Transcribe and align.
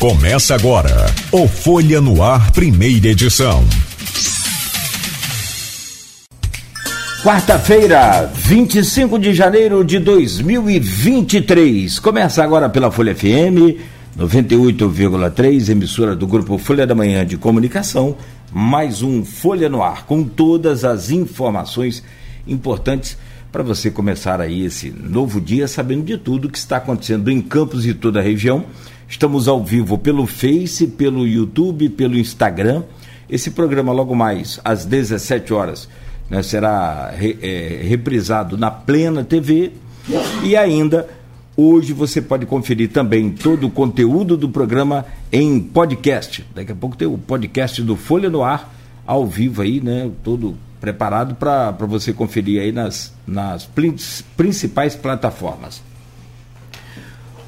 Começa 0.00 0.54
agora 0.54 1.12
o 1.30 1.46
Folha 1.46 2.00
no 2.00 2.22
Ar, 2.22 2.50
primeira 2.52 3.08
edição. 3.08 3.62
Quarta-feira, 7.22 8.24
25 8.34 9.18
de 9.18 9.34
janeiro 9.34 9.84
de 9.84 9.98
2023. 9.98 11.98
Começa 11.98 12.42
agora 12.42 12.70
pela 12.70 12.90
Folha 12.90 13.14
FM 13.14 13.76
98,3, 14.18 15.68
emissora 15.68 16.16
do 16.16 16.26
grupo 16.26 16.56
Folha 16.56 16.86
da 16.86 16.94
Manhã 16.94 17.26
de 17.26 17.36
Comunicação. 17.36 18.16
Mais 18.50 19.02
um 19.02 19.22
Folha 19.22 19.68
no 19.68 19.82
Ar 19.82 20.06
com 20.06 20.24
todas 20.24 20.82
as 20.82 21.10
informações 21.10 22.02
importantes 22.46 23.18
para 23.52 23.62
você 23.62 23.90
começar 23.90 24.40
aí 24.40 24.64
esse 24.64 24.90
novo 24.90 25.42
dia 25.42 25.68
sabendo 25.68 26.04
de 26.04 26.16
tudo 26.16 26.48
que 26.48 26.56
está 26.56 26.78
acontecendo 26.78 27.30
em 27.30 27.42
Campos 27.42 27.84
e 27.84 27.92
toda 27.92 28.20
a 28.20 28.22
região. 28.22 28.64
Estamos 29.10 29.48
ao 29.48 29.62
vivo 29.62 29.98
pelo 29.98 30.24
Face, 30.24 30.86
pelo 30.86 31.26
YouTube, 31.26 31.88
pelo 31.88 32.16
Instagram. 32.16 32.84
Esse 33.28 33.50
programa 33.50 33.92
logo 33.92 34.14
mais 34.14 34.60
às 34.64 34.84
17 34.84 35.52
horas 35.52 35.88
né, 36.30 36.44
será 36.44 37.10
re, 37.10 37.36
é, 37.42 37.80
reprisado 37.82 38.56
na 38.56 38.70
Plena 38.70 39.24
TV 39.24 39.72
e 40.44 40.56
ainda 40.56 41.08
hoje 41.56 41.92
você 41.92 42.22
pode 42.22 42.46
conferir 42.46 42.90
também 42.90 43.30
todo 43.30 43.66
o 43.66 43.70
conteúdo 43.70 44.36
do 44.36 44.48
programa 44.48 45.04
em 45.32 45.58
podcast. 45.58 46.46
Daqui 46.54 46.70
a 46.70 46.76
pouco 46.76 46.96
tem 46.96 47.08
o 47.08 47.18
podcast 47.18 47.82
do 47.82 47.96
Folha 47.96 48.30
no 48.30 48.44
Ar 48.44 48.72
ao 49.04 49.26
vivo 49.26 49.62
aí, 49.62 49.80
né, 49.80 50.08
todo 50.22 50.56
preparado 50.80 51.34
para 51.34 51.72
você 51.72 52.12
conferir 52.12 52.62
aí 52.62 52.70
nas, 52.70 53.12
nas 53.26 53.68
principais 54.36 54.94
plataformas. 54.94 55.89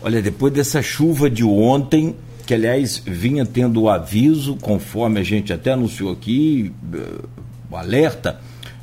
Olha, 0.05 0.21
depois 0.21 0.53
dessa 0.53 0.83
chuva 0.83 1.31
de 1.31 1.45
ontem, 1.45 2.17
que 2.45 2.53
aliás 2.53 3.01
vinha 3.07 3.47
tendo 3.47 3.83
o 3.83 3.89
aviso, 3.89 4.57
conforme 4.57 5.21
a 5.21 5.23
gente 5.23 5.53
até 5.53 5.73
anunciou 5.73 6.11
aqui, 6.11 6.73
eh, 6.93 7.25
o 7.71 7.77
alerta 7.77 8.41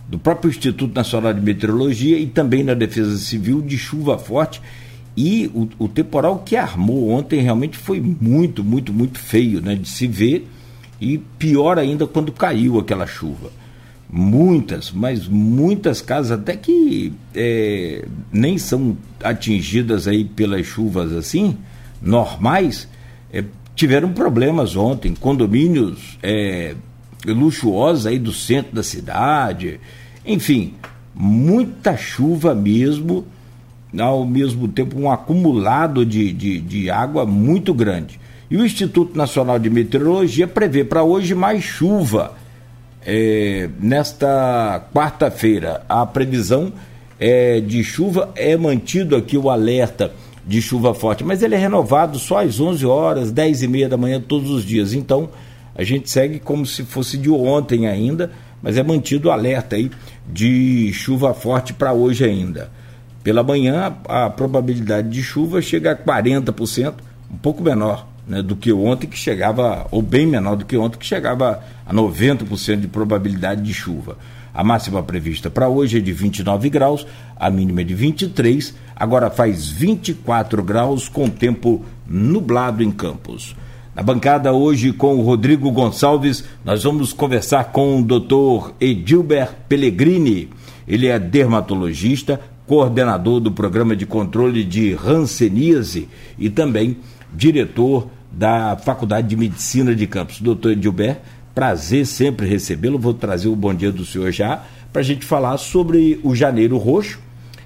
do 0.08 0.18
próprio 0.18 0.50
Instituto 0.50 0.96
Nacional 0.96 1.34
de 1.34 1.42
Meteorologia 1.42 2.18
e 2.18 2.26
também 2.26 2.64
da 2.64 2.74
Defesa 2.74 3.18
Civil 3.18 3.62
de 3.62 3.78
chuva 3.78 4.18
forte. 4.18 4.62
E 5.16 5.52
o, 5.54 5.68
o 5.78 5.88
temporal 5.90 6.40
que 6.40 6.56
armou 6.56 7.10
ontem 7.10 7.42
realmente 7.42 7.78
foi 7.78 8.00
muito, 8.00 8.64
muito, 8.64 8.94
muito 8.94 9.20
feio 9.20 9.60
né, 9.60 9.76
de 9.76 9.90
se 9.90 10.08
ver. 10.08 10.48
E 11.02 11.18
pior 11.18 11.78
ainda 11.78 12.08
quando 12.08 12.32
caiu 12.32 12.80
aquela 12.80 13.06
chuva 13.06 13.52
muitas, 14.12 14.92
mas 14.92 15.28
muitas 15.28 16.02
casas 16.02 16.32
até 16.32 16.56
que 16.58 17.14
é, 17.36 18.06
nem 18.32 18.58
são 18.58 18.98
atingidas 19.24 20.08
aí 20.08 20.26
pelas 20.26 20.66
chuvas 20.66 21.14
assim, 21.14 21.58
normais, 22.02 22.88
é, 23.32 23.44
tiveram 23.76 24.12
problemas 24.12 24.76
ontem, 24.76 25.14
condomínios 25.14 26.18
é, 26.24 26.76
luxuosos 27.26 28.08
aí 28.08 28.18
do 28.18 28.34
centro 28.34 28.76
da 28.76 28.82
cidade, 28.82 29.80
enfim, 30.26 30.74
muita 31.14 31.96
chuva 31.96 32.56
mesmo, 32.56 33.26
ao 33.98 34.26
mesmo 34.26 34.68
tempo 34.68 35.00
um 35.00 35.12
acumulado 35.12 36.06
de, 36.06 36.32
de, 36.34 36.60
de 36.60 36.90
água 36.90 37.26
muito 37.26 37.74
grande. 37.74 38.20
E 38.50 38.58
o 38.58 38.66
Instituto 38.66 39.16
Nacional 39.16 39.60
de 39.60 39.70
Meteorologia 39.70 40.48
prevê 40.48 40.84
para 40.84 41.04
hoje 41.04 41.36
mais 41.36 41.64
chuva 41.64 42.36
é, 43.06 43.70
nesta 43.80 44.88
quarta-feira, 44.94 45.84
a 45.88 46.06
previsão 46.06 46.74
é, 47.20 47.60
de 47.60 47.84
chuva 47.84 48.32
é 48.36 48.56
mantido 48.58 49.16
aqui 49.16 49.38
o 49.38 49.50
alerta 49.50 50.12
de 50.46 50.62
chuva 50.62 50.94
forte, 50.94 51.24
mas 51.24 51.44
ele 51.44 51.56
é 51.56 51.58
renovado 51.58 52.18
só 52.18 52.40
às 52.40 52.60
11 52.60 52.86
horas, 52.86 53.32
10 53.32 53.64
e 53.64 53.68
meia 53.68 53.90
da 53.90 53.98
manhã 53.98 54.20
todos 54.20 54.50
os 54.50 54.66
dias. 54.66 54.94
Então 54.94 55.30
a 55.76 55.84
gente 55.84 56.10
segue 56.10 56.40
como 56.40 56.66
se 56.66 56.84
fosse 56.84 57.18
de 57.18 57.30
ontem 57.30 57.88
ainda, 57.88 58.32
mas 58.62 58.78
é 58.78 58.84
mantido 58.84 59.30
o 59.30 59.32
alerta 59.32 59.76
aí 59.76 59.92
de 60.28 60.92
chuva 60.94 61.34
forte 61.34 61.74
para 61.74 61.94
hoje 61.94 62.26
ainda. 62.26 62.72
Pela 63.24 63.44
manhã 63.44 63.96
a 64.08 64.30
probabilidade 64.30 65.10
de 65.10 65.22
chuva 65.22 65.62
chega 65.62 65.92
a 65.92 65.96
40%, 65.96 66.96
um 67.32 67.38
pouco 67.38 67.62
menor 67.62 68.09
né, 68.30 68.44
do 68.44 68.56
que 68.56 68.72
ontem, 68.72 69.08
que 69.08 69.18
chegava, 69.18 69.88
ou 69.90 70.04
bem 70.04 70.28
menor 70.28 70.56
do 70.56 70.64
que 70.64 70.78
ontem, 70.78 71.00
que 71.00 71.06
chegava 71.06 71.62
a 71.86 71.94
90% 71.94 72.80
de 72.80 72.88
probabilidade 72.88 73.64
de 73.64 73.74
chuva. 73.74 74.18
A 74.54 74.64
máxima 74.64 75.02
prevista 75.02 75.50
para 75.50 75.68
hoje 75.68 75.98
é 75.98 76.02
de 76.02 76.14
29 76.14 76.70
graus, 76.70 77.08
a 77.36 77.50
mínima 77.50 77.82
é 77.82 77.84
de 77.84 77.96
23, 77.96 78.76
agora 78.96 79.32
faz 79.32 79.68
24 79.68 80.64
graus 80.64 81.10
com 81.10 81.28
tempo 81.28 81.84
nublado 82.08 82.84
em 82.84 82.92
Campos. 82.92 83.56
Na 83.96 84.04
bancada 84.04 84.54
hoje 84.54 84.94
com 84.94 85.16
o 85.16 85.22
Rodrigo 85.22 85.72
Gonçalves, 85.72 86.44
nós 86.64 86.84
vamos 86.84 87.12
conversar 87.12 87.66
com 87.66 88.00
o 88.00 88.04
Dr. 88.04 88.74
Edilber 88.80 89.50
Pellegrini. 89.68 90.50
Ele 90.88 91.08
é 91.08 91.20
dermatologista, 91.20 92.40
coordenador 92.66 93.40
do 93.40 93.52
programa 93.52 93.96
de 93.96 94.06
controle 94.06 94.64
de 94.64 94.94
Hanseníase 94.94 96.08
e 96.38 96.50
também 96.50 96.98
diretor 97.34 98.08
da 98.32 98.78
Faculdade 98.78 99.28
de 99.28 99.36
Medicina 99.36 99.96
de 99.96 100.08
Campos. 100.08 100.42
Doutor 100.42 100.72
Edilber, 100.72 101.18
prazer 101.54 102.06
sempre 102.06 102.48
recebê-lo. 102.48 103.00
Vou 103.00 103.14
trazer 103.14 103.48
o 103.48 103.56
bom 103.56 103.74
dia 103.74 103.92
do 103.92 104.06
senhor 104.06 104.32
já 104.32 104.64
para 104.92 105.02
a 105.02 105.06
gente 105.06 105.26
falar 105.26 105.58
sobre 105.58 106.20
o 106.24 106.36
Janeiro 106.36 106.78
Roxo, 106.78 107.20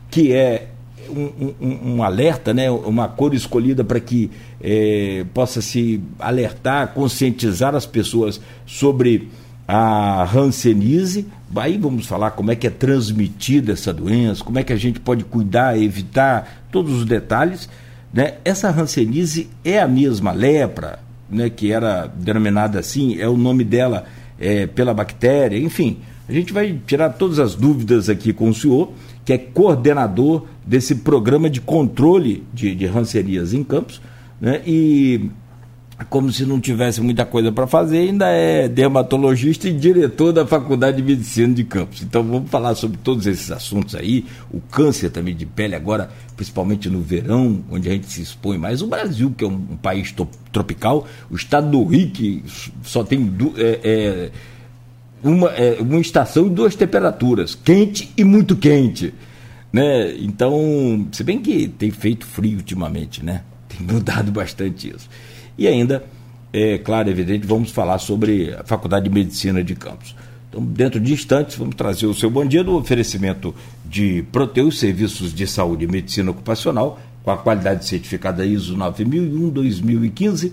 que 0.10 0.34
é 0.34 0.68
um, 1.10 1.54
um, 1.62 1.96
um 1.96 2.04
alerta, 2.04 2.54
né, 2.54 2.70
uma 2.70 3.08
cor 3.08 3.34
escolhida 3.34 3.84
para 3.84 4.00
que 4.00 4.32
é, 4.62 5.26
possa 5.34 5.62
se 5.62 6.02
alertar, 6.20 6.90
conscientizar 6.94 7.76
as 7.76 7.86
pessoas 7.86 8.40
sobre 8.66 9.30
a 9.68 10.24
Hanseníase. 10.24 11.28
Aí 11.56 11.78
vamos 11.78 12.06
falar 12.06 12.32
como 12.32 12.52
é 12.52 12.56
que 12.56 12.68
é 12.68 12.70
transmitida 12.70 13.74
essa 13.74 13.94
doença, 13.94 14.44
como 14.44 14.60
é 14.60 14.64
que 14.64 14.74
a 14.74 14.78
gente 14.78 15.00
pode 15.00 15.24
cuidar, 15.24 15.80
evitar 15.80 16.66
todos 16.72 16.94
os 16.94 17.06
detalhes. 17.06 17.70
Né? 18.14 18.36
Essa 18.46 18.70
hanseníase 18.70 19.50
é 19.66 19.80
a 19.80 19.88
mesma 19.88 20.32
lepra, 20.32 21.00
né, 21.30 21.50
que 21.50 21.72
era 21.72 22.06
denominada 22.06 22.80
assim, 22.80 23.20
é 23.20 23.28
o 23.28 23.36
nome 23.36 23.64
dela 23.64 24.06
é, 24.40 24.68
pela 24.68 24.94
bactéria, 24.94 25.58
enfim. 25.58 25.98
A 26.30 26.32
gente 26.32 26.54
vai 26.54 26.80
tirar 26.86 27.10
todas 27.10 27.40
as 27.40 27.56
dúvidas 27.56 28.10
aqui 28.10 28.32
com 28.32 28.50
o 28.50 28.54
senhor, 28.54 28.94
que 29.26 29.34
é 29.34 29.38
coordenador 29.38 30.46
desse 30.66 30.96
programa 30.96 31.50
de 31.50 31.60
controle 31.60 32.44
de, 32.54 32.76
de 32.76 32.86
hanseníase 32.86 33.58
em 33.58 33.64
Campos, 33.64 34.00
né, 34.40 34.62
e 34.66 35.30
como 36.10 36.32
se 36.32 36.46
não 36.46 36.60
tivesse 36.60 37.02
muita 37.02 37.26
coisa 37.26 37.52
para 37.52 37.68
fazer, 37.68 38.00
ainda 38.00 38.28
é 38.28 38.68
dermatologista 38.68 39.70
e 39.70 39.74
diretor 39.74 40.32
da 40.32 40.46
Faculdade 40.46 40.98
de 40.98 41.04
Medicina 41.04 41.54
de 41.54 41.64
Campos. 41.64 42.02
Então 42.02 42.24
vamos 42.24 42.50
falar 42.50 42.76
sobre 42.76 42.98
todos 42.98 43.28
esses 43.28 43.52
assuntos 43.52 43.94
aí, 43.94 44.26
o 44.52 44.60
câncer 44.60 45.10
também 45.10 45.36
de 45.36 45.46
pele 45.46 45.76
agora, 45.76 46.10
principalmente 46.36 46.90
no 46.90 47.02
verão, 47.02 47.64
onde 47.70 47.90
a 47.90 47.92
gente 47.92 48.08
se 48.08 48.22
expõe 48.22 48.58
mais. 48.58 48.82
O 48.82 48.88
Brasil, 48.88 49.34
que 49.38 49.44
é 49.44 49.48
um, 49.48 49.54
um 49.54 49.78
país 49.78 50.14
tropical, 50.52 51.08
o 51.30 51.36
estado 51.36 51.70
do 51.70 51.84
Rio, 51.84 52.10
que 52.10 52.44
só 52.84 53.04
tem 53.04 53.32
é, 53.58 53.80
é, 53.84 54.32
uma, 55.24 55.50
é, 55.50 55.78
uma 55.80 56.00
estação 56.00 56.48
e 56.48 56.50
duas 56.50 56.76
temperaturas, 56.76 57.56
quente 57.56 58.12
e 58.18 58.24
muito 58.24 58.56
quente. 58.56 59.14
Né? 59.72 60.16
Então, 60.20 61.08
se 61.12 61.24
bem 61.24 61.40
que 61.40 61.68
tem 61.68 61.92
feito 61.92 62.26
frio 62.26 62.58
ultimamente, 62.58 63.24
né? 63.24 63.42
Tem 63.68 63.86
mudado 63.86 64.30
bastante 64.34 64.90
isso. 64.90 65.10
E 65.58 65.68
ainda, 65.68 66.04
é 66.52 66.78
claro, 66.78 67.10
evidente, 67.10 67.46
vamos 67.46 67.72
falar 67.72 67.98
sobre 68.00 68.54
a 68.54 68.64
Faculdade 68.64 69.08
de 69.08 69.14
Medicina 69.14 69.64
de 69.64 69.76
Campos. 69.76 70.16
Então, 70.50 70.64
dentro 70.64 71.00
de 71.00 71.14
instantes, 71.14 71.56
vamos 71.56 71.76
trazer 71.76 72.06
o 72.06 72.14
seu 72.14 72.30
bom 72.30 72.46
dia 72.46 72.64
do 72.64 72.76
oferecimento 72.76 73.56
de 73.84 74.24
Proteus 74.32 74.80
Serviços 74.80 75.34
de 75.34 75.48
Saúde 75.48 75.86
e 75.86 75.88
Medicina 75.88 76.32
Ocupacional, 76.32 77.00
com 77.24 77.32
a 77.32 77.38
qualidade 77.38 77.86
certificada 77.86 78.46
ISO 78.46 78.78
9001-2015. 78.78 80.52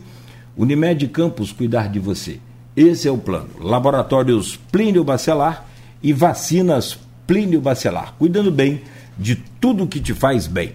Unimed 0.56 1.06
Campos, 1.08 1.52
cuidar 1.52 1.88
de 1.88 1.98
você. 1.98 2.38
Esse 2.76 3.08
é 3.08 3.10
o 3.10 3.18
plano. 3.18 3.48
Laboratórios 3.58 4.56
Plínio 4.70 5.04
Bacelar 5.04 5.66
e 6.02 6.12
vacinas 6.12 6.98
Plínio 7.26 7.60
Bacelar, 7.60 8.14
cuidando 8.18 8.50
bem 8.50 8.80
de 9.18 9.36
tudo 9.36 9.86
que 9.86 10.00
te 10.00 10.14
faz 10.14 10.46
bem. 10.46 10.74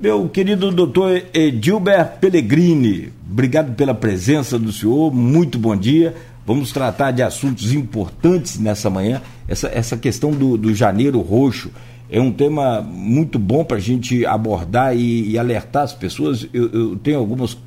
Meu 0.00 0.28
querido 0.28 0.70
doutor 0.70 1.24
Edilber 1.34 2.06
Pellegrini, 2.20 3.12
obrigado 3.28 3.74
pela 3.74 3.92
presença 3.92 4.56
do 4.56 4.70
senhor, 4.70 5.12
muito 5.12 5.58
bom 5.58 5.76
dia. 5.76 6.14
Vamos 6.46 6.70
tratar 6.70 7.10
de 7.10 7.20
assuntos 7.20 7.72
importantes 7.72 8.60
nessa 8.60 8.88
manhã. 8.88 9.20
Essa, 9.48 9.66
essa 9.66 9.96
questão 9.96 10.30
do, 10.30 10.56
do 10.56 10.72
janeiro 10.72 11.20
roxo 11.20 11.72
é 12.08 12.20
um 12.20 12.30
tema 12.30 12.80
muito 12.80 13.40
bom 13.40 13.64
para 13.64 13.78
a 13.78 13.80
gente 13.80 14.24
abordar 14.24 14.96
e, 14.96 15.32
e, 15.32 15.36
alertar 15.36 15.82
as 15.82 15.92
pessoas. 15.92 16.46
Eu, 16.54 16.70
eu 16.70 16.96
tenho 16.96 17.18
algumas 17.18 17.58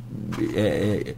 é, 0.55 1.13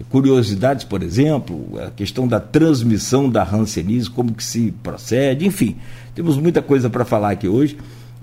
é, 0.00 0.02
curiosidades, 0.10 0.84
por 0.84 1.00
exemplo, 1.00 1.78
a 1.78 1.92
questão 1.92 2.26
da 2.26 2.40
transmissão 2.40 3.30
da 3.30 3.44
Hanseníase, 3.44 4.10
como 4.10 4.34
que 4.34 4.42
se 4.42 4.74
procede, 4.82 5.46
enfim. 5.46 5.76
Temos 6.12 6.36
muita 6.36 6.60
coisa 6.60 6.90
para 6.90 7.04
falar 7.04 7.30
aqui 7.30 7.46
hoje. 7.46 7.78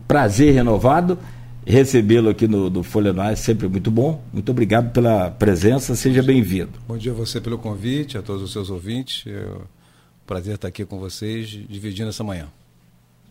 Prazer 0.06 0.54
renovado 0.54 1.18
recebê-lo 1.66 2.30
aqui 2.30 2.48
no, 2.48 2.70
no 2.70 2.84
Folha 2.84 3.14
Noir 3.14 3.32
é 3.32 3.36
sempre 3.36 3.68
muito 3.68 3.90
bom. 3.90 4.24
Muito 4.32 4.50
obrigado 4.52 4.92
pela 4.92 5.30
presença, 5.32 5.96
seja 5.96 6.22
bem-vindo. 6.22 6.72
Bom 6.88 6.98
dia 6.98 7.12
a 7.12 7.16
você 7.16 7.40
pelo 7.40 7.58
convite, 7.58 8.18
a 8.18 8.22
todos 8.22 8.42
os 8.42 8.52
seus 8.52 8.70
ouvintes. 8.70 9.26
É 9.28 9.46
um 9.46 9.62
prazer 10.26 10.56
estar 10.56 10.68
aqui 10.68 10.86
com 10.86 11.00
vocês, 11.00 11.48
dividindo 11.48 12.10
essa 12.10 12.24
manhã. 12.24 12.48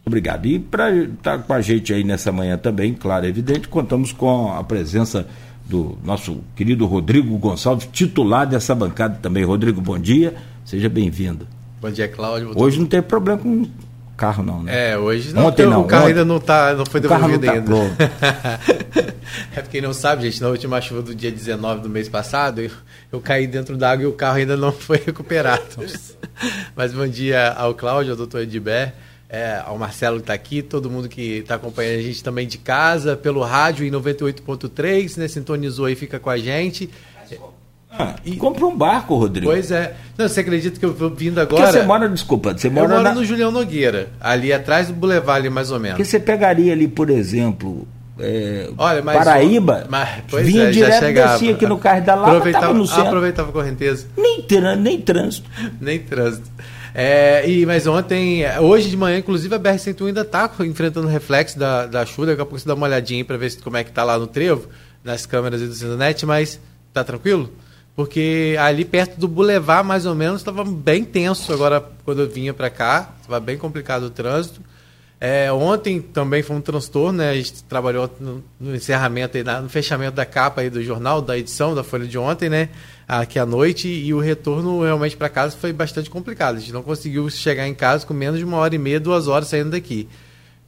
Obrigado. 0.04 0.46
E 0.46 0.58
para 0.58 0.94
estar 0.94 1.38
com 1.38 1.52
a 1.52 1.60
gente 1.60 1.92
aí 1.92 2.02
nessa 2.02 2.32
manhã 2.32 2.58
também, 2.58 2.92
claro, 2.92 3.24
é 3.24 3.28
evidente, 3.28 3.68
contamos 3.68 4.12
com 4.12 4.52
a 4.52 4.64
presença 4.64 5.28
do 5.64 5.96
nosso 6.04 6.40
querido 6.56 6.86
Rodrigo 6.86 7.36
Gonçalves, 7.38 7.88
titular 7.92 8.46
dessa 8.46 8.74
bancada 8.74 9.18
também. 9.22 9.44
Rodrigo, 9.44 9.80
bom 9.80 9.98
dia, 9.98 10.34
seja 10.64 10.88
bem-vindo. 10.88 11.46
Bom 11.80 11.90
dia, 11.90 12.08
Cláudio. 12.08 12.52
Hoje 12.56 12.78
não 12.78 12.86
tem 12.86 13.00
problema 13.00 13.38
com 13.38 13.66
carro 14.22 14.44
não, 14.44 14.62
né? 14.62 14.92
É, 14.92 14.96
hoje 14.96 15.34
não. 15.34 15.46
Ontem 15.46 15.66
não. 15.66 15.80
O 15.80 15.84
carro 15.84 16.04
ontem, 16.04 16.12
ainda 16.12 16.24
não, 16.24 16.38
tá, 16.38 16.74
não 16.74 16.86
foi 16.86 17.00
devolvido 17.00 17.44
tá 17.44 17.52
ainda. 17.54 17.72
é 19.56 19.60
porque 19.60 19.80
não 19.80 19.92
sabe, 19.92 20.22
gente, 20.22 20.40
na 20.40 20.48
última 20.48 20.80
chuva 20.80 21.02
do 21.02 21.12
dia 21.12 21.32
19 21.32 21.80
do 21.80 21.88
mês 21.88 22.08
passado, 22.08 22.60
eu, 22.60 22.70
eu 23.10 23.20
caí 23.20 23.48
dentro 23.48 23.76
d'água 23.76 24.04
e 24.04 24.06
o 24.06 24.12
carro 24.12 24.36
ainda 24.36 24.56
não 24.56 24.70
foi 24.72 25.02
recuperado. 25.04 25.64
Mas 26.76 26.92
bom 26.92 27.08
dia 27.08 27.50
ao 27.50 27.74
Cláudio, 27.74 28.12
ao 28.12 28.16
doutor 28.16 28.42
Edibert 28.42 28.92
é, 29.32 29.62
ao 29.64 29.78
Marcelo 29.78 30.16
que 30.16 30.24
está 30.24 30.34
aqui, 30.34 30.60
todo 30.60 30.90
mundo 30.90 31.08
que 31.08 31.38
está 31.38 31.54
acompanhando 31.54 32.00
a 32.00 32.02
gente 32.02 32.22
também 32.22 32.46
de 32.46 32.58
casa, 32.58 33.16
pelo 33.16 33.42
rádio 33.42 33.86
em 33.86 33.90
98.3, 33.90 35.16
né? 35.16 35.26
Sintonizou 35.26 35.86
aí, 35.86 35.94
fica 35.94 36.20
com 36.20 36.28
a 36.28 36.36
gente. 36.36 36.90
Ah, 37.92 38.14
e 38.24 38.36
compra 38.36 38.66
um 38.66 38.76
barco, 38.76 39.14
Rodrigo. 39.14 39.50
Pois 39.50 39.70
é. 39.70 39.94
Não, 40.16 40.26
você 40.26 40.40
acredita 40.40 40.78
que 40.78 40.84
eu 40.84 40.94
vou 40.94 41.10
vindo 41.10 41.38
agora. 41.38 41.62
Porque 41.62 41.78
você 41.78 41.84
mora, 41.84 42.08
desculpa, 42.08 42.56
você 42.56 42.70
mora. 42.70 42.86
Eu 42.86 42.90
moro 42.90 43.02
na... 43.02 43.14
no 43.14 43.24
Julião 43.24 43.50
Nogueira, 43.50 44.08
ali 44.20 44.52
atrás 44.52 44.88
do 44.88 44.94
Boulevard, 44.94 45.40
ali 45.40 45.50
mais 45.50 45.70
ou 45.70 45.78
menos. 45.78 45.96
Que 45.96 46.04
você 46.04 46.18
pegaria 46.18 46.72
ali, 46.72 46.88
por 46.88 47.10
exemplo, 47.10 47.86
é, 48.18 48.70
Olha, 48.76 49.02
mas, 49.02 49.18
Paraíba, 49.18 49.86
mas, 49.88 50.22
vinha 50.44 50.64
é, 50.64 50.70
direto, 50.70 51.12
descia 51.12 51.52
aqui 51.52 51.66
no 51.66 51.78
carro 51.78 52.04
da 52.04 52.14
Lava, 52.14 52.32
aproveitava, 52.32 52.74
no 52.74 52.86
centro. 52.86 53.06
aproveitava 53.06 53.48
a 53.48 53.52
correnteza. 53.52 54.06
Nem, 54.16 54.46
nem 54.78 55.00
trânsito. 55.00 55.50
nem 55.80 55.98
trânsito. 55.98 56.48
É, 56.94 57.48
e, 57.48 57.64
mas 57.64 57.86
ontem, 57.86 58.44
hoje 58.60 58.90
de 58.90 58.96
manhã, 58.96 59.18
inclusive, 59.18 59.54
a 59.54 59.58
BR-101 59.58 60.06
ainda 60.08 60.20
está 60.20 60.50
enfrentando 60.60 61.08
reflexo 61.08 61.58
da, 61.58 61.86
da 61.86 62.04
chuva. 62.04 62.28
Daqui 62.28 62.42
a 62.42 62.44
pouco 62.44 62.60
você 62.60 62.68
dá 62.68 62.74
uma 62.74 62.86
olhadinha 62.86 63.24
para 63.24 63.36
ver 63.36 63.54
como 63.62 63.76
é 63.76 63.82
que 63.84 63.90
está 63.90 64.04
lá 64.04 64.18
no 64.18 64.26
trevo, 64.26 64.68
nas 65.02 65.24
câmeras 65.24 65.62
do 65.62 65.72
Cinenet, 65.72 66.24
mas 66.26 66.60
tá 66.92 67.02
tranquilo? 67.02 67.50
Porque 67.94 68.56
ali 68.58 68.84
perto 68.84 69.20
do 69.20 69.28
Boulevard, 69.28 69.86
mais 69.86 70.06
ou 70.06 70.14
menos, 70.14 70.40
estava 70.40 70.64
bem 70.64 71.04
tenso 71.04 71.52
agora 71.52 71.82
quando 72.04 72.22
eu 72.22 72.28
vinha 72.28 72.54
para 72.54 72.70
cá. 72.70 73.14
Estava 73.20 73.38
bem 73.38 73.58
complicado 73.58 74.04
o 74.04 74.10
trânsito. 74.10 74.60
É, 75.24 75.52
ontem 75.52 76.00
também 76.00 76.42
foi 76.42 76.56
um 76.56 76.60
transtorno, 76.60 77.18
né? 77.18 77.30
A 77.30 77.34
gente 77.34 77.62
trabalhou 77.62 78.10
no, 78.18 78.42
no 78.58 78.74
encerramento, 78.74 79.36
aí, 79.36 79.44
no 79.44 79.68
fechamento 79.68 80.16
da 80.16 80.26
capa 80.26 80.62
aí 80.62 80.68
do 80.68 80.82
jornal, 80.82 81.22
da 81.22 81.38
edição 81.38 81.76
da 81.76 81.84
Folha 81.84 82.08
de 82.08 82.18
ontem, 82.18 82.48
né? 82.48 82.70
Aqui 83.06 83.38
à 83.38 83.46
noite, 83.46 83.86
e 83.86 84.12
o 84.12 84.18
retorno 84.18 84.82
realmente 84.82 85.16
para 85.16 85.28
casa 85.28 85.56
foi 85.56 85.72
bastante 85.72 86.10
complicado. 86.10 86.56
A 86.56 86.58
gente 86.58 86.72
não 86.72 86.82
conseguiu 86.82 87.30
chegar 87.30 87.68
em 87.68 87.74
casa 87.74 88.04
com 88.04 88.12
menos 88.12 88.38
de 88.38 88.44
uma 88.44 88.56
hora 88.56 88.74
e 88.74 88.78
meia, 88.78 88.98
duas 88.98 89.28
horas 89.28 89.46
saindo 89.46 89.70
daqui. 89.70 90.08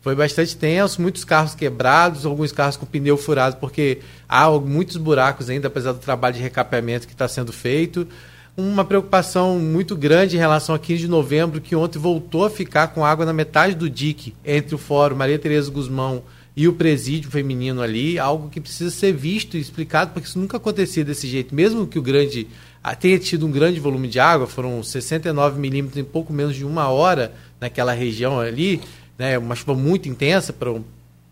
Foi 0.04 0.14
bastante 0.14 0.54
tenso, 0.54 1.00
muitos 1.00 1.24
carros 1.24 1.54
quebrados, 1.54 2.26
alguns 2.26 2.52
carros 2.52 2.76
com 2.76 2.84
pneu 2.84 3.16
furado, 3.16 3.56
porque 3.56 4.00
há 4.28 4.50
muitos 4.50 4.98
buracos 4.98 5.48
ainda, 5.48 5.68
apesar 5.68 5.92
do 5.92 5.98
trabalho 5.98 6.34
de 6.34 6.42
recapeamento 6.42 7.06
que 7.06 7.14
está 7.14 7.26
sendo 7.26 7.54
feito 7.54 8.06
uma 8.54 8.84
preocupação 8.84 9.58
muito 9.58 9.96
grande 9.96 10.36
em 10.36 10.38
relação 10.38 10.74
a 10.74 10.78
15 10.78 11.00
de 11.00 11.08
novembro, 11.08 11.58
que 11.58 11.74
ontem 11.74 11.98
voltou 11.98 12.44
a 12.44 12.50
ficar 12.50 12.88
com 12.88 13.02
água 13.02 13.24
na 13.24 13.32
metade 13.32 13.74
do 13.74 13.88
dique 13.88 14.34
entre 14.44 14.74
o 14.74 14.78
Fórum 14.78 15.16
Maria 15.16 15.38
Tereza 15.38 15.70
Guzmão 15.70 16.22
e 16.54 16.68
o 16.68 16.74
presídio 16.74 17.30
feminino 17.30 17.80
ali, 17.80 18.18
algo 18.18 18.50
que 18.50 18.60
precisa 18.60 18.90
ser 18.90 19.12
visto 19.12 19.56
e 19.56 19.60
explicado, 19.60 20.12
porque 20.12 20.28
isso 20.28 20.38
nunca 20.38 20.58
acontecia 20.58 21.02
desse 21.02 21.26
jeito. 21.26 21.54
Mesmo 21.54 21.86
que 21.86 21.98
o 21.98 22.02
grande 22.02 22.46
ah, 22.82 22.94
tenha 22.94 23.18
tido 23.18 23.46
um 23.46 23.50
grande 23.50 23.80
volume 23.80 24.06
de 24.06 24.20
água, 24.20 24.46
foram 24.46 24.82
69 24.82 25.58
milímetros 25.58 25.98
em 25.98 26.04
pouco 26.04 26.30
menos 26.30 26.54
de 26.54 26.64
uma 26.64 26.88
hora 26.88 27.32
naquela 27.60 27.92
região 27.92 28.38
ali, 28.38 28.80
né, 29.18 29.38
uma 29.38 29.54
chuva 29.54 29.74
muito 29.74 30.08
intensa 30.08 30.52
para 30.52 30.70
um 30.70 30.84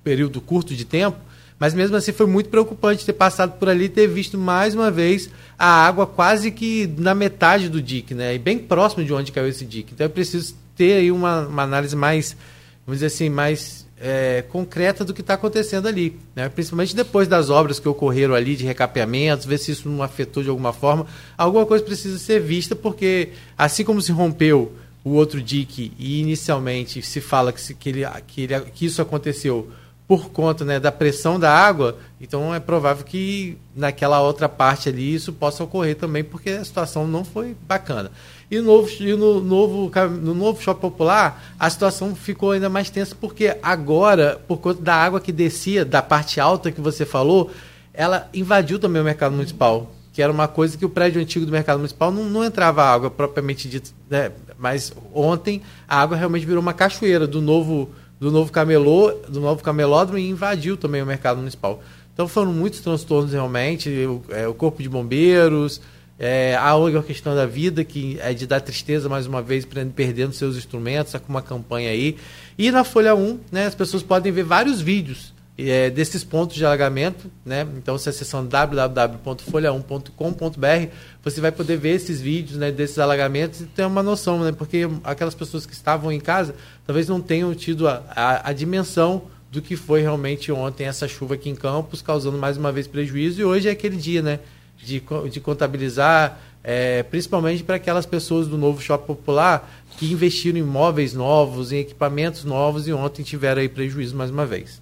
período 0.02 0.40
curto 0.40 0.74
de 0.74 0.84
tempo, 0.84 1.18
mas 1.58 1.74
mesmo 1.74 1.96
assim 1.96 2.12
foi 2.12 2.26
muito 2.26 2.48
preocupante 2.48 3.06
ter 3.06 3.12
passado 3.12 3.58
por 3.58 3.68
ali 3.68 3.84
e 3.84 3.88
ter 3.88 4.08
visto 4.08 4.36
mais 4.36 4.74
uma 4.74 4.90
vez 4.90 5.30
a 5.58 5.66
água 5.66 6.06
quase 6.06 6.50
que 6.50 6.92
na 6.98 7.14
metade 7.14 7.68
do 7.68 7.80
dique, 7.80 8.14
né? 8.14 8.34
E 8.34 8.38
bem 8.38 8.58
próximo 8.58 9.04
de 9.04 9.12
onde 9.12 9.30
caiu 9.30 9.48
esse 9.48 9.64
dique. 9.64 9.94
Então 9.94 10.04
é 10.04 10.08
preciso 10.08 10.56
ter 10.76 10.94
aí 10.94 11.12
uma, 11.12 11.46
uma 11.46 11.62
análise 11.62 11.94
mais, 11.94 12.36
vamos 12.84 13.00
dizer 13.00 13.06
assim, 13.06 13.28
mais 13.28 13.86
é, 14.02 14.42
concreta 14.48 15.04
do 15.04 15.14
que 15.14 15.20
está 15.20 15.34
acontecendo 15.34 15.86
ali. 15.86 16.18
Né? 16.34 16.48
Principalmente 16.48 16.96
depois 16.96 17.28
das 17.28 17.48
obras 17.48 17.78
que 17.78 17.88
ocorreram 17.88 18.34
ali 18.34 18.56
de 18.56 18.64
recapeamentos, 18.64 19.46
ver 19.46 19.58
se 19.58 19.70
isso 19.70 19.88
não 19.88 20.02
afetou 20.02 20.42
de 20.42 20.48
alguma 20.48 20.72
forma. 20.72 21.06
Alguma 21.38 21.64
coisa 21.64 21.84
precisa 21.84 22.18
ser 22.18 22.40
vista, 22.40 22.74
porque 22.74 23.28
assim 23.56 23.84
como 23.84 24.02
se 24.02 24.10
rompeu 24.10 24.72
o 25.04 25.10
outro 25.10 25.42
dique 25.42 25.92
e 25.98 26.20
inicialmente 26.20 27.02
se 27.02 27.20
fala 27.20 27.52
que, 27.52 27.60
se, 27.60 27.74
que, 27.74 27.88
ele, 27.88 28.02
que, 28.26 28.42
ele, 28.42 28.60
que 28.60 28.86
isso 28.86 29.02
aconteceu 29.02 29.70
por 30.06 30.30
conta 30.30 30.64
né, 30.64 30.78
da 30.78 30.92
pressão 30.92 31.40
da 31.40 31.50
água, 31.50 31.96
então 32.20 32.54
é 32.54 32.60
provável 32.60 33.04
que 33.04 33.56
naquela 33.74 34.20
outra 34.20 34.48
parte 34.48 34.88
ali 34.88 35.14
isso 35.14 35.32
possa 35.32 35.64
ocorrer 35.64 35.96
também, 35.96 36.22
porque 36.22 36.50
a 36.50 36.64
situação 36.64 37.06
não 37.06 37.24
foi 37.24 37.56
bacana. 37.66 38.10
E 38.50 38.58
no 38.58 38.64
novo, 38.64 38.90
e 39.00 39.14
no 39.14 39.40
novo, 39.40 39.90
no 40.20 40.34
novo 40.34 40.60
shopping 40.60 40.80
popular, 40.82 41.42
a 41.58 41.70
situação 41.70 42.14
ficou 42.14 42.50
ainda 42.50 42.68
mais 42.68 42.90
tensa, 42.90 43.16
porque 43.18 43.56
agora, 43.62 44.38
por 44.46 44.58
conta 44.58 44.82
da 44.82 44.94
água 44.94 45.18
que 45.18 45.32
descia 45.32 45.84
da 45.84 46.02
parte 46.02 46.38
alta 46.38 46.70
que 46.70 46.80
você 46.80 47.06
falou, 47.06 47.50
ela 47.94 48.28
invadiu 48.34 48.78
também 48.78 49.00
o 49.00 49.04
mercado 49.04 49.34
municipal, 49.34 49.90
que 50.12 50.20
era 50.20 50.30
uma 50.30 50.46
coisa 50.46 50.76
que 50.76 50.84
o 50.84 50.90
prédio 50.90 51.22
antigo 51.22 51.46
do 51.46 51.52
mercado 51.52 51.78
municipal 51.78 52.12
não, 52.12 52.24
não 52.24 52.44
entrava 52.44 52.84
água 52.84 53.10
propriamente 53.10 53.66
dita, 53.66 53.90
né? 54.10 54.30
Mas 54.62 54.92
ontem 55.12 55.60
a 55.88 56.00
água 56.00 56.16
realmente 56.16 56.46
virou 56.46 56.62
uma 56.62 56.72
cachoeira 56.72 57.26
do 57.26 57.42
novo 57.42 57.90
do 58.20 58.30
novo 58.30 58.52
camelô, 58.52 59.10
do 59.28 59.40
novo 59.40 59.64
camelódromo 59.64 60.16
e 60.16 60.28
invadiu 60.28 60.76
também 60.76 61.02
o 61.02 61.06
mercado 61.06 61.38
municipal. 61.38 61.82
Então 62.14 62.28
foram 62.28 62.52
muitos 62.52 62.78
transtornos 62.78 63.32
realmente, 63.32 63.90
o, 64.06 64.22
é, 64.28 64.46
o 64.46 64.54
corpo 64.54 64.80
de 64.80 64.88
bombeiros, 64.88 65.80
é, 66.16 66.54
a 66.54 66.72
outra 66.76 67.02
questão 67.02 67.34
da 67.34 67.46
vida, 67.46 67.82
que 67.82 68.16
é 68.20 68.32
de 68.32 68.46
dar 68.46 68.60
tristeza 68.60 69.08
mais 69.08 69.26
uma 69.26 69.42
vez, 69.42 69.66
perdendo 69.96 70.32
seus 70.32 70.56
instrumentos, 70.56 71.08
está 71.12 71.18
com 71.18 71.32
uma 71.32 71.42
campanha 71.42 71.90
aí. 71.90 72.16
E 72.56 72.70
na 72.70 72.84
Folha 72.84 73.12
1, 73.12 73.40
né, 73.50 73.66
as 73.66 73.74
pessoas 73.74 74.04
podem 74.04 74.30
ver 74.30 74.44
vários 74.44 74.80
vídeos 74.80 75.32
é, 75.70 75.90
desses 75.90 76.24
pontos 76.24 76.56
de 76.56 76.64
alagamento, 76.64 77.30
né? 77.44 77.66
Então, 77.76 77.98
se 77.98 78.08
acessando 78.08 78.48
www.folha1.com.br, 78.48 80.92
você 81.22 81.40
vai 81.40 81.52
poder 81.52 81.76
ver 81.76 81.90
esses 81.90 82.20
vídeos, 82.20 82.58
né, 82.58 82.70
desses 82.70 82.98
alagamentos 82.98 83.60
e 83.60 83.66
ter 83.66 83.84
uma 83.84 84.02
noção, 84.02 84.42
né? 84.42 84.52
Porque 84.52 84.88
aquelas 85.04 85.34
pessoas 85.34 85.66
que 85.66 85.72
estavam 85.72 86.10
em 86.10 86.20
casa 86.20 86.54
talvez 86.86 87.08
não 87.08 87.20
tenham 87.20 87.54
tido 87.54 87.88
a, 87.88 88.02
a, 88.10 88.50
a 88.50 88.52
dimensão 88.52 89.22
do 89.50 89.62
que 89.62 89.76
foi 89.76 90.00
realmente 90.00 90.50
ontem 90.50 90.84
essa 90.84 91.06
chuva 91.06 91.34
aqui 91.34 91.50
em 91.50 91.54
Campos, 91.54 92.02
causando 92.02 92.38
mais 92.38 92.56
uma 92.56 92.72
vez 92.72 92.86
prejuízo. 92.86 93.40
E 93.40 93.44
hoje 93.44 93.68
é 93.68 93.72
aquele 93.72 93.96
dia, 93.96 94.22
né? 94.22 94.40
De, 94.78 95.00
de 95.30 95.40
contabilizar, 95.40 96.40
é, 96.64 97.04
principalmente 97.04 97.62
para 97.62 97.76
aquelas 97.76 98.04
pessoas 98.04 98.48
do 98.48 98.58
novo 98.58 98.80
shopping 98.80 99.06
popular 99.06 99.70
que 99.96 100.12
investiram 100.12 100.58
em 100.58 100.62
imóveis 100.62 101.14
novos, 101.14 101.70
em 101.70 101.78
equipamentos 101.78 102.44
novos 102.44 102.88
e 102.88 102.92
ontem 102.92 103.22
tiveram 103.22 103.60
aí 103.60 103.68
prejuízo 103.68 104.16
mais 104.16 104.30
uma 104.30 104.44
vez. 104.44 104.81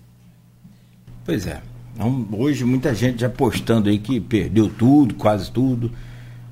Pois 1.31 1.47
é. 1.47 1.63
Então, 1.95 2.27
hoje 2.33 2.65
muita 2.65 2.93
gente 2.93 3.21
já 3.21 3.29
postando 3.31 3.89
aí 3.89 4.01
que 4.01 4.19
perdeu 4.19 4.69
tudo, 4.69 5.15
quase 5.15 5.49
tudo. 5.49 5.93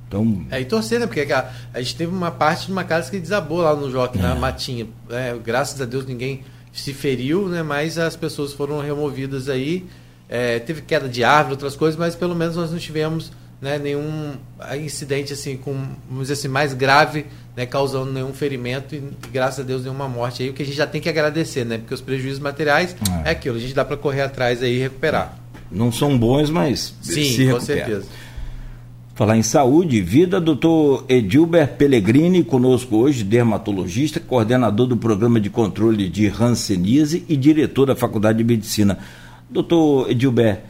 Então... 0.06 0.46
É, 0.52 0.60
e 0.60 0.64
torcer, 0.64 1.00
né? 1.00 1.06
Porque 1.08 1.32
a, 1.32 1.50
a, 1.74 1.82
gente 1.82 1.96
teve 1.96 2.14
uma 2.14 2.30
parte 2.30 2.66
de 2.66 2.72
uma 2.72 2.84
casa 2.84 3.10
que 3.10 3.18
desabou 3.18 3.58
lá 3.58 3.74
no 3.74 3.90
Joque, 3.90 4.20
é. 4.20 4.22
na 4.22 4.36
Matinha. 4.36 4.86
É, 5.10 5.36
graças 5.44 5.80
a 5.80 5.84
Deus 5.84 6.06
ninguém 6.06 6.44
se 6.72 6.94
feriu, 6.94 7.48
né? 7.48 7.60
Mas 7.60 7.98
as 7.98 8.14
pessoas 8.14 8.52
foram 8.52 8.80
removidas 8.80 9.48
aí. 9.48 9.84
É, 10.28 10.60
teve 10.60 10.82
queda 10.82 11.08
de 11.08 11.24
árvore, 11.24 11.54
outras 11.54 11.74
coisas, 11.74 11.98
mas 11.98 12.14
pelo 12.14 12.36
menos 12.36 12.54
nós 12.54 12.70
não 12.70 12.78
tivemos 12.78 13.32
né, 13.60 13.78
nenhum 13.78 14.34
incidente 14.80 15.32
assim 15.32 15.56
com 15.56 15.72
vamos 16.08 16.28
dizer 16.28 16.34
assim 16.34 16.48
mais 16.48 16.72
grave 16.74 17.26
né, 17.56 17.66
causando 17.66 18.12
nenhum 18.12 18.32
ferimento 18.32 18.94
e 18.94 19.02
graças 19.32 19.60
a 19.60 19.62
Deus 19.62 19.82
nenhuma 19.82 20.08
morte 20.08 20.42
aí. 20.42 20.50
O 20.50 20.52
que 20.52 20.62
a 20.62 20.66
gente 20.66 20.76
já 20.76 20.86
tem 20.86 21.00
que 21.00 21.08
agradecer 21.08 21.64
né 21.64 21.78
porque 21.78 21.94
os 21.94 22.00
prejuízos 22.00 22.38
materiais 22.38 22.96
é, 23.24 23.28
é. 23.28 23.32
aquilo 23.32 23.56
a 23.56 23.60
gente 23.60 23.74
dá 23.74 23.84
para 23.84 23.96
correr 23.96 24.22
atrás 24.22 24.62
aí 24.62 24.76
e 24.76 24.80
recuperar. 24.80 25.36
Não 25.70 25.90
são 25.90 26.16
bons 26.16 26.50
mas 26.50 26.94
sim 27.02 27.24
se 27.24 27.50
com 27.50 27.60
certeza. 27.60 28.06
Falar 29.14 29.36
em 29.36 29.42
saúde 29.42 29.96
e 29.96 30.00
vida 30.00 30.40
doutor 30.40 31.04
Edilber 31.08 31.74
Pellegrini 31.76 32.44
conosco 32.44 32.98
hoje 32.98 33.24
dermatologista 33.24 34.20
coordenador 34.20 34.86
do 34.86 34.96
programa 34.96 35.40
de 35.40 35.50
controle 35.50 36.08
de 36.08 36.28
Hanseníase 36.28 37.24
e 37.28 37.36
diretor 37.36 37.86
da 37.86 37.96
Faculdade 37.96 38.38
de 38.38 38.44
Medicina. 38.44 38.96
Doutor 39.50 40.08
Edilber 40.08 40.60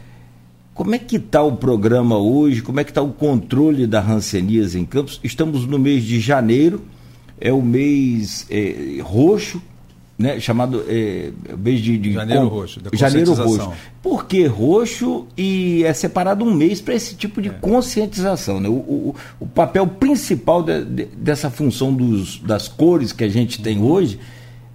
como 0.79 0.95
é 0.95 0.99
que 0.99 1.17
está 1.17 1.43
o 1.43 1.57
programa 1.57 2.17
hoje? 2.17 2.63
Como 2.63 2.79
é 2.79 2.85
que 2.85 2.93
está 2.93 3.03
o 3.03 3.13
controle 3.13 3.85
da 3.85 3.99
ranceníase 3.99 4.79
em 4.79 4.85
Campos? 4.85 5.19
Estamos 5.25 5.67
no 5.67 5.77
mês 5.77 6.05
de 6.05 6.21
janeiro, 6.21 6.85
é 7.41 7.53
o 7.53 7.61
mês 7.61 8.47
é, 8.49 9.01
roxo, 9.03 9.61
né, 10.17 10.39
chamado 10.39 10.85
é, 10.89 11.33
mês 11.59 11.81
de, 11.81 11.99
de 11.99 12.13
janeiro 12.13 12.49
com, 12.49 12.55
roxo, 12.55 12.81
janeiro 12.93 13.35
roxo. 13.35 13.73
Por 14.01 14.27
que 14.27 14.47
roxo 14.47 15.27
e 15.37 15.83
é 15.83 15.93
separado 15.93 16.45
um 16.45 16.55
mês 16.55 16.81
para 16.81 16.95
esse 16.95 17.17
tipo 17.17 17.43
de 17.43 17.49
é. 17.49 17.53
conscientização? 17.55 18.61
Né? 18.61 18.69
O, 18.69 18.75
o, 18.75 19.17
o, 19.41 19.47
papel 19.49 19.85
principal 19.85 20.63
de, 20.63 20.85
de, 20.85 21.05
dessa 21.07 21.51
função 21.51 21.93
dos, 21.93 22.39
das 22.39 22.69
cores 22.69 23.11
que 23.11 23.25
a 23.25 23.29
gente 23.29 23.61
tem 23.61 23.83
hoje 23.83 24.21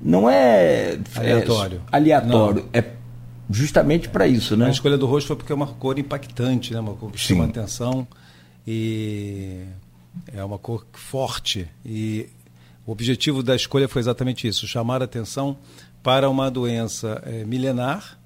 não 0.02 0.30
é 0.30 0.98
aleatório, 1.16 1.82
é, 1.90 1.96
aleatório, 1.96 2.64
não. 2.64 2.70
é 2.74 2.84
justamente 3.54 4.10
para 4.10 4.28
isso, 4.28 4.58
né? 4.58 4.68
A 4.68 4.70
escolha 4.70 4.98
do 4.98 5.06
roxo 5.06 5.28
foi 5.28 5.36
porque 5.36 5.52
é 5.52 5.56
uma 5.56 5.68
cor 5.68 6.00
impactante, 6.00 6.74
né? 6.74 6.80
Uma 6.80 6.96
cor 6.96 7.12
que 7.12 7.20
chama 7.20 7.46
atenção 7.46 8.08
e 8.68 9.64
é 10.34 10.44
uma 10.44 10.58
cor 10.58 10.86
forte 10.94 11.68
e 11.86 12.28
o 12.86 12.92
objetivo 12.92 13.42
da 13.42 13.56
escolha 13.56 13.88
foi 13.88 14.02
exatamente 14.02 14.48
isso, 14.48 14.68
chamar 14.68 15.02
a 15.02 15.06
atenção 15.06 15.58
para 16.02 16.30
uma 16.30 16.52
doença 16.52 17.22
é, 17.26 17.46
milenar. 17.46 18.20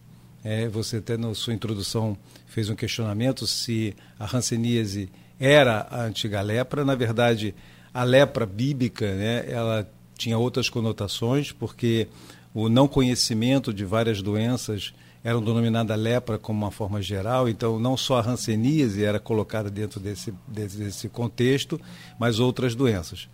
É, 0.44 0.68
você 0.68 0.98
até 0.98 1.18
na 1.18 1.34
sua 1.36 1.54
introdução 1.54 2.18
fez 2.48 2.70
um 2.70 2.76
questionamento 2.76 3.46
se 3.46 3.94
a 4.18 4.26
hanseníase 4.26 5.10
era 5.40 5.88
a 5.92 6.04
antiga 6.04 6.42
lepra. 6.42 6.84
Na 6.84 6.96
verdade, 6.96 7.54
a 7.94 8.04
lepra 8.04 8.46
bíblica, 8.46 9.14
né, 9.14 9.46
ela 9.48 9.88
tinha 10.18 10.38
outras 10.38 10.70
conotações, 10.70 11.52
porque 11.52 12.08
o 12.54 12.70
não 12.70 12.88
conhecimento 12.88 13.72
de 13.72 13.86
várias 13.86 14.22
doenças 14.22 14.94
eram 15.24 15.44
denominada 15.44 15.96
lepra 15.96 16.38
como 16.38 16.64
uma 16.64 16.72
forma 16.72 17.02
geral, 17.02 17.50
então 17.50 17.80
não 17.80 17.98
só 17.98 18.20
a 18.20 18.30
hanseníase 18.30 19.04
era 19.04 19.20
colocada 19.20 19.70
dentro 19.70 20.00
desse, 20.00 20.34
desse 20.48 21.10
contexto, 21.10 21.80
mas 22.20 22.40
outras 22.40 22.76
doenças. 22.76 23.28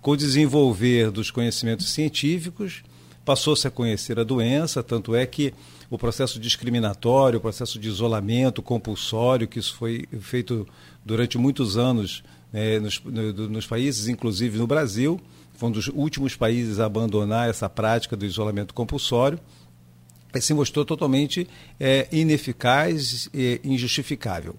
Com 0.00 0.12
o 0.12 0.16
desenvolver 0.16 1.10
dos 1.10 1.30
conhecimentos 1.30 1.90
científicos, 1.90 2.82
passou-se 3.24 3.66
a 3.66 3.70
conhecer 3.70 4.18
a 4.18 4.24
doença, 4.24 4.82
tanto 4.82 5.14
é 5.14 5.26
que 5.26 5.52
o 5.90 5.98
processo 5.98 6.38
discriminatório, 6.38 7.38
o 7.38 7.42
processo 7.42 7.78
de 7.78 7.88
isolamento 7.88 8.62
compulsório, 8.62 9.48
que 9.48 9.58
isso 9.58 9.74
foi 9.74 10.06
feito 10.20 10.66
durante 11.04 11.36
muitos 11.36 11.76
anos 11.76 12.22
né, 12.52 12.78
nos, 12.78 13.00
no, 13.04 13.48
nos 13.48 13.66
países, 13.66 14.08
inclusive 14.08 14.58
no 14.58 14.66
Brasil, 14.66 15.20
foi 15.54 15.68
um 15.68 15.72
dos 15.72 15.88
últimos 15.88 16.34
países 16.34 16.80
a 16.80 16.86
abandonar 16.86 17.50
essa 17.50 17.68
prática 17.68 18.16
do 18.16 18.24
isolamento 18.24 18.72
compulsório 18.72 19.38
se 20.38 20.52
mostrou 20.52 20.84
totalmente 20.84 21.48
é, 21.78 22.06
ineficaz 22.12 23.28
e 23.32 23.60
injustificável. 23.64 24.54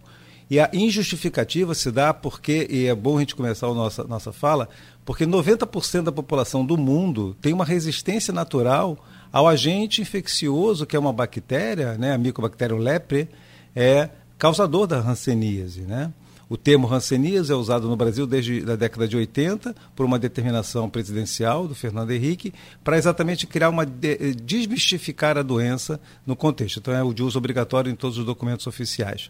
E 0.50 0.60
a 0.60 0.70
injustificativa 0.74 1.74
se 1.74 1.90
dá 1.92 2.14
porque, 2.14 2.68
e 2.70 2.88
é 2.88 2.94
bom 2.94 3.16
a 3.16 3.20
gente 3.22 3.36
começar 3.36 3.68
a 3.68 3.74
nossa, 3.74 4.04
nossa 4.04 4.34
fala, 4.34 4.68
porque 5.06 5.26
90% 5.26 6.04
da 6.04 6.12
população 6.12 6.66
do 6.66 6.78
mundo 6.78 7.38
tem 7.42 7.54
uma 7.54 7.64
resistência 7.64 8.34
natural 8.34 8.98
ao 9.32 9.48
agente 9.48 10.02
infeccioso, 10.02 10.86
que 10.86 10.96
é 10.96 11.00
uma 11.00 11.14
bactéria, 11.14 11.98
né, 11.98 12.14
a 12.14 12.18
Mycobacterium 12.18 12.80
lepre, 12.80 13.30
é 13.74 14.10
causador 14.38 14.88
da 14.88 14.98
hanseníase, 14.98 15.82
né? 15.82 16.12
O 16.52 16.58
termo 16.58 16.94
hanseníase 16.94 17.50
é 17.50 17.56
usado 17.56 17.88
no 17.88 17.96
Brasil 17.96 18.28
desde 18.28 18.70
a 18.70 18.76
década 18.76 19.08
de 19.08 19.16
80 19.16 19.74
por 19.96 20.06
uma 20.06 20.20
determinação 20.20 20.90
presidencial 20.90 21.66
do 21.66 21.74
Fernando 21.74 22.12
Henrique 22.12 22.54
para 22.84 22.98
exatamente 22.98 23.48
criar 23.48 23.70
uma 23.70 23.84
eh, 23.84 24.34
desmistificar 24.44 25.38
a 25.38 25.44
doença 25.44 25.98
no 26.28 26.36
contexto. 26.36 26.82
Então 26.82 26.94
é 26.94 27.02
o 27.02 27.14
de 27.14 27.24
uso 27.24 27.38
obrigatório 27.38 27.90
em 27.90 27.96
todos 27.96 28.18
os 28.18 28.26
documentos 28.26 28.68
oficiais. 28.68 29.30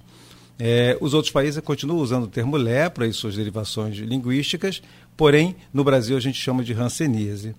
É, 0.58 0.98
os 1.00 1.14
outros 1.14 1.32
países 1.32 1.62
continuam 1.64 2.00
usando 2.00 2.24
o 2.24 2.28
termo 2.28 2.58
lepra 2.58 3.06
e 3.06 3.14
suas 3.14 3.36
derivações 3.36 3.98
linguísticas, 3.98 4.82
porém 5.16 5.56
no 5.72 5.84
Brasil 5.84 6.18
a 6.18 6.20
gente 6.20 6.42
chama 6.42 6.64
de 6.64 6.74
hanseníase. 6.74 7.54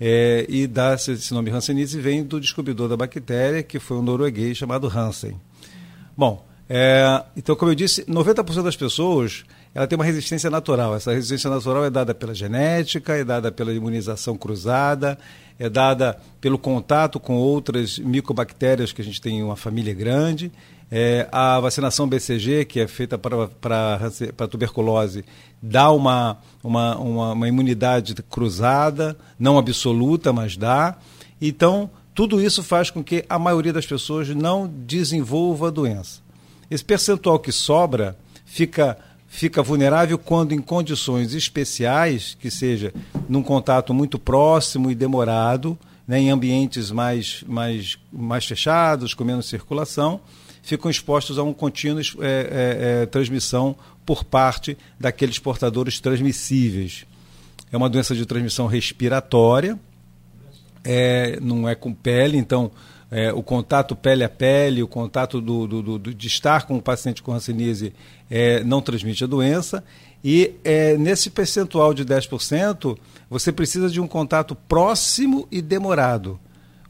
É, 0.00 0.46
e 0.48 0.64
dá 0.68 0.94
esse 0.94 1.34
nome 1.34 1.50
hanseníase 1.50 2.00
vem 2.00 2.22
do 2.22 2.40
descobridor 2.40 2.88
da 2.88 2.96
bactéria, 2.96 3.64
que 3.64 3.80
foi 3.80 3.96
um 3.96 4.02
norueguês 4.02 4.56
chamado 4.56 4.86
Hansen. 4.86 5.34
Bom, 6.16 6.46
é, 6.68 7.24
então, 7.36 7.56
como 7.56 7.70
eu 7.70 7.74
disse, 7.74 8.04
90% 8.04 8.62
das 8.62 8.76
pessoas 8.76 9.44
ela 9.74 9.86
tem 9.86 9.96
uma 9.96 10.04
resistência 10.04 10.50
natural. 10.50 10.94
Essa 10.94 11.12
resistência 11.12 11.48
natural 11.48 11.84
é 11.84 11.90
dada 11.90 12.14
pela 12.14 12.34
genética, 12.34 13.16
é 13.16 13.24
dada 13.24 13.52
pela 13.52 13.72
imunização 13.72 14.36
cruzada, 14.36 15.18
é 15.58 15.68
dada 15.68 16.18
pelo 16.40 16.58
contato 16.58 17.20
com 17.20 17.36
outras 17.36 17.98
micobactérias 17.98 18.92
que 18.92 19.00
a 19.00 19.04
gente 19.04 19.20
tem 19.20 19.38
em 19.38 19.42
uma 19.42 19.56
família 19.56 19.94
grande. 19.94 20.50
É, 20.90 21.28
a 21.30 21.60
vacinação 21.60 22.08
BCG, 22.08 22.64
que 22.64 22.80
é 22.80 22.88
feita 22.88 23.18
para 23.18 24.48
tuberculose, 24.50 25.24
dá 25.60 25.90
uma, 25.90 26.38
uma, 26.64 26.96
uma, 26.96 27.32
uma 27.32 27.48
imunidade 27.48 28.14
cruzada, 28.22 29.16
não 29.38 29.58
absoluta, 29.58 30.32
mas 30.32 30.56
dá. 30.56 30.96
Então, 31.40 31.90
tudo 32.14 32.40
isso 32.40 32.62
faz 32.62 32.90
com 32.90 33.04
que 33.04 33.24
a 33.28 33.38
maioria 33.38 33.72
das 33.72 33.86
pessoas 33.86 34.28
não 34.30 34.66
desenvolva 34.66 35.68
a 35.68 35.70
doença. 35.70 36.27
Esse 36.70 36.84
percentual 36.84 37.38
que 37.38 37.52
sobra 37.52 38.16
fica, 38.44 38.98
fica 39.26 39.62
vulnerável 39.62 40.18
quando 40.18 40.52
em 40.52 40.60
condições 40.60 41.34
especiais, 41.34 42.36
que 42.38 42.50
seja 42.50 42.92
num 43.28 43.42
contato 43.42 43.94
muito 43.94 44.18
próximo 44.18 44.90
e 44.90 44.94
demorado, 44.94 45.78
né, 46.06 46.18
em 46.20 46.30
ambientes 46.30 46.90
mais, 46.90 47.44
mais, 47.46 47.98
mais 48.12 48.46
fechados, 48.46 49.12
com 49.12 49.24
menos 49.24 49.46
circulação, 49.46 50.20
ficam 50.62 50.90
expostos 50.90 51.38
a 51.38 51.42
um 51.42 51.52
contínuo 51.52 52.00
é, 52.20 52.26
é, 52.26 53.02
é, 53.02 53.06
transmissão 53.06 53.76
por 54.04 54.24
parte 54.24 54.76
daqueles 54.98 55.38
portadores 55.38 56.00
transmissíveis. 56.00 57.04
É 57.70 57.76
uma 57.76 57.88
doença 57.88 58.14
de 58.14 58.24
transmissão 58.24 58.66
respiratória, 58.66 59.78
é, 60.84 61.38
não 61.40 61.68
é 61.68 61.74
com 61.74 61.92
pele, 61.92 62.38
então 62.38 62.70
é, 63.10 63.32
o 63.32 63.42
contato 63.42 63.96
pele 63.96 64.22
a 64.22 64.28
pele, 64.28 64.82
o 64.82 64.88
contato 64.88 65.40
do, 65.40 65.66
do, 65.66 65.98
do, 65.98 66.14
de 66.14 66.26
estar 66.26 66.66
com 66.66 66.76
o 66.76 66.82
paciente 66.82 67.22
com 67.22 67.32
hanseníase 67.32 67.92
é, 68.30 68.62
não 68.64 68.82
transmite 68.82 69.24
a 69.24 69.26
doença. 69.26 69.82
E 70.22 70.54
é, 70.64 70.96
nesse 70.96 71.30
percentual 71.30 71.94
de 71.94 72.04
10%, 72.04 72.98
você 73.30 73.52
precisa 73.52 73.88
de 73.88 74.00
um 74.00 74.06
contato 74.06 74.54
próximo 74.54 75.46
e 75.50 75.62
demorado. 75.62 76.38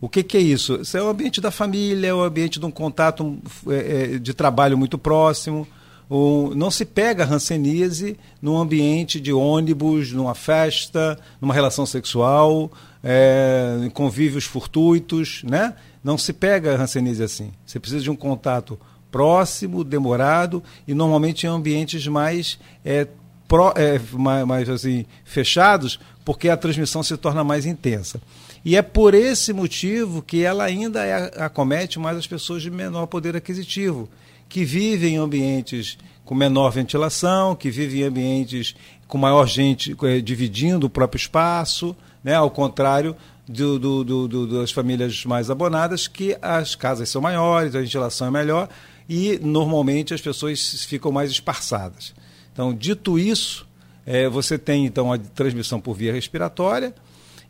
O 0.00 0.08
que, 0.08 0.22
que, 0.22 0.36
é 0.36 0.40
isso? 0.40 0.80
Isso 0.80 0.96
é 0.96 1.02
o 1.02 1.08
ambiente 1.08 1.40
da 1.40 1.50
família, 1.50 2.08
é 2.08 2.14
o 2.14 2.22
ambiente 2.22 2.58
de 2.58 2.66
um 2.66 2.70
contato 2.70 3.38
é, 3.68 4.14
é 4.14 4.18
de 4.18 4.32
trabalho 4.32 4.78
muito 4.78 4.96
próximo. 4.96 5.66
O, 6.08 6.52
não 6.54 6.70
se 6.70 6.84
pega 6.84 7.24
hanseníase 7.24 8.16
num 8.40 8.56
ambiente 8.56 9.20
de 9.20 9.32
ônibus, 9.32 10.12
numa 10.12 10.34
festa, 10.34 11.18
numa 11.40 11.52
relação 11.52 11.84
sexual, 11.84 12.72
é, 13.04 13.78
em 13.84 13.90
convívios 13.90 14.44
fortuitos, 14.44 15.42
né? 15.44 15.74
Não 16.02 16.16
se 16.16 16.32
pega 16.32 16.74
a 16.74 16.82
hanseníase 16.82 17.22
assim. 17.22 17.52
Você 17.64 17.78
precisa 17.78 18.02
de 18.02 18.10
um 18.10 18.16
contato 18.16 18.78
próximo, 19.10 19.84
demorado 19.84 20.62
e 20.86 20.94
normalmente 20.94 21.46
em 21.46 21.48
ambientes 21.48 22.06
mais, 22.06 22.58
é, 22.84 23.06
pro, 23.46 23.72
é, 23.74 24.00
mais, 24.12 24.46
mais 24.46 24.68
assim, 24.68 25.06
fechados, 25.24 25.98
porque 26.24 26.48
a 26.48 26.56
transmissão 26.56 27.02
se 27.02 27.16
torna 27.16 27.42
mais 27.42 27.66
intensa. 27.66 28.20
E 28.64 28.76
é 28.76 28.82
por 28.82 29.14
esse 29.14 29.52
motivo 29.52 30.20
que 30.20 30.42
ela 30.42 30.64
ainda 30.64 31.04
é, 31.04 31.42
acomete 31.42 31.98
mais 31.98 32.18
as 32.18 32.26
pessoas 32.26 32.62
de 32.62 32.70
menor 32.70 33.06
poder 33.06 33.36
aquisitivo, 33.36 34.08
que 34.48 34.64
vivem 34.64 35.14
em 35.14 35.18
ambientes 35.18 35.98
com 36.24 36.34
menor 36.34 36.70
ventilação, 36.70 37.54
que 37.54 37.70
vivem 37.70 38.00
em 38.00 38.04
ambientes 38.04 38.74
com 39.06 39.16
maior 39.16 39.46
gente 39.46 39.96
é, 40.02 40.20
dividindo 40.20 40.86
o 40.86 40.90
próprio 40.90 41.18
espaço, 41.18 41.96
né? 42.22 42.34
ao 42.34 42.50
contrário 42.50 43.16
do, 43.48 43.78
do, 43.78 44.28
do, 44.28 44.46
das 44.60 44.70
famílias 44.70 45.24
mais 45.24 45.50
abonadas, 45.50 46.06
que 46.06 46.36
as 46.42 46.74
casas 46.74 47.08
são 47.08 47.22
maiores, 47.22 47.74
a 47.74 47.80
ventilação 47.80 48.26
é 48.26 48.30
melhor 48.30 48.68
e 49.08 49.38
normalmente 49.42 50.12
as 50.12 50.20
pessoas 50.20 50.84
ficam 50.84 51.10
mais 51.10 51.30
esparçadas. 51.30 52.14
Então, 52.52 52.74
dito 52.74 53.18
isso, 53.18 53.66
é, 54.04 54.28
você 54.28 54.58
tem 54.58 54.84
então 54.84 55.12
a 55.12 55.18
transmissão 55.18 55.80
por 55.80 55.94
via 55.94 56.12
respiratória 56.12 56.94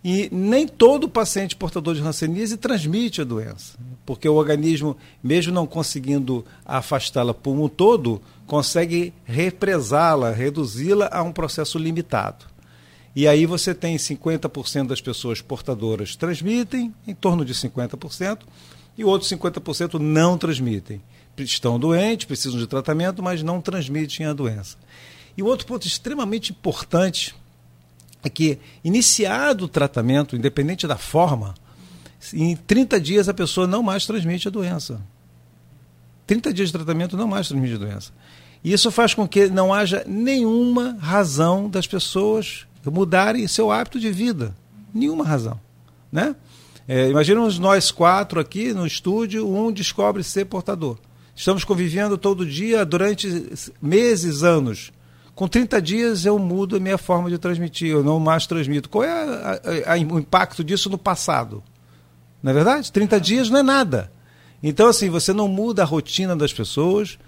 e 0.05 0.29
nem 0.31 0.69
todo 0.69 1.09
paciente 1.09 1.57
portador 1.57 1.95
de 1.95 2.03
hanseníase 2.03 2.57
transmite 2.57 3.21
a 3.21 3.25
doença, 3.25 3.77
porque 4.07 4.29
o 4.29 4.35
organismo, 4.35 4.97
mesmo 5.23 5.53
não 5.53 5.67
conseguindo 5.67 6.45
afastá-la 6.65 7.35
por 7.35 7.53
um 7.53 7.69
todo, 7.69 8.23
consegue 8.47 9.13
represá-la, 9.25 10.31
reduzi-la 10.31 11.09
a 11.13 11.23
um 11.23 11.33
processo 11.33 11.79
limitado. 11.79 12.47
E 13.19 13.27
aí 13.27 13.47
você 13.47 13.75
tem 13.75 13.97
50% 13.97 14.87
das 14.87 15.01
pessoas 15.01 15.41
portadoras 15.41 16.15
transmitem, 16.15 16.95
em 17.05 17.17
torno 17.17 17.45
de 17.45 17.53
50%, 17.53 18.43
e 18.97 19.05
outros 19.05 19.29
50% 19.33 19.95
não 19.95 20.39
transmitem. 20.39 21.03
Estão 21.39 21.81
doentes, 21.81 22.27
precisam 22.27 22.61
de 22.61 22.69
tratamento, 22.69 23.21
mas 23.21 23.43
não 23.43 23.61
transmitem 23.61 24.25
a 24.25 24.33
doença. 24.33 24.77
E 25.37 25.43
outro 25.43 25.67
ponto 25.67 25.85
extremamente 25.85 26.53
importante 26.53 27.35
é 28.23 28.31
que, 28.31 28.61
iniciado 28.85 29.65
o 29.65 29.69
tratamento, 29.69 30.37
independente 30.37 30.87
da 30.87 30.97
forma, 30.97 31.57
em 32.33 32.55
30 32.55 33.01
dias 33.01 33.29
a 33.29 33.35
pessoa 33.35 33.67
não 33.67 33.83
mais 33.83 34.07
transmite 34.07 34.47
a 34.47 34.51
doença. 34.53 35.01
30 36.25 36.53
dias 36.53 36.69
de 36.69 36.75
tratamento 36.75 37.17
não 37.17 37.27
mais 37.27 37.49
transmite 37.49 37.75
a 37.75 37.79
doença. 37.79 38.13
E 38.63 38.73
isso 38.73 38.93
faz 38.93 39.13
com 39.13 39.27
que 39.27 39.49
não 39.49 39.75
haja 39.75 40.05
nenhuma 40.07 40.97
razão 41.01 41.69
das 41.69 41.89
pessoas 41.89 42.69
mudarem 42.91 43.47
seu 43.49 43.71
hábito 43.71 43.99
de 43.99 44.11
vida. 44.11 44.55
Nenhuma 44.93 45.25
razão. 45.25 45.61
Né? 46.11 46.35
É, 46.87 47.09
imaginemos 47.09 47.59
nós 47.59 47.91
quatro 47.91 48.41
aqui 48.41 48.73
no 48.73 48.87
estúdio, 48.87 49.49
um 49.49 49.71
descobre 49.71 50.23
ser 50.23 50.47
portador. 50.47 50.99
Estamos 51.35 51.63
convivendo 51.63 52.19
todo 52.19 52.45
dia 52.45 52.85
durante 52.85 53.53
meses, 53.81 54.43
anos. 54.43 54.91
Com 55.35 55.47
30 55.47 55.81
dias 55.81 56.25
eu 56.25 56.37
mudo 56.39 56.77
a 56.77 56.81
minha 56.81 56.99
forma 56.99 57.31
de 57.31 57.39
transmitir, 57.39 57.91
eu 57.91 58.03
não 58.03 58.19
mais 58.19 58.47
transmito. 58.47 58.89
Qual 58.89 59.05
é 59.05 59.11
a, 59.11 59.61
a, 59.87 59.95
a, 59.95 59.97
o 59.97 60.19
impacto 60.19 60.65
disso 60.65 60.91
no 60.91 60.99
passado? 60.99 61.63
Não 62.43 62.51
é 62.51 62.55
verdade? 62.55 62.91
30 62.91 63.21
dias 63.21 63.51
não 63.51 63.61
é 63.61 63.63
nada. 63.63 64.11
Então, 64.63 64.89
assim, 64.89 65.09
você 65.09 65.33
não 65.33 65.47
muda 65.47 65.83
a 65.83 65.87
rotina 65.87 66.35
das 66.35 66.53
pessoas, 66.53 67.19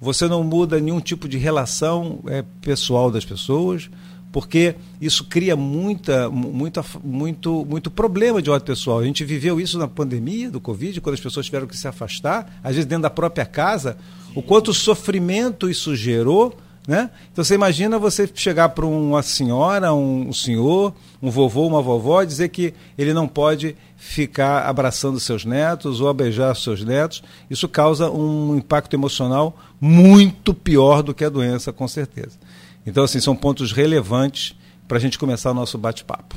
você 0.00 0.26
não 0.26 0.42
muda 0.42 0.80
nenhum 0.80 0.98
tipo 0.98 1.28
de 1.28 1.38
relação 1.38 2.20
é, 2.26 2.42
pessoal 2.60 3.10
das 3.10 3.24
pessoas, 3.24 3.88
porque 4.32 4.76
isso 5.00 5.24
cria 5.24 5.56
muita, 5.56 6.30
muita, 6.30 6.84
muito, 7.02 7.66
muito 7.68 7.90
problema 7.90 8.40
de 8.40 8.50
ordem 8.50 8.66
pessoal. 8.66 9.00
A 9.00 9.04
gente 9.04 9.24
viveu 9.24 9.60
isso 9.60 9.78
na 9.78 9.88
pandemia 9.88 10.50
do 10.50 10.60
Covid, 10.60 11.00
quando 11.00 11.14
as 11.14 11.20
pessoas 11.20 11.46
tiveram 11.46 11.66
que 11.66 11.76
se 11.76 11.88
afastar, 11.88 12.60
às 12.62 12.74
vezes 12.74 12.86
dentro 12.86 13.02
da 13.02 13.10
própria 13.10 13.44
casa, 13.44 13.96
o 14.34 14.42
quanto 14.42 14.72
sofrimento 14.72 15.68
isso 15.68 15.96
gerou 15.96 16.56
né? 16.88 17.10
Então 17.30 17.44
você 17.44 17.54
imagina 17.54 17.98
você 17.98 18.28
chegar 18.34 18.70
para 18.70 18.86
uma 18.86 19.22
senhora, 19.22 19.92
um, 19.92 20.32
senhor, 20.32 20.94
um 21.22 21.30
vovô, 21.30 21.66
uma 21.66 21.82
vovó, 21.82 22.24
dizer 22.24 22.48
que 22.48 22.74
ele 22.96 23.12
não 23.12 23.28
pode 23.28 23.76
ficar 23.96 24.66
abraçando 24.66 25.20
seus 25.20 25.44
netos 25.44 26.00
ou 26.00 26.12
beijar 26.14 26.56
seus 26.56 26.82
netos. 26.82 27.22
Isso 27.50 27.68
causa 27.68 28.10
um 28.10 28.56
impacto 28.56 28.94
emocional 28.94 29.56
muito 29.80 30.54
pior 30.54 31.02
do 31.02 31.14
que 31.14 31.24
a 31.24 31.28
doença, 31.28 31.72
com 31.72 31.86
certeza. 31.86 32.38
Então, 32.86 33.04
assim, 33.04 33.20
são 33.20 33.36
pontos 33.36 33.72
relevantes 33.72 34.54
para 34.88 34.98
a 34.98 35.00
gente 35.00 35.18
começar 35.18 35.50
o 35.50 35.54
nosso 35.54 35.78
bate-papo. 35.78 36.36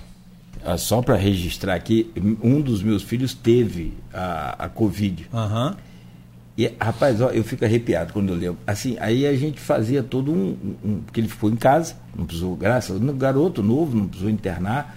Ah, 0.66 0.78
só 0.78 1.02
para 1.02 1.16
registrar 1.16 1.76
aqui, 1.76 2.10
um 2.42 2.62
dos 2.62 2.82
meus 2.82 3.04
filhos 3.04 3.34
teve 3.34 3.94
a, 4.14 4.66
a 4.66 4.70
Covid. 4.70 5.28
Uhum. 5.34 5.76
E, 6.58 6.72
rapaz, 6.80 7.20
ó, 7.20 7.30
eu 7.30 7.44
fico 7.44 7.66
arrepiado 7.66 8.14
quando 8.14 8.30
eu 8.30 8.36
lembro. 8.36 8.60
Assim, 8.66 8.96
aí 9.00 9.26
a 9.26 9.36
gente 9.36 9.60
fazia 9.60 10.04
todo 10.04 10.32
um, 10.32 10.56
um. 10.86 11.00
Porque 11.00 11.20
ele 11.20 11.28
ficou 11.28 11.50
em 11.50 11.56
casa, 11.56 11.96
não 12.16 12.26
precisou, 12.26 12.56
graças 12.56 13.02
um 13.02 13.18
garoto 13.18 13.64
novo, 13.64 13.98
não 13.98 14.08
precisou 14.08 14.30
internar. 14.30 14.96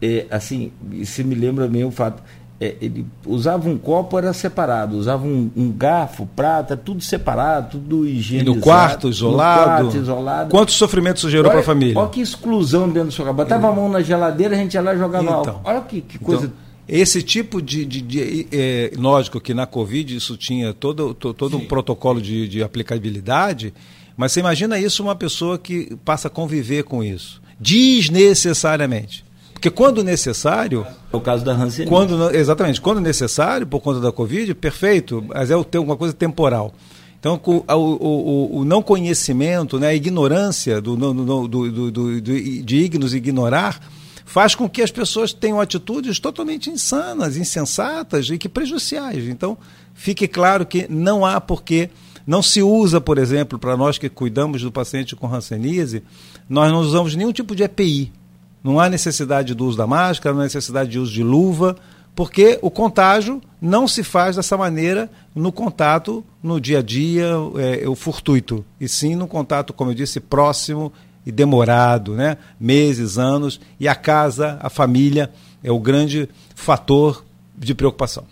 É, 0.00 0.26
assim, 0.30 0.72
se 1.04 1.22
me 1.22 1.34
lembra 1.34 1.68
meio 1.68 1.88
o 1.88 1.90
fato. 1.90 2.22
É, 2.60 2.76
ele 2.78 3.06
usava 3.24 3.70
um 3.70 3.78
copo, 3.78 4.18
era 4.18 4.34
separado, 4.34 4.98
usava 4.98 5.26
um, 5.26 5.50
um 5.56 5.72
garfo, 5.72 6.26
prata, 6.36 6.76
tudo 6.76 7.02
separado, 7.02 7.78
tudo 7.78 8.06
higienizado. 8.06 8.50
E 8.50 8.54
no 8.54 8.60
quarto, 8.60 9.08
isolado? 9.08 9.84
No 9.84 9.90
quarto, 9.90 9.96
isolado. 9.96 10.50
Quanto 10.50 10.72
sofrimento 10.72 11.16
isso 11.16 11.30
gerou 11.30 11.50
para 11.50 11.60
a 11.60 11.64
família? 11.64 11.98
Olha 11.98 12.10
que 12.10 12.20
exclusão 12.20 12.86
dentro 12.86 13.08
do 13.08 13.12
seu 13.12 13.24
cabelo. 13.24 13.48
Botava 13.48 13.68
a 13.70 13.72
mão 13.72 13.88
na 13.88 14.02
geladeira, 14.02 14.54
a 14.54 14.58
gente 14.58 14.74
ia 14.74 14.82
lá 14.82 14.94
e 14.94 14.98
jogava 14.98 15.24
então, 15.24 15.36
álcool. 15.36 15.60
Olha 15.64 15.80
que, 15.80 16.02
que 16.02 16.18
coisa. 16.18 16.44
Então, 16.44 16.70
esse 16.86 17.22
tipo 17.22 17.62
de. 17.62 17.84
de, 17.86 18.00
de 18.02 18.48
é, 18.52 18.92
lógico 18.94 19.40
que 19.40 19.54
na 19.54 19.64
Covid 19.64 20.14
isso 20.14 20.36
tinha 20.36 20.74
todo, 20.74 21.14
todo, 21.14 21.32
todo 21.32 21.56
um 21.56 21.64
protocolo 21.64 22.20
de, 22.20 22.46
de 22.46 22.62
aplicabilidade, 22.62 23.72
mas 24.16 24.32
você 24.32 24.40
imagina 24.40 24.78
isso 24.78 25.02
uma 25.02 25.14
pessoa 25.14 25.56
que 25.56 25.96
passa 26.04 26.28
a 26.28 26.30
conviver 26.30 26.82
com 26.82 27.02
isso. 27.02 27.40
Desnecessariamente. 27.58 29.24
Porque 29.60 29.68
quando 29.68 30.02
necessário. 30.02 30.86
É 31.12 31.16
o 31.16 31.20
caso 31.20 31.44
da 31.44 31.52
Hansen. 31.52 31.86
Quando, 31.86 32.34
exatamente. 32.34 32.80
Quando 32.80 32.98
necessário, 32.98 33.66
por 33.66 33.80
conta 33.80 34.00
da 34.00 34.10
Covid, 34.10 34.54
perfeito, 34.54 35.22
mas 35.28 35.50
é 35.50 35.78
uma 35.78 35.98
coisa 35.98 36.14
temporal. 36.14 36.72
Então, 37.18 37.38
o, 37.44 37.74
o, 37.76 38.60
o, 38.60 38.64
não 38.64 38.82
conhecimento, 38.82 39.78
né, 39.78 39.88
a 39.88 39.94
ignorância 39.94 40.80
do, 40.80 40.96
do, 40.96 41.46
do, 41.46 41.90
do, 41.90 42.20
de 42.22 42.76
ignos 42.76 43.12
ignorar 43.12 43.78
faz 44.24 44.54
com 44.54 44.66
que 44.66 44.80
as 44.80 44.90
pessoas 44.90 45.34
tenham 45.34 45.60
atitudes 45.60 46.18
totalmente 46.18 46.70
insanas, 46.70 47.36
insensatas 47.36 48.30
e 48.30 48.38
que 48.38 48.48
prejudiciais. 48.48 49.28
Então, 49.28 49.58
fique 49.92 50.26
claro 50.26 50.64
que 50.64 50.86
não 50.88 51.26
há 51.26 51.38
porquê, 51.38 51.90
não 52.26 52.42
se 52.42 52.62
usa, 52.62 52.98
por 52.98 53.18
exemplo, 53.18 53.58
para 53.58 53.76
nós 53.76 53.98
que 53.98 54.08
cuidamos 54.08 54.62
do 54.62 54.72
paciente 54.72 55.14
com 55.14 55.26
hanseníase, 55.26 56.02
nós 56.48 56.72
não 56.72 56.80
usamos 56.80 57.14
nenhum 57.14 57.32
tipo 57.32 57.54
de 57.54 57.64
EPI. 57.64 58.19
Não 58.62 58.78
há 58.78 58.88
necessidade 58.88 59.54
do 59.54 59.66
uso 59.66 59.76
da 59.76 59.86
máscara, 59.86 60.34
não 60.34 60.42
há 60.42 60.44
necessidade 60.44 60.90
de 60.90 60.98
uso 60.98 61.12
de 61.12 61.22
luva, 61.22 61.76
porque 62.14 62.58
o 62.60 62.70
contágio 62.70 63.40
não 63.60 63.86
se 63.88 64.02
faz 64.02 64.36
dessa 64.36 64.56
maneira 64.56 65.10
no 65.34 65.52
contato 65.52 66.24
no 66.42 66.60
dia 66.60 66.78
a 66.80 66.82
dia, 66.82 67.30
é, 67.56 67.88
o 67.88 67.94
fortuito, 67.94 68.64
e 68.80 68.88
sim 68.88 69.14
no 69.14 69.26
contato, 69.26 69.72
como 69.72 69.90
eu 69.90 69.94
disse, 69.94 70.20
próximo 70.20 70.92
e 71.24 71.30
demorado, 71.30 72.14
né? 72.14 72.36
meses, 72.58 73.18
anos, 73.18 73.60
e 73.78 73.86
a 73.86 73.94
casa, 73.94 74.58
a 74.60 74.70
família 74.70 75.30
é 75.62 75.70
o 75.70 75.78
grande 75.78 76.28
fator 76.54 77.24
de 77.56 77.74
preocupação. 77.74 78.24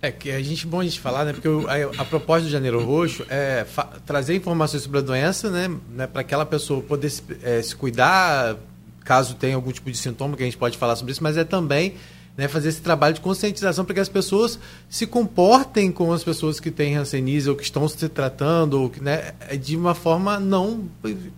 É 0.00 0.10
que 0.10 0.30
a 0.30 0.42
gente 0.42 0.66
bom 0.66 0.80
a 0.80 0.84
gente 0.84 1.00
falar, 1.00 1.24
né? 1.24 1.32
Porque 1.32 1.48
a, 1.48 2.02
a 2.02 2.04
proposta 2.04 2.44
do 2.44 2.50
Janeiro 2.50 2.84
Roxo 2.84 3.24
é 3.30 3.64
trazer 4.04 4.36
informações 4.36 4.82
sobre 4.82 4.98
a 4.98 5.02
doença, 5.02 5.50
né? 5.50 5.74
né 5.94 6.06
para 6.06 6.20
aquela 6.20 6.44
pessoa 6.44 6.82
poder 6.82 7.08
se, 7.08 7.22
é, 7.42 7.62
se 7.62 7.74
cuidar, 7.74 8.56
caso 9.04 9.34
tenha 9.34 9.54
algum 9.54 9.70
tipo 9.70 9.90
de 9.90 9.96
sintoma, 9.96 10.36
que 10.36 10.42
a 10.42 10.46
gente 10.46 10.56
pode 10.56 10.78
falar 10.78 10.96
sobre 10.96 11.12
isso, 11.12 11.22
mas 11.22 11.36
é 11.36 11.44
também 11.44 11.94
né, 12.36 12.48
fazer 12.48 12.70
esse 12.70 12.80
trabalho 12.80 13.14
de 13.14 13.20
conscientização 13.20 13.84
para 13.84 13.94
que 13.94 14.00
as 14.00 14.08
pessoas 14.08 14.58
se 14.88 15.06
comportem 15.06 15.92
com 15.92 16.12
as 16.12 16.24
pessoas 16.24 16.58
que 16.58 16.70
têm 16.70 16.96
hanseníase 16.96 17.48
ou 17.48 17.54
que 17.54 17.62
estão 17.62 17.86
se 17.86 18.08
tratando 18.08 18.80
ou 18.80 18.90
que, 18.90 19.00
né, 19.00 19.32
de 19.60 19.76
uma 19.76 19.94
forma 19.94 20.40
não 20.40 20.88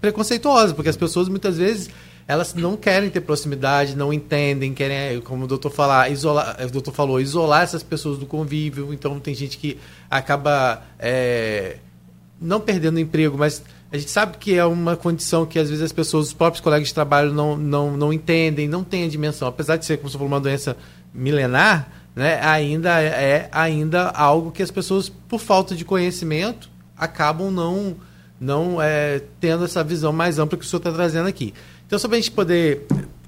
preconceituosa, 0.01 0.73
porque 0.73 0.89
as 0.89 0.97
pessoas 0.97 1.29
muitas 1.29 1.59
vezes 1.59 1.91
elas 2.29 2.55
não 2.55 2.77
querem 2.77 3.09
ter 3.09 3.21
proximidade, 3.21 3.95
não 3.95 4.13
entendem, 4.13 4.75
querem, 4.75 5.21
como 5.21 5.45
o 5.45 5.47
doutor 5.47 5.71
falar, 5.71 6.11
isolar, 6.11 6.57
o 6.61 6.71
doutor 6.71 6.93
falou, 6.93 7.21
isolar 7.21 7.63
essas 7.63 7.85
pessoas 7.85 8.19
do 8.19 8.27
convívio. 8.27 8.93
Então 8.93 9.21
tem 9.21 9.33
gente 9.33 9.57
que 9.57 9.79
acaba 10.11 10.83
é, 10.99 11.77
não 12.41 12.61
perdendo 12.61 12.99
emprego, 12.99 13.39
mas 13.39 13.63
a 13.91 13.97
gente 13.97 14.11
sabe 14.11 14.37
que 14.39 14.55
é 14.55 14.65
uma 14.65 14.97
condição 14.97 15.47
que 15.47 15.59
às 15.59 15.69
vezes 15.69 15.85
as 15.85 15.93
pessoas, 15.93 16.29
os 16.29 16.33
próprios 16.33 16.61
colegas 16.61 16.89
de 16.89 16.95
trabalho 16.95 17.33
não, 17.33 17.57
não, 17.57 17.97
não 17.97 18.13
entendem, 18.13 18.67
não 18.67 18.83
têm 18.83 19.05
a 19.05 19.09
dimensão. 19.09 19.47
Apesar 19.47 19.77
de 19.77 19.85
ser, 19.85 19.99
como 19.99 20.11
você 20.11 20.15
falou, 20.15 20.29
uma 20.29 20.41
doença 20.41 20.77
milenar, 21.15 21.89
né, 22.15 22.41
ainda 22.43 23.01
é, 23.01 23.07
é 23.07 23.49
ainda 23.53 24.09
algo 24.09 24.51
que 24.51 24.63
as 24.63 24.71
pessoas, 24.71 25.09
por 25.09 25.39
falta 25.39 25.77
de 25.77 25.85
conhecimento, 25.85 26.69
acabam 26.97 27.51
não, 27.51 27.97
não 28.41 28.83
é, 28.83 29.23
tendo 29.39 29.65
essa 29.65 29.85
visão 29.85 30.13
mais 30.13 30.39
ampla 30.39 30.59
que 30.59 30.65
o 30.65 30.69
senhor 30.69 30.79
está 30.79 30.91
trazendo 30.91 31.29
aqui. 31.29 31.55
Então, 31.87 31.99
só 31.99 32.09
para 32.09 32.17
a 32.17 32.21
gente 32.21 32.33
poder 32.33 32.87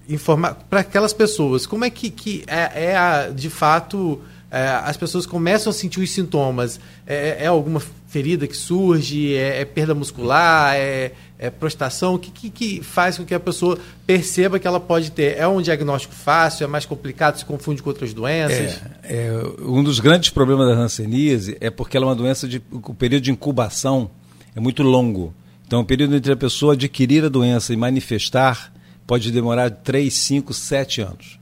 informar 0.09 0.55
para 0.69 0.81
aquelas 0.81 1.13
pessoas, 1.13 1.67
como 1.67 1.85
é 1.85 1.91
que, 1.91 2.11
que 2.11 2.45
é, 2.49 2.91
é 2.91 2.97
a, 2.97 3.29
de 3.29 3.49
fato 3.49 4.21
é, 4.51 4.67
as 4.67 4.97
pessoas 4.97 5.25
começam 5.25 5.71
a 5.71 5.75
sentir 5.75 6.01
os 6.01 6.11
sintomas? 6.11 6.81
É, 7.07 7.45
é 7.45 7.47
alguma 7.47 7.81
ferida 8.09 8.47
que 8.47 8.57
surge? 8.57 9.35
É, 9.35 9.61
é 9.61 9.65
perda 9.65 9.95
muscular? 9.95 10.75
É, 10.75 11.13
é 11.39 11.51
prostração? 11.51 12.15
O 12.15 12.19
que, 12.19 12.31
que, 12.31 12.51
que, 12.51 12.83
faz 12.83 13.19
com 13.19 13.25
que 13.25 13.35
a 13.35 13.39
pessoa 13.39 13.79
perceba 14.07 14.59
que 14.59 14.67
ela 14.67 14.81
pode 14.81 15.13
ter? 15.13 15.37
É 15.37 15.47
um 15.47 15.63
diagnóstico 15.63 16.15
fácil? 16.15 16.65
É 16.65 16.67
mais 16.67 16.85
complicado? 16.85 17.37
Se 17.39 17.45
confunde 17.45 17.83
com 17.83 17.91
outras 17.91 18.13
doenças? 18.13 18.81
É, 19.05 19.27
é 19.29 19.63
um 19.63 19.85
dos 19.85 20.01
grandes 20.01 20.31
problemas 20.31 20.67
da 20.67 20.75
hanseníase 20.75 21.57
é 21.61 21.71
porque 21.71 21.97
ela 21.97 22.07
é 22.07 22.09
uma 22.09 22.17
doença 22.17 22.49
de. 22.49 22.61
O 22.73 22.95
período 22.95 23.23
de 23.23 23.31
incubação 23.31 24.11
é 24.57 24.61
muito 24.61 24.83
longo. 24.83 25.33
Então, 25.67 25.81
o 25.81 25.85
período 25.85 26.17
entre 26.17 26.33
a 26.33 26.37
pessoa 26.37 26.73
adquirir 26.73 27.25
a 27.25 27.29
doença 27.29 27.75
e 27.75 27.77
manifestar 27.77 28.73
pode 29.07 29.31
demorar 29.31 29.71
3, 29.71 30.13
5, 30.13 30.55
7 30.55 31.03
anos. 31.03 31.39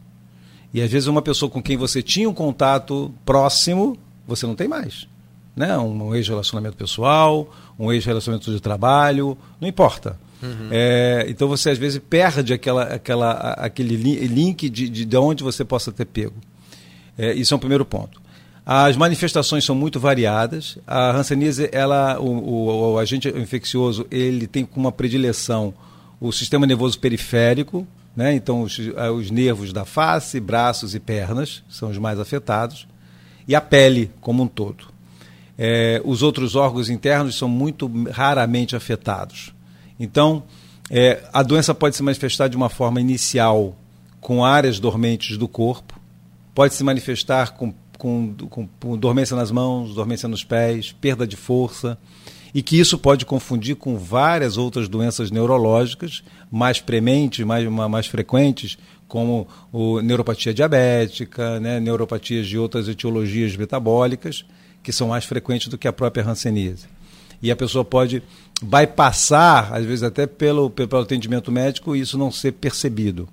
E 0.75 0.83
às 0.83 0.91
vezes 0.91 1.07
uma 1.07 1.23
pessoa 1.23 1.49
com 1.49 1.63
quem 1.63 1.77
você 1.77 2.03
tinha 2.03 2.29
um 2.29 2.35
contato 2.35 3.15
próximo, 3.25 3.97
você 4.27 4.45
não 4.47 4.57
tem 4.57 4.67
mais. 4.67 5.09
Né? 5.57 5.77
Um, 5.79 6.09
um 6.09 6.15
ex-relacionamento 6.15 6.77
pessoal, 6.77 7.51
um 7.79 7.91
ex-relacionamento 7.91 8.53
de 8.53 8.61
trabalho, 8.61 9.37
não 9.61 9.67
importa. 9.67 10.19
Uhum. 10.43 10.69
É, 10.71 11.25
então 11.29 11.49
você 11.49 11.71
às 11.71 11.79
vezes 11.79 11.99
perde 11.99 12.53
aquela, 12.53 12.83
aquela, 12.83 13.33
aquele 13.55 13.97
link 13.97 14.69
de, 14.69 14.89
de, 14.89 15.05
de 15.07 15.17
onde 15.17 15.43
você 15.43 15.65
possa 15.65 15.91
ter 15.91 16.05
pego. 16.05 16.37
É, 17.17 17.33
isso 17.33 17.55
é 17.55 17.57
um 17.57 17.61
primeiro 17.61 17.85
ponto. 17.85 18.21
As 18.65 18.97
manifestações 18.97 19.65
são 19.65 19.75
muito 19.75 19.99
variadas. 19.99 20.77
A 20.87 21.13
hanseníase, 21.13 21.69
ela, 21.73 22.19
o, 22.21 22.27
o, 22.27 22.93
o 22.93 22.99
agente 22.99 23.29
infeccioso, 23.29 24.07
ele 24.11 24.47
tem 24.47 24.67
como 24.67 24.87
uma 24.87 24.93
predileção 24.93 25.73
o 26.21 26.33
sistema 26.33 26.67
nervoso 26.67 26.99
periférico, 26.99 27.87
né? 28.17 28.35
Então, 28.35 28.63
os, 28.63 28.79
eh, 28.79 29.11
os 29.11 29.31
nervos 29.31 29.73
da 29.73 29.85
face, 29.85 30.41
braços 30.41 30.95
e 30.95 31.01
pernas 31.01 31.63
são 31.69 31.91
os 31.91 31.99
mais 31.99 32.19
afetados, 32.19 32.89
e 33.47 33.55
a 33.55 33.61
pele 33.61 34.11
como 34.21 34.43
um 34.43 34.49
todo. 34.49 34.89
É, 35.59 36.01
os 36.05 36.23
outros 36.23 36.55
órgãos 36.55 36.91
internos 36.91 37.37
são 37.37 37.49
muito 37.49 37.91
raramente 38.11 38.77
afetados. 38.77 39.55
Então, 39.99 40.43
é, 40.91 41.23
a 41.33 41.43
doença 41.43 41.75
pode 41.75 41.97
se 41.97 42.03
manifestar 42.03 42.49
de 42.49 42.57
uma 42.57 42.69
forma 42.69 43.01
inicial 43.01 43.75
com 44.21 44.45
áreas 44.45 44.79
dormentes 44.79 45.39
do 45.39 45.49
corpo, 45.49 45.99
pode 46.55 46.75
se 46.75 46.85
manifestar 46.85 47.55
com, 47.55 47.73
com, 47.99 48.35
com, 48.51 48.69
com 48.81 48.99
dormência 48.99 49.37
nas 49.37 49.51
mãos, 49.51 49.95
dormência 49.95 50.29
nos 50.29 50.45
pés, 50.45 50.93
perda 50.93 51.27
de 51.27 51.37
força 51.37 51.99
e 52.57 52.63
que 52.63 52.79
isso 52.79 52.97
pode 52.97 53.27
confundir 53.27 53.77
com 53.77 53.99
várias 53.99 54.57
outras 54.57 54.89
doenças 54.89 55.31
neurológicas 55.31 56.23
mais 56.51 56.81
prementes, 56.81 57.45
mais, 57.45 57.69
mais 57.69 58.07
frequentes, 58.07 58.79
como 59.07 59.47
o, 59.71 60.01
neuropatia 60.01 60.55
diabética, 60.55 61.61
né, 61.61 61.79
neuropatias 61.79 62.47
de 62.47 62.57
outras 62.59 62.89
etiologias 62.89 63.55
metabólicas, 63.57 64.45
que 64.87 64.93
são 64.93 65.09
mais 65.09 65.25
frequentes 65.25 65.67
do 65.67 65.77
que 65.77 65.89
a 65.89 65.93
própria 65.93 66.25
hanseníase. 66.25 66.87
E 67.43 67.51
a 67.51 67.57
pessoa 67.57 67.85
pode 67.85 68.23
bypassar, 68.63 69.75
às 69.75 69.85
vezes 69.85 70.05
até 70.05 70.29
pelo, 70.29 70.71
pelo 70.71 70.99
atendimento 70.99 71.51
médico, 71.51 71.97
e 71.97 72.01
isso 72.01 72.17
não 72.17 72.31
ser 72.31 72.53
percebido. 72.53 73.29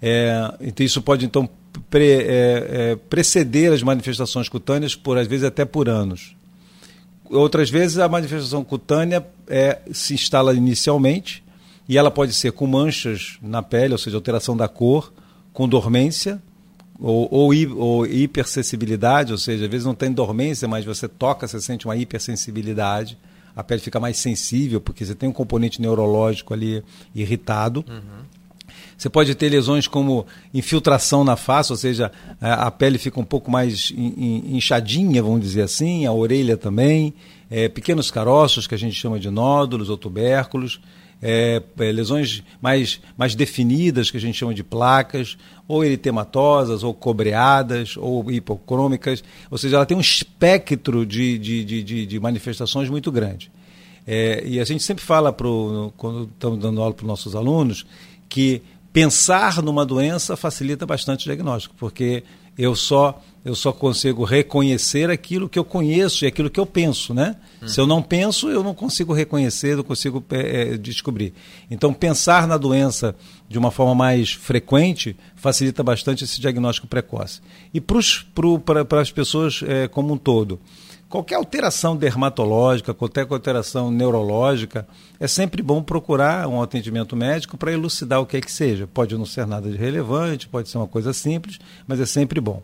É, 0.00 0.54
então 0.58 0.86
isso 0.86 1.02
pode 1.02 1.26
então 1.26 1.46
pre, 1.90 2.12
é, 2.12 2.22
é, 2.22 2.96
preceder 3.10 3.70
as 3.74 3.82
manifestações 3.82 4.48
cutâneas 4.48 4.96
por 4.96 5.18
às 5.18 5.26
vezes 5.26 5.44
até 5.44 5.66
por 5.66 5.86
anos. 5.86 6.34
Outras 7.26 7.68
vezes 7.68 7.98
a 7.98 8.08
manifestação 8.08 8.64
cutânea 8.64 9.22
é, 9.46 9.80
se 9.92 10.14
instala 10.14 10.54
inicialmente 10.54 11.44
e 11.86 11.98
ela 11.98 12.10
pode 12.10 12.32
ser 12.32 12.52
com 12.52 12.66
manchas 12.66 13.36
na 13.42 13.62
pele, 13.62 13.92
ou 13.92 13.98
seja, 13.98 14.16
alteração 14.16 14.56
da 14.56 14.66
cor, 14.66 15.12
com 15.52 15.68
dormência 15.68 16.40
ou, 17.00 17.26
ou, 17.30 17.50
ou 17.78 18.06
hipersensibilidade, 18.06 19.32
ou 19.32 19.38
seja, 19.38 19.64
às 19.64 19.70
vezes 19.70 19.86
não 19.86 19.94
tem 19.94 20.12
dormência, 20.12 20.68
mas 20.68 20.84
você 20.84 21.08
toca, 21.08 21.48
você 21.48 21.60
sente 21.60 21.86
uma 21.86 21.96
hipersensibilidade, 21.96 23.18
a 23.56 23.64
pele 23.64 23.80
fica 23.80 23.98
mais 23.98 24.18
sensível 24.18 24.80
porque 24.80 25.04
você 25.04 25.14
tem 25.14 25.28
um 25.28 25.32
componente 25.32 25.80
neurológico 25.80 26.54
ali 26.54 26.84
irritado. 27.14 27.84
Uhum. 27.88 28.24
Você 28.96 29.08
pode 29.08 29.34
ter 29.34 29.48
lesões 29.48 29.88
como 29.88 30.26
infiltração 30.52 31.24
na 31.24 31.34
face, 31.34 31.72
ou 31.72 31.76
seja, 31.76 32.12
a 32.38 32.70
pele 32.70 32.98
fica 32.98 33.18
um 33.18 33.24
pouco 33.24 33.50
mais 33.50 33.90
inchadinha, 33.96 35.22
vamos 35.22 35.40
dizer 35.40 35.62
assim, 35.62 36.04
a 36.04 36.12
orelha 36.12 36.56
também, 36.56 37.14
é, 37.50 37.68
pequenos 37.68 38.10
caroços 38.10 38.66
que 38.66 38.74
a 38.74 38.78
gente 38.78 38.94
chama 38.94 39.18
de 39.18 39.30
nódulos 39.30 39.88
ou 39.88 39.96
tubérculos. 39.96 40.80
É, 41.22 41.62
é, 41.78 41.92
lesões 41.92 42.42
mais, 42.62 43.00
mais 43.16 43.34
definidas, 43.34 44.10
que 44.10 44.16
a 44.16 44.20
gente 44.20 44.38
chama 44.38 44.54
de 44.54 44.64
placas, 44.64 45.36
ou 45.68 45.84
eritematosas, 45.84 46.82
ou 46.82 46.94
cobreadas, 46.94 47.96
ou 47.96 48.30
hipocrômicas. 48.30 49.22
Ou 49.50 49.58
seja, 49.58 49.76
ela 49.76 49.86
tem 49.86 49.96
um 49.96 50.00
espectro 50.00 51.04
de, 51.04 51.38
de, 51.38 51.64
de, 51.64 52.06
de 52.06 52.20
manifestações 52.20 52.88
muito 52.88 53.12
grande. 53.12 53.50
É, 54.06 54.42
e 54.46 54.58
a 54.58 54.64
gente 54.64 54.82
sempre 54.82 55.04
fala, 55.04 55.32
pro, 55.32 55.92
quando 55.96 56.24
estamos 56.24 56.58
dando 56.58 56.80
aula 56.80 56.94
para 56.94 57.04
os 57.04 57.08
nossos 57.08 57.36
alunos, 57.36 57.86
que 58.28 58.62
pensar 58.92 59.62
numa 59.62 59.84
doença 59.84 60.36
facilita 60.36 60.86
bastante 60.86 61.22
o 61.22 61.24
diagnóstico, 61.24 61.74
porque 61.78 62.24
eu 62.62 62.76
só 62.76 63.22
eu 63.42 63.54
só 63.54 63.72
consigo 63.72 64.22
reconhecer 64.22 65.08
aquilo 65.08 65.48
que 65.48 65.58
eu 65.58 65.64
conheço 65.64 66.24
e 66.24 66.28
aquilo 66.28 66.50
que 66.50 66.60
eu 66.60 66.66
penso, 66.66 67.14
né? 67.14 67.36
Hum. 67.62 67.68
Se 67.68 67.80
eu 67.80 67.86
não 67.86 68.02
penso, 68.02 68.50
eu 68.50 68.62
não 68.62 68.74
consigo 68.74 69.14
reconhecer, 69.14 69.76
não 69.76 69.82
consigo 69.82 70.22
é, 70.28 70.76
descobrir. 70.76 71.32
Então, 71.70 71.90
pensar 71.90 72.46
na 72.46 72.58
doença 72.58 73.16
de 73.48 73.58
uma 73.58 73.70
forma 73.70 73.94
mais 73.94 74.32
frequente 74.32 75.16
facilita 75.36 75.82
bastante 75.82 76.22
esse 76.22 76.38
diagnóstico 76.38 76.86
precoce. 76.86 77.40
E 77.72 77.80
para 77.80 79.00
as 79.00 79.10
pessoas 79.10 79.62
é, 79.66 79.88
como 79.88 80.12
um 80.12 80.18
todo, 80.18 80.60
qualquer 81.10 81.34
alteração 81.34 81.96
dermatológica, 81.96 82.94
qualquer 82.94 83.26
alteração 83.28 83.90
neurológica, 83.90 84.86
é 85.18 85.26
sempre 85.26 85.60
bom 85.60 85.82
procurar 85.82 86.46
um 86.46 86.62
atendimento 86.62 87.16
médico 87.16 87.58
para 87.58 87.72
elucidar 87.72 88.20
o 88.20 88.26
que 88.26 88.36
é 88.36 88.40
que 88.40 88.50
seja. 88.50 88.86
Pode 88.86 89.18
não 89.18 89.26
ser 89.26 89.44
nada 89.44 89.68
de 89.68 89.76
relevante, 89.76 90.48
pode 90.48 90.68
ser 90.68 90.78
uma 90.78 90.86
coisa 90.86 91.12
simples, 91.12 91.58
mas 91.86 91.98
é 92.00 92.06
sempre 92.06 92.40
bom. 92.40 92.62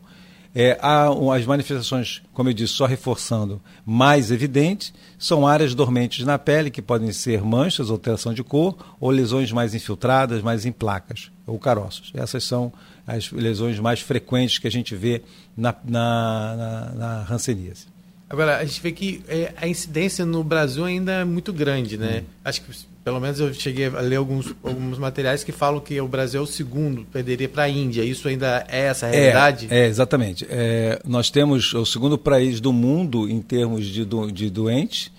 É, 0.55 0.79
há, 0.81 1.09
as 1.37 1.45
manifestações, 1.45 2.23
como 2.33 2.49
eu 2.49 2.55
disse, 2.55 2.73
só 2.73 2.87
reforçando, 2.87 3.61
mais 3.85 4.31
evidentes, 4.31 4.95
são 5.19 5.47
áreas 5.47 5.75
dormentes 5.75 6.25
na 6.25 6.39
pele, 6.39 6.71
que 6.71 6.81
podem 6.81 7.13
ser 7.13 7.43
manchas, 7.43 7.91
alteração 7.91 8.33
de 8.33 8.43
cor, 8.43 8.75
ou 8.99 9.11
lesões 9.11 9.53
mais 9.53 9.75
infiltradas, 9.75 10.41
mais 10.41 10.65
em 10.65 10.73
placas, 10.73 11.31
ou 11.47 11.59
caroços. 11.59 12.11
Essas 12.15 12.45
são 12.45 12.73
as 13.07 13.31
lesões 13.33 13.79
mais 13.81 14.01
frequentes 14.01 14.57
que 14.57 14.67
a 14.69 14.71
gente 14.71 14.95
vê 14.95 15.23
na, 15.55 15.75
na, 15.85 16.57
na, 16.57 16.93
na 16.95 17.35
hanseníase. 17.35 17.96
Agora, 18.29 18.59
a 18.59 18.65
gente 18.65 18.81
vê 18.81 18.91
que 18.91 19.23
é, 19.29 19.53
a 19.57 19.69
incidência 19.69 20.27
no 20.27 20.43
Brasil 20.43 20.85
ainda 20.85 21.13
é 21.13 21.25
muito 21.25 21.53
grande, 21.53 21.97
né? 21.97 22.23
Hum. 22.23 22.31
Acho 22.45 22.61
que, 22.61 22.73
pelo 23.05 23.21
menos, 23.21 23.39
eu 23.39 23.55
cheguei 23.55 23.87
a 23.87 24.01
ler 24.01 24.17
alguns, 24.17 24.53
alguns 24.65 24.99
materiais 24.99 25.45
que 25.45 25.53
falam 25.53 25.81
que 25.81 26.01
o 26.01 26.09
Brasil 26.09 26.41
é 26.41 26.43
o 26.43 26.47
segundo, 26.47 27.05
perderia 27.05 27.49
para 27.49 27.65
a 27.65 27.69
Índia. 27.69 28.03
Isso 28.03 28.27
ainda 28.27 28.67
é 28.69 28.87
essa 28.87 29.07
realidade? 29.07 29.69
É, 29.71 29.81
é 29.81 29.87
exatamente. 29.87 30.45
É, 30.51 31.01
nós 31.07 31.31
temos 31.31 31.73
o 31.73 31.87
segundo 31.87 32.19
país 32.19 32.61
do 32.61 32.73
mundo 32.73 33.29
em 33.29 33.41
termos 33.41 33.87
de, 33.87 34.05
do, 34.05 34.29
de 34.31 34.51
doentes. 34.51 35.13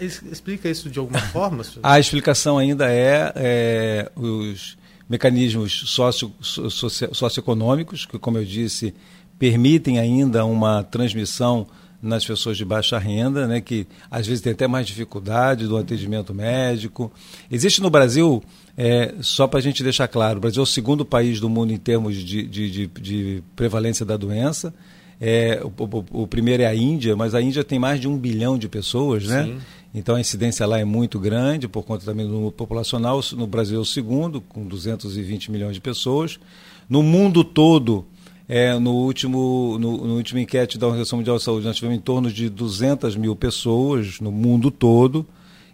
Isso, 0.00 0.24
explica 0.30 0.70
isso 0.70 0.88
de 0.88 0.98
alguma 0.98 1.20
forma? 1.20 1.62
a 1.82 2.00
explicação 2.00 2.56
ainda 2.56 2.90
é, 2.90 3.30
é 3.36 4.12
os 4.16 4.78
mecanismos 5.06 5.82
socio, 5.86 6.32
socio, 6.40 7.14
socioeconômicos, 7.14 8.06
que, 8.06 8.18
como 8.18 8.38
eu 8.38 8.44
disse, 8.46 8.94
permitem 9.38 9.98
ainda 9.98 10.46
uma 10.46 10.82
transmissão 10.82 11.66
nas 12.02 12.24
pessoas 12.24 12.56
de 12.56 12.64
baixa 12.64 12.98
renda, 12.98 13.46
né, 13.46 13.60
que 13.60 13.86
às 14.10 14.26
vezes 14.26 14.42
tem 14.42 14.52
até 14.52 14.66
mais 14.66 14.86
dificuldade 14.86 15.68
do 15.68 15.76
atendimento 15.76 16.34
médico. 16.34 17.12
Existe 17.48 17.80
no 17.80 17.88
Brasil, 17.88 18.42
é, 18.76 19.14
só 19.20 19.46
para 19.46 19.60
a 19.60 19.62
gente 19.62 19.84
deixar 19.84 20.08
claro, 20.08 20.38
o 20.38 20.40
Brasil 20.40 20.60
é 20.60 20.64
o 20.64 20.66
segundo 20.66 21.04
país 21.04 21.38
do 21.38 21.48
mundo 21.48 21.72
em 21.72 21.76
termos 21.76 22.16
de, 22.16 22.42
de, 22.42 22.70
de, 22.70 22.86
de 22.88 23.44
prevalência 23.54 24.04
da 24.04 24.16
doença. 24.16 24.74
É, 25.20 25.62
o, 25.62 25.68
o, 25.68 26.22
o, 26.22 26.26
primeiro 26.26 26.64
é 26.64 26.66
a 26.66 26.74
Índia, 26.74 27.14
mas 27.14 27.32
a 27.32 27.40
Índia 27.40 27.62
tem 27.62 27.78
mais 27.78 28.00
de 28.00 28.08
um 28.08 28.18
bilhão 28.18 28.58
de 28.58 28.68
pessoas, 28.68 29.24
né? 29.24 29.44
Sim. 29.44 29.58
Então 29.94 30.16
a 30.16 30.20
incidência 30.20 30.66
lá 30.66 30.80
é 30.80 30.84
muito 30.84 31.20
grande 31.20 31.68
por 31.68 31.84
conta 31.84 32.04
também 32.04 32.26
do 32.26 32.32
número 32.32 32.50
populacional. 32.50 33.20
No 33.36 33.46
Brasil 33.46 33.78
é 33.78 33.80
o 33.80 33.84
segundo, 33.84 34.40
com 34.40 34.66
220 34.66 35.52
milhões 35.52 35.74
de 35.74 35.80
pessoas. 35.80 36.40
No 36.88 37.02
mundo 37.02 37.44
todo, 37.44 38.06
é, 38.48 38.78
no, 38.78 38.92
último, 38.92 39.78
no, 39.78 40.06
no 40.06 40.16
último 40.16 40.40
enquete 40.40 40.78
da 40.78 40.86
Organização 40.86 41.18
Mundial 41.18 41.36
de 41.36 41.42
Saúde, 41.42 41.66
nós 41.66 41.76
tivemos 41.76 41.96
em 41.96 42.00
torno 42.00 42.30
de 42.30 42.48
200 42.48 43.16
mil 43.16 43.36
pessoas 43.36 44.20
no 44.20 44.32
mundo 44.32 44.70
todo 44.70 45.26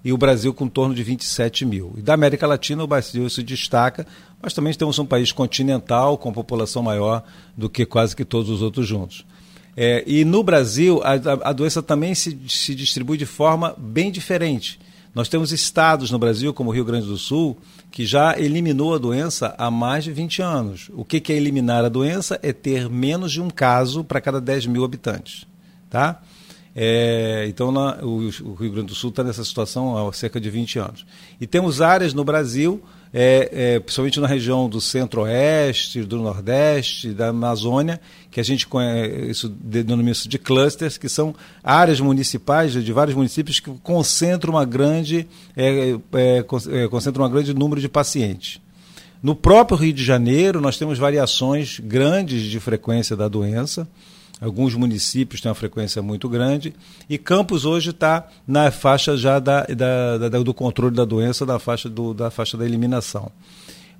e 0.05 0.13
o 0.13 0.19
Brasil 0.19 0.55
com 0.55 0.67
em 0.67 0.69
torno 0.69 0.95
de 0.95 1.03
27 1.03 1.65
mil. 1.65 1.95
E 1.97 2.03
da 2.03 2.15
América 2.15 2.47
Latina, 2.47 2.85
o 2.85 2.87
Brasil 2.87 3.29
se 3.29 3.43
destaca, 3.43 4.07
mas 4.41 4.53
também 4.53 4.73
temos 4.73 4.99
um 4.99 5.07
país 5.07 5.33
continental 5.33 6.17
com 6.17 6.33
população 6.33 6.83
maior 6.83 7.25
do 7.57 7.69
que 7.69 7.85
quase 7.85 8.15
que 8.15 8.25
todos 8.25 8.49
os 8.51 8.63
outros 8.63 8.87
juntos. 8.87 9.25
É, 9.77 10.03
e 10.07 10.25
no 10.25 10.43
Brasil, 10.43 11.01
a, 11.05 11.51
a, 11.51 11.53
doença 11.53 11.83
também 11.83 12.15
se, 12.15 12.37
se 12.49 12.75
distribui 12.75 13.17
de 13.17 13.27
forma 13.27 13.75
bem 13.79 14.11
diferente. 14.11 14.79
Nós 15.15 15.29
temos 15.29 15.53
estados 15.53 16.11
no 16.11 16.19
Brasil, 16.19 16.53
como 16.53 16.71
o 16.71 16.73
Rio 16.73 16.85
Grande 16.85 17.07
do 17.07 17.17
Sul, 17.17 17.57
que 17.91 18.07
já 18.07 18.39
eliminou 18.39 18.95
a 18.95 18.99
doença 18.99 19.55
há 19.59 19.71
mais 19.71 20.05
de 20.05 20.13
20 20.13 20.43
anos. 20.43 20.91
O 20.95 21.05
que 21.05 21.33
é 21.33 21.37
eliminar 21.37 21.85
a 21.85 21.89
doença? 21.89 22.39
É 22.43 22.53
ter 22.53 22.89
menos 22.89 23.33
de 23.33 23.41
um 23.41 23.51
caso 23.51 24.05
para 24.05 24.21
cada 24.21 24.41
10 24.41 24.67
mil 24.67 24.85
habitantes. 24.85 25.47
Tá? 25.91 26.21
É, 26.77 27.47
então, 27.49 27.73
na, 27.73 27.97
o, 28.05 28.29
o, 28.45 28.55
Rio 28.55 28.73
Grande 28.73 28.89
do 28.89 28.95
Sul 28.95 29.11
está 29.11 29.25
nessa 29.25 29.43
situação 29.43 30.07
há 30.07 30.13
cerca 30.13 30.41
de 30.41 30.49
20 30.49 30.79
anos. 30.79 31.07
E 31.41 31.47
temos 31.47 31.81
áreas 31.81 32.15
no 32.15 32.23
Brasil, 32.23 32.83
é, 33.13 33.49
é, 33.53 33.81
principalmente 33.81 34.21
na 34.21 34.27
região 34.27 34.69
do 34.69 34.81
centro-oeste, 34.81 36.03
do 36.03 36.19
nordeste, 36.19 37.11
da 37.11 37.29
Amazônia, 37.29 38.01
que 38.31 38.41
a 38.41 38.43
gente 38.43 38.67
conhece, 38.67 39.31
isso 39.31 39.49
denomina 39.49 40.11
isso 40.11 40.29
de 40.29 40.39
clusters, 40.39 40.99
que 40.99 41.09
são 41.09 41.35
áreas 41.63 42.01
municipais 42.01 42.73
de 42.73 42.93
vários 42.93 43.17
municípios 43.17 43.61
que 43.61 43.71
concentram 43.83 44.53
uma 44.55 44.65
grande, 44.65 45.27
é, 45.57 45.99
é, 46.13 46.39
é, 46.39 46.89
concentram 46.89 47.25
um 47.25 47.31
grande 47.31 47.55
número 47.55 47.81
de 47.81 47.89
pacientes. 47.89 48.61
No 49.23 49.35
próprio 49.35 49.77
Rio 49.77 49.93
de 49.93 50.05
Janeiro, 50.05 50.61
nós 50.61 50.77
temos 50.77 50.99
variações 50.99 51.81
grandes 51.81 52.43
de 52.43 52.61
frequência 52.61 53.17
da 53.17 53.27
doença. 53.27 53.89
Alguns 54.41 54.75
municípios 54.75 55.41
têm 55.41 55.49
uma 55.49 55.55
frequência 55.55 56.01
muito 56.01 56.29
grande 56.29 56.73
e 57.09 57.19
Campos 57.19 57.65
hoje 57.65 57.91
está 57.91 58.29
na 58.47 58.71
faixa 58.71 59.17
já 59.17 59.41
da, 59.41 59.65
da, 59.65 60.19
da, 60.19 60.29
do 60.29 60.55
controle 60.55 60.95
da 60.95 61.05
doença, 61.05 61.45
da 61.45 61.59
faixa, 61.59 61.89
do, 61.89 62.15
da 62.15 62.31
faixa 62.31 62.57
da 62.57 62.65
eliminação. 62.65 63.33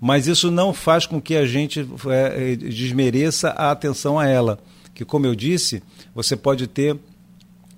Mas 0.01 0.29
isso 0.29 0.49
não 0.51 0.73
faz 0.73 1.07
com 1.07 1.21
que 1.21 1.35
a 1.35 1.45
gente 1.45 1.87
é, 2.09 2.55
desmereça 2.55 3.51
a 3.51 3.73
atenção 3.73 4.17
a 4.17 4.29
ela, 4.29 4.61
que 4.95 5.05
como 5.05 5.27
eu 5.27 5.35
disse, 5.35 5.83
você 6.15 6.37
pode 6.37 6.69
ter 6.69 6.97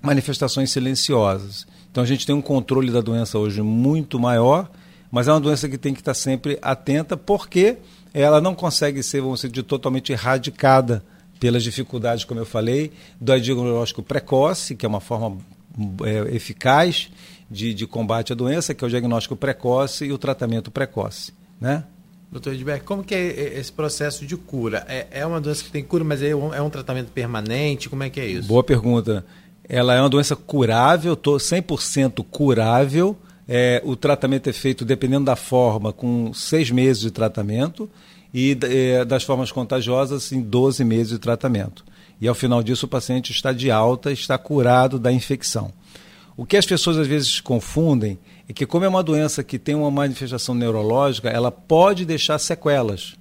manifestações 0.01 0.69
silenciosas. 0.71 1.65
Então 1.89 2.03
a 2.03 2.07
gente 2.07 2.27
tem 2.27 2.35
um 2.35 2.41
controle 2.41 2.91
da 2.91 3.01
doença 3.01 3.39
hoje 3.39 3.63
muito 3.63 4.19
maior, 4.19 4.69
mas 5.11 5.27
é 5.27 5.33
uma 5.33 5.39
doença 5.39 5.67
que 5.67 5.79
tem 5.79 5.95
que 5.95 6.01
estar 6.01 6.13
sempre 6.13 6.59
atenta, 6.61 7.17
porque 7.17 7.77
ela 8.13 8.39
não 8.39 8.53
consegue 8.53 9.01
ser, 9.01 9.21
vamos 9.21 9.41
dizer, 9.41 9.63
totalmente 9.63 10.11
erradicada 10.11 11.03
pelas 11.41 11.63
dificuldades, 11.63 12.23
como 12.23 12.39
eu 12.39 12.45
falei, 12.45 12.91
do 13.19 13.37
diagnóstico 13.39 14.03
precoce, 14.03 14.75
que 14.75 14.85
é 14.85 14.89
uma 14.89 14.99
forma 14.99 15.39
é, 16.05 16.35
eficaz 16.35 17.09
de, 17.49 17.73
de 17.73 17.87
combate 17.87 18.31
à 18.31 18.35
doença, 18.35 18.75
que 18.75 18.83
é 18.83 18.87
o 18.87 18.89
diagnóstico 18.89 19.35
precoce 19.35 20.05
e 20.05 20.13
o 20.13 20.19
tratamento 20.19 20.69
precoce. 20.69 21.33
Né? 21.59 21.83
Doutor 22.31 22.53
Edberg, 22.53 22.85
como 22.85 23.03
que 23.03 23.15
é 23.15 23.57
esse 23.57 23.71
processo 23.71 24.23
de 24.23 24.37
cura? 24.37 24.85
É, 24.87 25.07
é 25.09 25.25
uma 25.25 25.41
doença 25.41 25.63
que 25.63 25.71
tem 25.71 25.83
cura, 25.83 26.03
mas 26.03 26.21
é 26.21 26.35
um, 26.35 26.53
é 26.53 26.61
um 26.61 26.69
tratamento 26.69 27.11
permanente? 27.11 27.89
Como 27.89 28.03
é 28.03 28.09
que 28.11 28.19
é 28.19 28.27
isso? 28.27 28.47
Boa 28.47 28.63
pergunta. 28.63 29.25
Ela 29.67 29.95
é 29.95 29.99
uma 29.99 30.09
doença 30.09 30.35
curável, 30.35 31.17
100% 31.17 32.23
curável. 32.29 33.17
É, 33.47 33.81
o 33.83 33.95
tratamento 33.95 34.47
é 34.47 34.53
feito, 34.53 34.85
dependendo 34.85 35.25
da 35.25 35.35
forma, 35.35 35.91
com 35.91 36.31
seis 36.35 36.69
meses 36.69 37.01
de 37.01 37.09
tratamento 37.09 37.89
e 38.33 38.57
é, 38.63 39.03
das 39.05 39.23
formas 39.23 39.51
contagiosas 39.51 40.31
em 40.31 40.41
12 40.41 40.83
meses 40.83 41.13
de 41.13 41.19
tratamento. 41.19 41.83
E 42.19 42.27
ao 42.27 42.35
final 42.35 42.61
disso, 42.61 42.85
o 42.85 42.89
paciente 42.89 43.31
está 43.31 43.51
de 43.51 43.71
alta, 43.71 44.11
está 44.11 44.37
curado 44.37 44.99
da 44.99 45.11
infecção. 45.11 45.73
O 46.37 46.45
que 46.45 46.55
as 46.55 46.65
pessoas 46.65 46.97
às 46.97 47.07
vezes 47.07 47.41
confundem 47.41 48.17
é 48.47 48.53
que, 48.53 48.65
como 48.65 48.85
é 48.85 48.87
uma 48.87 49.03
doença 49.03 49.43
que 49.43 49.59
tem 49.59 49.75
uma 49.75 49.91
manifestação 49.91 50.55
neurológica, 50.55 51.29
ela 51.29 51.51
pode 51.51 52.05
deixar 52.05 52.37
sequelas. 52.39 53.15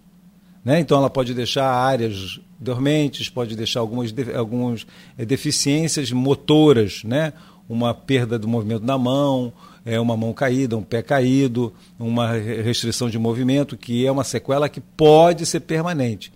Né? 0.65 0.81
Então, 0.81 0.99
ela 0.99 1.11
pode 1.11 1.35
deixar 1.35 1.65
áreas 1.65 2.41
dormentes, 2.59 3.29
pode 3.29 3.57
deixar 3.57 3.81
algumas, 3.81 4.15
algumas 4.37 4.87
é, 5.17 5.25
deficiências 5.25 6.13
motoras, 6.13 7.03
né? 7.05 7.33
uma 7.69 7.95
perda 7.95 8.39
do 8.39 8.47
movimento 8.47 8.85
da 8.85 8.99
mão, 8.99 9.53
é, 9.91 9.99
uma 9.99 10.17
mão 10.17 10.33
caída, 10.33 10.77
um 10.77 10.85
pé 10.85 11.03
caído, 11.03 11.75
uma 11.99 12.31
restrição 12.31 13.11
de 13.11 13.19
movimento, 13.19 13.77
que 13.77 14.07
é 14.07 14.13
uma 14.13 14.23
sequela 14.23 14.69
que 14.69 14.81
pode 14.81 15.45
ser 15.45 15.59
permanente. 15.61 16.33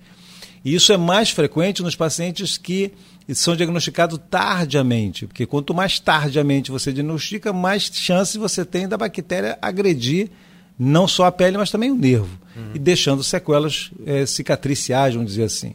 E 0.64 0.74
isso 0.74 0.92
é 0.92 0.96
mais 0.96 1.30
frequente 1.30 1.80
nos 1.80 1.94
pacientes 1.94 2.58
que 2.58 2.90
são 3.32 3.54
diagnosticados 3.54 4.18
tardiamente, 4.28 5.28
porque 5.28 5.46
quanto 5.46 5.72
mais 5.72 6.00
tardiamente 6.00 6.72
você 6.72 6.92
diagnostica, 6.92 7.52
mais 7.52 7.84
chance 7.94 8.36
você 8.36 8.64
tem 8.64 8.88
da 8.88 8.96
bactéria 8.96 9.56
agredir 9.62 10.30
não 10.76 11.06
só 11.06 11.26
a 11.26 11.32
pele, 11.32 11.56
mas 11.56 11.70
também 11.70 11.92
o 11.92 11.94
nervo, 11.94 12.36
uhum. 12.56 12.72
e 12.74 12.78
deixando 12.80 13.22
sequelas 13.22 13.92
é, 14.04 14.26
cicatriciais, 14.26 15.14
vamos 15.14 15.30
dizer 15.30 15.44
assim. 15.44 15.68
Uhum. 15.68 15.74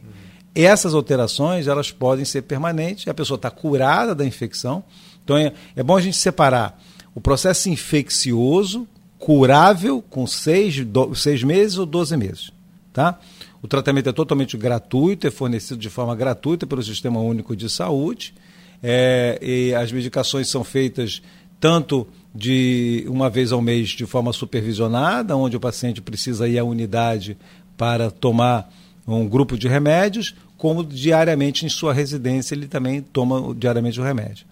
Essas 0.54 0.92
alterações 0.92 1.66
elas 1.66 1.90
podem 1.90 2.26
ser 2.26 2.42
permanentes, 2.42 3.08
a 3.08 3.14
pessoa 3.14 3.36
está 3.36 3.50
curada 3.50 4.14
da 4.14 4.26
infecção, 4.26 4.84
então 5.24 5.38
é, 5.38 5.54
é 5.74 5.82
bom 5.82 5.96
a 5.96 6.00
gente 6.02 6.18
separar 6.18 6.78
o 7.14 7.20
processo 7.20 7.68
infeccioso, 7.68 8.86
curável, 9.18 10.02
com 10.08 10.26
seis, 10.26 10.84
do, 10.84 11.14
seis 11.14 11.42
meses 11.42 11.78
ou 11.78 11.86
12 11.86 12.16
meses. 12.16 12.50
Tá? 12.92 13.18
O 13.62 13.68
tratamento 13.68 14.08
é 14.08 14.12
totalmente 14.12 14.56
gratuito, 14.56 15.26
é 15.26 15.30
fornecido 15.30 15.78
de 15.78 15.90
forma 15.90 16.16
gratuita 16.16 16.66
pelo 16.66 16.82
Sistema 16.82 17.20
Único 17.20 17.54
de 17.54 17.68
Saúde. 17.68 18.34
É, 18.82 19.38
e 19.42 19.74
as 19.74 19.92
medicações 19.92 20.48
são 20.48 20.64
feitas 20.64 21.20
tanto 21.60 22.08
de 22.34 23.04
uma 23.08 23.28
vez 23.28 23.52
ao 23.52 23.60
mês 23.60 23.90
de 23.90 24.06
forma 24.06 24.32
supervisionada, 24.32 25.36
onde 25.36 25.56
o 25.56 25.60
paciente 25.60 26.00
precisa 26.00 26.48
ir 26.48 26.58
à 26.58 26.64
unidade 26.64 27.36
para 27.76 28.10
tomar 28.10 28.72
um 29.06 29.28
grupo 29.28 29.58
de 29.58 29.68
remédios, 29.68 30.34
como 30.56 30.84
diariamente 30.84 31.66
em 31.66 31.68
sua 31.68 31.92
residência 31.92 32.54
ele 32.54 32.68
também 32.68 33.02
toma 33.02 33.54
diariamente 33.54 34.00
o 34.00 34.04
remédio. 34.04 34.46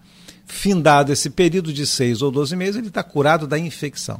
Findado 0.51 1.13
esse 1.13 1.29
período 1.29 1.71
de 1.71 1.85
seis 1.85 2.23
ou 2.23 2.31
12 2.31 2.55
meses, 2.55 2.77
ele 2.77 2.87
está 2.87 3.03
curado 3.03 3.45
da 3.45 3.57
infecção. 3.57 4.19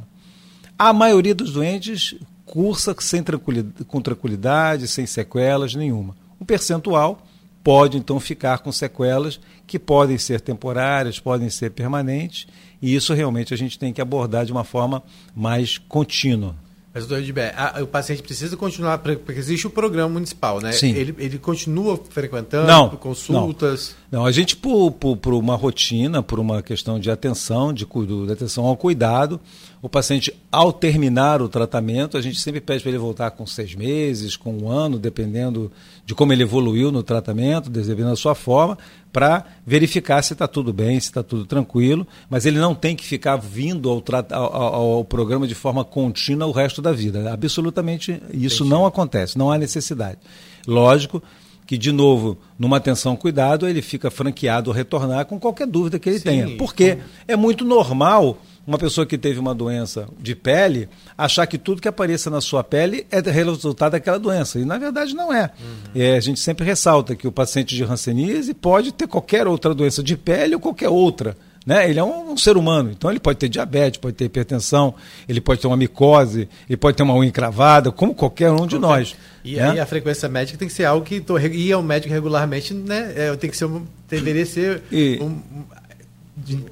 A 0.78 0.92
maioria 0.92 1.34
dos 1.34 1.52
doentes 1.52 2.14
cursa 2.46 2.94
sem 3.00 3.20
tranquilidade, 3.20 3.84
com 3.84 4.00
tranquilidade, 4.00 4.86
sem 4.86 5.06
sequelas 5.06 5.74
nenhuma. 5.74 6.16
Um 6.40 6.44
percentual 6.44 7.26
pode 7.64 7.98
então 7.98 8.18
ficar 8.20 8.60
com 8.60 8.70
sequelas 8.70 9.40
que 9.66 9.76
podem 9.76 10.16
ser 10.18 10.40
temporárias, 10.40 11.18
podem 11.18 11.50
ser 11.50 11.72
permanentes, 11.72 12.46
e 12.80 12.94
isso 12.94 13.12
realmente 13.12 13.52
a 13.52 13.56
gente 13.56 13.76
tem 13.76 13.92
que 13.92 14.00
abordar 14.00 14.46
de 14.46 14.52
uma 14.52 14.64
forma 14.64 15.02
mais 15.34 15.78
contínua. 15.78 16.54
Mas, 16.94 17.06
doutor 17.06 17.22
Edber, 17.22 17.54
o 17.82 17.86
paciente 17.86 18.22
precisa 18.22 18.56
continuar, 18.56 18.98
porque 18.98 19.38
existe 19.38 19.66
o 19.66 19.70
programa 19.70 20.08
municipal, 20.08 20.60
né? 20.60 20.72
Sim. 20.72 20.92
Ele, 20.94 21.14
ele 21.18 21.38
continua 21.38 22.00
frequentando 22.08 22.66
não, 22.66 22.88
consultas? 22.90 23.90
Não, 23.90 23.99
não 24.10 24.26
a 24.26 24.32
gente, 24.32 24.56
por, 24.56 24.90
por, 24.90 25.16
por, 25.16 25.34
uma 25.34 25.54
rotina, 25.54 26.20
por 26.20 26.40
uma 26.40 26.62
questão 26.62 26.98
de 26.98 27.08
atenção, 27.10 27.72
de, 27.72 27.86
de 27.86 28.32
atenção 28.32 28.66
ao 28.66 28.76
cuidado, 28.76 29.38
o 29.80 29.88
paciente, 29.88 30.34
ao 30.50 30.72
terminar 30.72 31.40
o 31.40 31.48
tratamento, 31.48 32.18
a 32.18 32.20
gente 32.20 32.40
sempre 32.40 32.60
pede 32.60 32.82
para 32.82 32.90
ele 32.90 32.98
voltar 32.98 33.30
com 33.30 33.46
seis 33.46 33.74
meses, 33.76 34.36
com 34.36 34.52
um 34.52 34.68
ano, 34.68 34.98
dependendo 34.98 35.70
de 36.04 36.12
como 36.12 36.32
ele 36.32 36.42
evoluiu 36.42 36.90
no 36.90 37.04
tratamento, 37.04 37.70
desenvolvendo 37.70 38.12
a 38.12 38.16
sua 38.16 38.34
forma, 38.34 38.76
para 39.12 39.44
verificar 39.64 40.22
se 40.22 40.32
está 40.32 40.48
tudo 40.48 40.72
bem, 40.72 40.98
se 40.98 41.06
está 41.06 41.22
tudo 41.22 41.46
tranquilo, 41.46 42.04
mas 42.28 42.46
ele 42.46 42.58
não 42.58 42.74
tem 42.74 42.96
que 42.96 43.04
ficar 43.04 43.36
vindo 43.36 43.88
ao, 43.88 44.02
ao, 44.32 44.74
ao, 44.74 45.04
programa 45.04 45.46
de 45.46 45.54
forma 45.54 45.84
contínua 45.84 46.48
o 46.48 46.52
resto 46.52 46.82
da 46.82 46.92
vida. 46.92 47.32
Absolutamente 47.32 48.20
isso 48.32 48.64
Entendi. 48.64 48.70
não 48.70 48.86
acontece, 48.86 49.38
não 49.38 49.52
há 49.52 49.56
necessidade. 49.56 50.18
Lógico 50.66 51.22
que, 51.70 51.78
de 51.78 51.92
novo, 51.92 52.36
numa 52.58 52.78
atenção 52.78 53.14
cuidado, 53.14 53.68
ele 53.68 53.80
fica 53.80 54.10
franqueado 54.10 54.72
a 54.72 54.74
retornar 54.74 55.24
com 55.24 55.38
qualquer 55.38 55.68
dúvida 55.68 56.00
que 56.00 56.08
ele 56.08 56.18
Sim. 56.18 56.24
tenha. 56.24 56.56
Porque 56.56 56.98
é 57.28 57.36
muito 57.36 57.64
normal 57.64 58.38
uma 58.66 58.76
pessoa 58.76 59.06
que 59.06 59.16
teve 59.16 59.38
uma 59.38 59.54
doença 59.54 60.08
de 60.18 60.34
pele 60.34 60.88
achar 61.16 61.46
que 61.46 61.56
tudo 61.56 61.80
que 61.80 61.86
apareça 61.86 62.28
na 62.28 62.40
sua 62.40 62.64
pele 62.64 63.06
é 63.08 63.20
resultado 63.20 63.92
daquela 63.92 64.18
doença. 64.18 64.58
E 64.58 64.64
na 64.64 64.78
verdade 64.78 65.14
não 65.14 65.32
é. 65.32 65.44
Uhum. 65.44 66.02
é. 66.02 66.16
A 66.16 66.20
gente 66.20 66.40
sempre 66.40 66.64
ressalta 66.64 67.14
que 67.14 67.28
o 67.28 67.30
paciente 67.30 67.76
de 67.76 67.84
Hanseníase 67.84 68.52
pode 68.52 68.90
ter 68.90 69.06
qualquer 69.06 69.46
outra 69.46 69.72
doença 69.72 70.02
de 70.02 70.16
pele 70.16 70.56
ou 70.56 70.60
qualquer 70.60 70.88
outra. 70.88 71.36
Né? 71.64 71.90
Ele 71.90 72.00
é 72.00 72.04
um, 72.04 72.32
um, 72.32 72.36
ser 72.38 72.56
humano, 72.56 72.90
então 72.90 73.10
ele 73.10 73.20
pode 73.20 73.38
ter 73.38 73.48
diabetes, 73.48 74.00
pode 74.00 74.14
ter 74.14 74.24
hipertensão, 74.24 74.94
ele 75.28 75.42
pode 75.42 75.60
ter 75.60 75.66
uma 75.66 75.76
micose, 75.76 76.48
ele 76.68 76.76
pode 76.76 76.96
ter 76.96 77.02
uma 77.02 77.14
unha 77.14 77.28
encravada, 77.28 77.92
como 77.92 78.14
qualquer 78.14 78.50
um 78.50 78.66
de 78.66 78.78
nós. 78.78 79.14
E 79.44 79.56
né? 79.56 79.70
aí 79.70 79.80
a 79.80 79.84
frequência 79.84 80.28
médica 80.28 80.56
tem 80.56 80.68
que 80.68 80.74
ser 80.74 80.84
algo 80.84 81.04
que 81.04 81.20
tô, 81.20 81.38
ir 81.38 81.72
ao 81.72 81.82
médico 81.82 82.12
regularmente, 82.12 82.72
né? 82.72 83.12
É, 83.14 83.36
tem 83.36 83.50
que 83.50 83.56
ser 83.56 83.68
deveria 84.08 84.46
ser 84.46 84.82
e, 84.90 85.18
um, 85.20 85.38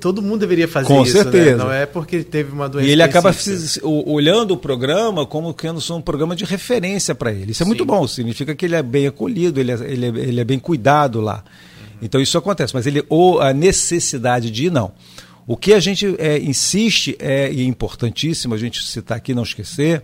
todo 0.00 0.22
mundo 0.22 0.40
deveria 0.40 0.66
fazer 0.66 0.86
Com 0.86 1.02
isso, 1.02 1.16
né? 1.16 1.22
certeza. 1.22 1.56
Né? 1.56 1.64
Não 1.64 1.72
é 1.72 1.86
porque 1.86 2.22
teve 2.22 2.52
uma 2.52 2.68
doença. 2.68 2.88
E 2.88 2.92
ele 2.92 3.02
acaba 3.02 3.34
olhando 3.82 4.52
o 4.52 4.56
programa 4.56 5.26
como 5.26 5.52
que 5.52 5.68
um 5.68 6.00
programa 6.00 6.34
de 6.34 6.44
referência 6.44 7.14
para 7.14 7.32
ele. 7.32 7.52
Isso 7.52 7.62
é 7.62 7.64
Sim. 7.64 7.68
muito 7.68 7.84
bom, 7.84 8.06
significa 8.06 8.54
que 8.54 8.64
ele 8.64 8.74
é 8.74 8.82
bem 8.82 9.06
acolhido, 9.06 9.60
ele 9.60 9.72
é, 9.72 9.74
ele 9.84 10.06
é, 10.06 10.08
ele 10.08 10.40
é 10.40 10.44
bem 10.44 10.58
cuidado 10.58 11.20
lá. 11.20 11.44
Então 12.00 12.20
isso 12.20 12.38
acontece, 12.38 12.74
mas 12.74 12.86
ele 12.86 13.04
ou 13.08 13.40
a 13.40 13.52
necessidade 13.52 14.50
de 14.50 14.66
ir, 14.66 14.70
não. 14.70 14.92
O 15.46 15.56
que 15.56 15.72
a 15.72 15.80
gente 15.80 16.14
é, 16.18 16.38
insiste, 16.38 17.16
é, 17.18 17.50
e 17.50 17.62
é 17.62 17.64
importantíssimo 17.64 18.54
a 18.54 18.58
gente 18.58 18.82
citar 18.82 19.16
aqui, 19.16 19.34
não 19.34 19.42
esquecer, 19.42 20.02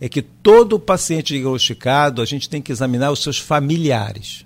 é 0.00 0.08
que 0.08 0.22
todo 0.22 0.78
paciente 0.78 1.34
diagnosticado 1.34 2.22
a 2.22 2.24
gente 2.24 2.48
tem 2.48 2.62
que 2.62 2.72
examinar 2.72 3.10
os 3.10 3.22
seus 3.22 3.38
familiares. 3.38 4.44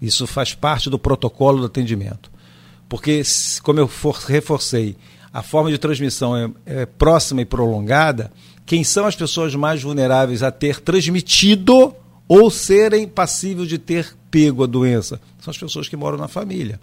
Isso 0.00 0.26
faz 0.26 0.54
parte 0.54 0.90
do 0.90 0.98
protocolo 0.98 1.60
do 1.60 1.66
atendimento. 1.66 2.30
Porque, 2.88 3.22
como 3.62 3.80
eu 3.80 3.88
for, 3.88 4.14
reforcei, 4.14 4.96
a 5.32 5.42
forma 5.42 5.70
de 5.70 5.78
transmissão 5.78 6.36
é, 6.36 6.50
é 6.64 6.86
próxima 6.86 7.42
e 7.42 7.44
prolongada, 7.44 8.30
quem 8.64 8.84
são 8.84 9.06
as 9.06 9.16
pessoas 9.16 9.54
mais 9.54 9.82
vulneráveis 9.82 10.42
a 10.42 10.50
ter 10.50 10.80
transmitido 10.80 11.94
ou 12.26 12.50
serem 12.50 13.06
passíveis 13.06 13.68
de 13.68 13.78
ter 13.78 14.16
pego 14.30 14.64
a 14.64 14.66
doença? 14.66 15.20
São 15.40 15.50
as 15.50 15.58
pessoas 15.58 15.88
que 15.88 15.96
moram 15.96 16.18
na 16.18 16.28
família. 16.28 16.80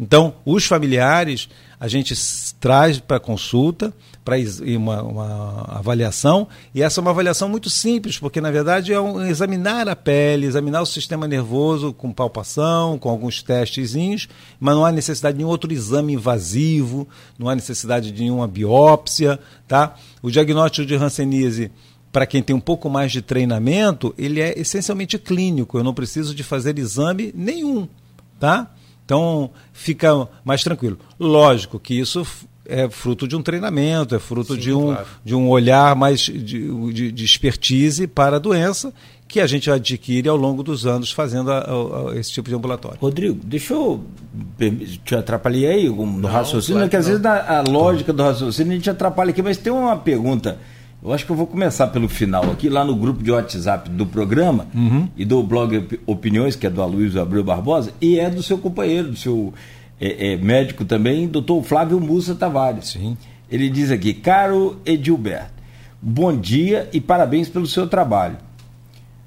Então, 0.00 0.34
os 0.44 0.64
familiares 0.64 1.48
a 1.80 1.86
gente 1.86 2.14
traz 2.58 2.98
para 2.98 3.20
consulta, 3.20 3.92
para 4.24 4.36
uma, 4.76 5.02
uma, 5.02 5.64
avaliação, 5.68 6.48
e 6.74 6.82
essa 6.82 7.00
é 7.00 7.02
uma 7.02 7.10
avaliação 7.10 7.48
muito 7.48 7.70
simples, 7.70 8.18
porque 8.18 8.40
na 8.40 8.50
verdade 8.50 8.92
é 8.92 9.00
um, 9.00 9.24
examinar 9.24 9.88
a 9.88 9.94
pele, 9.94 10.46
examinar 10.46 10.82
o 10.82 10.86
sistema 10.86 11.26
nervoso 11.28 11.92
com 11.92 12.12
palpação, 12.12 12.98
com 12.98 13.08
alguns 13.08 13.42
testezinhos, 13.42 14.28
mas 14.58 14.74
não 14.74 14.84
há 14.84 14.90
necessidade 14.90 15.36
de 15.36 15.38
nenhum 15.38 15.50
outro 15.50 15.72
exame 15.72 16.14
invasivo, 16.14 17.08
não 17.38 17.48
há 17.48 17.54
necessidade 17.54 18.10
de 18.10 18.22
nenhuma 18.22 18.48
biópsia. 18.48 19.38
Tá? 19.66 19.94
O 20.20 20.30
diagnóstico 20.30 20.86
de 20.86 20.96
Hanseníase 20.96 21.70
para 22.12 22.26
quem 22.26 22.42
tem 22.42 22.54
um 22.54 22.60
pouco 22.60 22.88
mais 22.88 23.12
de 23.12 23.22
treinamento, 23.22 24.14
ele 24.16 24.40
é 24.40 24.58
essencialmente 24.58 25.18
clínico. 25.18 25.78
Eu 25.78 25.84
não 25.84 25.94
preciso 25.94 26.34
de 26.34 26.42
fazer 26.42 26.78
exame 26.78 27.32
nenhum, 27.34 27.88
tá? 28.40 28.70
Então 29.04 29.50
fica 29.72 30.28
mais 30.44 30.62
tranquilo. 30.62 30.98
Lógico 31.18 31.78
que 31.78 31.98
isso 31.98 32.26
é 32.68 32.88
fruto 32.90 33.26
de 33.26 33.34
um 33.34 33.42
treinamento, 33.42 34.14
é 34.14 34.18
fruto 34.18 34.54
Sim, 34.54 34.60
de, 34.60 34.72
um, 34.74 34.86
claro. 34.92 35.06
de 35.24 35.34
um 35.34 35.48
olhar 35.48 35.96
mais 35.96 36.20
de, 36.20 36.92
de, 36.92 37.10
de, 37.10 37.24
expertise 37.24 38.06
para 38.06 38.36
a 38.36 38.38
doença 38.38 38.92
que 39.26 39.40
a 39.40 39.46
gente 39.46 39.70
adquire 39.70 40.28
ao 40.28 40.36
longo 40.36 40.62
dos 40.62 40.84
anos 40.84 41.10
fazendo 41.10 41.50
a, 41.50 41.58
a, 41.60 42.10
a 42.10 42.16
esse 42.18 42.30
tipo 42.30 42.50
de 42.50 42.54
ambulatório. 42.54 42.98
Rodrigo, 43.00 43.40
deixa 43.42 43.72
eu 43.72 44.04
te 45.02 45.14
atrapalhar 45.14 45.70
aí 45.70 45.88
no 45.88 46.06
não, 46.06 46.28
raciocínio, 46.28 46.80
claro 46.80 46.90
que 46.90 46.96
às 46.96 47.06
vezes 47.06 47.24
a, 47.24 47.58
a 47.58 47.62
lógica 47.62 48.12
do 48.12 48.22
raciocínio 48.22 48.72
a 48.72 48.76
gente 48.76 48.90
atrapalha 48.90 49.30
aqui, 49.30 49.40
mas 49.40 49.56
tem 49.56 49.72
uma 49.72 49.96
pergunta 49.96 50.58
eu 51.02 51.12
acho 51.12 51.24
que 51.24 51.30
eu 51.30 51.36
vou 51.36 51.46
começar 51.46 51.86
pelo 51.88 52.08
final 52.08 52.50
aqui, 52.50 52.68
lá 52.68 52.84
no 52.84 52.96
grupo 52.96 53.22
de 53.22 53.30
WhatsApp 53.30 53.88
do 53.88 54.04
programa 54.04 54.66
uhum. 54.74 55.08
e 55.16 55.24
do 55.24 55.42
blog 55.42 56.00
Opiniões, 56.04 56.56
que 56.56 56.66
é 56.66 56.70
do 56.70 56.82
Aloysio 56.82 57.22
Abreu 57.22 57.44
Barbosa, 57.44 57.92
e 58.00 58.18
é 58.18 58.28
do 58.28 58.42
seu 58.42 58.58
companheiro, 58.58 59.10
do 59.10 59.16
seu 59.16 59.54
é, 60.00 60.32
é, 60.32 60.36
médico 60.36 60.84
também, 60.84 61.28
doutor 61.28 61.62
Flávio 61.62 62.00
Mussa 62.00 62.34
Tavares. 62.34 62.88
Sim. 62.88 63.16
Ele 63.50 63.70
diz 63.70 63.90
aqui, 63.92 64.12
caro 64.12 64.80
Edilberto, 64.84 65.62
bom 66.02 66.36
dia 66.36 66.88
e 66.92 67.00
parabéns 67.00 67.48
pelo 67.48 67.66
seu 67.66 67.86
trabalho. 67.86 68.36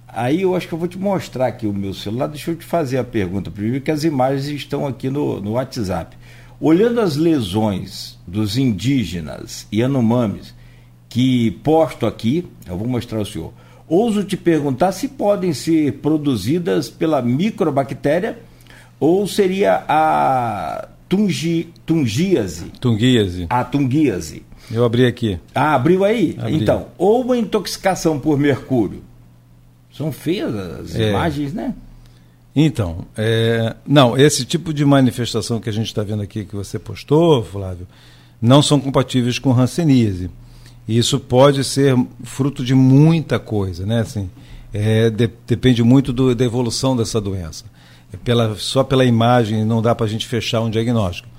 Aí 0.07 0.41
eu 0.41 0.53
acho 0.53 0.67
que 0.67 0.73
eu 0.73 0.77
vou 0.77 0.89
te 0.89 0.99
mostrar 0.99 1.47
aqui 1.47 1.65
o 1.65 1.73
meu 1.73 1.93
celular, 1.93 2.27
deixa 2.27 2.51
eu 2.51 2.55
te 2.55 2.65
fazer 2.65 2.97
a 2.97 3.03
pergunta 3.03 3.49
primeiro, 3.49 3.79
que 3.79 3.91
as 3.91 4.03
imagens 4.03 4.45
estão 4.47 4.85
aqui 4.85 5.09
no, 5.09 5.39
no 5.39 5.51
WhatsApp. 5.51 6.17
Olhando 6.59 6.99
as 6.99 7.15
lesões 7.15 8.19
dos 8.27 8.57
indígenas 8.57 9.65
e 9.71 9.81
anomames, 9.81 10.53
que 11.11 11.51
posto 11.61 12.05
aqui, 12.05 12.47
eu 12.65 12.77
vou 12.77 12.87
mostrar 12.87 13.19
ao 13.19 13.25
senhor. 13.25 13.51
ouso 13.85 14.23
te 14.23 14.37
perguntar 14.37 14.93
se 14.93 15.09
podem 15.09 15.53
ser 15.53 15.95
produzidas 15.95 16.89
pela 16.89 17.21
microbactéria 17.21 18.39
ou 18.97 19.27
seria 19.27 19.83
a 19.89 20.87
tungi, 21.09 21.67
tungíase. 21.85 22.67
Tungíase. 22.79 23.45
A 23.49 23.61
tungíase. 23.65 24.43
Eu 24.71 24.85
abri 24.85 25.05
aqui. 25.05 25.37
Ah, 25.53 25.75
abriu 25.75 26.05
aí? 26.05 26.37
Abri. 26.39 26.55
Então, 26.55 26.85
ou 26.97 27.21
uma 27.23 27.37
intoxicação 27.37 28.17
por 28.17 28.39
mercúrio. 28.39 29.03
São 29.93 30.13
feias 30.13 30.55
as 30.55 30.95
É. 30.95 31.09
imagens, 31.09 31.51
né? 31.53 31.73
Então, 32.55 33.05
é, 33.17 33.75
não, 33.85 34.17
esse 34.17 34.45
tipo 34.45 34.73
de 34.73 34.85
manifestação 34.85 35.59
que 35.59 35.69
a 35.69 35.73
gente 35.73 35.87
está 35.87 36.03
vendo 36.03 36.21
aqui 36.23 36.45
que 36.45 36.55
você 36.55 36.79
postou, 36.79 37.43
Flávio, 37.43 37.85
não 38.41 38.61
são 38.61 38.79
compatíveis 38.79 39.37
com 39.37 39.51
hanseníase. 39.51 40.29
E 40.87 40.97
Isso 40.97 41.19
pode 41.19 41.63
ser 41.63 41.95
fruto 42.23 42.63
de 42.63 42.73
muita 42.75 43.39
coisa, 43.39 43.85
né? 43.85 44.01
Assim, 44.01 44.29
é, 44.73 45.09
de- 45.09 45.29
depende 45.47 45.83
muito 45.83 46.11
do- 46.11 46.33
da 46.35 46.43
evolução 46.43 46.95
dessa 46.95 47.19
doença. 47.21 47.65
É 48.13 48.17
Pela, 48.17 48.55
só 48.55 48.83
pela 48.83 49.05
imagem 49.05 49.63
não 49.63 49.81
dá 49.81 49.95
para 49.95 50.05
a 50.05 50.09
gente 50.09 50.27
fechar 50.27 50.61
um 50.61 50.69
diagnóstico. 50.69 51.29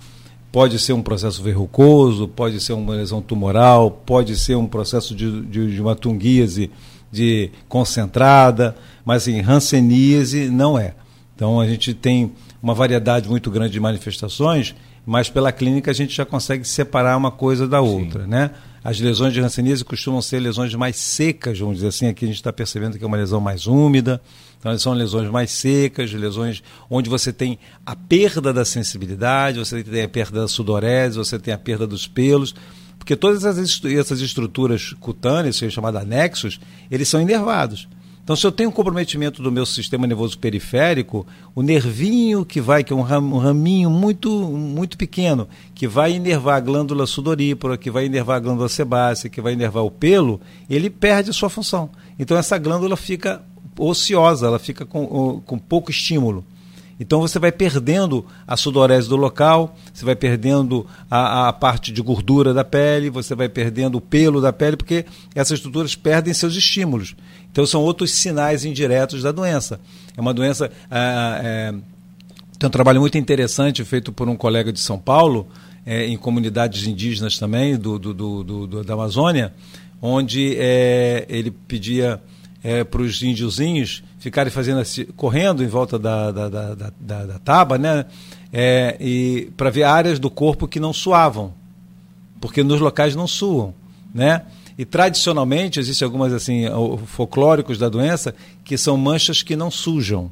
Pode 0.51 0.79
ser 0.79 0.93
um 0.93 1.03
processo 1.03 1.43
verrucoso, 1.43 2.29
pode 2.29 2.61
ser 2.61 2.73
uma 2.75 2.95
lesão 2.95 3.21
tumoral, 3.23 3.91
pode 3.91 4.39
ser 4.39 4.55
um 4.55 4.67
processo 4.67 5.15
de, 5.15 5.43
de, 5.43 5.75
de 5.75 5.81
uma 5.81 5.95
tungíase 5.95 6.71
de 7.11 7.51
concentrada, 7.69 8.75
mas 9.05 9.23
assim, 9.23 9.41
hanseníase 9.41 10.49
não 10.49 10.79
é. 10.79 10.95
Então 11.35 11.61
a 11.61 11.67
gente 11.67 11.93
tem 11.95 12.33
uma 12.63 12.75
variedade 12.75 13.29
muito 13.29 13.51
grande 13.51 13.73
de 13.73 13.81
manifestações, 13.81 14.75
mas 15.05 15.29
pela 15.29 15.53
clínica 15.53 15.91
a 15.91 15.95
gente 15.95 16.15
já 16.15 16.25
consegue 16.25 16.65
separar 16.65 17.17
uma 17.17 17.31
coisa 17.31 17.67
da 17.67 17.81
outra, 17.81 18.27
né? 18.27 18.51
As 18.85 18.99
lesões 18.99 19.33
de 19.33 19.41
hanseníase 19.41 19.85
costumam 19.85 20.21
ser 20.21 20.41
lesões 20.41 20.75
mais 20.75 20.97
secas, 20.97 21.59
vamos 21.59 21.77
dizer 21.77 21.89
assim. 21.89 22.09
Aqui 22.09 22.25
a 22.25 22.29
gente 22.29 22.37
está 22.37 22.53
percebendo 22.53 22.99
que 22.99 23.05
é 23.05 23.07
uma 23.07 23.17
lesão 23.17 23.41
mais 23.41 23.69
úmida. 23.69 24.21
Então, 24.59 24.77
são 24.79 24.93
lesões 24.93 25.31
mais 25.31 25.53
secas, 25.53 26.13
lesões 26.13 26.63
onde 26.91 27.09
você 27.09 27.33
tem 27.33 27.59
a 27.87 27.95
perda 27.95 28.53
da 28.53 28.65
sensibilidade, 28.65 29.59
você 29.59 29.85
tem 29.85 30.03
a 30.03 30.09
perda 30.09 30.41
da 30.41 30.49
sudorese, 30.49 31.17
você 31.17 31.39
tem 31.39 31.55
a 31.55 31.59
perda 31.59 31.87
dos 31.87 32.09
pelos. 32.09 32.55
Porque 32.99 33.15
todas 33.15 33.45
essas 33.45 34.21
estruturas 34.21 34.93
cutâneas, 35.01 35.57
chamadas 35.57 36.03
anexos, 36.03 36.61
eles 36.91 37.09
são 37.09 37.21
inervados. 37.21 37.89
Então, 38.25 38.37
se 38.37 38.47
eu 38.47 38.53
tenho 38.53 38.69
um 38.69 38.73
comprometimento 38.73 39.43
do 39.43 39.51
meu 39.51 39.67
sistema 39.67 40.07
nervoso 40.07 40.39
periférico, 40.39 41.27
o 41.57 41.63
nervinho 41.63 42.45
que 42.45 42.61
vai, 42.61 42.85
que 42.85 42.93
é 42.93 42.97
um, 42.97 43.01
ram- 43.01 43.37
raminho 43.39 43.91
muito, 43.91 44.31
muito 44.31 44.97
pequeno, 44.97 45.49
que 45.75 45.89
vai 45.89 46.13
inervar 46.13 46.57
a 46.57 46.61
glândula 46.61 47.05
sudorípara, 47.05 47.77
que 47.77 47.91
vai 47.91 48.07
inervar 48.07 48.37
a 48.37 48.41
glândula 48.41 48.69
sebácea, 48.69 49.29
que 49.29 49.41
vai 49.41 49.55
inervar 49.55 49.83
o 49.83 49.91
pelo, 49.91 50.41
ele 50.71 50.89
perde 50.89 51.31
a 51.31 51.33
sua 51.33 51.51
função. 51.51 51.91
Então, 52.17 52.37
essa 52.37 52.57
glândula 52.59 52.97
fica 52.97 53.43
ociosa, 53.77 54.47
ela 54.47 54.59
fica 54.59 54.87
com, 54.87 55.43
com 55.45 55.59
pouco 55.59 55.91
estímulo. 55.91 56.45
Então 57.01 57.21
você 57.21 57.39
vai 57.41 57.51
perdendo 57.51 58.25
a 58.47 58.57
sudorese 58.57 59.09
do 59.09 59.17
local, 59.17 59.77
você 59.93 60.05
vai 60.05 60.15
perdendo 60.15 60.87
a, 61.11 61.49
a 61.49 61.53
parte 61.53 61.91
de 61.91 62.01
gordura 62.01 62.55
da 62.55 62.63
pele, 62.63 63.11
você 63.11 63.35
vai 63.35 63.49
perdendo 63.49 63.97
o 63.97 64.01
pelo 64.01 64.41
da 64.41 64.53
pele, 64.53 64.77
porque 64.77 65.05
essas 65.35 65.59
estruturas 65.59 65.97
perdem 65.97 66.33
seus 66.33 66.55
estímulos. 66.55 67.17
Então 67.53 67.65
são 67.67 67.83
outros 67.83 68.11
sinais 68.13 68.65
indiretos 68.65 69.23
da 69.23 69.31
doença. 69.31 69.79
É 70.17 70.21
uma 70.21 70.33
doença. 70.35 70.71
ah, 70.91 71.41
é, 71.45 71.75
tem 72.59 72.67
um 72.67 72.71
trabalho 72.71 73.01
muito 73.01 73.19
interessante 73.19 73.85
feito 73.85 74.11
por 74.13 74.29
um 74.29 74.37
colega 74.37 74.73
de 74.73 74.81
São 74.81 74.99
Paulo, 74.99 75.47
eh, 75.85 76.07
em 76.07 76.17
comunidades 76.17 76.87
indígenas 76.87 77.37
também, 77.39 77.77
do, 77.77 77.99
do, 77.99 78.15
do- 78.15 78.45
do- 78.67 78.85
da 78.85 78.95
Amazônia, 78.95 79.53
onde 80.01 80.57
eh, 80.59 81.27
ele 81.29 81.51
pedia 81.51 82.21
para 82.91 83.03
os 83.03 83.21
índiozinhos 83.21 84.05
ficarem 84.21 84.49
fazendo 84.53 84.79
assim, 84.79 85.05
correndo 85.17 85.65
em 85.65 85.67
volta 85.67 85.99
da, 85.99 86.31
da, 86.31 86.49
da, 86.49 86.75
da, 87.01 87.27
da- 87.27 87.39
taba, 87.41 87.77
né? 87.77 88.05
Eh, 88.53 88.97
e 89.01 89.51
para 89.57 89.69
ver 89.69 89.83
áreas 89.83 90.21
do 90.21 90.31
corpo 90.31 90.69
que 90.69 90.79
não 90.79 90.93
suavam 90.93 91.53
porque 92.41 92.63
nos 92.63 92.81
locais 92.81 93.17
não 93.17 93.27
suam, 93.27 93.75
né? 94.15 94.43
E 94.79 94.85
tradicionalmente 94.85 95.79
existem 95.79 96.05
algumas 96.07 96.33
assim 96.33 96.65
folclóricos 97.07 97.79
da 97.79 97.89
doença 97.89 98.35
que 98.65 98.77
são 98.79 98.97
manchas 98.97 99.43
que 99.43 99.55
não 99.55 99.71
sujam, 99.71 100.31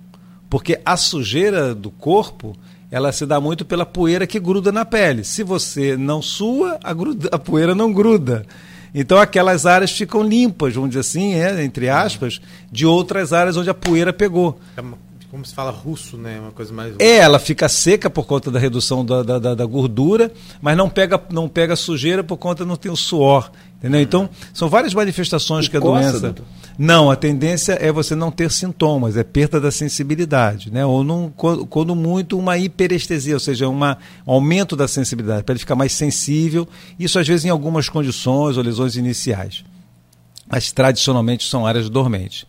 porque 0.48 0.80
a 0.84 0.96
sujeira 0.96 1.74
do 1.74 1.90
corpo 1.90 2.56
ela 2.90 3.12
se 3.12 3.24
dá 3.24 3.40
muito 3.40 3.64
pela 3.64 3.86
poeira 3.86 4.26
que 4.26 4.40
gruda 4.40 4.72
na 4.72 4.84
pele. 4.84 5.22
Se 5.22 5.44
você 5.44 5.96
não 5.96 6.20
sua, 6.20 6.78
a, 6.82 6.92
gruda- 6.92 7.28
a 7.30 7.38
poeira 7.38 7.74
não 7.74 7.92
gruda. 7.92 8.44
Então 8.92 9.18
aquelas 9.18 9.66
áreas 9.66 9.92
ficam 9.92 10.22
limpas, 10.22 10.74
vamos 10.74 10.90
dizer 10.90 11.00
assim, 11.00 11.34
é, 11.34 11.62
entre 11.62 11.88
aspas, 11.88 12.40
de 12.72 12.84
outras 12.84 13.32
áreas 13.32 13.56
onde 13.56 13.70
a 13.70 13.74
poeira 13.74 14.12
pegou. 14.12 14.58
Como 15.30 15.44
se 15.46 15.54
fala 15.54 15.70
russo, 15.70 16.16
né? 16.16 16.40
Uma 16.40 16.50
coisa 16.50 16.72
mais. 16.72 16.94
É, 16.98 17.18
ela 17.18 17.38
fica 17.38 17.68
seca 17.68 18.10
por 18.10 18.26
conta 18.26 18.50
da 18.50 18.58
redução 18.58 19.04
da, 19.04 19.22
da, 19.22 19.54
da- 19.54 19.64
gordura, 19.64 20.32
mas 20.60 20.76
não 20.76 20.88
pega, 20.90 21.22
não 21.30 21.48
pega 21.48 21.76
sujeira 21.76 22.24
por 22.24 22.36
conta 22.36 22.64
não 22.64 22.74
tem 22.76 22.90
o 22.90 22.96
suor. 22.96 23.50
Entendeu? 23.78 24.00
Então, 24.00 24.28
são 24.52 24.68
várias 24.68 24.92
manifestações 24.92 25.64
E 25.66 25.70
que 25.70 25.76
a 25.76 25.80
coça, 25.80 26.00
doença. 26.02 26.20
doutor? 26.20 26.44
Não, 26.76 27.10
a 27.10 27.16
tendência 27.16 27.78
é 27.80 27.90
você 27.92 28.14
não 28.14 28.30
ter 28.30 28.50
sintomas, 28.50 29.16
é 29.16 29.22
perda 29.22 29.58
da 29.60 29.70
sensibilidade, 29.70 30.70
né? 30.70 30.84
Ou 30.84 31.02
num, 31.04 31.30
quando, 31.30 31.94
muito 31.94 32.36
uma 32.38 32.58
hiperestesia, 32.58 33.34
ou 33.34 33.40
seja, 33.40 33.68
um 33.68 33.78
aumento 34.26 34.74
da 34.76 34.86
sensibilidade, 34.88 35.44
para 35.44 35.52
ele 35.52 35.60
ficar 35.60 35.76
mais 35.76 35.92
sensível. 35.92 36.68
Isso 36.98 37.18
às 37.18 37.26
vezes 37.26 37.44
em 37.46 37.50
algumas 37.50 37.88
condições 37.88 38.56
ou 38.58 38.62
lesões 38.64 38.96
iniciais. 38.96 39.64
Mas 40.50 40.72
tradicionalmente 40.72 41.48
são 41.48 41.64
áreas 41.64 41.88
dormentes. 41.88 42.44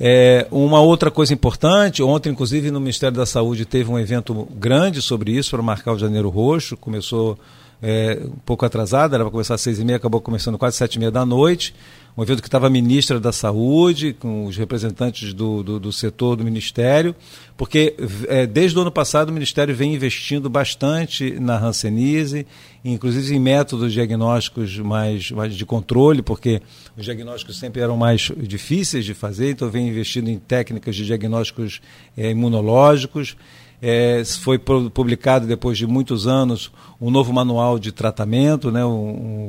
É, 0.00 0.46
uma 0.50 0.80
outra 0.80 1.10
coisa 1.10 1.34
importante, 1.34 2.02
ontem, 2.02 2.30
inclusive, 2.30 2.70
no 2.70 2.78
Ministério 2.78 3.16
da 3.16 3.26
Saúde 3.26 3.64
teve 3.64 3.90
um 3.90 3.98
evento 3.98 4.46
grande 4.54 5.02
sobre 5.02 5.32
isso 5.32 5.50
para 5.50 5.62
marcar 5.62 5.92
o 5.92 5.98
Janeiro 5.98 6.28
Roxo. 6.28 6.76
Começou 6.76 7.36
é, 7.82 8.20
um 8.24 8.38
pouco 8.44 8.64
atrasado, 8.64 9.14
era 9.14 9.24
para 9.24 9.30
começar 9.30 9.54
às 9.54 9.60
seis 9.60 9.78
e 9.78 9.84
meia, 9.84 9.96
acabou 9.96 10.20
começando 10.20 10.56
quase 10.56 10.76
sete 10.76 10.96
e 10.96 10.98
meia 10.98 11.10
da 11.10 11.26
noite. 11.26 11.74
Um 12.16 12.22
evento 12.22 12.42
que 12.42 12.48
estava 12.48 12.66
a 12.66 12.70
ministra 12.70 13.20
da 13.20 13.32
Saúde, 13.32 14.12
com 14.12 14.46
os 14.46 14.56
representantes 14.56 15.32
do, 15.32 15.62
do, 15.62 15.80
do 15.80 15.92
setor 15.92 16.36
do 16.36 16.44
Ministério, 16.44 17.14
porque 17.58 17.96
é, 18.28 18.46
desde 18.46 18.78
o 18.78 18.82
ano 18.82 18.92
passado 18.92 19.30
o 19.30 19.32
Ministério 19.32 19.74
vem 19.74 19.92
investindo 19.92 20.48
bastante 20.48 21.40
na 21.40 21.58
Hanseníase, 21.58 22.46
inclusive 22.84 23.34
em 23.34 23.40
métodos 23.40 23.92
diagnósticos 23.92 24.78
mais, 24.78 25.32
mais 25.32 25.56
de 25.56 25.66
controle, 25.66 26.22
porque 26.22 26.62
os 26.96 27.04
diagnósticos 27.04 27.58
sempre 27.58 27.82
eram 27.82 27.96
mais 27.96 28.30
difíceis 28.36 29.04
de 29.04 29.12
fazer, 29.12 29.50
então 29.50 29.68
vem 29.68 29.88
investindo 29.88 30.28
em 30.30 30.38
técnicas 30.38 30.94
de 30.94 31.04
diagnósticos 31.04 31.82
é, 32.16 32.30
imunológicos. 32.30 33.36
É, 33.82 34.22
foi 34.24 34.58
publicado 34.58 35.46
depois 35.46 35.78
de 35.78 35.86
muitos 35.86 36.26
anos 36.26 36.70
um 37.00 37.10
novo 37.10 37.32
manual 37.32 37.78
de 37.78 37.92
tratamento, 37.92 38.72
né, 38.72 38.84
o, 38.84 38.88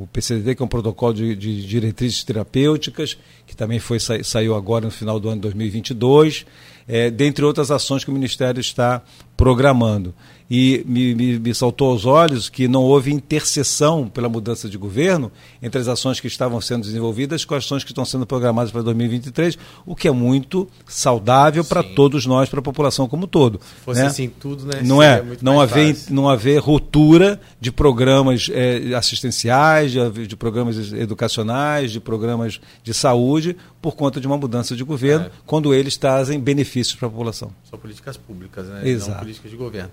o 0.04 0.10
PCD, 0.12 0.56
que 0.56 0.62
é 0.62 0.65
um 0.65 0.69
protocolo 0.69 1.13
de, 1.13 1.36
de 1.36 1.65
diretrizes 1.65 2.24
terapêuticas, 2.24 3.17
que 3.45 3.56
também 3.56 3.80
foi, 3.80 4.00
sa, 4.00 4.24
saiu 4.24 4.56
agora 4.56 4.86
no 4.86 4.91
final 4.91 5.19
do 5.19 5.30
ano 5.30 5.38
de 5.38 5.41
2022, 5.41 6.45
é, 6.89 7.12
dentre 7.12 7.45
outras 7.45 7.69
ações 7.69 8.04
que 8.04 8.10
o 8.10 8.13
Ministério 8.13 8.60
está 8.60 9.04
programando. 9.38 10.13
E 10.50 10.84
me, 10.88 11.14
me, 11.14 11.38
me, 11.38 11.54
saltou 11.54 11.92
aos 11.92 12.06
olhos 12.06 12.50
que 12.50 12.68
não 12.68 12.82
houve 12.82 13.14
interseção 13.14 14.08
pela 14.08 14.28
mudança 14.28 14.68
de 14.68 14.80
governo 14.80 15.32
entre 15.62 15.80
as 15.80 15.88
ações 15.88 16.20
que 16.20 16.26
estavam 16.26 16.60
sendo 16.60 16.82
desenvolvidas 16.82 17.46
com 17.46 17.54
as 17.54 17.64
ações 17.64 17.84
que 17.84 17.92
estão 17.92 18.04
sendo 18.04 18.26
programadas 18.26 18.72
para 18.72 18.82
2023, 18.82 19.58
o 19.86 19.96
que 19.96 20.08
é 20.08 20.12
muito 20.12 20.68
saudável 20.88 21.64
para 21.64 21.84
todos 21.84 22.26
nós, 22.26 22.50
para 22.50 22.60
a 22.60 22.64
população 22.64 23.08
como 23.08 23.26
um 23.26 23.28
todo. 23.28 23.60
Se 23.60 23.86
fosse 23.86 24.02
né? 24.02 24.08
assim 24.08 24.28
tudo, 24.28 24.66
né? 24.66 24.82
Não 24.84 25.04
é? 25.04 25.24
Não 25.40 25.62
haver, 25.62 25.96
não 26.10 26.28
haver 26.28 26.60
ruptura 26.60 27.40
de 27.62 27.72
programas 27.72 28.50
é, 28.52 28.96
assistenciais, 28.96 29.92
de, 29.92 30.28
de, 30.28 30.36
programas 30.36 30.92
educacionais, 30.94 31.92
de 31.92 32.00
programas 32.00 32.60
de 32.84 32.94
saúde, 32.94 33.56
por 33.80 33.96
conta 33.96 34.20
de 34.20 34.26
uma 34.26 34.38
mudança 34.38 34.76
de 34.76 34.84
governo, 34.84 35.28
é. 35.28 35.32
quando 35.46 35.74
eles 35.76 35.96
trazem 35.96 36.40
benefícios 36.40 36.96
para 36.96 37.08
a 37.08 37.12
população. 37.12 37.52
São 37.70 37.78
políticas 37.78 38.18
públicas, 38.18 38.68
né? 38.68 38.88
Exato. 38.88 39.12
Não 39.12 39.20
políticas 39.20 39.52
de 39.52 39.58
governo. 39.58 39.91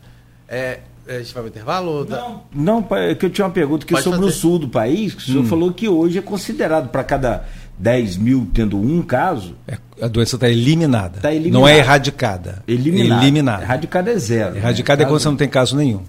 É, 0.48 0.80
a 1.08 1.18
gente 1.18 1.32
vai 1.34 1.42
para 1.42 1.44
o 1.44 1.48
intervalo? 1.48 2.04
Não, 2.04 2.42
não, 2.52 2.86
é 2.96 3.14
que 3.14 3.26
eu 3.26 3.30
tinha 3.30 3.44
uma 3.44 3.52
pergunta 3.52 3.86
que 3.86 3.96
sobre 4.00 4.18
fazer. 4.18 4.30
o 4.30 4.32
sul 4.32 4.58
do 4.58 4.68
país, 4.68 5.14
que 5.14 5.22
o 5.22 5.24
senhor 5.24 5.44
hum. 5.44 5.46
falou 5.46 5.72
que 5.72 5.88
hoje 5.88 6.18
é 6.18 6.22
considerado 6.22 6.88
para 6.88 7.04
cada 7.04 7.44
10 7.78 8.16
mil 8.16 8.48
tendo 8.52 8.78
um 8.78 9.02
caso. 9.02 9.54
É, 9.66 9.78
a 10.00 10.08
doença 10.08 10.36
está 10.36 10.48
eliminada. 10.48 11.20
Tá 11.20 11.32
eliminada. 11.32 11.58
Não 11.58 11.68
é 11.68 11.78
erradicada. 11.78 12.62
Eliminada. 12.66 13.22
eliminada. 13.22 13.62
Erradicada 13.62 14.10
é 14.10 14.18
zero. 14.18 14.56
Erradicada 14.56 15.02
né? 15.02 15.04
é 15.04 15.08
quando 15.08 15.20
você 15.20 15.28
não 15.28 15.36
tem 15.36 15.48
caso 15.48 15.76
nenhum. 15.76 16.02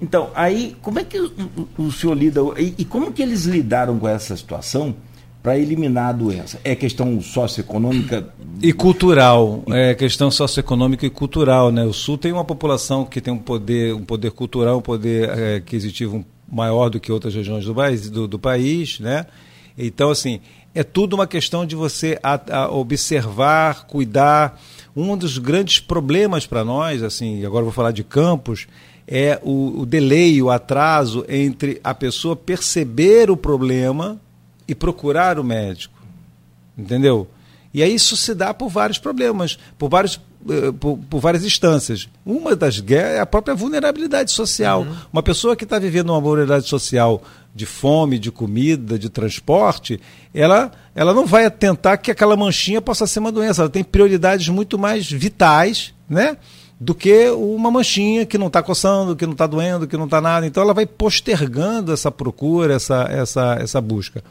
Então, 0.00 0.30
aí, 0.34 0.76
como 0.80 0.98
é 1.00 1.04
que 1.04 1.18
o, 1.18 1.32
o, 1.76 1.84
o 1.84 1.92
senhor 1.92 2.14
lida. 2.14 2.40
E, 2.56 2.74
e, 2.78 2.84
como 2.84 3.10
que 3.12 3.20
eles 3.20 3.44
lidaram 3.44 3.98
com 3.98 4.06
essa 4.06 4.36
situação 4.36 4.94
para 5.48 5.58
eliminar 5.58 6.10
a 6.10 6.12
doença? 6.12 6.60
É 6.62 6.76
questão 6.76 7.18
socioeconômica? 7.22 8.28
E 8.60 8.70
cultural. 8.70 9.62
É 9.70 9.94
questão 9.94 10.30
socioeconômica 10.30 11.06
e 11.06 11.10
cultural. 11.10 11.72
Né? 11.72 11.86
O 11.86 11.92
Sul 11.94 12.18
tem 12.18 12.32
uma 12.32 12.44
população 12.44 13.06
que 13.06 13.18
tem 13.18 13.32
um 13.32 13.38
poder, 13.38 13.94
um 13.94 14.04
poder 14.04 14.30
cultural, 14.30 14.76
um 14.76 14.82
poder 14.82 15.26
é, 15.30 15.54
aquisitivo 15.54 16.22
maior 16.52 16.90
do 16.90 17.00
que 17.00 17.10
outras 17.10 17.34
regiões 17.34 17.64
do 17.64 17.74
país, 17.74 18.10
do, 18.10 18.28
do 18.28 18.38
país. 18.38 19.00
Né? 19.00 19.24
Então, 19.78 20.10
assim, 20.10 20.40
é 20.74 20.84
tudo 20.84 21.14
uma 21.14 21.26
questão 21.26 21.64
de 21.64 21.74
você 21.74 22.18
a, 22.22 22.38
a 22.54 22.70
observar, 22.70 23.86
cuidar. 23.86 24.60
Um 24.94 25.16
dos 25.16 25.38
grandes 25.38 25.80
problemas 25.80 26.46
para 26.46 26.62
nós, 26.62 27.02
assim, 27.02 27.42
agora 27.46 27.64
vou 27.64 27.72
falar 27.72 27.92
de 27.92 28.04
campos, 28.04 28.66
é 29.06 29.40
o, 29.42 29.80
o 29.80 29.86
delay, 29.86 30.42
o 30.42 30.50
atraso 30.50 31.24
entre 31.26 31.80
a 31.82 31.94
pessoa 31.94 32.36
perceber 32.36 33.30
o 33.30 33.36
problema 33.36 34.20
e 34.68 34.74
procurar 34.74 35.38
o 35.38 35.44
médico. 35.44 35.98
Entendeu? 36.76 37.26
E 37.72 37.82
aí 37.82 37.94
isso 37.94 38.16
se 38.16 38.34
dá 38.34 38.54
por 38.54 38.68
vários 38.68 38.98
problemas, 38.98 39.58
por, 39.78 39.88
vários, 39.88 40.20
eh, 40.48 40.72
por, 40.78 40.98
por 41.10 41.20
várias 41.20 41.44
instâncias. 41.44 42.08
Uma 42.24 42.54
das 42.54 42.80
guerras 42.80 43.16
é 43.16 43.20
a 43.20 43.26
própria 43.26 43.54
vulnerabilidade 43.54 44.30
social. 44.30 44.82
Uhum. 44.82 44.96
Uma 45.12 45.22
pessoa 45.22 45.56
que 45.56 45.64
está 45.64 45.78
vivendo 45.78 46.10
uma 46.10 46.20
vulnerabilidade 46.20 46.68
social 46.68 47.22
de 47.54 47.66
fome, 47.66 48.18
de 48.18 48.30
comida, 48.30 48.98
de 48.98 49.10
transporte, 49.10 50.00
ela, 50.32 50.70
ela 50.94 51.12
não 51.12 51.26
vai 51.26 51.44
atentar 51.44 52.00
que 52.00 52.10
aquela 52.10 52.36
manchinha 52.36 52.80
possa 52.80 53.06
ser 53.06 53.18
uma 53.18 53.32
doença. 53.32 53.62
Ela 53.62 53.70
tem 53.70 53.82
prioridades 53.82 54.48
muito 54.48 54.78
mais 54.78 55.10
vitais, 55.10 55.92
né? 56.08 56.36
Do 56.80 56.94
que 56.94 57.28
uma 57.30 57.70
manchinha 57.70 58.24
que 58.24 58.38
não 58.38 58.46
está 58.46 58.62
coçando, 58.62 59.16
que 59.16 59.26
não 59.26 59.32
está 59.32 59.46
doendo, 59.46 59.86
que 59.86 59.96
não 59.96 60.04
está 60.04 60.20
nada. 60.20 60.46
Então 60.46 60.62
ela 60.62 60.74
vai 60.74 60.86
postergando 60.86 61.92
essa 61.92 62.10
procura, 62.10 62.74
essa, 62.74 63.06
essa, 63.10 63.58
essa 63.60 63.80
busca. 63.80 64.22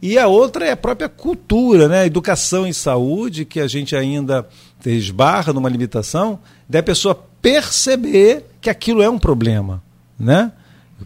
E 0.00 0.18
a 0.18 0.26
outra 0.26 0.66
é 0.66 0.72
a 0.72 0.76
própria 0.76 1.08
cultura, 1.08 1.88
né? 1.88 2.06
educação 2.06 2.66
e 2.66 2.74
saúde, 2.74 3.44
que 3.44 3.58
a 3.58 3.66
gente 3.66 3.96
ainda 3.96 4.46
esbarra 4.84 5.52
numa 5.52 5.68
limitação, 5.68 6.38
da 6.68 6.82
pessoa 6.82 7.18
perceber 7.40 8.44
que 8.60 8.68
aquilo 8.68 9.02
é 9.02 9.08
um 9.08 9.18
problema. 9.18 9.82
Né? 10.18 10.52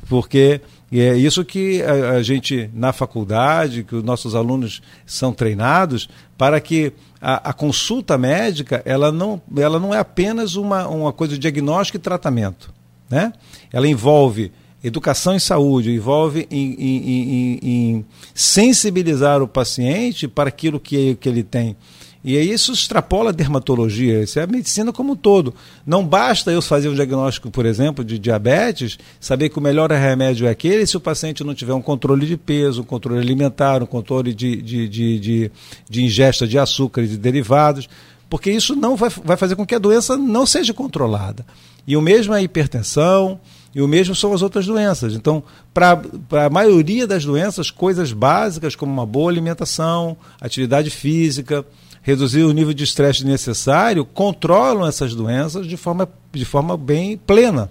Porque 0.09 0.61
é 0.93 1.16
isso 1.16 1.45
que 1.45 1.82
a, 1.82 2.12
a 2.12 2.22
gente, 2.22 2.70
na 2.72 2.93
faculdade, 2.93 3.84
que 3.84 3.95
os 3.95 4.03
nossos 4.03 4.34
alunos 4.34 4.80
são 5.05 5.32
treinados, 5.32 6.09
para 6.36 6.61
que 6.61 6.93
a, 7.20 7.51
a, 7.51 7.53
consulta 7.53 8.16
médica 8.16 8.82
ela 8.84 9.12
não, 9.12 9.41
ela 9.57 9.78
não 9.78 9.95
é 9.95 9.99
apenas 9.99 10.57
uma, 10.57 10.89
uma 10.89 11.12
coisa 11.12 11.34
de 11.34 11.41
diagnóstico 11.41 11.97
e 11.97 12.01
tratamento. 12.01 12.72
Né? 13.11 13.32
Ela 13.72 13.86
envolve 13.86 14.53
educação 14.82 15.34
em 15.34 15.41
saúde 15.41 15.91
envolve 15.91 16.47
em, 16.51 16.74
em, 16.74 17.11
em, 17.11 17.59
em, 17.62 18.07
sensibilizar 18.34 19.43
o 19.43 19.49
paciente 19.49 20.28
para 20.28 20.49
aquilo 20.49 20.78
que, 20.78 21.16
que 21.16 21.28
ele 21.28 21.43
tem. 21.43 21.76
E 22.29 22.37
aí 22.37 22.53
isso 22.53 22.72
extrapola 22.72 23.31
a 23.31 23.33
dermatologia, 23.33 24.22
isso 24.22 24.39
é 24.39 24.43
a 24.43 24.47
medicina 24.47 24.93
como 24.93 25.14
um 25.14 25.16
todo. 25.16 25.55
Não 25.87 26.05
basta 26.05 26.51
eu 26.51 26.61
fazer 26.61 26.91
um 26.91 26.95
diagnóstico, 26.95 27.51
por 27.51 27.64
exemplo, 27.64 28.05
de 28.05 28.18
diabetes, 28.18 28.99
saber 29.18 29.49
que 29.49 29.59
o 29.59 29.62
melhor 29.62 29.91
remédio 29.91 30.47
é 30.47 30.51
aquele 30.51 30.87
se 30.87 30.95
o 30.95 31.01
paciente 31.01 31.43
não 31.43 31.55
tiver 31.55 31.72
um 31.72 31.81
controle 31.81 32.26
de 32.26 32.37
peso, 32.37 32.83
um 32.83 32.85
controle 32.85 33.18
alimentar, 33.18 33.83
um 33.83 33.87
controle 33.87 34.35
de, 34.35 34.61
de, 34.61 34.87
de, 34.87 35.18
de, 35.18 35.51
de 35.89 36.05
ingesta 36.05 36.47
de 36.47 36.59
açúcar 36.59 37.01
e 37.01 37.09
de 37.09 37.16
derivados, 37.16 37.89
porque 38.29 38.51
isso 38.51 38.76
não 38.76 38.95
vai, 38.95 39.09
vai 39.24 39.39
fazer 39.39 39.57
com 39.57 39.64
que 39.64 39.74
a 39.74 39.79
doença 39.79 40.14
não 40.14 40.45
seja 40.45 40.74
controlada. 40.74 41.47
E 41.87 41.97
o 41.97 42.03
mesmo 42.03 42.35
é 42.35 42.41
a 42.41 42.43
hipertensão, 42.43 43.41
e 43.74 43.81
o 43.81 43.89
mesmo 43.89 44.14
são 44.14 44.35
as 44.35 44.43
outras 44.43 44.66
doenças. 44.66 45.14
Então, 45.14 45.43
para 45.72 46.03
a 46.45 46.51
maioria 46.51 47.07
das 47.07 47.24
doenças, 47.24 47.70
coisas 47.70 48.12
básicas 48.12 48.76
como 48.76 48.93
uma 48.93 49.07
boa 49.07 49.31
alimentação, 49.31 50.14
atividade 50.39 50.91
física, 50.91 51.64
reduzir 52.09 52.42
o 52.42 52.52
nível 52.52 52.72
de 52.72 52.84
estresse 52.84 53.22
necessário, 53.22 54.02
controlam 54.02 54.88
essas 54.88 55.14
doenças 55.14 55.66
de 55.66 55.76
forma, 55.76 56.09
de 56.32 56.44
forma 56.46 56.74
bem 56.74 57.18
plena. 57.18 57.70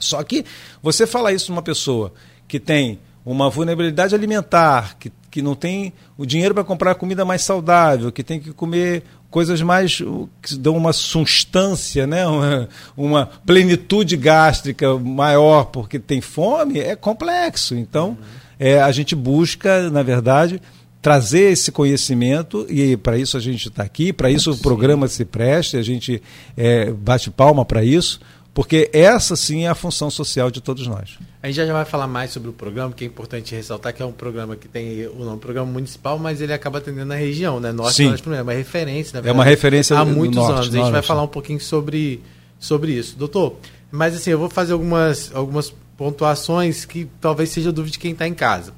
Só 0.00 0.20
que 0.24 0.44
você 0.82 1.06
falar 1.06 1.32
isso 1.32 1.52
numa 1.52 1.62
pessoa 1.62 2.12
que 2.48 2.58
tem 2.58 2.98
uma 3.24 3.48
vulnerabilidade 3.48 4.12
alimentar, 4.12 4.96
que, 4.98 5.12
que 5.30 5.40
não 5.40 5.54
tem 5.54 5.92
o 6.18 6.26
dinheiro 6.26 6.52
para 6.52 6.64
comprar 6.64 6.96
comida 6.96 7.24
mais 7.24 7.42
saudável, 7.42 8.10
que 8.10 8.24
tem 8.24 8.40
que 8.40 8.52
comer 8.52 9.04
coisas 9.30 9.62
mais 9.62 10.02
que 10.42 10.56
dão 10.56 10.76
uma 10.76 10.92
substância, 10.92 12.08
né? 12.08 12.26
uma, 12.26 12.68
uma 12.96 13.26
plenitude 13.46 14.16
gástrica 14.16 14.98
maior 14.98 15.66
porque 15.66 16.00
tem 16.00 16.20
fome, 16.20 16.80
é 16.80 16.96
complexo. 16.96 17.76
Então, 17.76 18.08
uhum. 18.08 18.16
é, 18.58 18.82
a 18.82 18.90
gente 18.90 19.14
busca, 19.14 19.88
na 19.90 20.02
verdade, 20.02 20.60
trazer 21.04 21.52
esse 21.52 21.70
conhecimento 21.70 22.66
e 22.66 22.96
para 22.96 23.18
isso 23.18 23.36
a 23.36 23.40
gente 23.40 23.68
está 23.68 23.82
aqui, 23.82 24.10
para 24.10 24.30
isso 24.30 24.50
o 24.52 24.56
programa 24.56 25.06
se 25.06 25.22
presta, 25.22 25.76
a 25.76 25.82
gente 25.82 26.22
é, 26.56 26.90
bate 26.90 27.30
palma 27.30 27.62
para 27.62 27.84
isso 27.84 28.18
porque 28.54 28.88
essa 28.90 29.36
sim 29.36 29.64
é 29.64 29.68
a 29.68 29.74
função 29.74 30.08
social 30.08 30.50
de 30.50 30.62
todos 30.62 30.86
nós. 30.86 31.18
A 31.42 31.48
gente 31.48 31.56
já 31.56 31.70
vai 31.70 31.84
falar 31.84 32.06
mais 32.06 32.30
sobre 32.30 32.48
o 32.48 32.52
programa, 32.54 32.94
que 32.94 33.04
é 33.04 33.06
importante 33.06 33.54
ressaltar 33.54 33.92
que 33.92 34.00
é 34.00 34.06
um 34.06 34.12
programa 34.12 34.56
que 34.56 34.66
tem 34.66 35.06
o 35.08 35.24
nome 35.24 35.40
programa 35.40 35.70
municipal, 35.70 36.18
mas 36.18 36.40
ele 36.40 36.54
acaba 36.54 36.78
atendendo 36.78 37.06
na 37.06 37.16
região, 37.16 37.60
né? 37.60 37.70
Norte 37.70 37.96
sim. 37.96 38.14
é 38.32 38.42
uma 38.42 38.52
referência, 38.52 39.14
verdade, 39.14 39.28
É 39.28 39.32
uma 39.32 39.44
referência 39.44 39.98
há 39.98 40.04
muitos 40.06 40.36
norte, 40.36 40.52
anos. 40.52 40.60
A 40.60 40.70
gente 40.70 40.76
norte. 40.76 40.92
vai 40.92 41.02
falar 41.02 41.22
um 41.24 41.28
pouquinho 41.28 41.60
sobre, 41.60 42.22
sobre 42.58 42.92
isso. 42.92 43.14
Doutor, 43.18 43.56
mas 43.90 44.14
assim, 44.14 44.30
eu 44.30 44.38
vou 44.38 44.48
fazer 44.48 44.72
algumas, 44.72 45.30
algumas 45.34 45.74
pontuações 45.98 46.84
que 46.84 47.08
talvez 47.20 47.50
seja 47.50 47.72
dúvida 47.72 47.92
de 47.92 47.98
quem 47.98 48.12
está 48.12 48.26
em 48.26 48.34
casa. 48.34 48.72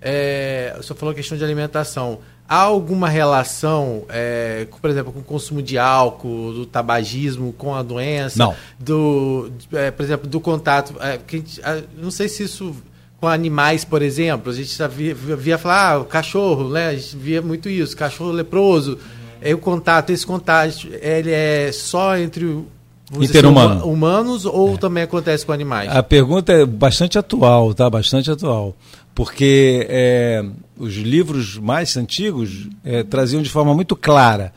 É, 0.00 0.76
o 0.78 0.82
senhor 0.82 0.96
falou 0.96 1.12
a 1.12 1.14
questão 1.14 1.36
de 1.36 1.44
alimentação. 1.44 2.20
Há 2.48 2.62
alguma 2.62 3.08
relação, 3.08 4.04
é, 4.08 4.66
por 4.80 4.88
exemplo, 4.88 5.12
com 5.12 5.20
o 5.20 5.24
consumo 5.24 5.60
de 5.60 5.76
álcool, 5.76 6.52
do 6.54 6.64
tabagismo 6.64 7.52
com 7.52 7.74
a 7.74 7.82
doença? 7.82 8.38
Não. 8.38 8.54
Do, 8.78 9.52
é, 9.72 9.90
por 9.90 10.02
exemplo, 10.02 10.26
do 10.26 10.40
contato. 10.40 10.94
É, 11.00 11.20
gente, 11.28 11.60
não 11.96 12.10
sei 12.10 12.28
se 12.28 12.44
isso 12.44 12.74
com 13.20 13.26
animais, 13.26 13.84
por 13.84 14.00
exemplo. 14.00 14.50
A 14.50 14.54
gente 14.54 14.74
via, 14.88 15.14
via 15.14 15.58
falar, 15.58 15.92
ah, 15.92 15.98
o 15.98 16.04
cachorro, 16.04 16.70
né? 16.70 16.88
A 16.88 16.94
gente 16.94 17.16
via 17.16 17.42
muito 17.42 17.68
isso, 17.68 17.96
cachorro 17.96 18.30
leproso. 18.30 18.92
Uhum. 18.92 18.98
É, 19.40 19.54
o 19.54 19.58
contato, 19.58 20.10
esse 20.10 20.26
contato, 20.26 20.88
ele 21.00 21.30
é 21.30 21.70
só 21.72 22.16
entre 22.16 22.64
Interhumano. 23.12 23.76
Dizer, 23.76 23.86
humanos 23.86 24.44
ou 24.44 24.74
é. 24.74 24.76
também 24.76 25.02
acontece 25.02 25.46
com 25.46 25.52
animais? 25.52 25.90
A 25.90 26.02
pergunta 26.02 26.52
é 26.52 26.66
bastante 26.66 27.18
atual, 27.18 27.72
tá? 27.72 27.88
Bastante 27.88 28.30
atual 28.30 28.74
porque 29.14 29.84
é, 29.90 30.44
os 30.76 30.94
livros 30.94 31.58
mais 31.58 31.96
antigos 31.96 32.68
é, 32.84 33.02
traziam 33.02 33.42
de 33.42 33.50
forma 33.50 33.74
muito 33.74 33.96
clara 33.96 34.52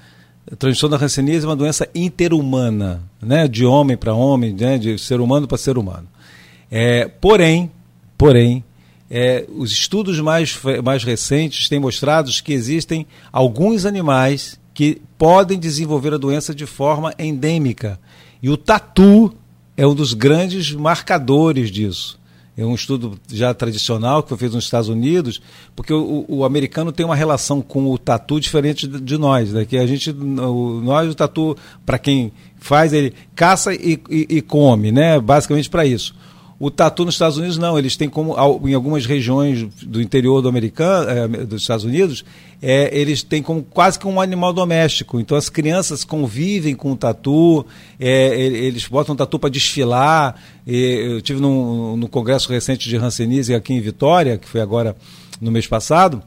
a 0.52 0.56
transmissão 0.56 0.90
da 0.90 0.98
hanseníase 0.98 1.46
é 1.46 1.50
uma 1.50 1.56
doença 1.56 1.88
interhumana, 1.94 3.02
né, 3.22 3.48
de 3.48 3.66
homem 3.66 3.96
para 3.96 4.14
homem, 4.14 4.54
né, 4.54 4.78
de 4.78 4.98
ser 4.98 5.22
humano 5.22 5.48
para 5.48 5.58
ser 5.58 5.78
humano. 5.78 6.08
É, 6.70 7.08
porém, 7.08 7.72
porém, 8.18 8.64
é, 9.10 9.46
os 9.56 9.72
estudos 9.72 10.20
mais, 10.20 10.60
mais 10.84 11.04
recentes 11.04 11.70
têm 11.70 11.80
mostrado 11.80 12.30
que 12.44 12.54
existem 12.54 13.06
alguns 13.32 13.86
animais 13.86 14.60
que 14.74 15.02
podem 15.18 15.60
desenvolver 15.60 16.14
a 16.14 16.18
doença 16.18 16.56
de 16.56 16.66
forma 16.66 17.14
endêmica. 17.20 18.00
E 18.42 18.50
o 18.50 18.58
tatu 18.58 19.34
é 19.76 19.86
um 19.86 19.96
dos 19.96 20.14
grandes 20.14 20.72
marcadores 20.74 21.72
disso 21.72 22.20
é 22.58 22.66
um 22.66 22.76
estudo 22.76 23.18
já 23.32 23.54
tradicional 23.54 24.22
que 24.22 24.30
foi 24.30 24.38
feito 24.38 24.56
nos 24.56 24.66
Estados 24.66 24.90
Unidos, 24.90 25.42
porque 25.76 25.94
o, 25.94 26.26
o 26.28 26.46
americano 26.46 26.92
tem 26.92 27.06
uma 27.06 27.16
relação 27.16 27.62
com 27.62 27.90
o 27.90 27.98
tatu 27.98 28.40
diferente 28.40 28.88
de, 28.88 29.18
nós, 29.18 29.52
né? 29.52 29.66
que 29.66 29.78
a 29.78 29.88
gente, 29.88 30.12
o, 30.12 30.82
nós 30.84 31.10
o 31.10 31.16
tatu, 31.16 31.56
para 31.86 31.98
quem 31.98 32.32
faz, 32.58 32.94
ele 32.94 33.14
caça 33.36 33.74
e, 33.74 34.00
e, 34.10 34.28
e 34.30 34.42
come, 34.42 34.92
né? 34.92 35.20
basicamente 35.20 35.70
para 35.70 35.86
isso. 35.86 36.14
O 36.64 36.70
tatu 36.70 37.06
nos 37.06 37.16
Estados 37.16 37.38
Unidos 37.38 37.58
não, 37.58 37.76
eles 37.76 37.98
têm 37.98 38.08
como 38.08 38.36
em 38.70 38.76
algumas 38.76 39.08
regiões 39.08 39.68
do 39.82 40.00
interior 40.00 40.44
do 40.44 40.48
americano, 40.48 41.10
é, 41.10 41.28
dos 41.44 41.64
Estados 41.64 41.84
Unidos, 41.84 42.24
é, 42.62 42.96
eles 42.96 43.24
têm 43.24 43.42
como 43.42 43.64
quase 43.64 43.98
que 43.98 44.06
um 44.06 44.22
animal 44.22 44.54
doméstico. 44.54 45.20
Então 45.20 45.36
as 45.36 45.50
crianças 45.50 46.04
convivem 46.04 46.76
com 46.76 46.92
o 46.92 46.96
tatu, 46.96 47.66
é, 48.00 48.40
eles 48.40 48.88
botam 48.88 49.16
o 49.16 49.18
tatu 49.18 49.40
para 49.40 49.50
desfilar. 49.50 50.36
eu 50.68 51.20
tive 51.24 51.42
num, 51.42 52.08
congresso 52.12 52.52
recente 52.52 52.88
de 52.88 52.96
Hanseníase 52.96 53.56
aqui 53.56 53.74
em 53.74 53.82
Vitória, 53.82 54.38
que 54.38 54.48
foi 54.48 54.62
agora 54.62 54.96
no 55.42 55.50
mês 55.50 55.66
passado, 55.66 56.22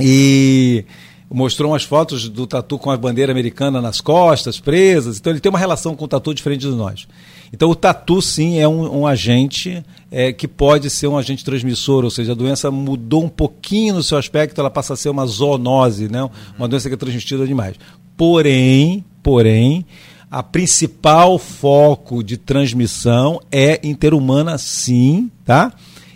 e 0.00 0.86
mostrou 1.30 1.72
umas 1.72 1.84
fotos 1.84 2.28
do 2.28 2.46
tatu 2.46 2.78
com 2.78 2.90
a 2.90 2.96
bandeira 2.96 3.32
americana 3.32 3.80
nas 3.80 4.00
costas, 4.00 4.60
presas. 4.60 5.18
Então 5.18 5.32
ele 5.32 5.40
tem 5.40 5.50
uma 5.50 5.58
relação 5.58 5.96
com 5.96 6.04
o 6.04 6.08
tatu 6.08 6.34
diferente 6.34 6.60
de 6.60 6.74
nós. 6.74 7.06
Então 7.52 7.70
o 7.70 7.74
tatu 7.74 8.20
sim 8.20 8.58
é 8.58 8.68
um, 8.68 9.00
um 9.00 9.06
agente 9.06 9.84
é, 10.10 10.32
que 10.32 10.48
pode 10.48 10.90
ser 10.90 11.06
um 11.06 11.16
agente 11.16 11.44
transmissor, 11.44 12.04
ou 12.04 12.10
seja, 12.10 12.32
a 12.32 12.34
doença 12.34 12.70
mudou 12.70 13.24
um 13.24 13.28
pouquinho 13.28 13.94
no 13.94 14.02
seu 14.02 14.18
aspecto, 14.18 14.60
ela 14.60 14.70
passa 14.70 14.94
a 14.94 14.96
ser 14.96 15.08
uma 15.08 15.26
zoonose, 15.26 16.08
né? 16.08 16.28
uma 16.58 16.68
doença 16.68 16.88
que 16.88 16.94
é 16.94 16.98
transmitida 16.98 17.46
demais. 17.46 17.76
Porém, 18.16 19.04
porém, 19.22 19.86
a 20.30 20.42
principal 20.42 21.38
foco 21.38 22.24
de 22.24 22.36
transmissão 22.36 23.40
é 23.52 23.80
interhumana 23.84 24.58
sim, 24.58 25.30
tá? 25.44 25.72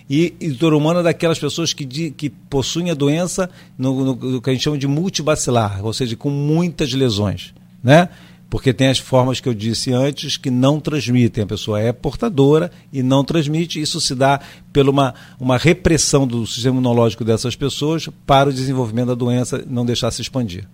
E 0.09 0.35
interhumana 0.41 1.03
daquelas 1.03 1.39
pessoas 1.39 1.73
que, 1.73 1.85
de, 1.85 2.11
que 2.11 2.31
possuem 2.31 2.91
a 2.91 2.95
doença 2.95 3.51
no, 3.77 4.05
no, 4.05 4.15
no, 4.15 4.43
que 4.43 4.49
a 4.49 4.53
gente 4.53 4.63
chama 4.63 4.79
de 4.79 4.87
multibacilar, 4.87 5.85
ou 5.85 5.93
seja, 5.93 6.17
com 6.17 6.31
muitas 6.31 6.93
lesões, 6.93 7.53
né? 7.83 8.09
Porque 8.51 8.73
tem 8.73 8.89
as 8.89 8.99
formas 8.99 9.41
que 9.41 9.49
eu 9.49 9.53
disse 9.53 9.93
antes 9.93 10.39
que 10.39 10.51
não 10.51 10.81
transmitem. 10.81 11.45
A 11.45 11.47
pessoa 11.47 11.79
é 11.81 11.93
portadora 11.93 12.71
e 12.91 13.03
não 13.03 13.23
transmite. 13.23 13.79
Isso 13.79 14.01
se 14.01 14.15
dá 14.15 14.41
pela 14.73 14.91
uma, 14.91 15.15
uma 15.39 15.59
repressão 15.59 16.27
do 16.27 16.47
sistema 16.47 16.77
imunológico 16.77 17.25
dessas 17.25 17.55
pessoas 17.55 18.09
para 18.27 18.49
o 18.49 18.53
desenvolvimento 18.53 19.09
da 19.09 19.15
doença 19.15 19.63
não 19.69 19.85
deixar 19.85 20.11
se 20.11 20.23
expandir. 20.23 20.67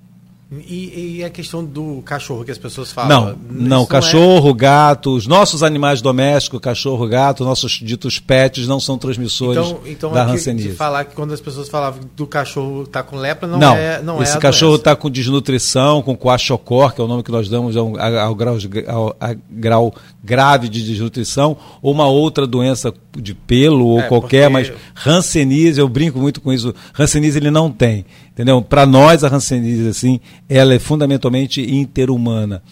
E, 0.66 1.18
e, 1.18 1.24
a 1.24 1.30
questão 1.30 1.64
do 1.64 2.02
cachorro 2.04 2.44
que 2.44 2.50
as 2.50 2.58
pessoas 2.58 2.92
falam? 2.92 3.08
Não, 3.08 3.38
não, 3.50 3.68
não 3.68 3.86
cachorro, 3.86 4.50
é... 4.50 4.54
gato, 4.54 5.14
os 5.14 5.26
nossos 5.26 5.62
animais 5.62 6.02
domésticos, 6.02 6.60
cachorro, 6.60 7.06
gato, 7.08 7.44
nossos 7.44 7.72
ditos 7.72 8.18
pets 8.18 8.66
não 8.66 8.78
são 8.78 8.98
transmissores 8.98 9.66
então, 9.66 9.80
então 9.86 10.12
da 10.12 10.24
hanseníase. 10.24 10.68
Então, 10.68 10.76
falar 10.76 11.04
que 11.04 11.14
quando 11.14 11.32
as 11.32 11.40
pessoas 11.40 11.68
falavam 11.68 12.00
do 12.14 12.26
cachorro 12.26 12.86
tá 12.86 13.02
com 13.02 13.16
lepra, 13.16 13.48
não, 13.48 13.58
não 13.58 13.74
é 13.74 14.02
não 14.02 14.22
Esse 14.22 14.36
é 14.36 14.40
cachorro 14.40 14.76
está 14.76 14.94
com 14.94 15.10
desnutrição, 15.10 16.02
com 16.02 16.16
coaxocor, 16.16 16.94
que 16.94 17.00
é 17.00 17.04
o 17.04 17.08
nome 17.08 17.22
que 17.22 17.32
nós 17.32 17.48
damos 17.48 17.76
ao, 17.76 17.98
ao, 17.98 18.34
grau, 18.34 18.56
ao, 18.88 19.16
ao 19.18 19.34
grau 19.50 19.94
grave 20.22 20.68
de 20.68 20.82
desnutrição, 20.82 21.56
ou 21.80 21.92
uma 21.92 22.06
outra 22.06 22.46
doença 22.46 22.92
de 23.16 23.34
pelo 23.34 23.86
ou 23.86 24.00
é, 24.00 24.08
qualquer, 24.08 24.50
porque... 24.50 24.72
mas 24.72 25.06
hanseníase, 25.06 25.80
eu 25.80 25.88
brinco 25.88 26.18
muito 26.18 26.40
com 26.40 26.52
isso, 26.52 26.74
hanseníase 26.98 27.38
ele 27.38 27.50
não 27.50 27.70
tem. 27.70 28.04
Entendeu? 28.34 28.60
Para 28.60 28.84
nós, 28.84 29.22
a 29.22 29.32
hanseníase, 29.32 29.88
assim, 29.88 30.20
ela 30.48 30.74
é 30.74 30.78
fundamentalmente 30.80 31.62
interhumana. 31.62 32.62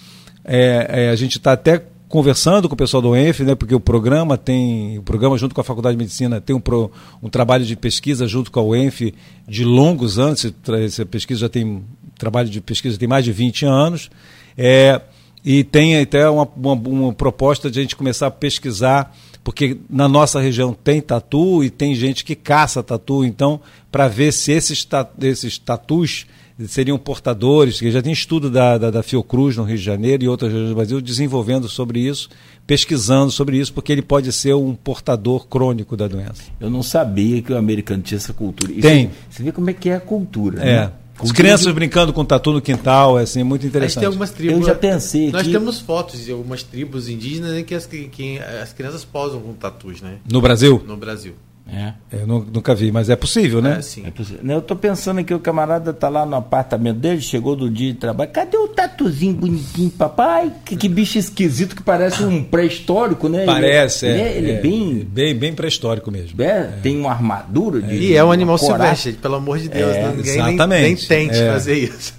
É, 0.44 1.04
é, 1.04 1.10
a 1.10 1.16
gente 1.16 1.38
está 1.38 1.52
até 1.52 1.84
conversando 2.08 2.68
com 2.68 2.74
o 2.74 2.76
pessoal 2.76 3.00
do 3.00 3.16
ENF, 3.16 3.44
né, 3.44 3.54
porque 3.54 3.74
o 3.74 3.80
programa 3.80 4.36
tem, 4.36 4.98
o 4.98 5.02
programa 5.02 5.38
junto 5.38 5.54
com 5.54 5.60
a 5.62 5.64
Faculdade 5.64 5.96
de 5.96 5.98
Medicina 5.98 6.42
tem 6.42 6.54
um, 6.54 6.60
pro, 6.60 6.90
um 7.22 7.30
trabalho 7.30 7.64
de 7.64 7.74
pesquisa 7.74 8.26
junto 8.26 8.50
com 8.50 8.60
a 8.60 8.62
UENF 8.62 9.14
de 9.48 9.64
longos 9.64 10.18
anos, 10.18 10.44
essa 10.84 11.06
pesquisa 11.06 11.40
já 11.40 11.48
tem, 11.48 11.82
trabalho 12.18 12.50
de 12.50 12.60
pesquisa 12.60 12.98
tem 12.98 13.08
mais 13.08 13.24
de 13.24 13.32
20 13.32 13.64
anos, 13.64 14.10
é, 14.58 15.00
e 15.42 15.64
tem 15.64 15.98
até 15.98 16.28
uma, 16.28 16.46
uma, 16.54 16.74
uma 16.74 17.12
proposta 17.14 17.70
de 17.70 17.78
a 17.78 17.82
gente 17.82 17.96
começar 17.96 18.26
a 18.26 18.30
pesquisar 18.30 19.16
porque 19.44 19.78
na 19.90 20.08
nossa 20.08 20.40
região 20.40 20.72
tem 20.72 21.00
tatu 21.00 21.64
e 21.64 21.70
tem 21.70 21.94
gente 21.94 22.24
que 22.24 22.34
caça 22.34 22.82
tatu, 22.82 23.24
então, 23.24 23.60
para 23.90 24.08
ver 24.08 24.32
se 24.32 24.52
esses, 24.52 24.86
esses 25.20 25.58
tatus 25.58 26.26
seriam 26.68 26.98
portadores, 26.98 27.80
que 27.80 27.90
já 27.90 28.02
tem 28.02 28.12
estudo 28.12 28.50
da, 28.50 28.78
da, 28.78 28.90
da, 28.90 29.02
Fiocruz 29.02 29.56
no 29.56 29.64
Rio 29.64 29.76
de 29.76 29.82
Janeiro 29.82 30.24
e 30.24 30.28
outras 30.28 30.50
regiões 30.50 30.70
do 30.70 30.76
Brasil 30.76 31.00
desenvolvendo 31.00 31.68
sobre 31.68 32.00
isso, 32.00 32.28
pesquisando 32.66 33.30
sobre 33.30 33.58
isso, 33.58 33.72
porque 33.72 33.90
ele 33.90 34.02
pode 34.02 34.30
ser 34.32 34.54
um 34.54 34.74
portador 34.74 35.46
crônico 35.46 35.96
da 35.96 36.06
doença. 36.06 36.44
Eu 36.60 36.70
não 36.70 36.82
sabia 36.82 37.42
que 37.42 37.52
o 37.52 37.56
americano 37.56 38.02
tinha 38.02 38.18
essa 38.18 38.32
cultura. 38.32 38.72
Isso, 38.72 38.82
tem. 38.82 39.10
Você 39.28 39.42
vê 39.42 39.50
como 39.50 39.70
é 39.70 39.72
que 39.72 39.88
é 39.88 39.96
a 39.96 40.00
cultura. 40.00 40.62
É. 40.62 40.80
Né? 40.80 40.92
As 41.22 41.32
crianças 41.32 41.66
de... 41.66 41.72
brincando 41.72 42.12
com 42.12 42.24
tatu 42.24 42.52
no 42.52 42.60
quintal, 42.60 43.18
é 43.18 43.22
assim, 43.22 43.42
muito 43.42 43.66
interessante. 43.66 44.00
tem 44.00 44.06
algumas 44.06 44.30
tribos. 44.30 44.60
Eu 44.60 44.66
já 44.66 44.74
pensei. 44.74 45.30
Nós 45.30 45.42
que... 45.42 45.52
temos 45.52 45.80
fotos 45.80 46.24
de 46.24 46.32
algumas 46.32 46.62
tribos 46.62 47.08
indígenas 47.08 47.56
em 47.56 47.64
que 47.64 47.74
as, 47.74 47.86
que 47.86 48.38
as 48.60 48.72
crianças 48.72 49.04
posam 49.04 49.40
com 49.40 49.52
tatus, 49.52 50.00
né? 50.00 50.18
No 50.30 50.40
Brasil? 50.40 50.82
No 50.86 50.96
Brasil. 50.96 51.34
É. 51.70 51.92
Eu 52.12 52.26
nunca 52.26 52.74
vi, 52.74 52.90
mas 52.90 53.08
é 53.08 53.16
possível, 53.16 53.62
né? 53.62 53.76
É, 53.78 53.82
sim. 53.82 54.04
É 54.04 54.10
possível. 54.10 54.40
Eu 54.44 54.60
tô 54.60 54.74
pensando 54.74 55.22
que 55.24 55.32
o 55.32 55.38
camarada 55.38 55.92
tá 55.92 56.08
lá 56.08 56.26
no 56.26 56.36
apartamento 56.36 56.98
dele, 56.98 57.20
chegou 57.20 57.54
do 57.54 57.70
dia 57.70 57.92
de 57.92 57.98
trabalho. 57.98 58.30
Cadê 58.30 58.56
o 58.56 58.68
tatuzinho 58.68 59.34
bonitinho, 59.34 59.90
papai? 59.90 60.52
Que, 60.64 60.76
que 60.76 60.88
bicho 60.88 61.18
esquisito 61.18 61.76
que 61.76 61.82
parece 61.82 62.24
um 62.24 62.42
pré-histórico, 62.42 63.28
né? 63.28 63.44
Parece, 63.46 64.06
ele 64.06 64.20
é. 64.20 64.20
Ele 64.20 64.28
é, 64.28 64.38
ele 64.38 64.50
é, 64.50 64.54
é 64.54 64.60
bem. 64.60 65.08
Bem, 65.08 65.34
bem 65.34 65.54
pré-histórico 65.54 66.10
mesmo. 66.10 66.40
É, 66.42 66.46
é, 66.46 66.62
tem 66.82 66.98
uma 66.98 67.10
armadura 67.10 67.80
de. 67.80 67.94
E 67.94 68.16
é 68.16 68.24
um 68.24 68.32
animal 68.32 68.58
silvestre, 68.58 69.12
pelo 69.14 69.36
amor 69.36 69.58
de 69.58 69.68
Deus. 69.68 69.94
É, 69.94 70.08
ninguém 70.08 70.32
exatamente. 70.32 71.08
Nem, 71.08 71.28
nem 71.28 71.28
tente 71.28 71.46
fazer 71.46 71.78
isso. 71.78 72.14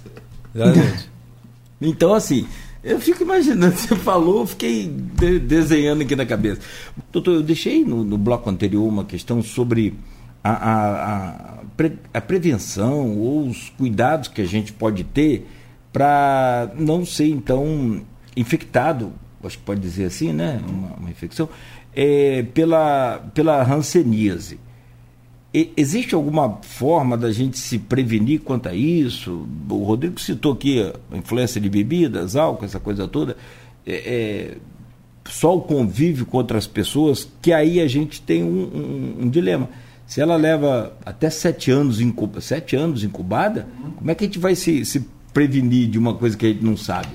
Exatamente. 0.54 1.10
então, 1.80 2.14
assim. 2.14 2.46
Eu 2.84 3.00
fico 3.00 3.22
imaginando, 3.22 3.74
você 3.74 3.96
falou, 3.96 4.40
eu 4.40 4.46
fiquei 4.46 4.86
de, 4.86 5.38
desenhando 5.38 6.02
aqui 6.02 6.14
na 6.14 6.26
cabeça. 6.26 6.60
Doutor, 7.10 7.36
eu 7.36 7.42
deixei 7.42 7.82
no, 7.82 8.04
no 8.04 8.18
bloco 8.18 8.50
anterior 8.50 8.86
uma 8.86 9.04
questão 9.04 9.42
sobre 9.42 9.94
a, 10.42 10.50
a, 10.50 11.28
a, 11.30 11.64
pre, 11.74 11.92
a 12.12 12.20
prevenção 12.20 13.16
ou 13.16 13.46
os 13.46 13.70
cuidados 13.70 14.28
que 14.28 14.42
a 14.42 14.46
gente 14.46 14.70
pode 14.72 15.02
ter 15.02 15.48
para 15.90 16.70
não 16.76 17.06
ser, 17.06 17.28
então, 17.28 18.02
infectado, 18.36 19.12
acho 19.42 19.56
que 19.58 19.64
pode 19.64 19.80
dizer 19.80 20.04
assim, 20.04 20.32
né? 20.32 20.60
Uma, 20.68 20.88
uma 20.96 21.10
infecção, 21.10 21.48
é, 21.96 22.42
pela, 22.52 23.18
pela 23.32 23.62
hanseníase 25.54 25.72
existe 25.76 26.14
alguma 26.14 26.58
forma 26.62 27.16
da 27.16 27.30
gente 27.30 27.58
se 27.58 27.78
prevenir 27.78 28.40
quanto 28.40 28.68
a 28.68 28.74
isso? 28.74 29.46
O 29.70 29.84
Rodrigo 29.84 30.20
citou 30.20 30.52
aqui 30.52 30.82
a 31.12 31.16
influência 31.16 31.60
de 31.60 31.70
bebidas, 31.70 32.34
álcool, 32.34 32.64
essa 32.64 32.80
coisa 32.80 33.06
toda. 33.06 33.36
É, 33.86 33.94
é, 33.94 34.56
só 35.26 35.56
o 35.56 35.60
convívio 35.60 36.26
com 36.26 36.36
outras 36.36 36.66
pessoas, 36.66 37.28
que 37.40 37.52
aí 37.52 37.80
a 37.80 37.86
gente 37.86 38.20
tem 38.20 38.42
um, 38.42 38.46
um, 38.46 39.16
um 39.22 39.30
dilema. 39.30 39.68
Se 40.06 40.20
ela 40.20 40.36
leva 40.36 40.94
até 41.04 41.30
sete 41.30 41.70
anos, 41.70 42.00
incubada, 42.00 42.40
sete 42.40 42.76
anos 42.76 43.04
incubada, 43.04 43.66
como 43.96 44.10
é 44.10 44.14
que 44.14 44.24
a 44.24 44.26
gente 44.26 44.38
vai 44.38 44.54
se, 44.54 44.84
se 44.84 45.06
prevenir 45.32 45.88
de 45.88 45.98
uma 45.98 46.14
coisa 46.14 46.36
que 46.36 46.44
a 46.44 46.48
gente 46.50 46.64
não 46.64 46.76
sabe? 46.76 47.08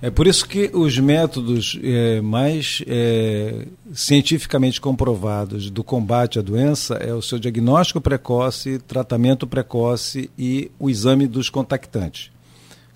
É 0.00 0.10
por 0.10 0.28
isso 0.28 0.46
que 0.46 0.70
os 0.72 0.96
métodos 0.96 1.76
é, 1.82 2.20
mais 2.20 2.84
é, 2.86 3.66
cientificamente 3.92 4.80
comprovados 4.80 5.70
do 5.70 5.82
combate 5.82 6.38
à 6.38 6.42
doença 6.42 6.94
é 6.94 7.12
o 7.12 7.20
seu 7.20 7.36
diagnóstico 7.36 8.00
precoce, 8.00 8.78
tratamento 8.78 9.44
precoce 9.44 10.30
e 10.38 10.70
o 10.78 10.88
exame 10.88 11.26
dos 11.26 11.50
contactantes. 11.50 12.30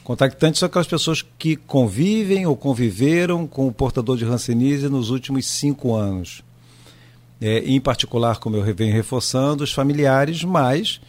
Contactantes 0.04 0.60
são 0.60 0.66
aquelas 0.68 0.86
pessoas 0.86 1.24
que 1.36 1.56
convivem 1.56 2.46
ou 2.46 2.56
conviveram 2.56 3.48
com 3.48 3.66
o 3.66 3.72
portador 3.72 4.16
de 4.16 4.24
Hanseníase 4.24 4.88
nos 4.88 5.10
últimos 5.10 5.46
cinco 5.46 5.94
anos. 5.94 6.44
É, 7.40 7.58
em 7.58 7.80
particular, 7.80 8.38
como 8.38 8.56
eu 8.56 8.74
venho 8.74 8.92
reforçando, 8.92 9.64
os 9.64 9.72
familiares, 9.72 10.44
mas 10.44 11.00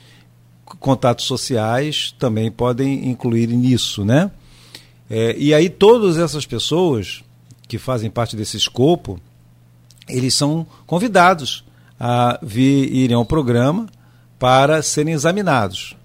contatos 0.80 1.26
sociais 1.26 2.16
também 2.18 2.52
podem 2.52 3.10
incluir 3.10 3.48
nisso, 3.48 4.04
né? 4.04 4.32
É, 5.10 5.36
e 5.38 5.54
aí 5.54 5.70
todas 5.70 6.18
essas 6.18 6.46
pessoas 6.46 7.24
que 7.68 7.78
fazem 7.78 8.10
parte 8.10 8.36
desse 8.36 8.58
escopo, 8.58 9.20
eles 10.08 10.34
são 10.34 10.66
convidados 10.86 11.64
a 12.00 12.40
vir 12.42 12.94
irem 12.94 13.16
ao 13.16 13.26
programa 13.26 13.88
para 14.38 14.82
serem 14.82 15.14
examinados. 15.14 15.96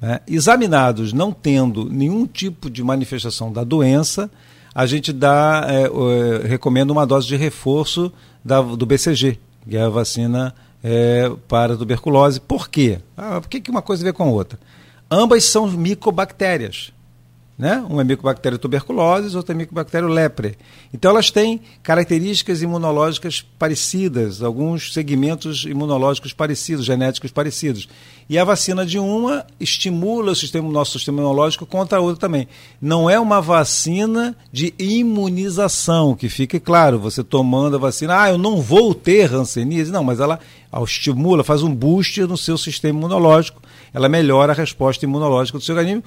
Né? 0.00 0.20
Examinados 0.26 1.12
não 1.12 1.32
tendo 1.32 1.88
nenhum 1.88 2.26
tipo 2.26 2.68
de 2.68 2.82
manifestação 2.82 3.52
da 3.52 3.64
doença, 3.64 4.30
a 4.74 4.86
gente 4.86 5.12
dá, 5.12 5.64
é, 5.68 5.84
é, 5.84 6.46
recomenda 6.46 6.92
uma 6.92 7.06
dose 7.06 7.28
de 7.28 7.36
reforço 7.36 8.12
da, 8.44 8.60
do 8.60 8.84
BCG, 8.84 9.38
que 9.68 9.76
é 9.76 9.82
a 9.82 9.88
vacina 9.88 10.54
é, 10.82 11.30
para 11.46 11.76
tuberculose. 11.76 12.40
Por 12.40 12.68
quê? 12.68 12.98
Ah, 13.16 13.40
por 13.40 13.48
que 13.48 13.70
uma 13.70 13.80
coisa 13.80 14.02
ver 14.02 14.12
com 14.12 14.24
a 14.24 14.26
outra? 14.26 14.58
Ambas 15.10 15.44
são 15.44 15.70
micobactérias. 15.70 16.92
Né? 17.56 17.86
Um 17.88 18.00
é 18.00 18.04
micobactéria 18.04 18.58
tuberculose, 18.58 19.36
outro 19.36 19.52
é 19.52 19.54
micobactéria 19.54 20.08
lepre. 20.08 20.56
Então 20.92 21.12
elas 21.12 21.30
têm 21.30 21.60
características 21.84 22.62
imunológicas 22.62 23.46
parecidas, 23.56 24.42
alguns 24.42 24.92
segmentos 24.92 25.64
imunológicos 25.64 26.32
parecidos, 26.32 26.84
genéticos 26.84 27.30
parecidos. 27.30 27.88
E 28.28 28.36
a 28.36 28.44
vacina 28.44 28.84
de 28.84 28.98
uma 28.98 29.46
estimula 29.60 30.32
o 30.32 30.34
sistema, 30.34 30.68
nosso 30.68 30.98
sistema 30.98 31.18
imunológico 31.18 31.64
contra 31.64 31.98
a 31.98 32.00
outra 32.00 32.22
também. 32.22 32.48
Não 32.80 33.08
é 33.08 33.20
uma 33.20 33.40
vacina 33.40 34.36
de 34.50 34.74
imunização, 34.76 36.16
que 36.16 36.28
fique 36.28 36.58
claro, 36.58 36.98
você 36.98 37.22
tomando 37.22 37.76
a 37.76 37.78
vacina, 37.78 38.20
ah, 38.20 38.30
eu 38.30 38.38
não 38.38 38.60
vou 38.60 38.92
ter 38.94 39.32
hanseníase. 39.32 39.92
Não, 39.92 40.02
mas 40.02 40.18
ela 40.18 40.40
estimula, 40.82 41.44
faz 41.44 41.62
um 41.62 41.72
boost 41.72 42.20
no 42.22 42.36
seu 42.36 42.58
sistema 42.58 42.98
imunológico, 42.98 43.62
ela 43.92 44.08
melhora 44.08 44.52
a 44.52 44.56
resposta 44.56 45.04
imunológica 45.04 45.56
do 45.56 45.62
seu 45.62 45.76
organismo 45.76 46.02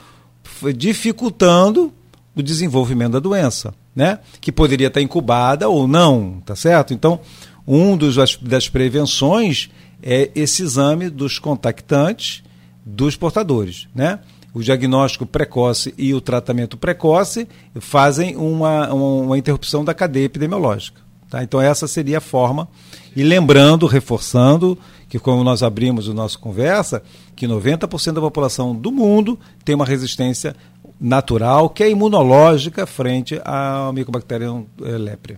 dificultando 0.75 1.93
o 2.35 2.41
desenvolvimento 2.43 3.13
da 3.13 3.19
doença, 3.19 3.73
né? 3.95 4.19
Que 4.39 4.51
poderia 4.51 4.87
estar 4.87 5.01
incubada 5.01 5.67
ou 5.67 5.87
não, 5.87 6.41
tá 6.45 6.55
certo? 6.55 6.93
Então, 6.93 7.19
um 7.67 7.97
dos 7.97 8.15
das 8.41 8.69
prevenções 8.69 9.69
é 10.01 10.29
esse 10.35 10.61
exame 10.63 11.09
dos 11.09 11.39
contactantes 11.39 12.43
dos 12.85 13.15
portadores, 13.15 13.87
né? 13.93 14.19
O 14.53 14.61
diagnóstico 14.61 15.25
precoce 15.25 15.93
e 15.97 16.13
o 16.13 16.21
tratamento 16.21 16.77
precoce 16.77 17.47
fazem 17.79 18.35
uma, 18.35 18.93
uma 18.93 19.37
interrupção 19.37 19.83
da 19.83 19.93
cadeia 19.93 20.25
epidemiológica. 20.25 21.06
Tá? 21.29 21.43
Então, 21.43 21.61
essa 21.61 21.87
seria 21.87 22.19
a 22.19 22.21
forma. 22.21 22.67
E 23.15 23.23
lembrando, 23.23 23.85
reforçando, 23.85 24.77
que 25.09 25.19
como 25.19 25.43
nós 25.43 25.63
abrimos 25.63 26.09
a 26.09 26.13
nossa 26.13 26.37
conversa, 26.37 27.01
que 27.35 27.47
90% 27.47 28.13
da 28.13 28.21
população 28.21 28.75
do 28.75 28.91
mundo 28.91 29.39
tem 29.63 29.75
uma 29.75 29.85
resistência 29.85 30.55
natural, 30.99 31.69
que 31.69 31.83
é 31.83 31.89
imunológica, 31.89 32.85
frente 32.85 33.39
à 33.43 33.91
micobacterium 33.93 34.65
eh, 34.81 34.97
lepre. 34.97 35.37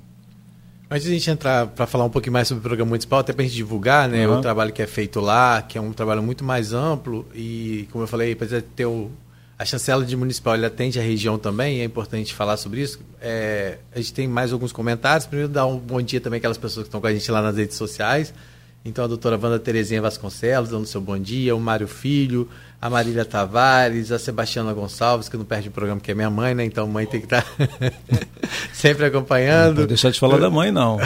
Antes 0.92 1.04
de 1.06 1.12
a 1.12 1.14
gente 1.14 1.30
entrar 1.30 1.68
para 1.68 1.86
falar 1.86 2.06
um 2.06 2.10
pouquinho 2.10 2.34
mais 2.34 2.48
sobre 2.48 2.60
o 2.60 2.64
programa 2.64 2.90
municipal, 2.90 3.20
até 3.20 3.32
para 3.32 3.44
a 3.44 3.46
gente 3.46 3.56
divulgar 3.56 4.10
né, 4.10 4.28
uhum. 4.28 4.40
o 4.40 4.42
trabalho 4.42 4.74
que 4.74 4.82
é 4.82 4.88
feito 4.88 5.20
lá, 5.20 5.62
que 5.62 5.78
é 5.78 5.82
um 5.82 5.92
trabalho 5.92 6.24
muito 6.24 6.44
mais 6.44 6.74
amplo 6.74 7.28
e, 7.36 7.88
como 7.92 8.04
eu 8.04 8.08
falei, 8.08 8.34
de 8.34 8.62
ter 8.62 8.88
o, 8.88 9.12
a 9.60 9.66
chancela 9.66 10.05
de 10.05 10.16
municipal 10.16 10.55
ele 10.55 10.66
atende 10.66 10.97
a 10.97 11.03
região 11.03 11.38
também, 11.38 11.82
é 11.82 11.84
importante 11.84 12.34
falar 12.34 12.55
sobre 12.55 12.80
isso. 12.80 12.97
É, 13.20 13.80
a 13.93 13.97
gente 13.97 14.14
tem 14.14 14.26
mais 14.26 14.53
alguns 14.53 14.72
comentários. 14.72 15.28
Primeiro, 15.28 15.51
dar 15.51 15.66
um 15.66 15.78
bom 15.78 16.01
dia 16.01 16.22
também 16.22 16.38
àquelas 16.38 16.57
pessoas 16.57 16.86
que 16.86 16.88
estão 16.88 17.01
com 17.01 17.07
a 17.07 17.14
gente 17.14 17.30
lá 17.30 17.41
nas 17.41 17.57
redes 17.57 17.76
sociais. 17.76 18.34
Então, 18.84 19.04
a 19.04 19.08
doutora 19.08 19.38
Wanda 19.42 19.60
Terezinha 19.60 20.02
Vasconcelos, 20.02 20.70
dando 20.70 20.86
seu 20.86 21.02
bom 21.02 21.18
dia, 21.20 21.54
o 21.54 21.60
Mário 21.60 21.88
Filho, 21.88 22.48
a 22.82 22.90
Marília 22.90 23.26
Tavares, 23.26 24.10
a 24.10 24.18
Sebastiana 24.18 24.72
Gonçalves, 24.72 25.28
que 25.28 25.36
não 25.36 25.44
perde 25.44 25.68
o 25.68 25.72
programa, 25.72 26.00
que 26.00 26.10
é 26.12 26.16
minha 26.16 26.30
mãe, 26.30 26.56
né? 26.56 26.64
Então, 26.64 26.88
mãe 26.88 27.06
tem 27.06 27.20
que 27.20 27.26
estar 27.26 27.42
tá 27.42 27.68
sempre 28.72 29.06
acompanhando. 29.06 29.82
Não 29.82 29.88
deixar 29.88 30.12
de 30.12 30.20
falar 30.20 30.38
da 30.38 30.50
mãe, 30.50 30.72
não. 30.72 30.98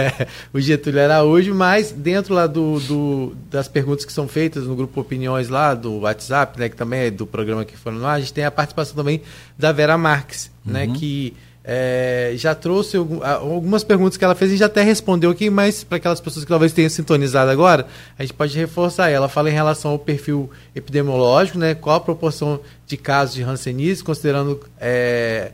o 0.52 0.60
Getúlio 0.60 1.02
Araújo, 1.02 1.54
mas 1.54 1.90
dentro 1.90 2.34
lá 2.34 2.46
do, 2.46 2.78
do, 2.80 3.36
das 3.50 3.66
perguntas 3.66 4.04
que 4.04 4.12
são 4.12 4.28
feitas 4.28 4.66
no 4.66 4.76
grupo 4.76 5.00
Opiniões 5.00 5.48
lá, 5.48 5.74
do 5.74 6.00
WhatsApp, 6.00 6.60
né? 6.60 6.68
Que 6.68 6.76
também 6.76 7.06
é 7.06 7.10
do 7.10 7.26
programa 7.26 7.64
que 7.64 7.78
foram 7.78 7.96
lá, 7.96 8.12
a 8.12 8.20
gente 8.20 8.34
tem 8.34 8.44
a 8.44 8.50
participação 8.50 8.94
também 8.94 9.22
da 9.58 9.72
Vera 9.72 9.96
Marques, 9.96 10.50
né? 10.62 10.84
uhum. 10.84 10.92
né? 10.92 10.98
Que 10.98 11.34
é, 11.64 12.32
já 12.36 12.54
trouxe 12.54 12.96
algumas 12.96 13.84
perguntas 13.84 14.16
que 14.16 14.24
ela 14.24 14.34
fez 14.34 14.52
e 14.52 14.56
já 14.56 14.66
até 14.66 14.82
respondeu 14.82 15.30
aqui, 15.30 15.48
mas 15.48 15.84
para 15.84 15.96
aquelas 15.98 16.20
pessoas 16.20 16.44
que 16.44 16.48
talvez 16.48 16.72
tenham 16.72 16.90
sintonizado 16.90 17.50
agora, 17.50 17.86
a 18.18 18.22
gente 18.22 18.34
pode 18.34 18.56
reforçar. 18.58 19.10
Ela 19.10 19.28
fala 19.28 19.48
em 19.48 19.52
relação 19.52 19.92
ao 19.92 19.98
perfil 19.98 20.50
epidemiológico, 20.74 21.58
né, 21.58 21.74
qual 21.74 21.96
a 21.96 22.00
proporção 22.00 22.60
de 22.86 22.96
casos 22.96 23.36
de 23.36 23.42
Hanseníase, 23.42 24.02
considerando, 24.02 24.60
é, 24.80 25.52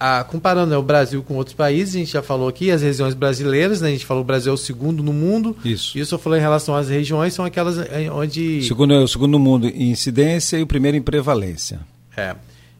a, 0.00 0.24
comparando 0.24 0.70
né, 0.70 0.76
o 0.76 0.82
Brasil 0.82 1.22
com 1.22 1.34
outros 1.34 1.54
países, 1.54 1.96
a 1.96 1.98
gente 1.98 2.12
já 2.12 2.22
falou 2.22 2.48
aqui, 2.48 2.70
as 2.70 2.80
regiões 2.80 3.12
brasileiras, 3.12 3.82
né, 3.82 3.88
a 3.88 3.92
gente 3.92 4.06
falou 4.06 4.22
que 4.22 4.26
o 4.26 4.28
Brasil 4.28 4.52
é 4.52 4.54
o 4.54 4.58
segundo 4.58 5.02
no 5.02 5.12
mundo. 5.12 5.54
Isso. 5.62 5.98
Isso 5.98 6.14
eu 6.14 6.18
falei 6.18 6.40
em 6.40 6.42
relação 6.42 6.74
às 6.74 6.88
regiões, 6.88 7.34
são 7.34 7.44
aquelas 7.44 7.76
é, 7.76 8.10
onde. 8.10 8.62
Segundo, 8.62 8.94
é 8.94 9.00
o 9.00 9.08
segundo 9.08 9.32
no 9.32 9.38
mundo 9.38 9.68
em 9.68 9.90
incidência 9.90 10.56
e 10.56 10.62
o 10.62 10.66
primeiro 10.66 10.96
em 10.96 11.02
prevalência. 11.02 11.80
É. 12.16 12.34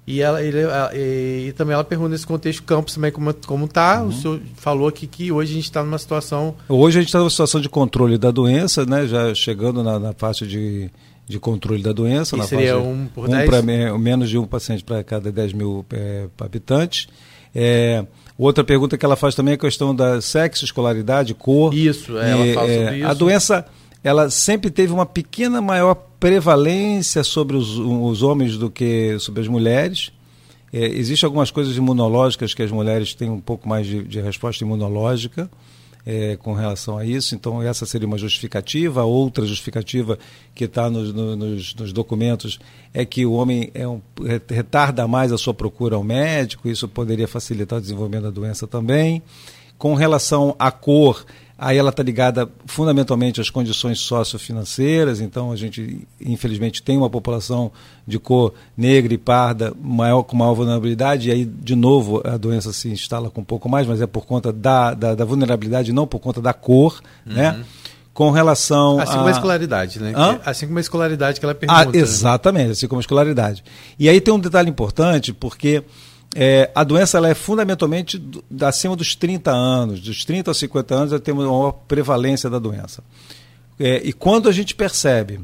E, 0.06 0.20
ela, 0.20 0.42
ele, 0.42 0.58
e, 0.94 1.48
e, 1.48 1.52
também 1.52 1.72
ela 1.72 1.82
pergunta 1.82 2.10
nesse 2.10 2.26
contexto 2.26 2.62
campus 2.62 2.94
também 2.94 3.10
como, 3.10 3.32
como 3.46 3.66
tá. 3.66 4.02
Uhum. 4.02 4.08
O 4.08 4.12
senhor 4.12 4.40
falou 4.54 4.86
aqui 4.86 5.06
que 5.06 5.32
hoje 5.32 5.52
a 5.52 5.54
gente 5.54 5.64
está 5.64 5.82
numa 5.82 5.98
situação. 5.98 6.54
Hoje 6.68 6.98
a 6.98 7.00
gente 7.00 7.08
está 7.08 7.20
numa 7.20 7.30
situação 7.30 7.58
de 7.58 7.70
controle 7.70 8.18
da 8.18 8.30
doença, 8.30 8.84
né? 8.84 9.06
Já 9.06 9.34
chegando 9.34 9.82
na, 9.82 9.98
na 9.98 10.12
faixa 10.12 10.46
de, 10.46 10.90
de 11.26 11.38
controle 11.40 11.82
da 11.82 11.92
doença. 11.92 12.36
E 12.36 12.38
na 12.38 12.44
seria 12.44 12.74
faixa, 12.74 12.86
um 12.86 13.06
por 13.06 13.28
10? 13.28 13.50
Um 13.94 13.98
menos 13.98 14.28
de 14.28 14.36
um 14.36 14.46
paciente 14.46 14.84
para 14.84 15.02
cada 15.02 15.32
10 15.32 15.54
mil 15.54 15.86
é, 15.90 16.26
habitantes. 16.38 17.08
É, 17.54 18.04
outra 18.36 18.62
pergunta 18.62 18.98
que 18.98 19.06
ela 19.06 19.16
faz 19.16 19.34
também 19.34 19.52
é 19.52 19.54
a 19.54 19.58
questão 19.58 19.94
da 19.94 20.20
sexo, 20.20 20.66
escolaridade, 20.66 21.32
cor. 21.32 21.72
Isso, 21.72 22.18
é, 22.18 22.30
ela 22.30 22.54
fala 22.54 22.74
sobre 22.74 22.98
isso. 22.98 23.06
A 23.06 23.14
doença 23.14 23.66
ela 24.02 24.28
sempre 24.28 24.70
teve 24.70 24.92
uma 24.92 25.06
pequena 25.06 25.62
maior 25.62 25.94
prevalência 26.24 27.22
sobre 27.22 27.54
os, 27.54 27.76
os 27.76 28.22
homens 28.22 28.56
do 28.56 28.70
que 28.70 29.18
sobre 29.18 29.42
as 29.42 29.46
mulheres. 29.46 30.10
É, 30.72 30.86
Existem 30.86 31.26
algumas 31.26 31.50
coisas 31.50 31.76
imunológicas 31.76 32.54
que 32.54 32.62
as 32.62 32.70
mulheres 32.70 33.12
têm 33.12 33.28
um 33.28 33.38
pouco 33.38 33.68
mais 33.68 33.86
de, 33.86 34.02
de 34.04 34.22
resposta 34.22 34.64
imunológica 34.64 35.50
é, 36.06 36.38
com 36.38 36.54
relação 36.54 36.96
a 36.96 37.04
isso. 37.04 37.34
Então, 37.34 37.60
essa 37.62 37.84
seria 37.84 38.08
uma 38.08 38.16
justificativa. 38.16 39.04
Outra 39.04 39.44
justificativa 39.44 40.18
que 40.54 40.64
está 40.64 40.88
nos, 40.88 41.12
nos, 41.12 41.74
nos, 41.74 41.92
documentos 41.92 42.58
é 42.94 43.04
que 43.04 43.26
o 43.26 43.32
homem 43.32 43.70
é 43.74 43.86
um, 43.86 44.00
retarda 44.48 45.06
mais 45.06 45.30
a 45.30 45.36
sua 45.36 45.52
procura 45.52 45.96
ao 45.96 46.02
médico, 46.02 46.70
isso 46.70 46.88
poderia 46.88 47.28
facilitar 47.28 47.78
o 47.78 47.82
desenvolvimento 47.82 48.22
da 48.22 48.30
doença 48.30 48.66
também. 48.66 49.22
Com 49.76 49.92
relação 49.92 50.56
à 50.58 50.70
cor, 50.70 51.26
Aí 51.56 51.78
ela 51.78 51.90
está 51.90 52.02
ligada 52.02 52.48
fundamentalmente 52.66 53.40
às 53.40 53.48
condições 53.48 54.00
sociofinanceiras, 54.00 55.20
então 55.20 55.52
a 55.52 55.56
gente, 55.56 56.06
infelizmente, 56.20 56.82
tem 56.82 56.98
uma 56.98 57.08
população 57.08 57.70
de 58.04 58.18
cor 58.18 58.52
negra 58.76 59.14
e 59.14 59.18
parda 59.18 59.72
maior, 59.80 60.24
com 60.24 60.36
maior 60.36 60.54
vulnerabilidade, 60.54 61.28
e 61.28 61.32
aí, 61.32 61.44
de 61.44 61.76
novo, 61.76 62.20
a 62.24 62.36
doença 62.36 62.72
se 62.72 62.88
instala 62.88 63.30
com 63.30 63.40
um 63.40 63.44
pouco 63.44 63.68
mais, 63.68 63.86
mas 63.86 64.02
é 64.02 64.06
por 64.06 64.26
conta 64.26 64.52
da, 64.52 64.94
da, 64.94 65.14
da 65.14 65.24
vulnerabilidade, 65.24 65.92
não 65.92 66.08
por 66.08 66.18
conta 66.18 66.40
da 66.40 66.52
cor, 66.52 67.00
né? 67.24 67.52
uhum. 67.52 67.58
né? 67.58 67.64
Com 68.12 68.30
relação 68.30 69.00
assim 69.00 69.14
como 69.14 69.26
a 69.26 69.30
escolaridade, 69.32 70.00
né? 70.00 70.12
Hã? 70.14 70.38
Assim 70.44 70.66
como 70.66 70.78
a 70.78 70.80
escolaridade 70.80 71.40
que 71.40 71.44
ela 71.44 71.52
pergunta. 71.54 71.90
Ah, 71.90 71.98
exatamente, 71.98 72.66
né? 72.66 72.70
assim 72.70 72.86
como 72.86 73.00
a 73.00 73.02
escolaridade. 73.02 73.64
E 73.98 74.08
aí 74.08 74.20
tem 74.20 74.32
um 74.32 74.38
detalhe 74.38 74.70
importante, 74.70 75.32
porque 75.32 75.82
é, 76.34 76.70
a 76.74 76.84
doença 76.84 77.18
ela 77.18 77.28
é 77.28 77.34
fundamentalmente 77.34 78.18
do, 78.18 78.44
acima 78.62 78.96
dos 78.96 79.14
30 79.14 79.50
anos, 79.50 80.00
dos 80.00 80.24
30 80.24 80.50
a 80.50 80.54
50 80.54 80.94
anos, 80.94 81.20
temos 81.20 81.44
uma 81.44 81.58
maior 81.58 81.72
prevalência 81.72 82.50
da 82.50 82.58
doença. 82.58 83.02
É, 83.78 84.00
e 84.04 84.12
quando 84.12 84.48
a 84.48 84.52
gente 84.52 84.74
percebe 84.74 85.40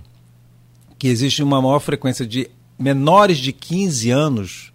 que 0.98 1.08
existe 1.08 1.42
uma 1.42 1.60
maior 1.62 1.80
frequência 1.80 2.26
de 2.26 2.50
menores 2.78 3.38
de 3.38 3.52
15 3.52 4.10
anos, 4.10 4.72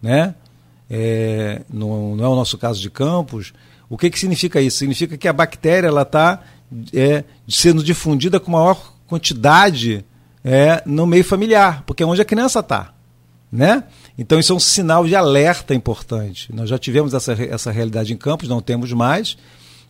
né? 0.00 0.34
É, 0.88 1.62
não, 1.72 2.14
não, 2.14 2.24
é 2.24 2.28
o 2.28 2.36
nosso 2.36 2.56
caso 2.56 2.80
de 2.80 2.88
campos, 2.88 3.52
o 3.88 3.98
que, 3.98 4.08
que 4.08 4.18
significa 4.18 4.60
isso? 4.60 4.78
Significa 4.78 5.16
que 5.16 5.26
a 5.26 5.32
bactéria 5.32 5.88
está 5.88 6.42
é, 6.92 7.24
sendo 7.48 7.82
difundida 7.82 8.38
com 8.38 8.52
maior 8.52 8.94
quantidade 9.06 10.04
é, 10.44 10.82
no 10.86 11.06
meio 11.06 11.24
familiar, 11.24 11.82
porque 11.86 12.02
é 12.02 12.06
onde 12.06 12.20
a 12.20 12.24
criança 12.24 12.60
está. 12.60 12.92
Né? 13.50 13.84
Então 14.18 14.38
isso 14.38 14.52
é 14.52 14.56
um 14.56 14.60
sinal 14.60 15.04
de 15.04 15.14
alerta 15.14 15.74
importante. 15.74 16.52
Nós 16.54 16.68
já 16.68 16.78
tivemos 16.78 17.12
essa, 17.12 17.32
essa 17.32 17.70
realidade 17.70 18.12
em 18.12 18.16
Campos, 18.16 18.48
não 18.48 18.60
temos 18.60 18.92
mais, 18.92 19.36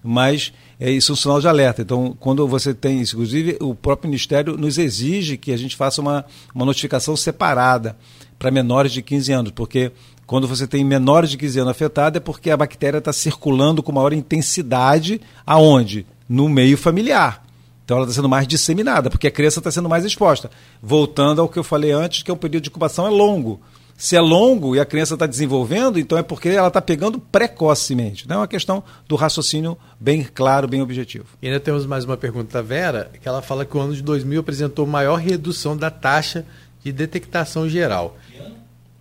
mas 0.03 0.53
é, 0.81 0.91
isso 0.91 1.12
é 1.12 1.14
um 1.14 1.16
sinal 1.16 1.41
de 1.41 1.49
alerta. 1.49 1.83
Então, 1.83 2.16
quando 2.18 2.47
você 2.47 2.74
tem 2.74 3.01
isso, 3.01 3.16
inclusive 3.16 3.57
o 3.61 3.74
próprio 3.74 4.09
Ministério 4.09 4.57
nos 4.57 4.79
exige 4.79 5.37
que 5.37 5.53
a 5.53 5.57
gente 5.57 5.77
faça 5.77 6.01
uma, 6.01 6.24
uma 6.55 6.64
notificação 6.64 7.16
separada 7.16 7.97
para 8.39 8.51
menores 8.51 8.93
de 8.93 9.01
15 9.01 9.33
anos, 9.33 9.53
porque 9.53 9.93
quando 10.27 10.49
você 10.49 10.66
tem 10.66 10.85
menores 10.85 11.31
de 11.31 11.39
15 11.39 11.61
anos 11.61 11.70
afetados 11.70 12.16
é 12.16 12.20
porque 12.20 12.51
a 12.51 12.57
bactéria 12.57 12.99
está 12.99 13.12
circulando 13.12 13.83
com 13.83 13.93
maior 13.93 14.12
intensidade 14.12 15.20
aonde? 15.47 16.05
No 16.29 16.49
meio 16.49 16.77
familiar. 16.77 17.45
Então 17.85 17.99
ela 17.99 18.07
está 18.07 18.16
sendo 18.16 18.29
mais 18.29 18.49
disseminada, 18.49 19.09
porque 19.09 19.29
a 19.29 19.31
criança 19.31 19.61
está 19.61 19.70
sendo 19.70 19.89
mais 19.89 20.05
exposta. 20.05 20.51
Voltando 20.83 21.41
ao 21.41 21.49
que 21.49 21.57
eu 21.57 21.62
falei 21.62 21.93
antes, 21.93 22.24
que 22.24 22.31
é 22.31 22.35
um 22.35 22.37
período 22.37 22.64
de 22.64 22.68
incubação 22.68 23.07
é 23.07 23.11
longo. 23.11 23.61
Se 23.97 24.14
é 24.14 24.20
longo 24.20 24.76
e 24.76 24.80
a 24.80 24.84
criança 24.84 25.14
está 25.14 25.26
desenvolvendo, 25.26 25.99
então 25.99 26.18
é 26.18 26.22
porque 26.22 26.51
ela 26.51 26.68
está 26.68 26.82
pegando 26.82 27.18
precocemente. 27.18 28.28
Não 28.28 28.36
é 28.36 28.38
uma 28.40 28.49
questão 28.49 28.84
do 29.09 29.16
raciocínio 29.16 29.76
bem 29.99 30.22
claro, 30.22 30.68
bem 30.68 30.82
objetivo. 30.82 31.26
E 31.40 31.47
ainda 31.47 31.59
temos 31.59 31.86
mais 31.86 32.05
uma 32.05 32.16
pergunta 32.16 32.53
da 32.53 32.62
Vera, 32.62 33.11
que 33.20 33.26
ela 33.26 33.40
fala 33.40 33.64
que 33.64 33.76
o 33.76 33.80
ano 33.80 33.94
de 33.94 34.03
2000 34.03 34.40
apresentou 34.40 34.86
maior 34.86 35.16
redução 35.16 35.76
da 35.76 35.90
taxa 35.90 36.44
de 36.84 36.92
detectação 36.92 37.68
geral. 37.68 38.16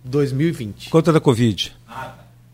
2020. 0.02 0.88
Quanto 0.88 1.12
da 1.12 1.20
Covid? 1.20 1.76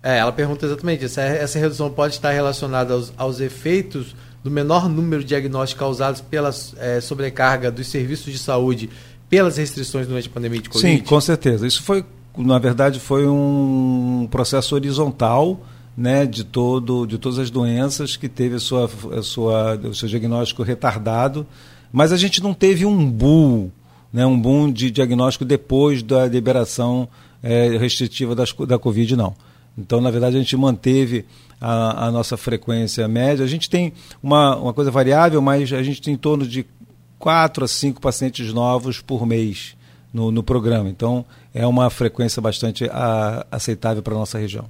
É, 0.03 0.19
ela 0.19 0.33
pergunta 0.33 0.67
exatamente 0.67 1.05
isso. 1.05 1.21
Essa 1.21 1.59
redução 1.59 1.91
pode 1.91 2.15
estar 2.15 2.33
relacionada 2.33 2.95
aos, 2.95 3.13
aos 3.17 3.41
efeitos 3.41 4.17
do 4.43 4.51
menor 4.51 4.89
número 4.89 5.23
de 5.23 5.29
diagnósticos 5.29 5.79
causados 5.79 6.21
pela 6.21 6.51
é, 6.79 7.01
sobrecarga 7.01 7.71
dos 7.71 7.87
serviços 7.87 8.33
de 8.33 8.39
saúde 8.39 8.91
pelas 9.31 9.57
restrições 9.57 10.07
durante 10.07 10.29
a 10.29 10.31
pandemia 10.31 10.61
de 10.61 10.69
Covid? 10.69 10.99
Sim, 10.99 11.05
com 11.05 11.21
certeza. 11.21 11.67
Isso 11.67 11.83
foi 11.83 12.05
na 12.37 12.59
verdade, 12.59 12.99
foi 12.99 13.27
um 13.27 14.27
processo 14.31 14.75
horizontal 14.75 15.61
né, 15.97 16.25
de, 16.25 16.45
todo, 16.45 17.07
de 17.07 17.19
todas 17.19 17.39
as 17.39 17.51
doenças 17.51 18.17
que 18.17 18.29
teve 18.29 18.57
a 18.57 18.61
sua, 18.61 18.91
a 19.19 19.23
sua, 19.23 19.77
o 19.77 19.95
seu 19.95 20.09
diagnóstico 20.09 20.63
retardado, 20.63 21.47
mas 21.93 22.13
a 22.13 22.17
gente 22.17 22.43
não 22.43 22.55
teve 22.55 22.87
um 22.87 23.11
boom, 23.11 23.71
né, 24.13 24.25
um 24.25 24.41
boom 24.41 24.73
de 24.73 24.91
diagnóstico 24.91 25.45
depois 25.45 26.03
da 26.03 26.27
liberação 26.27 27.09
é, 27.43 27.77
restritiva 27.77 28.35
das, 28.35 28.53
da 28.67 28.79
Covid, 28.79 29.15
não. 29.17 29.35
Então, 29.77 30.01
na 30.01 30.11
verdade, 30.11 30.37
a 30.37 30.39
gente 30.39 30.57
manteve 30.57 31.25
a, 31.61 32.07
a, 32.07 32.11
nossa 32.11 32.37
frequência 32.37 33.07
média. 33.09 33.45
A 33.45 33.49
gente 33.49 33.69
tem 33.71 33.93
uma, 34.23 34.57
uma 34.57 34.73
coisa 34.73 34.91
variável, 34.91 35.41
mas 35.41 35.73
a 35.73 35.83
gente 35.83 36.01
tem 36.01 36.15
em 36.15 36.19
torno 36.19 36.47
de 36.47 36.67
4 37.19 37.65
a 37.65 37.69
5 37.69 38.01
pacientes 38.01 38.53
novos 38.53 39.01
por 39.01 39.27
mês 39.27 39.75
no, 40.13 40.31
no 40.31 40.43
programa. 40.43 40.89
Então, 40.89 41.25
é 41.55 41.67
uma 41.67 41.89
frequência 41.91 42.43
bastante 42.43 42.89
a, 42.93 43.47
aceitável 43.51 44.03
para 44.03 44.15
a 44.15 44.19
nossa 44.19 44.39
região. 44.39 44.67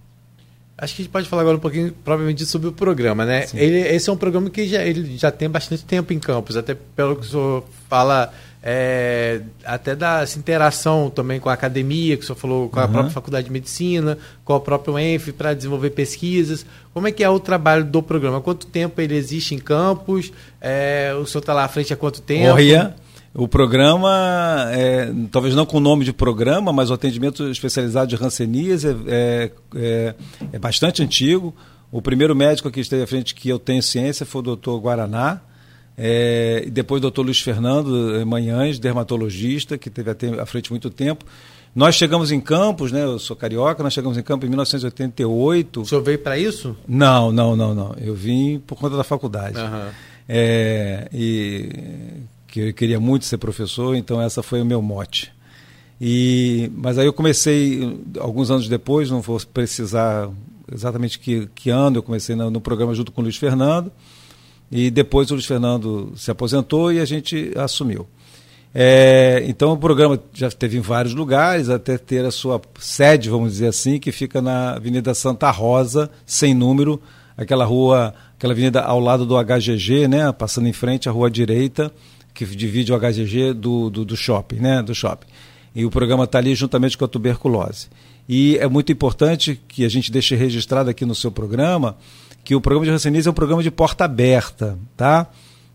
Acho 0.77 0.97
que 0.97 1.03
a 1.03 1.05
gente 1.05 1.13
pode 1.13 1.29
falar 1.29 1.43
agora 1.43 1.57
um 1.57 1.61
pouquinho, 1.61 1.93
provavelmente, 2.05 2.45
sobre 2.47 2.67
o 2.67 2.73
programa, 2.73 3.25
né? 3.25 3.47
Ele, 3.55 3.79
esse 3.79 4.11
é 4.11 4.13
um 4.13 4.17
programa 4.17 4.51
que 4.51 4.67
já, 4.67 4.83
ele 4.83 5.17
já 5.17 5.31
tem 5.31 5.49
bastante 5.49 5.85
tempo 5.85 6.13
em 6.13 6.19
campos, 6.19 6.57
até 6.57 6.75
pelo 6.75 7.15
que 7.15 7.23
o 7.23 7.29
senhor 7.29 7.65
fala, 7.89 8.33
é, 8.61 9.43
até 9.65 9.95
da 9.95 10.25
interação 10.37 11.09
também 11.09 11.39
com 11.39 11.49
a 11.49 11.53
academia, 11.53 12.17
que 12.17 12.25
o 12.25 12.27
senhor 12.27 12.37
falou, 12.37 12.69
com 12.69 12.81
a 12.81 12.85
uhum. 12.85 12.91
própria 12.91 13.13
Faculdade 13.13 13.47
de 13.47 13.53
Medicina, 13.53 14.19
com 14.45 14.55
a 14.55 14.61
própria 14.61 14.95
UENF, 14.95 15.31
para 15.33 15.55
desenvolver 15.55 15.91
pesquisas. 15.91 16.67
Como 16.93 17.07
é 17.07 17.13
que 17.13 17.23
é 17.23 17.31
o 17.31 17.39
trabalho 17.39 17.85
do 17.85 18.03
programa? 18.03 18.41
Quanto 18.41 18.67
tempo 18.67 19.01
ele 19.01 19.15
existe 19.15 19.55
em 19.55 19.59
campos? 19.59 20.33
É, 20.61 21.15
o 21.15 21.25
senhor 21.27 21.43
está 21.43 21.55
lá 21.55 21.65
à 21.65 21.69
frente 21.69 21.93
há 21.93 21.97
quanto 21.97 22.21
tempo? 22.23 22.55
Olha, 22.55 22.97
o 23.35 23.49
programa, 23.49 24.69
é, 24.73 25.11
talvez 25.31 25.55
não 25.55 25.65
com 25.65 25.79
o 25.79 25.81
nome 25.81 26.05
de 26.05 26.13
programa, 26.13 26.73
mas 26.73 26.91
o 26.91 26.95
atendimento 26.95 27.49
especializado 27.49 28.15
de 28.15 28.23
Hanseníase 28.23 28.89
é, 28.89 28.91
é, 29.07 29.51
é, 29.75 30.15
é 30.53 30.59
bastante 30.59 31.03
antigo. 31.03 31.55
O 31.91 32.03
primeiro 32.03 32.37
médico 32.37 32.71
que 32.71 32.81
esteve 32.81 33.03
à 33.03 33.07
frente 33.07 33.35
que 33.35 33.49
eu 33.49 33.59
tenho 33.59 33.83
ciência 33.83 34.27
foi 34.27 34.41
o 34.41 34.43
doutor 34.43 34.79
Guaraná, 34.81 35.41
é, 35.97 36.67
depois 36.71 36.99
o 36.99 37.03
doutor 37.03 37.23
Luiz 37.23 37.41
Fernando 37.41 38.25
Manhães, 38.27 38.79
dermatologista, 38.79 39.79
que 39.79 39.89
esteve 39.89 40.11
à 40.39 40.47
frente 40.47 40.71
muito 40.71 40.91
tempo. 40.91 41.25
Nós 41.75 41.95
chegamos 41.95 42.31
em 42.31 42.41
Campos, 42.41 42.93
né? 42.93 43.03
Eu 43.03 43.19
sou 43.19 43.35
carioca, 43.35 43.83
nós 43.83 43.95
chegamos 43.95 44.19
em 44.19 44.23
Campos 44.23 44.47
em 44.47 44.51
1988. 44.51 45.81
O 45.81 45.87
senhor 45.87 46.03
veio 46.03 46.19
para 46.19 46.37
isso? 46.37 46.77
Não, 46.87 47.33
não, 47.33 47.57
não, 47.57 47.75
não. 47.75 47.95
Eu 47.99 48.15
vim 48.15 48.59
por 48.59 48.77
conta 48.79 48.95
da 48.95 49.05
faculdade. 49.05 49.59
Aham. 49.59 49.89
É, 50.29 51.09
e 51.13 51.71
que 52.53 52.61
eu 52.61 52.75
queria 52.75 53.01
muito 53.01 53.25
ser 53.25 53.39
professor, 53.39 53.97
então 53.97 54.21
essa 54.21 54.43
foi 54.43 54.61
o 54.61 54.65
meu 54.65 54.83
mote. 54.83 55.33
E, 55.99 56.71
mas 56.77 56.99
aí 56.99 57.07
eu 57.07 57.13
comecei, 57.13 57.99
alguns 58.21 58.51
anos 58.51 58.69
depois, 58.69 59.11
não 59.11 59.23
vou 59.23 59.41
precisar 59.55 60.29
exatamente 60.71 61.19
que, 61.19 61.49
que 61.55 61.71
ano, 61.71 61.97
eu 61.97 62.03
comecei 62.03 62.37
no, 62.37 62.51
no 62.51 62.61
programa 62.61 62.95
junto 62.95 63.11
com 63.11 63.23
o 63.23 63.25
Luiz 63.25 63.39
Fernando, 63.39 63.91
e 64.71 64.91
depois 64.91 65.31
o 65.31 65.35
Luiz 65.35 65.47
Fernando 65.47 66.13
se 66.15 66.31
aposentou 66.31 66.93
e 66.93 67.01
a 67.01 67.07
gente 67.07 67.53
assumiu. 67.57 68.07
É, 68.75 69.43
então 69.47 69.73
o 69.73 69.79
programa 69.79 70.21
já 70.35 70.51
teve 70.51 70.77
em 70.77 70.83
vários 70.83 71.15
lugares, 71.15 71.71
até 71.71 71.97
ter 71.97 72.23
a 72.23 72.31
sua 72.31 72.61
sede, 72.79 73.31
vamos 73.31 73.53
dizer 73.53 73.69
assim, 73.69 73.99
que 73.99 74.13
fica 74.13 74.43
na 74.43 74.75
Avenida 74.75 75.15
Santa 75.15 75.51
Rosa, 75.51 76.11
sem 76.27 76.53
número, 76.53 77.01
aquela 77.35 77.65
rua, 77.65 78.13
aquela 78.37 78.53
avenida 78.53 78.83
ao 78.83 79.01
lado 79.01 79.25
do 79.25 79.43
HGG, 79.43 80.07
né, 80.07 80.31
passando 80.33 80.69
em 80.69 80.73
frente 80.75 81.09
à 81.09 81.13
rua 81.13 81.31
direita, 81.31 81.91
que 82.35 82.45
divide 82.45 82.93
o 82.93 82.99
HGG 82.99 83.53
do, 83.53 83.91
do, 83.91 84.05
do 84.05 84.17
shopping, 84.17 84.57
né, 84.57 84.83
do 84.83 84.95
shopping. 84.95 85.27
E 85.75 85.85
o 85.85 85.91
programa 85.91 86.25
está 86.25 86.39
ali 86.39 86.55
juntamente 86.55 86.99
com 86.99 87.05
a 87.05 87.09
tuberculose. 87.09 87.89
E 88.29 88.57
é 88.59 88.69
muito 88.69 88.93
importante 88.93 89.61
que 89.69 89.85
a 89.85 89.89
gente 89.89 90.13
deixe 90.13 90.35
registrado 90.35 90.91
aqui 90.91 91.05
no 91.05 91.15
seu 91.15 91.31
programa 91.31 91.97
que 92.45 92.55
o 92.55 92.61
programa 92.61 92.85
de 92.85 92.91
Hanseníase 92.91 93.29
é 93.29 93.31
um 93.31 93.35
programa 93.35 93.63
de 93.63 93.71
porta 93.71 94.05
aberta, 94.05 94.79
tá? 94.97 95.29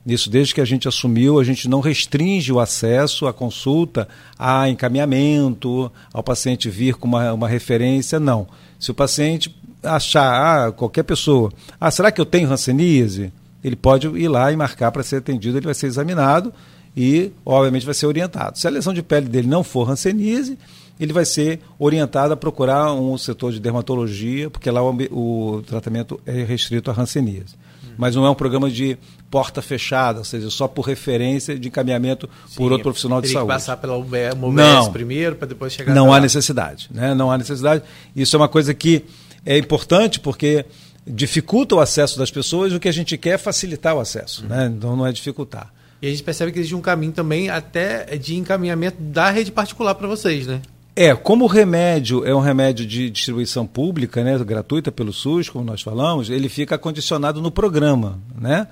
Isso 0.06 0.30
desde 0.30 0.54
que 0.54 0.62
a 0.62 0.66
gente 0.66 0.88
assumiu, 0.88 1.40
a 1.40 1.44
gente 1.44 1.68
não 1.68 1.80
restringe 1.80 2.52
o 2.52 2.60
acesso 2.60 3.28
à 3.28 3.34
consulta, 3.34 4.08
a 4.38 4.70
encaminhamento, 4.70 5.92
ao 6.14 6.24
paciente 6.24 6.70
vir 6.70 6.96
com 6.96 7.08
uma, 7.08 7.34
uma 7.34 7.48
referência, 7.48 8.20
não. 8.20 8.48
Se 8.80 8.92
o 8.92 8.94
paciente 8.94 9.54
achar, 9.84 10.68
ah, 10.68 10.72
qualquer 10.72 11.04
pessoa, 11.04 11.52
ah, 11.80 11.92
será 11.92 12.12
que 12.12 12.22
eu 12.22 12.26
tenho 12.26 12.50
Hanseníase? 12.50 13.34
Ele 13.64 13.76
pode 13.76 14.08
ir 14.08 14.28
lá 14.28 14.52
e 14.52 14.56
marcar 14.56 14.92
para 14.92 15.04
ser 15.04 15.18
atendido, 15.18 15.58
ele 15.58 15.66
vai 15.66 15.74
ser 15.74 15.88
examinado 15.88 16.54
e, 16.96 17.32
obviamente, 17.46 17.86
vai 17.86 17.94
ser 17.94 18.06
orientado. 18.06 18.58
Se 18.58 18.68
a 18.68 18.70
lesão 18.70 18.94
de 18.94 19.04
pele 19.04 19.28
dele 19.28 19.48
não 19.48 19.64
for 19.64 19.90
Hanseníase, 19.90 20.58
ele 21.00 21.14
vai 21.14 21.26
ser 21.26 21.60
orientado 21.78 22.34
a 22.34 22.38
procurar 22.38 22.94
um 22.94 23.18
setor 23.18 23.52
de 23.52 23.60
dermatologia, 23.60 24.50
porque 24.50 24.70
lá 24.70 24.82
o, 24.82 24.96
o 25.12 25.62
tratamento 25.64 26.20
é 26.26 26.44
restrito 26.44 26.90
à 26.90 27.00
Hanseníase 27.00 27.56
mas 27.98 28.16
não 28.16 28.26
é 28.26 28.30
um 28.30 28.36
programa 28.36 28.70
de 28.70 28.98
porta 29.30 29.62
fechada, 29.62 30.20
ou 30.20 30.24
seja, 30.24 30.50
só 30.50 30.68
por 30.68 30.84
referência 30.84 31.58
de 31.58 31.68
encaminhamento 31.68 32.30
Sim, 32.48 32.56
por 32.56 32.72
outro 32.72 32.84
profissional 32.84 33.22
de 33.22 33.30
saúde. 33.30 33.48
que 33.48 33.54
passar 33.54 33.78
pela 33.78 33.98
UBS 33.98 34.88
primeiro 34.94 35.36
para 35.36 35.48
depois 35.48 35.74
chegar 35.74 35.94
Não 35.94 36.08
há 36.08 36.16
lá. 36.16 36.20
necessidade, 36.22 36.88
né? 36.92 37.14
Não 37.16 37.32
há 37.32 37.38
necessidade. 37.38 37.84
Isso 38.16 38.36
é 38.36 38.40
uma 38.40 38.48
coisa 38.48 38.74
que 38.74 39.04
é 39.46 39.58
importante 39.58 40.20
porque 40.20 40.66
dificulta 41.08 41.76
o 41.76 41.80
acesso 41.80 42.18
das 42.18 42.30
pessoas, 42.30 42.74
o 42.74 42.80
que 42.80 42.88
a 42.88 42.94
gente 42.94 43.18
quer 43.18 43.32
é 43.32 43.38
facilitar 43.38 43.96
o 43.96 44.00
acesso, 44.00 44.44
uhum. 44.44 44.50
né? 44.50 44.74
Então 44.76 44.96
não 44.96 45.06
é 45.06 45.12
dificultar. 45.12 45.74
E 46.02 46.08
a 46.08 46.10
gente 46.10 46.24
percebe 46.24 46.52
que 46.52 46.60
existe 46.60 46.76
um 46.76 46.82
caminho 46.82 47.12
também 47.12 47.50
até 47.50 48.18
de 48.18 48.36
encaminhamento 48.36 49.02
da 49.02 49.30
rede 49.30 49.52
particular 49.52 49.96
para 49.96 50.08
vocês, 50.08 50.46
né? 50.46 50.62
É, 50.96 51.14
como 51.16 51.46
o 51.46 51.48
remédio 51.48 52.26
é 52.26 52.34
um 52.34 52.40
remédio 52.40 52.86
de 52.86 53.10
distribuição 53.10 53.68
pública, 53.68 54.24
né, 54.24 54.36
gratuita 54.40 54.92
pelo 54.92 55.14
SUS, 55.14 55.48
como 55.48 55.64
nós 55.64 55.82
falamos, 55.82 56.28
ele 56.28 56.50
fica 56.50 56.76
condicionado 56.76 57.40
no 57.40 57.52
programa, 57.52 58.20
né? 58.36 58.68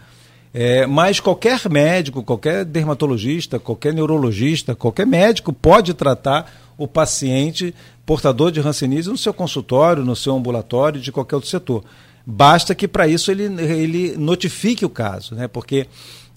É, 0.52 0.88
mas 0.88 1.20
qualquer 1.20 1.60
médico, 1.70 2.24
qualquer 2.24 2.64
dermatologista, 2.66 3.60
qualquer 3.60 3.94
neurologista, 3.94 4.74
qualquer 4.74 5.06
médico 5.06 5.52
pode 5.52 5.94
tratar 5.94 6.52
o 6.78 6.88
paciente 6.88 7.76
portador 8.06 8.52
de 8.52 8.60
Hanseníase 8.60 9.10
no 9.10 9.18
seu 9.18 9.34
consultório, 9.34 10.04
no 10.04 10.16
seu 10.16 10.36
ambulatório, 10.36 11.02
de 11.02 11.12
qualquer 11.12 11.36
outro 11.36 11.50
setor. 11.50 11.84
Basta 12.26 12.74
que 12.74 12.88
para 12.88 13.08
isso 13.08 13.30
ele, 13.30 13.44
ele 13.44 14.16
notifique 14.18 14.84
o 14.84 14.90
caso, 14.90 15.36
né? 15.36 15.48
Porque 15.48 15.88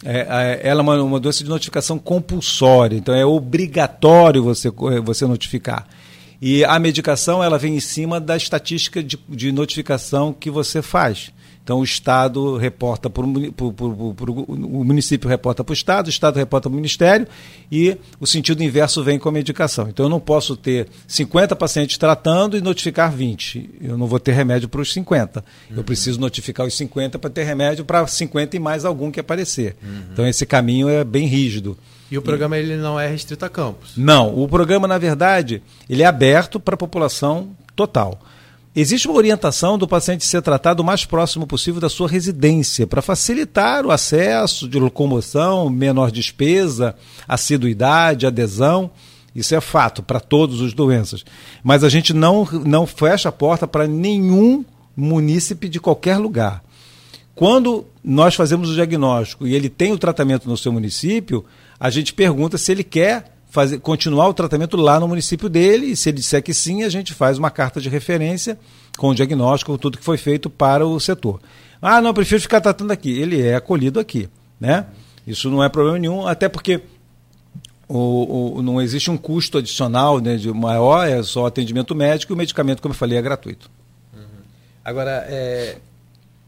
é, 0.04 0.60
ela 0.62 0.80
é 0.80 0.82
uma, 0.82 1.02
uma 1.02 1.20
doença 1.20 1.42
de 1.42 1.50
notificação 1.50 1.98
compulsória, 1.98 2.96
então 2.96 3.14
é 3.14 3.24
obrigatório 3.24 4.42
você, 4.42 4.70
você 5.02 5.26
notificar. 5.26 5.86
E 6.40 6.64
a 6.64 6.78
medicação 6.78 7.42
ela 7.42 7.58
vem 7.58 7.76
em 7.76 7.80
cima 7.80 8.20
da 8.20 8.36
estatística 8.36 9.02
de, 9.02 9.18
de 9.28 9.50
notificação 9.50 10.32
que 10.32 10.50
você 10.50 10.80
faz. 10.82 11.32
Então 11.68 11.80
o 11.80 11.84
Estado 11.84 12.56
reporta 12.56 13.10
para 13.10 13.22
o 13.22 13.28
município 14.82 15.28
reporta 15.28 15.62
para 15.62 15.70
o 15.70 15.74
Estado, 15.74 16.06
o 16.06 16.08
Estado 16.08 16.36
reporta 16.36 16.66
para 16.66 16.72
o 16.72 16.76
Ministério 16.76 17.28
e 17.70 17.94
o 18.18 18.26
sentido 18.26 18.64
inverso 18.64 19.04
vem 19.04 19.18
com 19.18 19.28
a 19.28 19.32
medicação. 19.32 19.86
Então 19.86 20.06
eu 20.06 20.08
não 20.08 20.18
posso 20.18 20.56
ter 20.56 20.88
50 21.06 21.54
pacientes 21.54 21.98
tratando 21.98 22.56
e 22.56 22.62
notificar 22.62 23.12
20. 23.12 23.80
Eu 23.82 23.98
não 23.98 24.06
vou 24.06 24.18
ter 24.18 24.32
remédio 24.32 24.66
para 24.66 24.80
os 24.80 24.90
50. 24.94 25.44
Uhum. 25.68 25.76
Eu 25.76 25.84
preciso 25.84 26.18
notificar 26.18 26.66
os 26.66 26.74
50 26.74 27.18
para 27.18 27.28
ter 27.28 27.44
remédio 27.44 27.84
para 27.84 28.06
50 28.06 28.56
e 28.56 28.58
mais 28.58 28.86
algum 28.86 29.10
que 29.10 29.20
aparecer. 29.20 29.76
Uhum. 29.82 30.04
Então 30.10 30.26
esse 30.26 30.46
caminho 30.46 30.88
é 30.88 31.04
bem 31.04 31.26
rígido. 31.26 31.76
E 32.10 32.16
o 32.16 32.22
programa 32.22 32.56
ele 32.56 32.76
não 32.76 32.98
é 32.98 33.06
restrito 33.06 33.44
a 33.44 33.50
campos? 33.50 33.92
Não, 33.94 34.42
o 34.42 34.48
programa 34.48 34.88
na 34.88 34.96
verdade 34.96 35.62
ele 35.86 36.02
é 36.02 36.06
aberto 36.06 36.58
para 36.58 36.76
a 36.76 36.78
população 36.78 37.50
total. 37.76 38.18
Existe 38.80 39.08
uma 39.08 39.16
orientação 39.16 39.76
do 39.76 39.88
paciente 39.88 40.24
ser 40.24 40.40
tratado 40.40 40.84
o 40.84 40.86
mais 40.86 41.04
próximo 41.04 41.48
possível 41.48 41.80
da 41.80 41.88
sua 41.88 42.06
residência, 42.06 42.86
para 42.86 43.02
facilitar 43.02 43.84
o 43.84 43.90
acesso 43.90 44.68
de 44.68 44.78
locomoção, 44.78 45.68
menor 45.68 46.12
despesa, 46.12 46.94
assiduidade, 47.26 48.24
adesão. 48.24 48.88
Isso 49.34 49.52
é 49.52 49.60
fato 49.60 50.00
para 50.00 50.20
todas 50.20 50.60
as 50.60 50.72
doenças. 50.72 51.24
Mas 51.60 51.82
a 51.82 51.88
gente 51.88 52.14
não, 52.14 52.44
não 52.64 52.86
fecha 52.86 53.30
a 53.30 53.32
porta 53.32 53.66
para 53.66 53.88
nenhum 53.88 54.64
munícipe 54.96 55.68
de 55.68 55.80
qualquer 55.80 56.16
lugar. 56.16 56.62
Quando 57.34 57.84
nós 58.04 58.36
fazemos 58.36 58.70
o 58.70 58.74
diagnóstico 58.74 59.44
e 59.44 59.56
ele 59.56 59.68
tem 59.68 59.90
o 59.90 59.98
tratamento 59.98 60.48
no 60.48 60.56
seu 60.56 60.70
município, 60.70 61.44
a 61.80 61.90
gente 61.90 62.14
pergunta 62.14 62.56
se 62.56 62.70
ele 62.70 62.84
quer 62.84 63.37
fazer, 63.48 63.80
continuar 63.80 64.28
o 64.28 64.34
tratamento 64.34 64.76
lá 64.76 65.00
no 65.00 65.08
município 65.08 65.48
dele, 65.48 65.86
e 65.86 65.96
se 65.96 66.10
ele 66.10 66.18
disser 66.18 66.42
que 66.42 66.54
sim, 66.54 66.82
a 66.82 66.88
gente 66.88 67.14
faz 67.14 67.38
uma 67.38 67.50
carta 67.50 67.80
de 67.80 67.88
referência 67.88 68.58
com 68.96 69.08
o 69.08 69.14
diagnóstico, 69.14 69.78
tudo 69.78 69.98
que 69.98 70.04
foi 70.04 70.18
feito 70.18 70.50
para 70.50 70.86
o 70.86 70.98
setor. 71.00 71.40
Ah, 71.80 72.00
não, 72.00 72.12
prefiro 72.12 72.40
ficar 72.40 72.60
tratando 72.60 72.90
aqui. 72.90 73.10
Ele 73.18 73.40
é 73.40 73.54
acolhido 73.54 74.00
aqui, 74.00 74.28
né? 74.60 74.86
Isso 75.26 75.48
não 75.50 75.62
é 75.62 75.68
problema 75.68 75.98
nenhum, 75.98 76.26
até 76.26 76.48
porque 76.48 76.80
o, 77.88 78.58
o, 78.58 78.62
não 78.62 78.80
existe 78.80 79.10
um 79.10 79.16
custo 79.16 79.58
adicional 79.58 80.20
né, 80.20 80.36
de 80.36 80.52
maior, 80.52 81.06
é 81.06 81.22
só 81.22 81.46
atendimento 81.46 81.94
médico 81.94 82.32
e 82.32 82.34
o 82.34 82.36
medicamento, 82.36 82.82
como 82.82 82.92
eu 82.92 82.98
falei, 82.98 83.18
é 83.18 83.22
gratuito. 83.22 83.70
Uhum. 84.14 84.20
Agora, 84.84 85.24
é, 85.28 85.78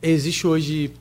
existe 0.02 0.46
hoje 0.46 0.92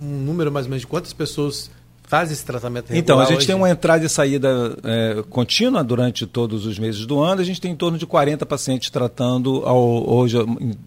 um 0.00 0.06
número 0.06 0.50
mais 0.50 0.66
ou 0.66 0.70
menos 0.70 0.82
de 0.82 0.86
quantas 0.86 1.12
pessoas 1.12 1.70
faz 2.10 2.32
esse 2.32 2.44
tratamento 2.44 2.88
regular 2.88 2.98
Então, 2.98 3.20
a 3.20 3.24
gente 3.24 3.38
hoje? 3.38 3.46
tem 3.46 3.54
uma 3.54 3.70
entrada 3.70 4.04
e 4.04 4.08
saída 4.08 4.76
é, 4.82 5.22
contínua 5.30 5.84
durante 5.84 6.26
todos 6.26 6.66
os 6.66 6.76
meses 6.76 7.06
do 7.06 7.20
ano. 7.20 7.40
A 7.40 7.44
gente 7.44 7.60
tem 7.60 7.70
em 7.70 7.76
torno 7.76 7.96
de 7.96 8.04
40 8.04 8.44
pacientes 8.44 8.90
tratando 8.90 9.62
ao, 9.64 10.10
hoje 10.10 10.36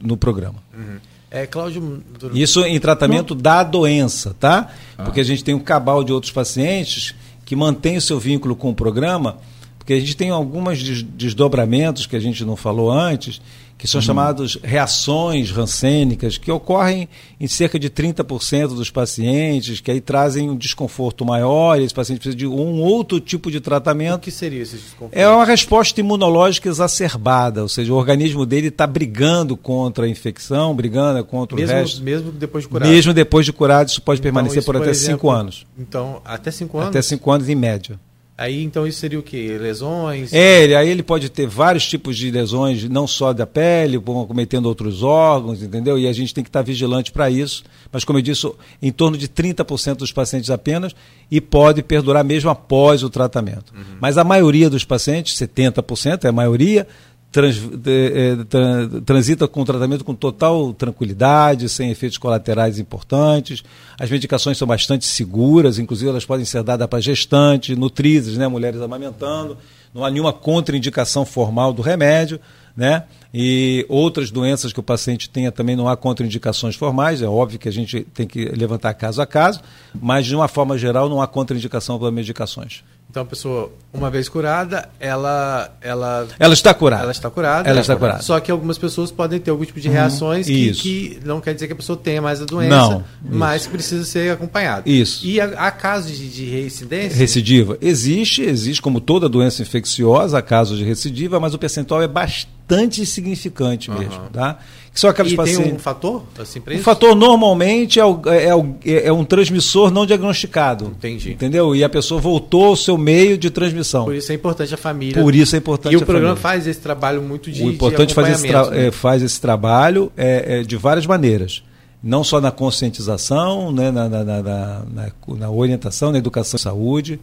no 0.01 0.17
programa. 0.17 0.55
Uhum. 0.78 0.97
É, 1.32 1.47
Cláudio... 1.47 2.03
Isso 2.34 2.59
em 2.65 2.78
tratamento 2.78 3.34
Não. 3.34 3.41
da 3.41 3.63
doença, 3.63 4.36
tá? 4.38 4.69
Ah. 4.97 5.03
Porque 5.03 5.21
a 5.21 5.24
gente 5.24 5.45
tem 5.45 5.55
um 5.55 5.59
cabal 5.59 6.03
de 6.03 6.11
outros 6.11 6.34
pacientes 6.34 7.15
que 7.45 7.55
mantém 7.55 7.95
o 7.95 8.01
seu 8.01 8.19
vínculo 8.19 8.53
com 8.53 8.71
o 8.71 8.76
programa, 8.76 9.38
porque 9.80 9.93
a 9.93 9.99
gente 9.99 10.17
tem 10.17 10.30
alguns 10.30 10.84
desdobramentos 11.03 12.05
que 12.05 12.17
a 12.17 12.19
gente 12.19 12.43
não 12.43 12.57
falou 12.57 12.91
antes, 12.91 13.41
que 13.78 13.88
são 13.88 13.99
uhum. 13.99 14.05
chamadas 14.05 14.57
reações 14.63 15.51
rancênicas, 15.51 16.38
que 16.38 16.51
ocorrem 16.51 17.09
em 17.39 17.47
cerca 17.47 17.78
de 17.78 17.89
30% 17.89 18.69
dos 18.69 18.89
pacientes, 18.89 19.82
que 19.82 19.91
aí 19.91 19.99
trazem 19.99 20.49
um 20.49 20.55
desconforto 20.55 21.26
maior, 21.26 21.80
e 21.80 21.84
esse 21.84 21.93
paciente 21.93 22.19
precisa 22.19 22.38
de 22.38 22.47
um 22.47 22.82
outro 22.82 23.19
tipo 23.19 23.51
de 23.51 23.59
tratamento. 23.59 24.15
O 24.15 24.19
que 24.19 24.32
seria 24.32 24.61
esse 24.61 24.78
desconforto? 24.78 25.17
É 25.17 25.28
uma 25.28 25.45
resposta 25.45 25.99
imunológica 25.99 26.69
exacerbada, 26.69 27.61
ou 27.61 27.69
seja, 27.69 27.91
o 27.91 27.95
organismo 27.95 28.45
dele 28.45 28.67
está 28.67 28.88
brigando 28.88 29.57
contra 29.57 30.05
a 30.05 30.09
infecção, 30.09 30.76
brigando 30.76 31.24
contra 31.26 31.57
mesmo, 31.57 31.76
o 31.76 31.80
resto. 31.80 32.01
Mesmo 32.01 32.32
depois 32.32 32.63
de 32.63 32.69
curado? 32.69 32.89
Mesmo 32.89 33.13
depois 33.13 33.45
de 33.45 33.53
curado, 33.53 33.89
isso 33.89 34.01
pode 34.01 34.19
então, 34.19 34.32
permanecer 34.32 34.59
isso, 34.59 34.65
por, 34.65 34.76
por 34.76 34.84
até 34.84 34.93
5 34.93 35.30
anos. 35.30 35.65
Então, 35.78 36.21
até 36.24 36.51
5 36.51 36.78
anos? 36.78 36.89
Até 36.89 37.01
5 37.01 37.32
anos 37.32 37.49
em 37.49 37.55
média. 37.55 37.99
Aí 38.44 38.62
então 38.62 38.86
isso 38.86 39.00
seria 39.00 39.18
o 39.18 39.24
quê? 39.24 39.58
Lesões? 39.58 40.34
É, 40.34 40.76
aí 40.76 40.89
ele 40.89 41.02
pode 41.02 41.30
ter 41.30 41.48
vários 41.48 41.88
tipos 41.88 42.18
de 42.18 42.30
lesões, 42.30 42.84
não 42.89 43.08
só 43.08 43.32
da 43.32 43.48
pele, 43.48 43.98
cometendo 43.98 44.66
outros 44.66 45.02
órgãos, 45.02 45.64
entendeu? 45.64 45.98
E 45.98 46.10
a 46.10 46.12
gente 46.12 46.34
tem 46.34 46.44
que 46.44 46.50
estar 46.50 46.62
vigilante 46.62 47.10
para 47.10 47.30
isso. 47.30 47.64
Mas 47.89 48.04
como 48.04 48.20
eu 48.20 48.22
disse, 48.22 48.52
em 48.82 48.91
torno 48.91 49.18
de 49.18 49.30
30% 49.30 49.96
dos 49.96 50.12
pacientes 50.12 50.50
apenas, 50.50 50.94
e 51.32 51.39
pode 51.39 51.82
perdurar 51.82 52.22
mesmo 52.22 52.50
após 52.50 53.02
o 53.02 53.10
tratamento. 53.10 53.74
Uhum. 53.74 53.98
Mas 54.02 54.18
a 54.18 54.26
maioria 54.26 54.70
dos 54.70 54.84
pacientes, 54.84 55.38
70% 55.38 56.26
é 56.26 56.28
a 56.28 56.34
maioria, 56.34 56.86
trans, 57.34 57.58
é, 57.88 59.02
transita 59.04 59.48
com 59.48 59.62
o 59.62 59.66
tratamento 59.66 60.06
com 60.06 60.14
total 60.14 60.72
tranquilidade, 60.72 61.68
sem 61.68 61.90
efeitos 61.90 62.20
colaterais 62.20 62.78
importantes. 62.78 63.64
As 64.00 64.10
medicações 64.10 64.56
são 64.56 64.68
bastante 64.68 65.06
seguras, 65.06 65.80
inclusive 65.80 66.12
elas 66.12 66.26
podem 66.26 66.46
ser 66.46 66.62
dadas 66.62 66.88
para 66.88 67.02
gestantes, 67.02 67.76
nutrizes, 67.76 68.38
né, 68.38 68.48
mulheres 68.48 68.80
amamentando. 68.80 69.58
não 69.94 70.06
há 70.06 70.12
nenhuma 70.12 70.32
contraindicação 70.32 71.26
formal 71.26 71.74
do 71.74 71.82
remédio, 71.82 72.40
né? 72.78 73.04
E 73.34 73.86
outras 73.90 74.30
doenças 74.30 74.72
que 74.72 74.80
o 74.80 74.84
paciente 74.84 75.30
tenha 75.30 75.52
também 75.52 75.76
não 75.76 75.88
há 75.88 75.98
contraindicações 75.98 76.76
formais, 76.76 77.22
é 77.22 77.28
óbvio 77.28 77.60
que 77.60 77.70
a 77.70 77.72
gente 77.72 78.02
tem 78.14 78.28
que 78.28 78.46
levantar 78.46 78.94
caso 78.94 79.22
a 79.22 79.26
caso, 79.26 79.60
mas 80.00 80.26
de 80.26 80.36
uma 80.36 80.48
forma 80.48 80.78
geral 80.78 81.10
não 81.10 81.20
há 81.20 81.28
contraindicação 81.28 81.98
para 81.98 82.12
medicações. 82.12 82.84
Então 83.14 83.22
a 83.22 83.26
pessoa, 83.28 83.72
uma 83.93 84.09
vez 84.09 84.28
curada, 84.28 84.89
ela 84.99 85.72
ela 85.80 86.28
ela 86.39 86.53
está 86.55 86.74
curada. 86.74 87.03
Ela 87.03 87.11
está 87.11 87.30
curada. 87.30 87.70
Ela 87.70 87.82
está 87.82 87.95
curada. 87.95 88.24
Só 88.24 88.39
que 88.39 88.49
algumas 88.49 88.76
pessoas 88.76 89.11
podem 89.11 89.39
ter 89.39 89.51
algum 89.51 89.64
tipo 89.64 89.80
de 89.80 89.88
reações 89.88 90.47
uhum, 90.47 90.53
que, 90.55 90.72
que, 90.72 91.20
não 91.24 91.39
quer 91.39 91.53
dizer 91.53 91.68
que 91.68 91.74
a 91.74 91.76
pessoa 91.76 91.95
tenha 91.95 92.24
mais 92.24 92.41
a 92.41 92.45
doença, 92.45 92.76
não, 92.76 93.03
mas 93.22 93.61
isso. 93.61 93.70
precisa 93.70 94.03
ser 94.03 94.32
acompanhado. 94.32 94.89
Isso. 94.89 95.24
E 95.28 95.39
há, 95.39 95.70
casos 95.70 96.18
de, 96.18 96.28
de 96.28 96.45
reincidência? 96.45 97.16
Recidiva. 97.16 97.78
Existe, 97.80 98.41
existe 98.41 98.82
como 98.82 98.99
toda 98.99 99.30
doença 99.30 99.61
infecciosa, 99.61 100.39
há 100.39 100.41
casos 100.41 100.80
de 100.80 100.84
recidiva, 100.84 101.39
mas 101.39 101.53
o 101.53 101.59
percentual 101.59 102.01
é 102.01 102.07
bastante 102.07 103.05
significante 103.05 103.91
mesmo, 103.91 104.24
uhum. 104.24 104.30
tá? 104.30 104.57
Que 104.94 105.00
são 105.00 105.10
aquelas 105.10 105.32
e 105.32 105.36
pacientes... 105.36 105.66
tem 105.66 105.74
um 105.74 105.80
fator 105.80 106.22
assim 106.38 106.62
para 106.62 106.74
isso? 106.76 106.82
O 106.82 106.86
fator 106.86 107.16
normalmente 107.16 108.00
é, 108.00 108.06
o, 108.06 108.22
é, 108.28 108.56
o, 108.56 108.76
é, 108.86 109.12
um 109.12 109.26
transmissor 109.26 109.89
não 109.89 110.06
diagnosticado. 110.06 110.86
Entendi. 110.86 111.32
Entendeu? 111.32 111.76
E 111.76 111.84
a 111.84 111.89
pessoa 111.89 112.22
voltou 112.22 112.66
ao 112.66 112.76
seu 112.76 112.96
meio 112.96 113.36
de 113.36 113.50
transmissão. 113.50 114.06
Por 114.06 114.14
isso 114.14 114.32
é 114.32 114.36
importante 114.36 114.72
a 114.72 114.78
família. 114.78 115.20
Por 115.20 115.34
isso 115.34 115.56
é 115.56 115.60
importante 115.60 115.94
E 115.94 115.98
o 115.98 116.06
programa 116.06 116.36
família. 116.36 116.41
faz 116.41 116.68
esse 116.68 116.80
trabalho 116.80 117.24
muito 117.24 117.52
de 117.52 117.64
O 117.64 117.72
importante 117.72 118.14
faz 118.14 118.30
esse, 118.30 118.48
né? 118.48 118.88
é, 118.88 118.91
faz 118.91 119.24
esse 119.24 119.41
trabalho 119.41 120.12
é, 120.16 120.60
é, 120.60 120.64
de 120.64 120.78
várias 120.78 121.08
maneiras. 121.08 121.64
Não 122.04 122.24
só 122.24 122.39
na 122.39 122.52
conscientização, 122.52 123.72
né, 123.72 123.89
na, 123.89 124.08
na, 124.08 124.24
na, 124.24 124.41
na, 124.44 125.12
na 125.28 125.50
orientação, 125.50 126.12
na 126.12 126.20
educação 126.20 126.58
e 126.58 126.62
saúde, 126.62 127.20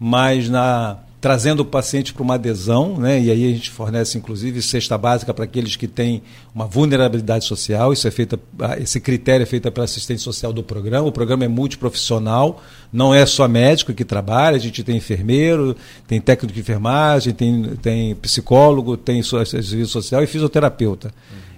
mas 0.00 0.48
na 0.48 0.96
trazendo 1.24 1.60
o 1.60 1.64
paciente 1.64 2.12
para 2.12 2.22
uma 2.22 2.34
adesão, 2.34 2.98
né? 2.98 3.18
e 3.18 3.30
aí 3.30 3.50
a 3.50 3.54
gente 3.54 3.70
fornece 3.70 4.18
inclusive 4.18 4.60
cesta 4.60 4.98
básica 4.98 5.32
para 5.32 5.46
aqueles 5.46 5.74
que 5.74 5.88
têm 5.88 6.22
uma 6.54 6.66
vulnerabilidade 6.66 7.46
social, 7.46 7.94
isso 7.94 8.06
é 8.06 8.10
feito, 8.10 8.38
esse 8.78 9.00
critério 9.00 9.42
é 9.42 9.46
feito 9.46 9.72
pela 9.72 9.86
assistente 9.86 10.20
social 10.20 10.52
do 10.52 10.62
programa, 10.62 11.08
o 11.08 11.10
programa 11.10 11.42
é 11.42 11.48
multiprofissional, 11.48 12.62
não 12.92 13.14
é 13.14 13.24
só 13.24 13.48
médico 13.48 13.94
que 13.94 14.04
trabalha, 14.04 14.56
a 14.56 14.60
gente 14.60 14.84
tem 14.84 14.98
enfermeiro, 14.98 15.74
tem 16.06 16.20
técnico 16.20 16.52
de 16.52 16.60
enfermagem, 16.60 17.32
tem, 17.32 17.74
tem 17.80 18.14
psicólogo, 18.16 18.94
tem 18.94 19.22
serviço 19.22 19.92
social 19.92 20.22
e 20.22 20.26
fisioterapeuta. 20.26 21.10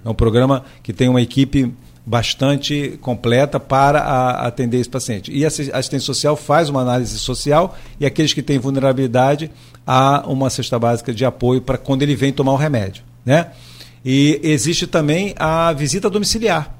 É 0.05 0.09
um 0.09 0.15
programa 0.15 0.63
que 0.81 0.93
tem 0.93 1.09
uma 1.09 1.21
equipe 1.21 1.73
bastante 2.07 2.97
completa 3.01 3.59
para 3.59 3.99
a, 3.99 4.47
atender 4.47 4.79
esse 4.79 4.89
paciente. 4.89 5.29
E 5.29 5.43
a 5.43 5.49
assistência 5.49 5.99
social 5.99 6.37
faz 6.37 6.69
uma 6.69 6.79
análise 6.79 7.19
social 7.19 7.77
e 7.99 8.05
aqueles 8.05 8.33
que 8.33 8.41
têm 8.41 8.57
vulnerabilidade 8.57 9.51
há 9.85 10.23
uma 10.25 10.49
cesta 10.49 10.79
básica 10.79 11.13
de 11.13 11.25
apoio 11.25 11.61
para 11.61 11.77
quando 11.77 12.03
ele 12.03 12.15
vem 12.15 12.31
tomar 12.31 12.53
o 12.53 12.55
remédio, 12.55 13.03
né? 13.25 13.51
E 14.05 14.39
existe 14.41 14.87
também 14.87 15.35
a 15.37 15.73
visita 15.73 16.09
domiciliar, 16.09 16.73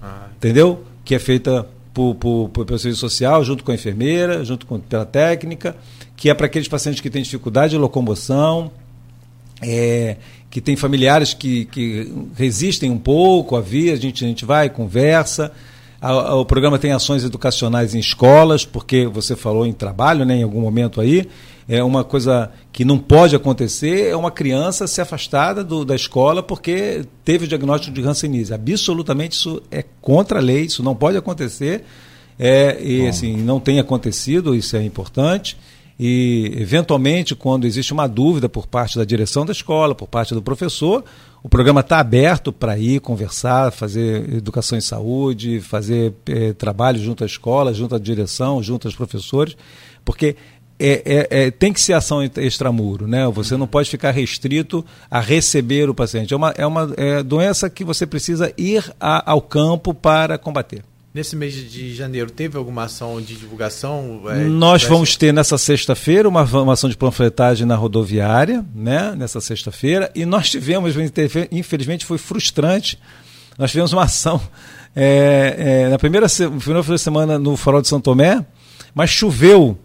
ah. 0.00 0.28
entendeu? 0.36 0.84
Que 1.04 1.16
é 1.16 1.18
feita 1.18 1.66
por, 1.92 2.14
por, 2.14 2.48
por, 2.50 2.64
pelo 2.64 2.78
serviço 2.78 3.00
social, 3.00 3.42
junto 3.42 3.64
com 3.64 3.72
a 3.72 3.74
enfermeira, 3.74 4.44
junto 4.44 4.64
com 4.64 4.78
pela 4.78 5.04
técnica, 5.04 5.74
que 6.16 6.30
é 6.30 6.34
para 6.34 6.46
aqueles 6.46 6.68
pacientes 6.68 7.00
que 7.00 7.10
têm 7.10 7.22
dificuldade 7.22 7.70
de 7.72 7.78
locomoção, 7.78 8.70
é, 9.60 10.18
que 10.50 10.60
tem 10.60 10.76
familiares 10.76 11.34
que, 11.34 11.66
que 11.66 12.12
resistem 12.34 12.90
um 12.90 12.98
pouco 12.98 13.56
a 13.56 13.60
vir, 13.60 13.92
a 13.92 13.96
gente, 13.96 14.24
a 14.24 14.28
gente 14.28 14.44
vai, 14.44 14.70
conversa. 14.70 15.52
A, 16.00 16.10
a, 16.10 16.34
o 16.36 16.44
programa 16.44 16.78
tem 16.78 16.92
ações 16.92 17.24
educacionais 17.24 17.94
em 17.94 17.98
escolas, 17.98 18.64
porque 18.64 19.06
você 19.06 19.36
falou 19.36 19.66
em 19.66 19.72
trabalho 19.72 20.24
né, 20.24 20.36
em 20.36 20.42
algum 20.42 20.60
momento 20.60 21.00
aí. 21.00 21.28
É 21.68 21.84
uma 21.84 22.02
coisa 22.02 22.50
que 22.72 22.82
não 22.82 22.98
pode 22.98 23.36
acontecer, 23.36 24.08
é 24.08 24.16
uma 24.16 24.30
criança 24.30 24.86
ser 24.86 25.02
afastada 25.02 25.62
do, 25.62 25.84
da 25.84 25.94
escola 25.94 26.42
porque 26.42 27.04
teve 27.22 27.44
o 27.44 27.48
diagnóstico 27.48 27.92
de 27.92 28.00
Hanseníase. 28.00 28.54
Absolutamente 28.54 29.32
isso 29.32 29.62
é 29.70 29.84
contra 30.00 30.38
a 30.38 30.42
lei, 30.42 30.64
isso 30.64 30.82
não 30.82 30.94
pode 30.94 31.18
acontecer. 31.18 31.84
É, 32.38 32.78
e 32.80 33.06
assim, 33.06 33.36
não 33.36 33.60
tem 33.60 33.80
acontecido, 33.80 34.54
isso 34.54 34.76
é 34.76 34.82
importante 34.82 35.58
e, 35.98 36.52
eventualmente, 36.56 37.34
quando 37.34 37.66
existe 37.66 37.92
uma 37.92 38.06
dúvida 38.06 38.48
por 38.48 38.66
parte 38.66 38.96
da 38.96 39.04
direção 39.04 39.44
da 39.44 39.50
escola, 39.50 39.94
por 39.94 40.06
parte 40.06 40.32
do 40.32 40.40
professor, 40.40 41.04
o 41.42 41.48
programa 41.48 41.80
está 41.80 41.98
aberto 41.98 42.52
para 42.52 42.78
ir 42.78 43.00
conversar, 43.00 43.72
fazer 43.72 44.32
educação 44.32 44.78
em 44.78 44.80
saúde, 44.80 45.60
fazer 45.60 46.14
é, 46.26 46.52
trabalho 46.52 47.00
junto 47.00 47.24
à 47.24 47.26
escola, 47.26 47.74
junto 47.74 47.96
à 47.96 47.98
direção, 47.98 48.62
junto 48.62 48.86
aos 48.86 48.94
professores, 48.94 49.56
porque 50.04 50.36
é, 50.78 51.02
é, 51.04 51.46
é, 51.46 51.50
tem 51.50 51.72
que 51.72 51.80
ser 51.80 51.94
ação 51.94 52.22
extramuro, 52.22 53.08
né? 53.08 53.26
Você 53.28 53.56
não 53.56 53.66
pode 53.66 53.90
ficar 53.90 54.12
restrito 54.12 54.84
a 55.10 55.18
receber 55.18 55.90
o 55.90 55.94
paciente. 55.94 56.32
É 56.32 56.36
uma, 56.36 56.54
é 56.56 56.64
uma 56.64 56.94
é 56.96 57.22
doença 57.24 57.68
que 57.68 57.84
você 57.84 58.06
precisa 58.06 58.52
ir 58.56 58.84
a, 59.00 59.32
ao 59.32 59.42
campo 59.42 59.92
para 59.92 60.38
combater. 60.38 60.84
Nesse 61.18 61.34
mês 61.34 61.52
de 61.52 61.96
janeiro, 61.96 62.30
teve 62.30 62.56
alguma 62.56 62.84
ação 62.84 63.20
de 63.20 63.34
divulgação? 63.34 64.22
É, 64.28 64.44
Nós 64.44 64.84
vamos 64.84 65.16
ter 65.16 65.34
nessa 65.34 65.58
sexta-feira 65.58 66.28
uma, 66.28 66.44
uma, 66.44 66.74
ação 66.74 66.88
de 66.88 66.96
panfletagem 66.96 67.66
na 67.66 67.74
rodoviária, 67.74 68.64
né? 68.72 69.16
nessa 69.16 69.40
sexta-feira, 69.40 70.12
e 70.14 70.24
nós 70.24 70.48
tivemos, 70.48 70.94
infelizmente 71.50 72.06
foi 72.06 72.18
frustrante, 72.18 73.00
nós 73.58 73.72
tivemos 73.72 73.92
uma 73.92 74.04
ação 74.04 74.40
é, 74.94 75.56
é, 75.58 75.88
na 75.88 75.98
primeira 75.98 76.28
no 76.52 76.60
final 76.60 76.82
de 76.84 76.98
semana 77.00 77.36
no 77.36 77.56
Farol 77.56 77.82
de 77.82 77.88
São 77.88 78.00
Tomé, 78.00 78.46
mas 78.94 79.10
choveu 79.10 79.76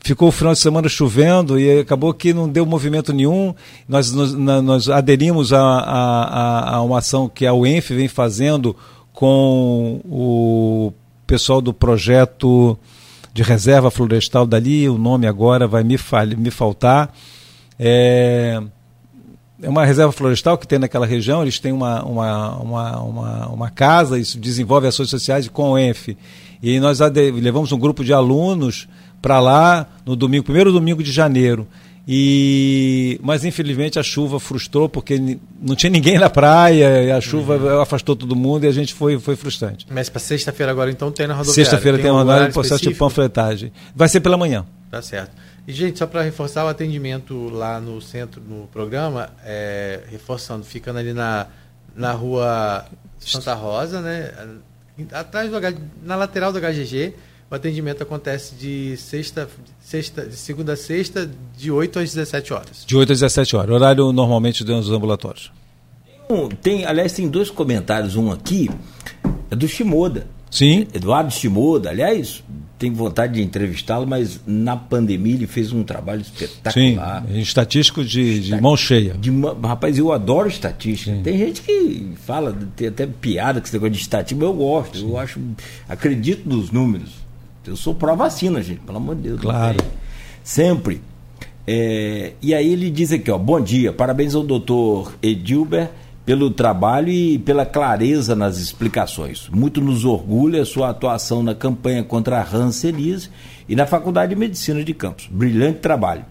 ficou 0.00 0.28
o 0.28 0.32
final 0.32 0.52
de 0.52 0.58
semana 0.60 0.88
chovendo 0.88 1.58
e 1.58 1.80
acabou 1.80 2.14
que 2.14 2.32
não 2.32 2.48
deu 2.48 2.64
movimento 2.64 3.12
nenhum. 3.12 3.54
Nós, 3.88 4.12
nós, 4.12 4.32
nós 4.32 4.88
aderimos 4.88 5.52
a, 5.52 5.60
a, 5.60 6.76
a, 6.76 6.82
uma 6.82 6.98
ação 6.98 7.28
que 7.28 7.44
a 7.44 7.52
UENF 7.52 7.90
vem 7.90 8.06
fazendo 8.06 8.76
com 9.18 10.00
o 10.04 10.92
pessoal 11.26 11.60
do 11.60 11.74
projeto 11.74 12.78
de 13.34 13.42
reserva 13.42 13.90
florestal 13.90 14.46
dali, 14.46 14.88
o 14.88 14.96
nome 14.96 15.26
agora 15.26 15.66
vai 15.66 15.82
me, 15.82 15.96
me 16.36 16.50
faltar. 16.52 17.12
É, 17.76 18.62
é 19.60 19.68
uma 19.68 19.84
reserva 19.84 20.12
florestal 20.12 20.56
que 20.56 20.68
tem 20.68 20.78
naquela 20.78 21.04
região, 21.04 21.42
eles 21.42 21.58
têm 21.58 21.72
uma, 21.72 22.00
uma, 22.04 22.58
uma, 22.58 23.00
uma, 23.00 23.48
uma 23.48 23.70
casa, 23.70 24.20
isso 24.20 24.38
desenvolve 24.38 24.86
ações 24.86 25.10
sociais 25.10 25.48
com 25.48 25.72
o 25.72 25.76
ENF. 25.76 26.16
E 26.62 26.78
nós 26.78 27.00
levamos 27.00 27.72
um 27.72 27.78
grupo 27.78 28.04
de 28.04 28.12
alunos 28.12 28.86
para 29.20 29.40
lá 29.40 29.88
no 30.06 30.14
domingo, 30.14 30.44
primeiro 30.44 30.70
domingo 30.70 31.02
de 31.02 31.10
janeiro. 31.10 31.66
E, 32.10 33.20
mas 33.22 33.44
infelizmente 33.44 33.98
a 33.98 34.02
chuva 34.02 34.40
frustrou 34.40 34.88
porque 34.88 35.20
não 35.60 35.76
tinha 35.76 35.90
ninguém 35.90 36.18
na 36.18 36.30
praia, 36.30 37.04
e 37.04 37.12
a 37.12 37.20
chuva 37.20 37.58
uhum. 37.58 37.80
afastou 37.82 38.16
todo 38.16 38.34
mundo 38.34 38.64
e 38.64 38.66
a 38.66 38.72
gente 38.72 38.94
foi, 38.94 39.18
foi 39.18 39.36
frustrante. 39.36 39.86
Mas 39.90 40.08
para 40.08 40.18
sexta-feira 40.18 40.72
agora 40.72 40.90
então 40.90 41.12
tem 41.12 41.26
na 41.26 41.34
rodoviária? 41.34 41.64
Sexta-feira 41.66 41.98
tem, 41.98 42.10
tem 42.10 42.48
um 42.48 42.50
processo 42.50 42.82
de 42.82 42.94
panfletagem. 42.94 43.70
Vai 43.94 44.08
ser 44.08 44.20
pela 44.20 44.38
manhã. 44.38 44.64
Tá 44.90 45.02
certo. 45.02 45.36
E, 45.66 45.72
gente, 45.74 45.98
só 45.98 46.06
para 46.06 46.22
reforçar 46.22 46.64
o 46.64 46.68
atendimento 46.68 47.50
lá 47.50 47.78
no 47.78 48.00
centro, 48.00 48.40
no 48.40 48.66
programa, 48.68 49.28
é, 49.44 50.00
reforçando, 50.10 50.64
ficando 50.64 50.98
ali 50.98 51.12
na, 51.12 51.46
na 51.94 52.12
rua 52.12 52.86
Santa 53.18 53.52
Rosa, 53.52 54.00
né? 54.00 54.32
Atrás 55.12 55.50
do 55.50 55.58
na 56.02 56.16
lateral 56.16 56.54
do 56.54 56.58
HGG, 56.58 57.12
o 57.50 57.54
atendimento 57.54 58.02
acontece 58.02 58.54
de 58.54 58.96
sexta, 58.96 59.46
sexta, 59.88 60.26
de 60.26 60.36
segunda 60.36 60.74
a 60.74 60.76
sexta, 60.76 61.30
de 61.56 61.70
8 61.70 61.98
às 61.98 62.12
17 62.12 62.52
horas. 62.52 62.84
De 62.86 62.94
8 62.94 63.10
às 63.10 63.20
17 63.20 63.56
horas, 63.56 63.70
horário 63.70 64.12
normalmente 64.12 64.62
dentro 64.62 64.82
dos 64.82 64.90
ambulatórios. 64.90 65.50
Tem, 66.28 66.48
tem, 66.60 66.84
aliás, 66.84 67.14
tem 67.14 67.26
dois 67.26 67.50
comentários, 67.50 68.14
um 68.14 68.30
aqui, 68.30 68.68
é 69.50 69.56
do 69.56 69.66
Shimoda. 69.66 70.26
Sim. 70.50 70.86
Eduardo 70.92 71.30
Shimoda, 71.32 71.88
aliás, 71.88 72.44
tem 72.78 72.92
vontade 72.92 73.34
de 73.34 73.42
entrevistá-lo, 73.42 74.06
mas 74.06 74.38
na 74.46 74.76
pandemia 74.76 75.34
ele 75.34 75.46
fez 75.46 75.72
um 75.72 75.82
trabalho 75.82 76.20
espetacular. 76.20 77.24
Sim, 77.26 77.38
estatístico 77.40 78.04
de, 78.04 78.40
de 78.40 78.60
mão 78.60 78.76
cheia. 78.76 79.14
De, 79.14 79.30
rapaz, 79.64 79.96
eu 79.96 80.12
adoro 80.12 80.48
estatística. 80.48 81.16
Sim. 81.16 81.22
Tem 81.22 81.38
gente 81.38 81.62
que 81.62 82.12
fala, 82.26 82.54
tem 82.76 82.88
até 82.88 83.06
piada 83.06 83.58
com 83.58 83.66
esse 83.66 83.72
negócio 83.74 83.92
de 83.92 84.00
estatística, 84.00 84.38
mas 84.38 84.54
eu 84.54 84.54
gosto, 84.54 84.98
Sim. 84.98 85.08
eu 85.08 85.18
acho, 85.18 85.40
acredito 85.88 86.46
nos 86.46 86.70
números. 86.70 87.27
Eu 87.68 87.76
sou 87.76 87.94
pró-vacina, 87.94 88.62
gente, 88.62 88.80
pelo 88.80 88.98
amor 88.98 89.16
de 89.16 89.22
Deus. 89.22 89.40
Claro. 89.40 89.78
Sempre. 90.42 91.00
É, 91.66 92.32
e 92.40 92.54
aí 92.54 92.72
ele 92.72 92.90
diz 92.90 93.12
aqui, 93.12 93.30
ó, 93.30 93.36
bom 93.36 93.60
dia, 93.60 93.92
parabéns 93.92 94.34
ao 94.34 94.42
doutor 94.42 95.14
Edilber 95.22 95.90
pelo 96.24 96.50
trabalho 96.50 97.10
e 97.10 97.38
pela 97.38 97.66
clareza 97.66 98.34
nas 98.34 98.58
explicações. 98.58 99.48
Muito 99.50 99.80
nos 99.80 100.04
orgulha 100.04 100.62
a 100.62 100.66
sua 100.66 100.90
atuação 100.90 101.42
na 101.42 101.54
campanha 101.54 102.02
contra 102.02 102.38
a 102.38 102.42
Hanseníase 102.42 103.30
e 103.68 103.76
na 103.76 103.86
Faculdade 103.86 104.34
de 104.34 104.40
Medicina 104.40 104.82
de 104.82 104.94
Campos. 104.94 105.26
Brilhante 105.30 105.80
trabalho. 105.80 106.24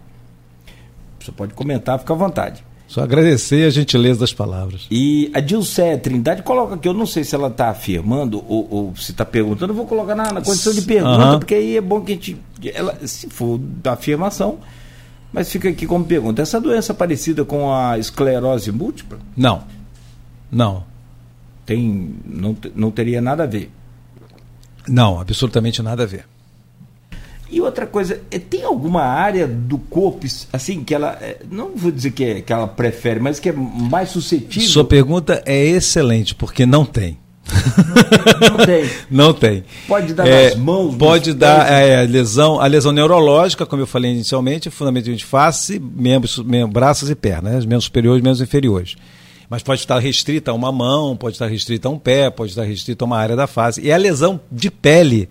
Você 1.18 1.32
pode 1.32 1.54
comentar, 1.54 1.98
fica 1.98 2.12
à 2.12 2.16
vontade. 2.16 2.64
Só 2.88 3.02
agradecer 3.02 3.66
a 3.66 3.70
gentileza 3.70 4.20
das 4.20 4.32
palavras. 4.32 4.86
E 4.90 5.30
a 5.34 5.40
Dilcé 5.40 5.98
Trindade 5.98 6.42
coloca 6.42 6.74
aqui, 6.74 6.88
eu 6.88 6.94
não 6.94 7.04
sei 7.04 7.22
se 7.22 7.34
ela 7.34 7.48
está 7.48 7.68
afirmando 7.68 8.42
ou, 8.48 8.66
ou 8.70 8.96
se 8.96 9.12
está 9.12 9.26
perguntando, 9.26 9.72
eu 9.72 9.76
vou 9.76 9.86
colocar 9.86 10.14
na, 10.14 10.32
na 10.32 10.40
condição 10.40 10.72
de 10.72 10.80
pergunta, 10.82 11.32
uhum. 11.32 11.38
porque 11.38 11.54
aí 11.54 11.76
é 11.76 11.80
bom 11.82 12.00
que 12.00 12.12
a 12.12 12.14
gente. 12.14 12.38
Ela, 12.74 12.98
se 13.06 13.28
for 13.28 13.58
da 13.58 13.92
afirmação, 13.92 14.58
Mas 15.32 15.50
fica 15.50 15.68
aqui 15.68 15.86
como 15.86 16.04
pergunta: 16.04 16.40
essa 16.40 16.60
doença 16.60 16.92
é 16.92 16.94
parecida 16.94 17.44
com 17.44 17.72
a 17.72 17.98
esclerose 17.98 18.72
múltipla? 18.72 19.18
Não. 19.36 19.62
Não. 20.50 20.84
Tem, 21.66 22.14
não, 22.24 22.56
não 22.74 22.90
teria 22.90 23.20
nada 23.20 23.42
a 23.42 23.46
ver. 23.46 23.70
Não, 24.88 25.20
absolutamente 25.20 25.82
nada 25.82 26.04
a 26.04 26.06
ver. 26.06 26.24
E 27.50 27.60
outra 27.60 27.86
coisa, 27.86 28.20
é, 28.30 28.38
tem 28.38 28.62
alguma 28.62 29.02
área 29.02 29.46
do 29.46 29.78
corpo, 29.78 30.26
assim, 30.52 30.84
que 30.84 30.94
ela, 30.94 31.18
é, 31.20 31.38
não 31.50 31.74
vou 31.74 31.90
dizer 31.90 32.10
que, 32.10 32.24
é, 32.24 32.40
que 32.42 32.52
ela 32.52 32.68
prefere, 32.68 33.20
mas 33.20 33.40
que 33.40 33.48
é 33.48 33.52
mais 33.52 34.10
suscetível? 34.10 34.68
Sua 34.68 34.84
pergunta 34.84 35.42
é 35.46 35.64
excelente, 35.64 36.34
porque 36.34 36.66
não 36.66 36.84
tem. 36.84 37.18
Não 38.40 38.66
tem. 38.66 38.90
não 39.10 39.32
tem. 39.32 39.64
Pode 39.86 40.12
dar 40.12 40.26
é, 40.26 40.50
nas 40.50 40.58
mãos? 40.58 40.94
Pode 40.96 41.32
dar 41.32 41.70
é, 41.72 42.04
lesão, 42.04 42.60
a 42.60 42.66
lesão 42.66 42.92
neurológica, 42.92 43.64
como 43.64 43.82
eu 43.82 43.86
falei 43.86 44.12
inicialmente, 44.12 44.68
fundamentalmente 44.68 45.24
face, 45.24 45.78
membros, 45.78 46.38
membros 46.38 46.72
braços 46.72 47.10
e 47.10 47.14
pernas, 47.14 47.52
né? 47.52 47.60
membros 47.60 47.84
superiores 47.84 48.22
membros 48.22 48.42
inferiores. 48.42 48.96
Mas 49.48 49.62
pode 49.62 49.80
estar 49.80 49.98
restrita 49.98 50.50
a 50.50 50.54
uma 50.54 50.70
mão, 50.70 51.16
pode 51.16 51.36
estar 51.36 51.46
restrita 51.46 51.88
a 51.88 51.90
um 51.90 51.98
pé, 51.98 52.28
pode 52.28 52.50
estar 52.50 52.64
restrita 52.64 53.04
a 53.04 53.06
uma 53.06 53.18
área 53.18 53.34
da 53.34 53.46
face. 53.46 53.80
E 53.80 53.90
a 53.90 53.96
lesão 53.96 54.38
de 54.52 54.70
pele, 54.70 55.28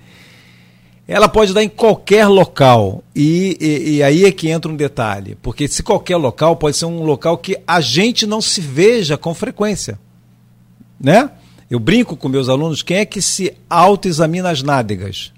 ela 1.07 1.29
pode 1.29 1.53
dar 1.53 1.63
em 1.63 1.69
qualquer 1.69 2.27
local. 2.27 3.01
E, 3.15 3.57
e, 3.61 3.95
e, 3.95 4.03
aí 4.03 4.25
é 4.25 4.31
que 4.31 4.49
entra 4.49 4.69
um 4.69 4.75
detalhe. 4.75 5.37
Porque 5.41 5.67
se 5.67 5.81
qualquer 5.81 6.17
local, 6.17 6.57
pode 6.57 6.75
ser 6.75 6.85
um 6.85 7.03
local 7.03 7.37
que 7.37 7.57
a 7.65 7.79
gente 7.79 8.27
não 8.27 8.41
se 8.41 8.59
veja 8.59 9.17
com 9.17 9.33
frequência. 9.33 9.97
Né? 10.99 11.31
Eu 11.71 11.79
brinco 11.79 12.17
com 12.17 12.27
meus 12.27 12.49
alunos, 12.49 12.81
quem 12.81 12.97
é 12.97 13.05
que 13.05 13.21
se 13.21 13.53
autoexamina 13.69 14.49
as 14.49 14.61
nádegas? 14.61 15.31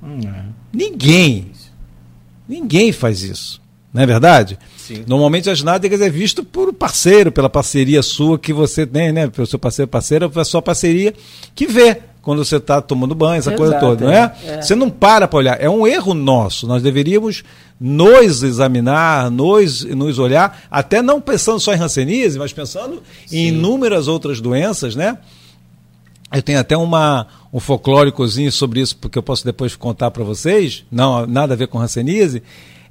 Hum, 0.00 0.20
é. 0.24 0.44
Ninguém. 0.72 1.50
Ninguém 2.48 2.92
faz 2.92 3.22
isso. 3.22 3.60
Não 3.92 4.02
é 4.02 4.06
verdade? 4.06 4.58
Sim. 4.76 5.04
Normalmente 5.06 5.50
as 5.50 5.62
nádegas 5.62 6.00
é 6.00 6.08
visto 6.08 6.42
por 6.44 6.72
parceiro, 6.72 7.30
pela 7.30 7.50
parceria 7.50 8.02
sua 8.02 8.38
que 8.38 8.52
você 8.52 8.86
tem, 8.86 9.12
né? 9.12 9.28
Pelo 9.28 9.46
seu 9.46 9.58
parceiro, 9.58 9.88
parceira, 9.88 10.30
pela 10.30 10.44
sua 10.44 10.62
parceria 10.62 11.12
que 11.54 11.66
vê 11.66 12.00
quando 12.22 12.44
você 12.44 12.56
está 12.56 12.80
tomando 12.80 13.14
banho, 13.14 13.40
essa 13.40 13.50
Exato, 13.50 13.62
coisa 13.62 13.78
toda, 13.80 14.04
não 14.06 14.12
é? 14.12 14.32
é? 14.44 14.62
Você 14.62 14.76
não 14.76 14.88
para 14.88 15.26
para 15.26 15.36
olhar. 15.36 15.60
É 15.60 15.68
um 15.68 15.86
erro 15.86 16.14
nosso. 16.14 16.66
Nós 16.68 16.82
deveríamos 16.82 17.42
nos 17.80 18.44
examinar, 18.44 19.28
nos, 19.28 19.84
nos 19.84 20.20
olhar, 20.20 20.62
até 20.70 21.02
não 21.02 21.20
pensando 21.20 21.58
só 21.58 21.74
em 21.74 21.76
rancenise, 21.76 22.38
mas 22.38 22.52
pensando 22.52 23.02
Sim. 23.26 23.36
em 23.36 23.48
inúmeras 23.48 24.06
outras 24.06 24.40
doenças, 24.40 24.94
né? 24.94 25.18
Eu 26.32 26.42
tenho 26.42 26.60
até 26.60 26.76
uma, 26.76 27.26
um 27.52 27.58
folclóricozinho 27.58 28.52
sobre 28.52 28.80
isso, 28.80 28.96
porque 28.96 29.18
eu 29.18 29.22
posso 29.22 29.44
depois 29.44 29.74
contar 29.74 30.10
para 30.12 30.22
vocês, 30.22 30.84
não 30.90 31.26
nada 31.26 31.54
a 31.54 31.56
ver 31.56 31.66
com 31.66 31.76
rancenise. 31.76 32.42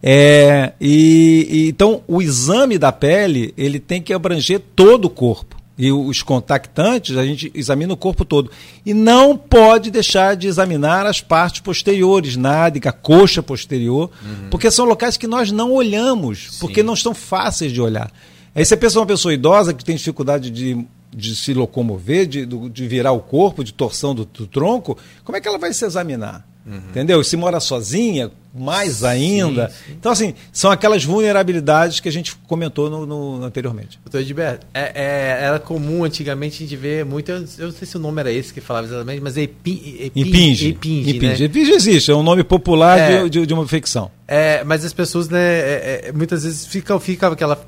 É, 0.04 0.74
e, 0.80 1.48
e, 1.50 1.70
então, 1.70 2.04
o 2.08 2.22
exame 2.22 2.78
da 2.78 2.92
pele 2.92 3.54
ele 3.58 3.80
tem 3.80 4.02
que 4.02 4.14
abranger 4.14 4.62
todo 4.76 5.06
o 5.06 5.10
corpo. 5.10 5.61
E 5.84 5.92
os 5.92 6.22
contactantes, 6.22 7.18
a 7.18 7.26
gente 7.26 7.52
examina 7.56 7.92
o 7.92 7.98
corpo 7.98 8.24
todo. 8.24 8.52
E 8.86 8.94
não 8.94 9.36
pode 9.36 9.90
deixar 9.90 10.36
de 10.36 10.48
examinar 10.48 11.08
as 11.08 11.22
partes 11.22 11.60
posteriores, 11.60 12.38
nádega, 12.38 12.92
coxa 12.92 13.42
posterior, 13.42 14.12
uhum. 14.24 14.50
porque 14.52 14.70
são 14.70 14.86
locais 14.86 15.18
que 15.18 15.26
nós 15.26 15.52
não 15.52 15.72
olhamos, 15.72 16.50
Sim. 16.52 16.58
porque 16.60 16.84
não 16.84 16.94
estão 16.94 17.16
fáceis 17.16 17.72
de 17.72 17.82
olhar. 17.82 18.12
Aí 18.54 18.64
você 18.64 18.78
pensa 18.78 19.00
uma 19.00 19.08
pessoa 19.08 19.34
idosa 19.34 19.74
que 19.74 19.84
tem 19.84 19.96
dificuldade 19.96 20.52
de, 20.52 20.86
de 21.12 21.36
se 21.36 21.52
locomover, 21.52 22.28
de, 22.28 22.46
de 22.46 22.88
virar 22.88 23.14
o 23.14 23.20
corpo, 23.20 23.64
de 23.64 23.74
torção 23.74 24.14
do, 24.14 24.24
do 24.24 24.46
tronco, 24.46 24.96
como 25.24 25.36
é 25.36 25.42
que 25.42 25.48
ela 25.48 25.58
vai 25.58 25.74
se 25.74 25.84
examinar? 25.84 26.48
Uhum. 26.72 26.78
Entendeu? 26.90 27.22
Se 27.22 27.36
mora 27.36 27.60
sozinha, 27.60 28.32
mais 28.54 29.04
ainda. 29.04 29.70
Sim, 29.70 29.76
sim. 29.76 29.96
Então, 30.00 30.12
assim, 30.12 30.34
são 30.54 30.72
aquelas 30.72 31.04
vulnerabilidades 31.04 32.00
que 32.00 32.08
a 32.08 32.12
gente 32.12 32.34
comentou 32.48 32.90
no, 32.90 33.06
no 33.06 33.44
anteriormente. 33.44 34.00
Doutor 34.06 34.22
Edberto, 34.22 34.66
é, 34.74 34.92
é, 34.96 35.44
era 35.44 35.60
comum 35.60 36.06
antigamente 36.06 36.56
a 36.56 36.60
gente 36.60 36.76
ver 36.78 37.04
muito, 37.04 37.30
eu 37.30 37.42
não 37.42 37.72
sei 37.72 37.86
se 37.86 37.98
o 37.98 38.00
nome 38.00 38.22
era 38.22 38.32
esse 38.32 38.54
que 38.54 38.62
falava 38.62 38.88
exatamente, 38.88 39.22
mas 39.22 39.38
é 39.38 39.42
epi, 39.42 39.98
epi, 40.00 40.20
impinge. 40.22 40.70
Impinge, 40.70 41.18
impinge. 41.18 41.44
Né? 41.44 41.46
impinge 41.46 41.72
existe, 41.72 42.12
é 42.12 42.16
um 42.16 42.24
nome 42.24 42.44
popular 42.44 42.98
é, 42.98 43.24
de, 43.24 43.30
de, 43.30 43.46
de, 43.48 43.54
uma 43.54 43.64
infecção. 43.64 44.10
É, 44.26 44.64
mas 44.64 44.86
as 44.86 44.94
pessoas, 44.94 45.28
né, 45.28 45.40
é, 45.42 46.02
é, 46.06 46.12
muitas 46.14 46.44
vezes 46.44 46.66
fica, 46.66 46.98
fica 47.02 47.28
aquela 47.28 47.62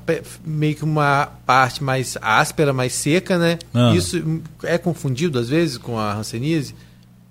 meio 0.44 0.74
que 0.74 0.84
uma 0.84 1.26
parte 1.44 1.84
mais 1.84 2.16
áspera, 2.22 2.72
mais 2.72 2.94
seca, 2.94 3.38
né? 3.38 3.58
Ah. 3.72 3.92
Isso 3.94 4.40
é 4.62 4.78
confundido 4.78 5.38
às 5.38 5.48
vezes 5.48 5.76
com 5.76 5.98
a 5.98 6.14
hanseníase. 6.14 6.74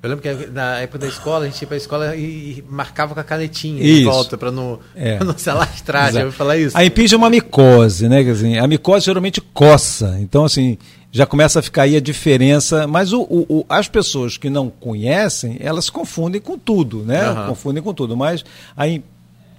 Eu 0.04 0.10
lembro 0.10 0.22
que 0.22 0.47
na 0.47 0.82
época 0.82 0.99
da 0.99 1.08
escola, 1.08 1.45
a 1.45 1.47
gente 1.47 1.62
ia 1.62 1.68
para 1.68 1.78
a 1.78 1.78
escola 1.78 2.16
e, 2.18 2.62
marcava 2.70 3.14
com 3.14 3.22
a 3.22 3.24
canetinha 3.24 3.82
isso. 3.82 3.99
de 3.99 4.04
volta 4.04 4.38
para 4.38 4.51
não, 4.51 4.78
é. 4.93 5.24
não 5.24 5.38
se 5.38 5.49
alastrar, 5.49 6.12
já 6.12 6.20
ouviu 6.20 6.34
falar 6.34 6.58
isso? 6.58 6.78
A 6.78 6.84
impinge 6.84 7.16
é 7.16 7.18
uma 7.18 7.30
micose, 7.30 8.10
né? 8.10 8.20
Assim, 8.20 8.58
a 8.58 8.68
micose 8.68 9.06
geralmente 9.06 9.39
coça. 9.39 10.18
Então, 10.20 10.43
assim, 10.43 10.78
já 11.10 11.26
começa 11.26 11.60
a 11.60 11.62
ficar 11.62 11.84
aí 11.84 11.95
a 11.95 12.01
diferença. 12.01 12.86
Mas 12.86 13.14
o, 13.14 13.22
o, 13.22 13.66
as 13.70 13.88
pessoas 13.88 14.36
que 14.36 14.49
não 14.49 14.70
conhecem, 14.70 15.56
elas 15.62 15.89
confundem 15.89 16.41
com 16.41 16.58
tudo, 16.58 17.04
né? 17.04 17.30
Uhum. 17.30 17.47
Confundem 17.47 17.82
com 17.82 17.93
tudo. 17.93 18.18
Mas 18.18 18.43
a, 18.76 18.84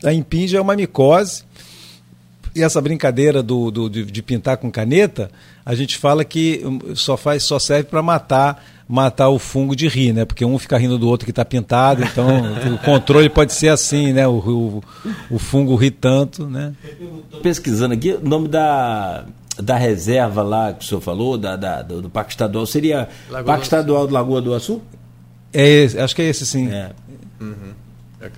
a 0.06 0.12
impinge 0.12 0.54
é 0.54 0.60
uma 0.60 0.76
micose. 0.76 1.42
E 2.54 2.62
essa 2.62 2.82
brincadeira 2.82 3.42
do, 3.42 3.70
do 3.70 3.88
de, 3.88 4.04
de 4.04 4.22
pintar 4.22 4.58
com 4.58 4.70
caneta, 4.70 5.30
a 5.64 5.74
gente 5.74 5.96
fala 5.96 6.22
que 6.22 6.62
só 6.94 7.16
faz, 7.16 7.42
só 7.44 7.58
serve 7.58 7.84
para 7.84 8.02
matar 8.02 8.73
matar 8.88 9.30
o 9.30 9.38
fungo 9.38 9.74
de 9.74 9.88
rir, 9.88 10.12
né? 10.12 10.24
Porque 10.24 10.44
um 10.44 10.58
fica 10.58 10.76
rindo 10.76 10.98
do 10.98 11.08
outro 11.08 11.24
que 11.24 11.30
está 11.30 11.44
pintado, 11.44 12.02
então 12.02 12.26
o 12.74 12.78
controle 12.78 13.28
pode 13.28 13.52
ser 13.52 13.68
assim, 13.68 14.12
né? 14.12 14.26
O, 14.26 14.36
o, 14.36 14.82
o 15.30 15.38
fungo 15.38 15.74
ri 15.74 15.90
tanto, 15.90 16.46
né? 16.46 16.74
Estou 17.24 17.40
pesquisando 17.40 17.94
aqui, 17.94 18.12
o 18.12 18.28
nome 18.28 18.48
da, 18.48 19.24
da 19.58 19.76
reserva 19.76 20.42
lá 20.42 20.72
que 20.72 20.84
o 20.84 20.88
senhor 20.88 21.00
falou, 21.00 21.38
da, 21.38 21.56
da 21.56 21.82
do, 21.82 22.02
do, 22.02 22.10
Parque 22.10 22.32
Estadual, 22.32 22.66
seria 22.66 23.08
Lagoa 23.30 23.44
Parque 23.44 23.64
Estadual 23.64 24.06
do 24.06 24.12
Lagoa 24.12 24.40
do 24.40 24.54
Açu? 24.54 24.82
É 25.52 25.66
esse, 25.66 25.98
acho 25.98 26.14
que 26.14 26.22
é 26.22 26.28
esse 26.28 26.44
sim. 26.44 26.68
É. 26.70 26.90
Uhum. 27.40 27.84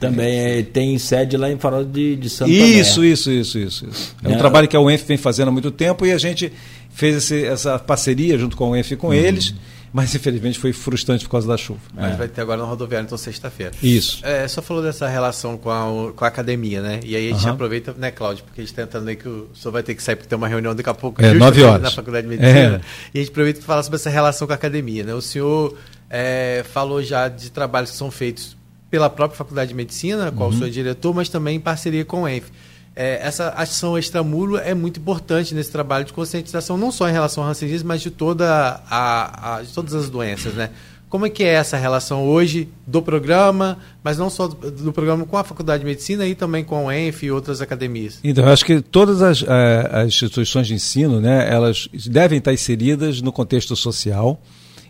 Também 0.01 0.37
é, 0.39 0.63
tem 0.63 0.99
sede 0.99 1.37
lá 1.37 1.51
em 1.51 1.59
Farol 1.59 1.85
de, 1.85 2.17
de 2.17 2.29
Santa 2.29 2.51
Isso, 2.51 3.05
isso, 3.05 3.31
isso, 3.31 3.57
isso, 3.57 3.87
isso. 3.87 4.17
É 4.23 4.29
um 4.29 4.33
é. 4.33 4.37
trabalho 4.37 4.67
que 4.67 4.77
a 4.77 4.81
UENF 4.81 5.05
vem 5.07 5.17
fazendo 5.17 5.49
há 5.49 5.53
muito 5.53 5.71
tempo 5.71 6.05
e 6.05 6.11
a 6.11 6.19
gente 6.19 6.53
fez 6.91 7.17
esse, 7.17 7.45
essa 7.45 7.79
parceria 7.79 8.37
junto 8.37 8.57
com 8.57 8.65
a 8.65 8.69
UENF 8.71 8.93
e 8.93 8.97
com 8.97 9.09
uhum. 9.09 9.15
eles 9.15 9.55
mas 9.97 10.15
infelizmente 10.15 10.59
foi 10.59 10.75
frustrante 10.75 11.25
por 11.25 11.31
causa 11.31 11.49
da 11.49 11.57
chuva. 11.57 11.81
Mas 11.95 12.13
é. 12.13 12.17
vai 12.17 12.29
ter 12.29 12.43
agora 12.43 12.61
no 12.61 12.67
rodoviário, 12.67 13.07
então 13.07 13.17
sexta-feira. 13.17 13.73
Isso. 13.83 14.21
É, 14.27 14.47
só 14.47 14.61
falou 14.61 14.83
dessa 14.83 15.09
relação 15.09 15.57
com 15.57 15.71
a, 15.71 16.13
com 16.13 16.23
a 16.23 16.29
academia, 16.29 16.83
né? 16.83 17.01
E 17.03 17.17
aí 17.17 17.31
a 17.31 17.33
gente 17.33 17.47
uhum. 17.47 17.55
aproveita, 17.55 17.95
né, 17.97 18.11
Cláudio, 18.11 18.45
porque 18.45 18.61
a 18.61 18.63
gente 18.63 18.73
está 18.73 18.83
entrando 18.83 19.09
aí 19.09 19.17
que 19.17 19.27
o 19.27 19.49
senhor 19.55 19.73
vai 19.73 19.83
ter 19.83 19.95
que 19.95 20.03
sair 20.03 20.15
porque 20.15 20.29
tem 20.29 20.37
uma 20.37 20.49
reunião 20.49 20.75
daqui 20.75 20.91
a 20.91 20.93
pouco, 20.93 21.25
é, 21.25 21.33
nove 21.33 21.63
horas. 21.63 21.81
na 21.81 21.91
Faculdade 21.91 22.29
de 22.29 22.37
Medicina. 22.37 22.77
É. 22.77 22.81
E 23.15 23.19
a 23.19 23.23
gente 23.23 23.31
aproveita 23.31 23.61
para 23.61 23.67
falar 23.67 23.83
sobre 23.85 23.97
essa 23.97 24.11
relação 24.11 24.47
com 24.47 24.53
a 24.53 24.57
academia, 24.57 25.03
né? 25.03 25.15
O 25.15 25.23
senhor 25.23 25.75
é, 26.11 26.63
falou 26.75 27.03
já 27.03 27.29
de 27.29 27.51
trabalhos 27.51 27.91
que 27.91 27.97
são 27.97 28.11
feitos 28.11 28.55
pela 28.91 29.09
própria 29.09 29.39
Faculdade 29.39 29.71
de 29.71 29.75
Medicina, 29.75 30.31
qual 30.31 30.51
uhum. 30.51 30.55
o 30.55 30.59
senhor 30.59 30.69
é 30.69 30.73
diretor, 30.73 31.15
mas 31.15 31.31
também 31.31 31.57
em 31.57 31.61
parceria 31.61 32.05
com 32.05 32.25
o 32.25 32.29
ENF 32.29 32.51
é, 32.97 33.21
essa 33.23 33.51
ação 33.51 33.99
extramuro 33.99 34.57
é 34.57 34.73
muito 34.73 34.99
importante 34.99 35.55
nesse 35.55 35.71
trabalho 35.71 36.07
de 36.07 36.15
conscientização, 36.15 36.79
não 36.79 36.91
só 36.91 37.07
em 37.07 37.13
relação 37.13 37.43
ao 37.43 37.49
rancenismo, 37.49 37.89
mas 37.89 38.01
de, 38.01 38.11
toda 38.11 38.81
a, 38.89 39.57
a, 39.57 39.63
de 39.63 39.71
todas 39.73 39.95
as 39.95 40.09
doenças, 40.09 40.55
né? 40.55 40.71
Como 41.09 41.27
é 41.27 41.31
que 41.31 41.45
é 41.45 41.53
essa 41.53 41.77
relação 41.77 42.27
hoje 42.27 42.69
do 42.87 43.01
programa, 43.01 43.79
mas 44.03 44.19
não 44.19 44.29
só 44.29 44.49
do, 44.49 44.71
do 44.71 44.93
programa 44.93 45.25
com 45.25 45.37
a 45.37 45.45
Faculdade 45.45 45.81
de 45.81 45.87
Medicina 45.87 46.27
e 46.27 46.35
também 46.35 46.65
com 46.65 46.87
o 46.87 46.91
ENF 46.91 47.27
e 47.27 47.31
outras 47.31 47.61
academias? 47.61 48.19
Então, 48.25 48.45
eu 48.45 48.51
acho 48.51 48.65
que 48.65 48.81
todas 48.81 49.23
as, 49.23 49.43
eh, 49.43 49.91
as 49.93 50.09
instituições 50.09 50.67
de 50.67 50.75
ensino, 50.75 51.21
né, 51.21 51.49
elas 51.49 51.89
devem 52.07 52.39
estar 52.39 52.53
inseridas 52.53 53.21
no 53.21 53.31
contexto 53.31 53.77
social 53.77 54.41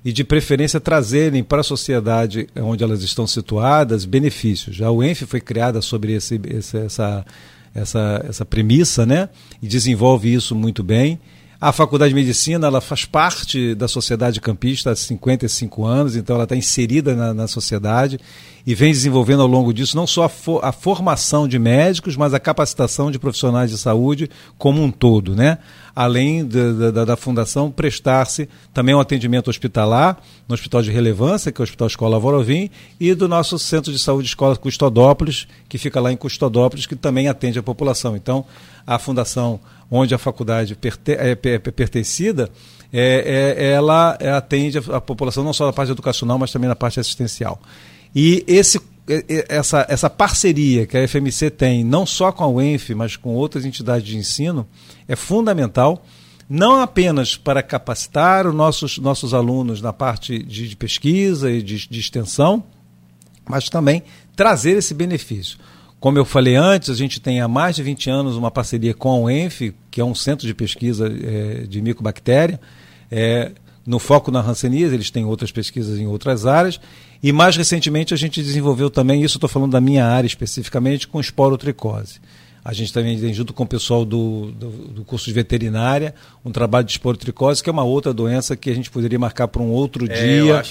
e 0.04 0.12
de 0.12 0.24
preferência 0.24 0.80
trazerem 0.80 1.44
para 1.44 1.60
a 1.60 1.64
sociedade 1.64 2.48
onde 2.56 2.82
elas 2.82 3.02
estão 3.02 3.26
situadas 3.26 4.04
benefícios. 4.04 4.74
Já 4.74 4.90
o 4.90 5.02
ENF 5.02 5.26
foi 5.26 5.40
criada 5.40 5.82
sobre 5.82 6.14
esse, 6.14 6.40
essa 6.74 7.26
essa, 7.76 8.24
essa 8.28 8.44
premissa, 8.44 9.04
né? 9.04 9.28
E 9.62 9.66
desenvolve 9.68 10.32
isso 10.32 10.54
muito 10.54 10.82
bem. 10.82 11.20
A 11.58 11.72
Faculdade 11.72 12.10
de 12.10 12.14
Medicina 12.14 12.66
ela 12.66 12.82
faz 12.82 13.06
parte 13.06 13.74
da 13.74 13.88
sociedade 13.88 14.42
campista 14.42 14.90
há 14.90 14.96
55 14.96 15.86
anos, 15.86 16.14
então 16.14 16.36
ela 16.36 16.44
está 16.44 16.54
inserida 16.54 17.14
na, 17.14 17.32
na, 17.32 17.48
sociedade 17.48 18.20
e 18.66 18.74
vem 18.74 18.92
desenvolvendo 18.92 19.40
ao 19.40 19.48
longo 19.48 19.72
disso 19.72 19.96
não 19.96 20.06
só 20.06 20.24
a, 20.24 20.68
a, 20.68 20.72
formação 20.72 21.48
de 21.48 21.58
médicos, 21.58 22.14
mas 22.14 22.34
a 22.34 22.40
capacitação 22.40 23.10
de 23.10 23.18
profissionais 23.18 23.70
de 23.70 23.78
saúde 23.78 24.28
como 24.58 24.82
um 24.82 24.90
todo. 24.90 25.34
Né? 25.34 25.56
Além 25.94 26.44
da, 26.44 26.90
da, 26.90 27.04
da 27.06 27.16
Fundação 27.16 27.70
prestar-se 27.70 28.50
também 28.74 28.94
um 28.94 29.00
atendimento 29.00 29.48
hospitalar, 29.48 30.18
no 30.46 30.54
Hospital 30.54 30.82
de 30.82 30.90
Relevância, 30.90 31.50
que 31.50 31.58
é 31.58 31.62
o 31.62 31.64
Hospital 31.64 31.86
Escola 31.86 32.18
Vorovim, 32.18 32.68
e 33.00 33.14
do 33.14 33.26
nosso 33.26 33.58
Centro 33.58 33.90
de 33.90 33.98
Saúde 33.98 34.28
Escola 34.28 34.56
Custodópolis, 34.56 35.48
que 35.70 35.78
fica 35.78 36.00
lá 36.00 36.12
em 36.12 36.16
Custodópolis, 36.18 36.84
que 36.84 36.94
também 36.94 37.28
atende 37.28 37.58
a 37.58 37.62
população. 37.62 38.14
Então, 38.14 38.44
a 38.86 38.98
Fundação 38.98 39.58
onde 39.90 40.14
a 40.14 40.18
faculdade 40.18 40.76
é, 41.06 41.30
é 41.30 41.58
pertencida, 41.58 42.50
é, 42.92 43.54
é, 43.58 43.72
ela 43.72 44.12
atende 44.36 44.78
a, 44.78 44.96
a, 44.96 45.00
população 45.00 45.44
não 45.44 45.52
só 45.52 45.66
na 45.66 45.72
parte 45.72 45.92
educacional, 45.92 46.38
mas 46.38 46.52
também 46.52 46.68
na 46.68 46.76
parte 46.76 47.00
assistencial. 47.00 47.60
E 48.14 48.44
esse 48.46 48.80
essa, 49.48 49.86
essa 49.88 50.10
parceria 50.10 50.84
que 50.84 50.96
a 50.96 51.06
FMC 51.06 51.50
tem, 51.50 51.84
não 51.84 52.04
só 52.04 52.32
com 52.32 52.42
a 52.42 52.48
UENF, 52.48 52.92
mas 52.94 53.16
com 53.16 53.34
outras 53.34 53.64
entidades 53.64 54.06
de 54.06 54.16
ensino, 54.16 54.66
é 55.06 55.14
fundamental, 55.14 56.04
não 56.48 56.80
apenas 56.80 57.36
para 57.36 57.62
capacitar 57.62 58.46
os 58.46 58.54
nossos, 58.54 58.98
nossos 58.98 59.32
alunos 59.32 59.80
na 59.80 59.92
parte 59.92 60.42
de, 60.42 60.68
de 60.68 60.76
pesquisa 60.76 61.50
e 61.50 61.62
de, 61.62 61.88
de 61.88 62.00
extensão, 62.00 62.64
mas 63.48 63.68
também 63.68 64.02
trazer 64.34 64.76
esse 64.76 64.92
benefício. 64.92 65.58
Como 65.98 66.18
eu 66.18 66.24
falei 66.24 66.56
antes, 66.56 66.90
a 66.90 66.94
gente 66.94 67.20
tem 67.20 67.40
há 67.40 67.48
mais 67.48 67.76
de 67.76 67.82
20 67.82 68.10
anos 68.10 68.36
uma 68.36 68.50
parceria 68.50 68.92
com 68.92 69.10
a 69.10 69.18
UENF, 69.18 69.74
que 69.90 70.00
é 70.00 70.04
um 70.04 70.14
centro 70.14 70.46
de 70.46 70.54
pesquisa 70.54 71.06
é, 71.08 71.66
de 71.66 71.80
micobactéria, 71.80 72.60
é, 73.10 73.52
no 73.86 73.98
foco 73.98 74.30
na 74.30 74.40
Hanseníase, 74.40 74.94
eles 74.94 75.10
têm 75.10 75.24
outras 75.24 75.50
pesquisas 75.52 75.98
em 75.98 76.06
outras 76.06 76.44
áreas, 76.44 76.78
e 77.22 77.32
mais 77.32 77.56
recentemente 77.56 78.12
a 78.12 78.16
gente 78.16 78.42
desenvolveu 78.42 78.90
também, 78.90 79.22
isso 79.22 79.36
estou 79.36 79.48
falando 79.48 79.72
da 79.72 79.80
minha 79.80 80.04
área 80.04 80.26
especificamente, 80.26 81.08
com 81.08 81.20
esporotricose. 81.20 82.20
A 82.66 82.72
gente 82.72 82.92
também 82.92 83.16
tem, 83.16 83.32
junto 83.32 83.52
com 83.52 83.62
o 83.62 83.66
pessoal 83.66 84.04
do, 84.04 84.50
do, 84.50 84.68
do, 84.68 85.04
curso 85.04 85.26
de 85.26 85.32
veterinária, 85.32 86.12
um 86.44 86.50
trabalho 86.50 86.84
de 86.84 86.90
esporotricose, 86.90 87.62
que 87.62 87.70
é 87.70 87.72
uma 87.72 87.84
outra 87.84 88.12
doença 88.12 88.56
que 88.56 88.68
a 88.68 88.74
gente 88.74 88.90
poderia 88.90 89.16
marcar 89.20 89.46
para 89.46 89.62
um 89.62 89.70
outro 89.70 90.04
é, 90.10 90.20
dia. 90.20 90.64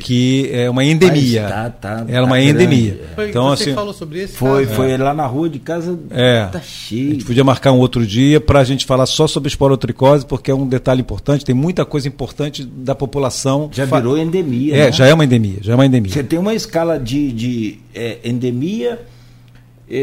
Que 0.00 0.48
é 0.50 0.70
uma 0.70 0.82
endemia. 0.82 1.46
Tá, 1.46 1.68
tá, 1.68 2.06
é 2.08 2.18
uma 2.18 2.36
tá 2.36 2.42
endemia. 2.42 2.98
Foi, 3.14 3.28
então, 3.28 3.50
você 3.50 3.64
assim, 3.64 3.74
falou 3.74 3.92
sobre 3.92 4.22
isso? 4.22 4.38
Foi, 4.38 4.64
foi 4.64 4.92
é. 4.92 4.96
lá 4.96 5.12
na 5.12 5.26
rua 5.26 5.50
de 5.50 5.58
casa. 5.58 5.98
É. 6.08 6.46
Tá 6.46 6.62
cheio. 6.62 7.10
A 7.10 7.12
gente 7.12 7.26
podia 7.26 7.44
marcar 7.44 7.72
um 7.72 7.78
outro 7.78 8.06
dia 8.06 8.40
para 8.40 8.60
a 8.60 8.64
gente 8.64 8.86
falar 8.86 9.04
só 9.04 9.26
sobre 9.26 9.48
esporotricose, 9.48 10.24
porque 10.24 10.50
é 10.50 10.54
um 10.54 10.66
detalhe 10.66 11.02
importante, 11.02 11.44
tem 11.44 11.54
muita 11.54 11.84
coisa 11.84 12.08
importante 12.08 12.64
da 12.64 12.94
população. 12.94 13.68
Já 13.70 13.84
virou 13.84 14.16
endemia. 14.16 14.74
É, 14.74 14.84
né? 14.86 14.92
já 14.92 15.06
é 15.06 15.12
uma 15.12 15.26
endemia. 15.26 15.58
Já 15.60 15.72
é 15.72 15.74
uma 15.74 15.84
endemia. 15.84 16.10
Você 16.10 16.24
tem 16.24 16.38
uma 16.38 16.54
escala 16.54 16.98
de, 16.98 17.30
de 17.32 17.78
é, 17.94 18.20
endemia 18.24 18.98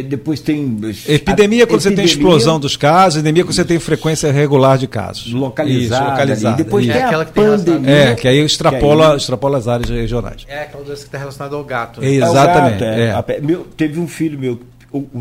depois 0.04 0.40
tem. 0.40 0.78
Epidemia 1.08 1.08
quando 1.08 1.12
epidemia, 1.12 1.66
você 1.68 1.92
tem 1.92 2.06
explosão 2.06 2.60
dos 2.60 2.78
casos, 2.78 3.20
endemia 3.20 3.44
quando 3.44 3.54
você 3.54 3.66
tem 3.66 3.80
frequência 3.80 4.32
regular 4.32 4.78
de 4.78 4.88
casos. 4.88 5.34
Localizada. 5.34 6.04
Isso, 6.04 6.12
localizada. 6.12 6.62
E 6.62 6.64
depois 6.64 6.88
é 6.88 6.94
tem 6.94 7.04
aquela 7.04 7.26
que 7.26 7.32
tem 7.32 7.44
pandemia. 7.44 7.92
É, 7.92 8.16
que 8.16 8.28
aí 8.28 8.40
extrapola, 8.40 9.06
que 9.06 9.12
aí... 9.12 9.18
extrapola 9.18 9.58
as 9.58 9.68
áreas 9.68 9.90
regionais. 9.90 10.46
É 10.48 10.64
aquela 10.64 10.84
doença 10.84 11.02
que 11.02 11.08
está 11.08 11.18
relacionada 11.18 11.56
ao 11.56 11.64
gato. 11.64 12.00
Né? 12.00 12.12
Exatamente. 12.12 12.80
Gato, 12.80 12.84
é. 12.84 13.38
É. 13.38 13.42
Meu, 13.42 13.66
teve 13.76 14.00
um 14.00 14.08
filho 14.08 14.38
meu, 14.38 14.60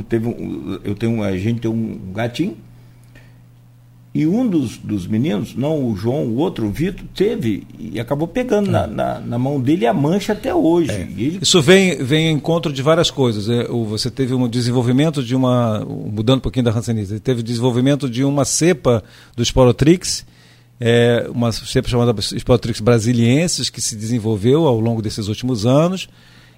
teve 0.08 0.28
um, 0.28 0.78
eu 0.84 0.94
tenho, 0.94 1.22
a 1.22 1.36
gente 1.36 1.60
tem 1.60 1.70
um 1.70 1.98
gatinho 2.12 2.56
e 4.12 4.26
um 4.26 4.46
dos, 4.46 4.76
dos 4.76 5.06
meninos, 5.06 5.54
não 5.54 5.88
o 5.88 5.94
João, 5.94 6.24
o 6.24 6.36
outro, 6.36 6.66
o 6.66 6.70
Vitor, 6.70 7.04
teve 7.14 7.64
e 7.78 8.00
acabou 8.00 8.26
pegando 8.26 8.68
é. 8.68 8.72
na, 8.72 8.86
na, 8.88 9.20
na, 9.20 9.38
mão 9.38 9.60
dele 9.60 9.86
a 9.86 9.94
mancha 9.94 10.32
até 10.32 10.52
hoje. 10.52 10.90
É. 10.90 11.02
Ele... 11.02 11.38
Isso 11.40 11.62
vem, 11.62 12.02
vem 12.02 12.26
em 12.26 12.34
encontro 12.34 12.72
de 12.72 12.82
várias 12.82 13.08
coisas. 13.08 13.48
É, 13.48 13.68
você 13.68 14.10
teve 14.10 14.34
um 14.34 14.48
desenvolvimento 14.48 15.22
de 15.22 15.36
uma. 15.36 15.84
Mudando 15.86 16.38
um 16.38 16.42
pouquinho 16.42 16.64
da 16.64 16.72
Hanseníase, 16.72 17.20
teve 17.20 17.40
desenvolvimento 17.40 18.10
de 18.10 18.24
uma 18.24 18.44
cepa 18.44 19.04
do 19.36 19.44
Sporotrix, 19.44 20.26
é, 20.80 21.30
uma 21.32 21.52
cepa 21.52 21.88
chamada 21.88 22.12
Sporotrix 22.20 22.80
brasiliensis, 22.80 23.70
que 23.70 23.80
se 23.80 23.94
desenvolveu 23.94 24.66
ao 24.66 24.80
longo 24.80 25.00
desses 25.00 25.28
últimos 25.28 25.64
anos 25.66 26.08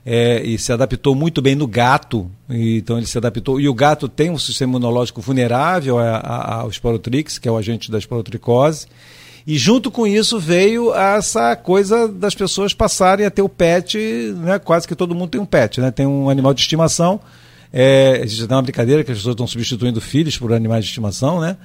é, 0.04 0.42
e 0.42 0.58
se 0.58 0.72
adaptou 0.72 1.14
muito 1.14 1.40
bem 1.40 1.54
no 1.54 1.66
gato. 1.66 2.30
E, 2.50 2.78
então 2.78 2.98
ele 2.98 3.06
se 3.06 3.16
adaptou. 3.16 3.60
E 3.60 3.68
o 3.68 3.74
gato 3.74 4.08
tem 4.08 4.30
um 4.30 4.38
sistema 4.38 4.72
imunológico 4.72 5.20
vulnerável 5.20 5.98
ao 5.98 6.68
esporotrix, 6.68 7.38
que 7.38 7.48
é 7.48 7.52
o 7.52 7.56
agente 7.56 7.90
da 7.90 7.98
esporotricose. 7.98 8.86
E 9.46 9.58
junto 9.58 9.90
com 9.90 10.06
isso 10.06 10.38
veio 10.38 10.94
essa 10.94 11.56
coisa 11.56 12.06
das 12.06 12.34
pessoas 12.34 12.72
passarem 12.72 13.26
a 13.26 13.30
ter 13.30 13.42
o 13.42 13.48
pet, 13.48 13.98
né? 14.36 14.58
quase 14.58 14.86
que 14.86 14.94
todo 14.94 15.14
mundo 15.14 15.30
tem 15.30 15.40
um 15.40 15.46
pet, 15.46 15.80
né? 15.80 15.90
tem 15.90 16.06
um 16.06 16.30
animal 16.30 16.54
de 16.54 16.60
estimação. 16.60 17.20
É, 17.72 18.20
existe 18.22 18.44
até 18.44 18.54
uma 18.54 18.62
brincadeira 18.62 19.02
que 19.02 19.10
as 19.10 19.18
pessoas 19.18 19.32
estão 19.32 19.46
substituindo 19.46 20.00
filhos 20.00 20.36
por 20.36 20.52
animais 20.52 20.84
de 20.84 20.90
estimação, 20.90 21.40
né? 21.40 21.56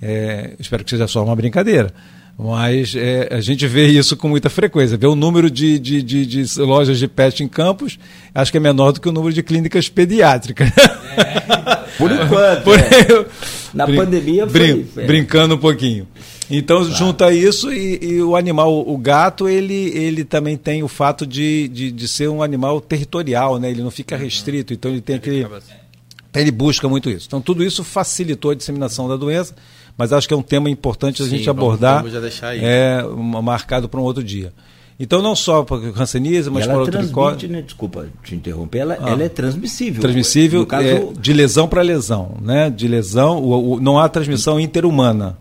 É, 0.00 0.54
espero 0.58 0.84
que 0.84 0.90
seja 0.90 1.08
só 1.08 1.24
uma 1.24 1.34
brincadeira. 1.34 1.92
Mas 2.36 2.94
é, 2.96 3.28
a 3.30 3.40
gente 3.40 3.66
vê 3.66 3.86
isso 3.86 4.16
com 4.16 4.28
muita 4.28 4.50
frequência. 4.50 4.96
Vê 4.96 5.06
o 5.06 5.14
número 5.14 5.48
de, 5.50 5.78
de, 5.78 6.02
de, 6.02 6.26
de, 6.26 6.60
lojas 6.60 6.98
de 6.98 7.06
pet 7.06 7.44
em 7.44 7.48
campos, 7.48 7.98
acho 8.34 8.50
que 8.50 8.56
é 8.56 8.60
menor 8.60 8.92
do 8.92 9.00
que 9.00 9.08
o 9.08 9.12
número 9.12 9.32
de 9.32 9.42
clínicas 9.42 9.88
pediátricas. 9.88 10.68
É. 11.16 11.84
Por 11.96 12.10
enquanto. 12.10 12.64
Por, 12.64 12.78
é. 12.78 13.26
Na 13.72 13.86
brin 13.86 13.96
pandemia 13.96 14.48
foi, 14.48 14.60
brin 14.60 14.86
é. 14.96 15.06
Brincando 15.06 15.54
um 15.54 15.58
pouquinho. 15.58 16.08
Então, 16.50 16.78
claro. 16.78 16.94
junta 16.94 17.32
isso 17.32 17.72
e, 17.72 17.98
e, 18.02 18.22
o 18.22 18.36
animal, 18.36 18.86
o 18.86 18.98
gato, 18.98 19.48
ele, 19.48 19.96
ele 19.96 20.24
também 20.24 20.56
tem 20.56 20.82
o 20.82 20.88
fato 20.88 21.26
de, 21.26 21.68
de, 21.68 21.90
de 21.90 22.08
ser 22.08 22.28
um 22.28 22.42
animal 22.42 22.80
territorial, 22.80 23.58
né? 23.58 23.70
ele 23.70 23.82
não 23.82 23.90
fica 23.90 24.16
restrito, 24.16 24.74
então 24.74 24.90
ele 24.90 25.00
tem 25.00 25.16
aquele. 25.16 25.40
Então, 25.40 26.42
ele 26.42 26.50
busca 26.50 26.88
muito 26.88 27.08
isso. 27.08 27.26
Então, 27.28 27.40
tudo 27.40 27.64
isso 27.64 27.84
facilitou 27.84 28.50
a 28.50 28.54
disseminação 28.54 29.08
da 29.08 29.16
doença 29.16 29.54
mas 29.96 30.12
acho 30.12 30.26
que 30.26 30.34
é 30.34 30.36
um 30.36 30.42
tema 30.42 30.68
importante 30.68 31.22
a 31.22 31.24
Sim, 31.24 31.36
gente 31.36 31.48
abordar. 31.48 32.02
Vamos, 32.02 32.12
vamos 32.12 32.42
é 32.62 33.02
marcado 33.42 33.88
para 33.88 34.00
um 34.00 34.02
outro 34.02 34.22
dia. 34.22 34.52
Então, 34.98 35.20
não 35.20 35.34
só 35.34 35.64
para 35.64 35.76
o 35.76 35.92
hanseníase, 36.00 36.48
mas 36.50 36.66
para 36.66 36.78
outro 36.78 36.92
transmite, 36.92 37.48
né? 37.48 37.62
Desculpa 37.62 38.06
te 38.22 38.34
interromper, 38.34 38.78
ela, 38.78 38.98
ah, 39.00 39.10
ela 39.10 39.24
é 39.24 39.28
transmissível. 39.28 40.00
Transmissível 40.00 40.64
caso... 40.64 40.86
é, 40.86 41.08
de 41.18 41.32
lesão 41.32 41.66
para 41.66 41.82
lesão, 41.82 42.36
né? 42.40 42.70
De 42.70 42.86
lesão, 42.86 43.42
o, 43.42 43.72
o, 43.72 43.80
não 43.80 43.98
há 43.98 44.08
transmissão 44.08 44.60
interhumana. 44.60 45.36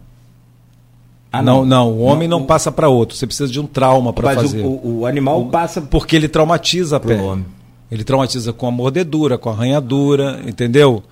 Ah, 1.31 1.41
não, 1.41 1.65
não, 1.65 1.91
o 1.91 2.01
homem 2.01 2.27
não, 2.27 2.39
não 2.39 2.45
passa 2.45 2.71
para 2.71 2.89
outro. 2.89 3.15
Você 3.15 3.25
precisa 3.25 3.51
de 3.51 3.59
um 3.59 3.65
trauma 3.65 4.13
para 4.13 4.35
fazer. 4.35 4.63
O, 4.63 4.99
o, 4.99 5.05
animal 5.05 5.45
passa 5.45 5.81
porque 5.81 6.15
ele 6.15 6.27
traumatiza 6.27 6.97
a 6.97 6.99
pele. 6.99 7.21
Homem. 7.21 7.45
Ele 7.91 8.03
traumatiza 8.03 8.53
com 8.53 8.67
a 8.67 8.71
mordedura, 8.71 9.37
com 9.37 9.49
a 9.49 9.53
arranhadura, 9.53 10.41
entendeu? 10.47 11.03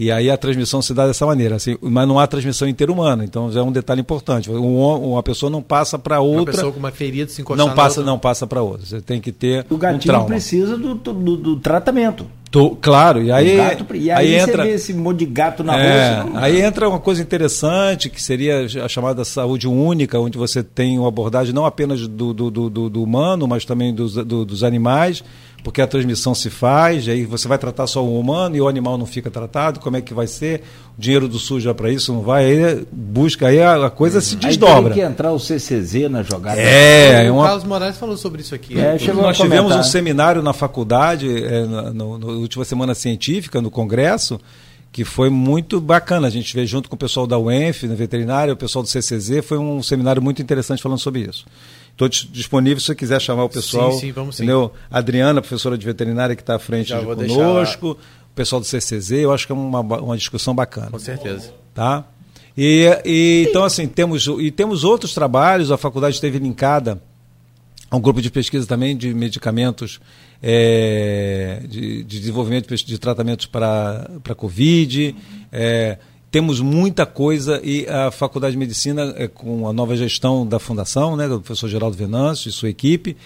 E 0.00 0.10
aí 0.10 0.30
a 0.30 0.36
transmissão 0.38 0.80
se 0.80 0.94
dá 0.94 1.06
dessa 1.06 1.26
maneira, 1.26 1.56
assim, 1.56 1.76
mas 1.78 2.08
não 2.08 2.18
há 2.18 2.26
transmissão 2.26 2.66
interhumana, 2.66 3.22
então 3.22 3.52
já 3.52 3.60
é 3.60 3.62
um 3.62 3.70
detalhe 3.70 4.00
importante. 4.00 4.50
Um, 4.50 5.10
uma 5.12 5.22
pessoa 5.22 5.50
não 5.50 5.60
passa 5.60 5.98
para 5.98 6.20
outra. 6.20 6.40
Uma 6.40 6.46
pessoa 6.46 6.72
com 6.72 6.78
uma 6.78 6.90
ferida 6.90 7.30
se 7.30 7.42
encostar 7.42 7.66
Não 7.66 7.74
passa, 7.74 8.02
não 8.02 8.18
passa 8.18 8.46
para 8.46 8.62
outra. 8.62 8.86
Você 8.86 9.02
tem 9.02 9.20
que 9.20 9.30
ter 9.30 9.66
o 9.68 9.76
gatinho 9.76 9.98
um 9.98 10.06
trauma. 10.06 10.26
precisa 10.26 10.78
do, 10.78 10.94
do, 10.94 11.36
do 11.36 11.56
tratamento. 11.56 12.26
Tô, 12.50 12.70
claro, 12.70 13.22
e 13.22 13.30
aí, 13.30 13.56
gato, 13.58 13.94
e 13.94 14.10
aí, 14.10 14.34
aí 14.34 14.40
entra 14.40 14.66
esse 14.66 14.94
monte 14.94 15.18
de 15.18 15.26
gato 15.26 15.62
na 15.62 15.78
é, 15.78 16.20
rua. 16.22 16.40
Aí 16.40 16.62
entra 16.62 16.88
uma 16.88 16.98
coisa 16.98 17.20
interessante 17.20 18.08
que 18.08 18.20
seria 18.20 18.66
a 18.82 18.88
chamada 18.88 19.22
saúde 19.22 19.68
única, 19.68 20.18
onde 20.18 20.38
você 20.38 20.62
tem 20.62 20.98
uma 20.98 21.08
abordagem 21.08 21.54
não 21.54 21.66
apenas 21.66 22.08
do, 22.08 22.32
do, 22.32 22.50
do, 22.50 22.88
do 22.88 23.02
humano, 23.02 23.46
mas 23.46 23.66
também 23.66 23.94
dos, 23.94 24.14
do, 24.14 24.46
dos 24.46 24.64
animais 24.64 25.22
porque 25.62 25.80
a 25.82 25.86
transmissão 25.86 26.34
se 26.34 26.48
faz, 26.48 27.08
aí 27.08 27.24
você 27.24 27.46
vai 27.46 27.58
tratar 27.58 27.86
só 27.86 28.04
o 28.04 28.18
humano 28.18 28.56
e 28.56 28.60
o 28.60 28.68
animal 28.68 28.96
não 28.96 29.06
fica 29.06 29.30
tratado, 29.30 29.80
como 29.80 29.96
é 29.96 30.00
que 30.00 30.14
vai 30.14 30.26
ser? 30.26 30.62
O 30.96 31.00
dinheiro 31.00 31.28
do 31.28 31.38
SUS 31.38 31.62
já 31.62 31.74
para 31.74 31.90
isso 31.90 32.12
não 32.12 32.22
vai, 32.22 32.44
aí 32.44 32.86
busca, 32.90 33.48
aí 33.48 33.60
a, 33.60 33.86
a 33.86 33.90
coisa 33.90 34.20
se 34.20 34.36
desdobra. 34.36 34.92
Aí 34.92 35.00
tem 35.00 35.06
que 35.06 35.12
entrar 35.12 35.32
o 35.32 35.38
CCZ 35.38 36.10
na 36.10 36.22
jogada. 36.22 36.60
É, 36.60 37.26
é 37.26 37.30
uma... 37.30 37.42
o 37.42 37.46
Carlos 37.46 37.64
Moraes 37.64 37.96
falou 37.96 38.16
sobre 38.16 38.42
isso 38.42 38.54
aqui. 38.54 38.78
É, 38.78 38.98
Nós 39.12 39.36
tivemos 39.36 39.74
um 39.74 39.82
seminário 39.82 40.42
na 40.42 40.52
faculdade, 40.52 41.42
é, 41.42 41.64
na, 41.66 41.82
no, 41.90 42.18
no 42.18 42.40
última 42.40 42.64
semana 42.64 42.94
científica, 42.94 43.60
no 43.60 43.70
congresso, 43.70 44.40
que 44.92 45.04
foi 45.04 45.30
muito 45.30 45.80
bacana. 45.80 46.26
A 46.26 46.30
gente 46.30 46.54
veio 46.54 46.66
junto 46.66 46.88
com 46.88 46.96
o 46.96 46.98
pessoal 46.98 47.26
da 47.26 47.38
UENF, 47.38 47.86
na 47.86 47.94
veterinária, 47.94 48.52
o 48.52 48.56
pessoal 48.56 48.82
do 48.82 48.88
CCZ, 48.88 49.44
foi 49.44 49.58
um 49.58 49.82
seminário 49.82 50.20
muito 50.20 50.42
interessante 50.42 50.82
falando 50.82 50.98
sobre 50.98 51.22
isso. 51.22 51.46
Estou 51.92 52.08
disponível 52.08 52.80
se 52.80 52.86
você 52.86 52.94
quiser 52.94 53.20
chamar 53.20 53.44
o 53.44 53.48
pessoal. 53.48 53.92
Sim, 53.92 54.00
sim, 54.00 54.12
vamos 54.12 54.36
sim. 54.36 54.44
Entendeu? 54.44 54.72
Adriana, 54.90 55.40
professora 55.40 55.76
de 55.76 55.84
veterinária, 55.84 56.34
que 56.34 56.42
está 56.42 56.56
à 56.56 56.58
frente 56.58 56.88
Já 56.88 57.02
conosco, 57.02 57.90
o 57.92 58.34
pessoal 58.34 58.60
do 58.60 58.66
CCZ, 58.66 59.10
eu 59.12 59.32
acho 59.32 59.46
que 59.46 59.52
é 59.52 59.54
uma, 59.54 59.80
uma 59.80 60.16
discussão 60.16 60.54
bacana. 60.54 60.90
Com 60.90 60.98
certeza. 60.98 61.52
Tá? 61.74 62.04
E, 62.56 62.86
e, 63.04 63.46
então, 63.48 63.64
assim, 63.64 63.86
temos, 63.86 64.26
e 64.26 64.50
temos 64.50 64.82
outros 64.82 65.14
trabalhos, 65.14 65.70
a 65.70 65.76
faculdade 65.76 66.14
esteve 66.14 66.38
linkada 66.38 67.00
a 67.90 67.96
um 67.96 68.00
grupo 68.00 68.22
de 68.22 68.30
pesquisa 68.30 68.66
também 68.66 68.96
de 68.96 69.12
medicamentos, 69.12 70.00
é, 70.42 71.60
de, 71.68 72.02
de, 72.02 72.18
desenvolvimento 72.18 72.74
de 72.74 72.98
tratamentos 72.98 73.46
para 73.46 74.34
Covid. 74.36 75.14
É, 75.52 75.98
temos 76.30 76.60
muita 76.60 77.04
coisa 77.04 77.60
e 77.62 77.86
a 77.88 78.10
Faculdade 78.10 78.52
de 78.52 78.58
Medicina, 78.58 79.14
é, 79.16 79.26
com 79.26 79.68
a 79.68 79.72
nova 79.72 79.96
gestão 79.96 80.46
da 80.46 80.58
Fundação, 80.58 81.16
né, 81.16 81.28
do 81.28 81.40
professor 81.40 81.68
Geraldo 81.68 81.96
Venâncio 81.96 82.48
e 82.48 82.52
sua 82.52 82.68
equipe, 82.68 83.16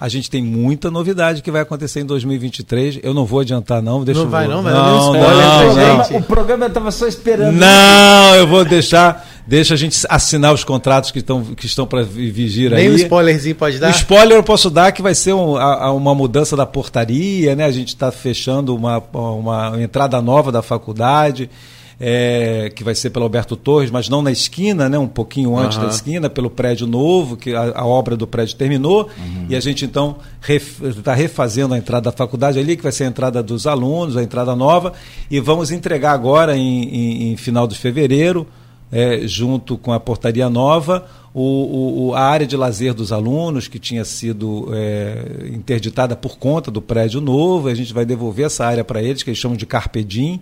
a 0.00 0.08
gente 0.08 0.30
tem 0.30 0.40
muita 0.40 0.92
novidade 0.92 1.42
que 1.42 1.50
vai 1.50 1.62
acontecer 1.62 1.98
em 1.98 2.06
2023. 2.06 3.00
Eu 3.02 3.12
não 3.12 3.24
vou 3.24 3.40
adiantar, 3.40 3.82
não. 3.82 4.04
Deixa 4.04 4.22
não 4.22 4.30
vai, 4.30 4.46
não, 4.46 4.62
vai 4.62 4.72
não, 4.72 5.12
não, 5.12 5.74
não, 5.74 6.08
não, 6.10 6.16
O 6.18 6.22
programa 6.22 6.66
estava 6.66 6.92
só 6.92 7.08
esperando. 7.08 7.56
Não, 7.56 8.36
eu 8.36 8.46
vou 8.46 8.64
deixar. 8.64 9.27
Deixa 9.48 9.72
a 9.72 9.76
gente 9.78 9.98
assinar 10.10 10.52
os 10.52 10.62
contratos 10.62 11.10
que 11.10 11.20
estão, 11.20 11.42
que 11.42 11.64
estão 11.64 11.86
para 11.86 12.02
vigir 12.02 12.72
aí. 12.74 12.82
Nem 12.84 12.92
um 12.92 12.96
spoilerzinho 12.96 13.54
pode 13.54 13.78
dar? 13.78 13.88
O 13.88 13.90
spoiler 13.96 14.36
eu 14.36 14.42
posso 14.42 14.68
dar 14.68 14.92
que 14.92 15.00
vai 15.00 15.14
ser 15.14 15.32
um, 15.32 15.56
a, 15.56 15.90
uma 15.90 16.14
mudança 16.14 16.54
da 16.54 16.66
portaria, 16.66 17.56
né? 17.56 17.64
A 17.64 17.70
gente 17.70 17.88
está 17.88 18.12
fechando 18.12 18.76
uma, 18.76 18.98
uma 19.14 19.82
entrada 19.82 20.20
nova 20.20 20.52
da 20.52 20.60
faculdade. 20.60 21.48
é, 22.00 22.70
que 22.76 22.84
vai 22.84 22.94
ser 22.94 23.10
pelo 23.10 23.24
Alberto 23.24 23.56
Torres, 23.56 23.90
mas 23.90 24.08
não 24.08 24.22
na 24.22 24.30
esquina, 24.30 24.88
né, 24.88 24.96
um 24.98 25.08
pouquinho 25.08 25.56
antes 25.58 25.78
Aham. 25.78 25.86
da 25.88 25.92
esquina, 25.92 26.30
pelo 26.30 26.48
prédio 26.48 26.86
novo, 26.86 27.36
que 27.36 27.52
a, 27.54 27.72
a 27.74 27.84
obra 27.86 28.16
do 28.16 28.24
prédio 28.24 28.54
terminou, 28.54 29.08
e 29.48 29.56
a 29.56 29.60
gente 29.60 29.84
então 29.84 30.16
está 30.88 31.12
refazendo 31.12 31.74
a 31.74 31.78
entrada 31.78 32.08
da 32.10 32.16
faculdade 32.16 32.56
ali, 32.56 32.76
que 32.76 32.84
vai 32.84 32.92
ser 32.92 33.02
a 33.02 33.06
entrada 33.08 33.42
dos 33.42 33.66
alunos, 33.66 34.16
a 34.16 34.22
entrada 34.22 34.54
nova, 34.54 34.92
e 35.28 35.40
vamos 35.40 35.72
entregar 35.72 36.12
agora 36.12 36.56
em, 36.56 36.84
em- 36.84 37.32
em 37.32 37.36
final 37.36 37.66
de 37.66 37.76
fevereiro, 37.76 38.46
é, 38.90 39.20
junto 39.26 39.76
com 39.76 39.92
a 39.92 40.00
portaria 40.00 40.48
nova, 40.48 41.06
o, 41.34 42.08
o- 42.08 42.14
a 42.14 42.20
área 42.22 42.46
de 42.46 42.56
lazer 42.56 42.94
dos 42.94 43.12
alunos, 43.12 43.68
que 43.68 43.78
tinha 43.78 44.04
sido 44.04 44.70
é, 44.72 45.50
interditada 45.52 46.16
por 46.16 46.38
conta 46.38 46.70
do 46.70 46.80
prédio 46.80 47.20
novo. 47.20 47.68
A 47.68 47.74
gente 47.74 47.92
vai 47.92 48.04
devolver 48.06 48.46
essa 48.46 48.64
área 48.66 48.82
para 48.82 49.02
eles, 49.02 49.22
que 49.22 49.30
eles 49.30 49.38
chamam 49.38 49.56
de 49.56 49.66
Carpedim, 49.66 50.40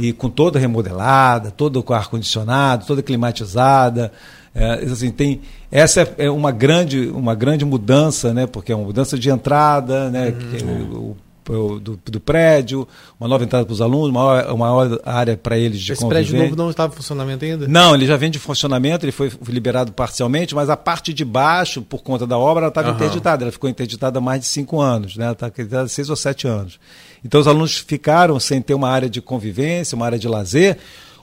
e 0.00 0.12
com 0.12 0.28
toda 0.28 0.58
remodelada, 0.58 1.50
toda 1.50 1.80
com 1.80 1.94
ar-condicionado, 1.94 2.84
toda 2.86 3.02
climatizada. 3.02 4.12
É, 4.54 4.72
assim, 4.90 5.10
tem, 5.10 5.40
essa 5.70 6.00
é- 6.00 6.14
é 6.26 6.30
uma 6.30 6.50
grande, 6.50 7.08
uma 7.08 7.34
grande 7.34 7.64
mudança, 7.64 8.32
né, 8.32 8.46
porque 8.46 8.72
é 8.72 8.76
uma 8.76 8.86
mudança 8.86 9.18
de 9.18 9.28
entrada, 9.30 10.10
né, 10.10 10.32
que 10.32 10.56
é 10.64 10.66
o- 10.66 11.16
do, 11.52 11.98
do 12.04 12.20
prédio, 12.20 12.86
uma 13.20 13.28
nova 13.28 13.44
entrada 13.44 13.64
para 13.64 13.72
os 13.72 13.80
alunos, 13.80 14.08
uma, 14.10 14.24
maior- 14.24 14.52
uma 14.52 15.00
área 15.04 15.36
para 15.36 15.56
eles 15.56 15.80
de 15.80 15.92
Esse 15.92 16.06
prédio 16.06 16.36
novo 16.38 16.56
não 16.56 16.70
estava 16.70 16.92
em 16.92 16.96
funcionamento 16.96 17.44
ainda? 17.44 17.68
Não, 17.68 17.94
ele 17.94 18.06
já 18.06 18.16
vem 18.16 18.30
de 18.30 18.38
funcionamento, 18.38 19.04
ele 19.04 19.12
foi 19.12 19.30
liberado 19.48 19.92
parcialmente, 19.92 20.54
mas 20.54 20.68
a 20.68 20.76
parte 20.76 21.12
de 21.14 21.24
baixo, 21.24 21.82
por 21.82 22.02
conta 22.02 22.26
da 22.26 22.36
obra, 22.36 22.62
ela 22.64 22.68
estava 22.68 22.88
Aham. 22.88 22.96
interditada. 22.96 23.44
Ela 23.44 23.52
ficou 23.52 23.70
interditada 23.70 24.18
há 24.18 24.20
mais 24.22 24.40
de 24.40 24.46
cinco 24.46 24.80
anos, 24.80 25.16
né? 25.16 25.24
Ela 25.24 25.32
está 25.32 25.46
interditada 25.48 25.84
há 25.84 25.88
seis 25.88 26.10
ou 26.10 26.16
sete 26.16 26.46
anos. 26.48 26.78
Então 27.24 27.40
os 27.40 27.46
alunos 27.46 27.76
ficaram 27.78 28.38
sem 28.40 28.60
ter 28.60 28.74
uma 28.74 28.88
área 28.88 29.08
de 29.08 29.20
convivência, 29.20 29.94
uma 29.96 30.06
área 30.06 30.18
de 30.18 30.28
lazer, 30.28 30.78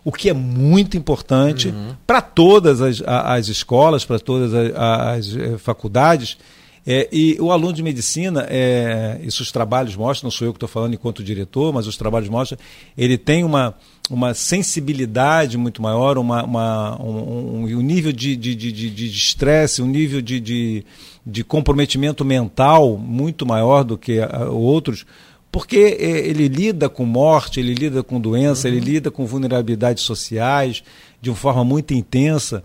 o 0.05 0.11
que 0.11 0.29
é 0.29 0.33
muito 0.33 0.97
importante 0.97 1.73
para 2.05 2.21
todas 2.21 2.81
as, 2.81 3.01
as 3.05 3.47
escolas, 3.47 4.03
para 4.03 4.19
todas 4.19 4.53
a- 4.75 5.11
as, 5.13 5.35
eh, 5.35 5.57
faculdades. 5.57 6.37
É, 6.85 7.07
e 7.13 7.37
o 7.39 7.49
aluno 7.51 7.71
de 7.71 7.81
medicina, 7.81 8.45
é, 8.49 9.17
isso 9.23 9.41
os 9.41 9.51
trabalhos 9.53 9.95
mostram, 9.95 10.27
não 10.27 10.31
sou 10.31 10.45
eu 10.45 10.51
que 10.51 10.57
estou 10.57 10.67
falando 10.67 10.93
enquanto 10.93 11.23
diretor, 11.23 11.71
mas 11.73 11.87
os 11.87 11.95
trabalhos 11.95 12.27
mostram, 12.27 12.57
ele 12.97 13.17
tem 13.17 13.45
uma, 13.45 13.73
uma 14.09 14.33
sensibilidade 14.33 15.57
muito 15.57 15.81
maior, 15.81 16.17
uma, 16.17 16.43
uma- 16.43 17.01
um, 17.01 17.63
um- 17.77 17.81
nível 17.81 18.11
de 18.11 18.35
de- 18.35 18.53
de- 18.53 18.71
de- 18.71 18.89
de 18.89 19.05
estresse, 19.07 19.81
um 19.81 19.85
nível 19.87 20.21
de, 20.21 20.41
de, 20.41 20.83
de 21.25 21.43
comprometimento 21.43 22.25
mental 22.25 22.97
muito 22.97 23.45
maior 23.45 23.83
do 23.85 23.97
que 23.97 24.19
ah, 24.19 24.49
outros, 24.49 25.05
porque 25.49 25.77
eh, 25.99 26.27
ele 26.27 26.47
lida 26.49 26.89
com 26.89 27.05
morte, 27.05 27.59
ele 27.61 27.73
lida 27.73 28.03
com 28.03 28.19
doença, 28.19 28.67
ele 28.67 28.79
lida 28.81 29.09
com 29.09 29.25
vulnerabilidades 29.25 30.03
sociais 30.03 30.83
de 31.21 31.29
uma 31.29 31.35
forma 31.37 31.63
muito 31.63 31.93
intensa. 31.93 32.61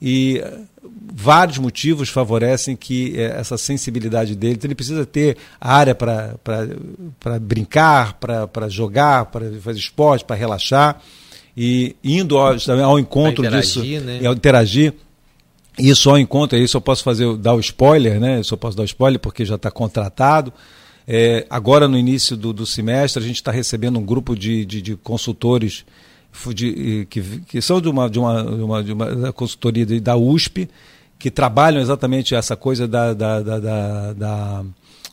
E 0.00 0.38
eh, 0.38 0.58
vários 1.12 1.58
motivos 1.58 2.08
favorecem 2.08 2.76
que 2.76 3.18
eh, 3.18 3.34
essa 3.38 3.56
sensibilidade 3.56 4.34
dele. 4.34 4.54
Então, 4.54 4.68
ele 4.68 4.74
precisa 4.74 5.06
ter 5.06 5.36
área 5.60 5.94
para 5.94 6.36
brincar, 7.40 8.14
para 8.14 8.68
jogar, 8.68 9.26
para 9.26 9.50
fazer 9.60 9.78
esporte, 9.78 10.24
para 10.24 10.36
relaxar. 10.36 11.00
E 11.56 11.96
indo 12.04 12.36
ao, 12.36 12.54
ao 12.84 12.98
encontro 12.98 13.48
disso, 13.48 13.78
interagir, 13.78 14.00
né? 14.02 14.18
e 14.20 14.26
ao 14.26 14.34
interagir. 14.34 14.94
Isso 15.78 16.08
ao 16.08 16.18
encontro, 16.18 16.56
isso 16.56 16.76
eu 16.76 16.80
posso 16.80 17.04
fazer, 17.04 17.36
dar 17.36 17.52
o 17.54 17.60
spoiler, 17.60 18.18
né? 18.18 18.40
Isso 18.40 18.54
eu 18.54 18.58
posso 18.58 18.74
dar 18.74 18.82
o 18.82 18.86
spoiler 18.86 19.20
porque 19.20 19.44
já 19.44 19.56
está 19.56 19.70
contratado. 19.70 20.52
É, 21.06 21.46
agora, 21.48 21.86
no 21.86 21.98
início 21.98 22.36
do, 22.36 22.52
do 22.52 22.66
semestre, 22.66 23.22
a 23.22 23.26
gente 23.26 23.36
está 23.36 23.52
recebendo 23.52 23.98
um 23.98 24.04
grupo 24.04 24.34
de, 24.34 24.64
de, 24.64 24.82
de 24.82 24.96
consultores 24.96 25.84
de- 26.54 27.06
que, 27.10 27.20
que 27.40 27.60
são 27.60 27.80
de 27.80 27.88
uma, 27.88 28.08
de 28.08 28.18
uma, 28.18 28.42
de 28.44 28.62
uma, 28.62 28.82
de 28.84 28.92
uma 28.92 29.32
consultoria 29.32 29.86
da 30.00 30.16
USP, 30.16 30.68
que 31.18 31.30
trabalham 31.30 31.80
exatamente 31.80 32.34
essa 32.34 32.54
coisa 32.56 32.86
da, 32.86 33.14
da, 33.14 33.40
da, 33.40 33.58
da, 33.58 34.12
da- 34.12 34.64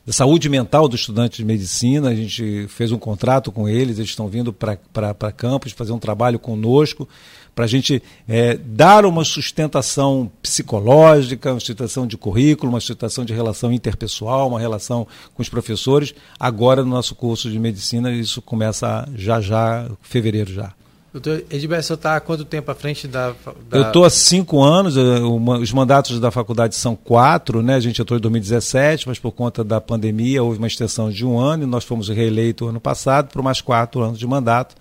da 0.06 0.12
saúde 0.12 0.50
mental 0.50 0.90
do 0.90 0.98
estudante 0.98 1.38
de 1.38 1.46
medicina. 1.46 2.10
A 2.10 2.16
gente 2.16 2.66
fez 2.68 2.92
um 2.92 2.98
contrato 3.00 3.54
com 3.54 3.70
eles, 3.70 3.98
eles 4.00 4.10
estão 4.10 4.28
vindo 4.28 4.52
para 4.52 5.32
campus 5.32 5.72
fazer 5.72 5.94
um 5.94 6.00
trabalho 6.00 6.38
conosco 6.38 7.08
para 7.56 7.66
a 7.66 7.68
gente 7.68 8.02
é, 8.28 8.58
dar 8.58 9.06
uma 9.06 9.24
sustentação 9.24 10.30
psicológica, 10.42 11.52
uma 11.54 11.60
sustentação 11.60 12.08
de 12.08 12.18
currículo, 12.18 12.72
uma 12.72 12.80
sustentação 12.80 13.24
de 13.24 13.32
relação 13.32 13.72
interpessoal, 13.72 14.48
uma 14.50 14.60
relação 14.60 15.08
com 15.36 15.42
os 15.42 15.50
professores. 15.50 16.14
Agora, 16.40 16.84
no 16.84 16.90
nosso 16.90 17.14
curso 17.16 17.50
de 17.50 17.60
medicina, 17.60 18.12
isso 18.12 18.42
começa 18.42 19.08
já 19.16 19.40
já, 19.40 19.88
fevereiro 20.02 20.52
já. 20.52 20.74
Doutor 21.14 21.44
Edilberto, 21.52 21.86
você 21.86 21.94
está 21.94 22.16
há 22.16 22.20
quanto 22.20 22.44
tempo 22.44 22.72
à 22.72 22.74
frente 22.76 23.08
da. 23.08 23.36
da... 23.70 23.78
Eu 23.78 23.82
estou 23.84 24.04
há 24.04 24.10
cinco 24.10 24.64
anos, 24.64 24.98
eh, 24.98 25.20
o 25.20 25.38
ma- 25.38 25.60
os 25.60 25.72
mandatos 25.72 26.20
da 26.20 26.32
faculdade 26.32 26.76
são 26.76 26.96
quatro, 26.96 27.62
né? 27.62 27.76
A 27.76 27.80
gente 27.80 28.02
entrou 28.02 28.18
em 28.18 28.22
2017, 28.22 29.08
mas 29.08 29.20
por 29.20 29.32
conta 29.32 29.64
da 29.64 29.80
pandemia 29.80 30.42
houve 30.42 30.58
uma 30.58 30.66
extensão 30.66 31.12
de 31.12 31.24
um 31.24 31.40
ano 31.40 31.64
e 31.64 31.66
nós 31.68 31.84
fomos 31.84 32.10
reeleitos 32.10 32.68
ano 32.68 32.80
passado 32.80 33.30
por 33.32 33.44
mais 33.44 33.62
quatro 33.62 34.02
anos 34.02 34.18
de 34.18 34.26
mandato. 34.26 34.76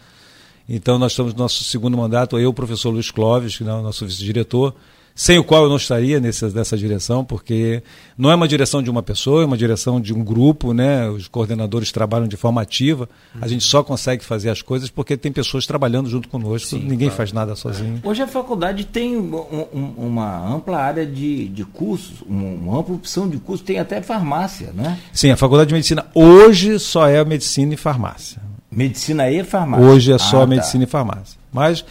Então 0.67 0.99
nós 0.99 1.13
estamos 1.13 1.35
no 1.35 1.39
nosso 1.41 1.63
segundo 1.65 1.99
mandato, 1.99 2.39
eu, 2.39 2.49
o 2.49 2.55
professor 2.55 2.89
Luiz 2.91 3.11
Clóvis, 3.11 3.59
que 3.59 3.63
é 3.63 3.71
o 3.71 3.83
nosso 3.83 4.07
vice-diretor, 4.07 4.75
sem 5.15 5.39
o 5.39 5.45
qual 5.45 5.65
eu 5.65 5.69
não 5.69 5.77
estaria 5.77 6.19
nessa, 6.19 6.49
nessa 6.49 6.77
direção, 6.77 7.25
porque 7.25 7.83
não 8.17 8.31
é 8.31 8.35
uma 8.35 8.49
direção 8.49 8.83
de 8.83 8.91
uma 8.91 9.03
pessoa, 9.03 9.43
é 9.43 9.47
uma 9.47 9.57
direção 9.57 10.01
de 10.01 10.13
um 10.15 10.25
grupo, 10.25 10.73
né? 10.73 11.09
Os 11.11 11.29
coordenadores 11.29 11.93
trabalham 11.93 12.27
de 12.27 12.37
forma 12.37 12.63
ativa. 12.63 13.09
A 13.41 13.47
gente 13.47 13.65
só 13.65 13.83
consegue 13.83 14.25
fazer 14.25 14.49
as 14.51 14.63
coisas 14.63 14.89
porque 14.91 15.17
tem 15.17 15.31
pessoas 15.31 15.67
trabalhando 15.67 16.09
junto 16.09 16.29
conosco. 16.29 16.77
Ninguém 16.77 17.11
faz 17.11 17.33
nada 17.33 17.55
sozinho. 17.55 18.01
Hoje 18.03 18.23
a 18.23 18.27
faculdade 18.27 18.85
tem 18.87 19.17
um- 19.17 19.37
um- 19.73 19.95
uma 19.99 20.49
ampla 20.55 20.79
área 20.79 21.05
de, 21.07 21.49
de 21.49 21.65
cursos, 21.65 22.23
um- 22.29 22.55
uma 22.55 22.79
ampla 22.81 22.95
opção 22.95 23.29
de 23.29 23.37
cursos, 23.39 23.65
tem 23.67 23.79
até 23.79 24.01
farmácia, 24.01 24.73
né? 24.75 24.99
Sim, 25.13 25.31
a 25.31 25.37
faculdade 25.37 25.69
de 25.69 25.75
medicina 25.75 26.07
hoje 26.15 26.79
só 26.79 27.07
é 27.07 27.23
medicina 27.25 27.75
e 27.75 27.77
farmácia. 27.77 28.41
Medicina 28.71 29.31
e 29.31 29.45
farmácia. 29.45 29.87
Hoje 29.87 30.13
é 30.13 30.19
só 30.19 30.39
Ah, 30.39 30.41
tá. 30.41 30.47
medicina 30.47 30.85
e 30.85 30.87
farmácia. 30.87 31.39
Mas 31.53 31.85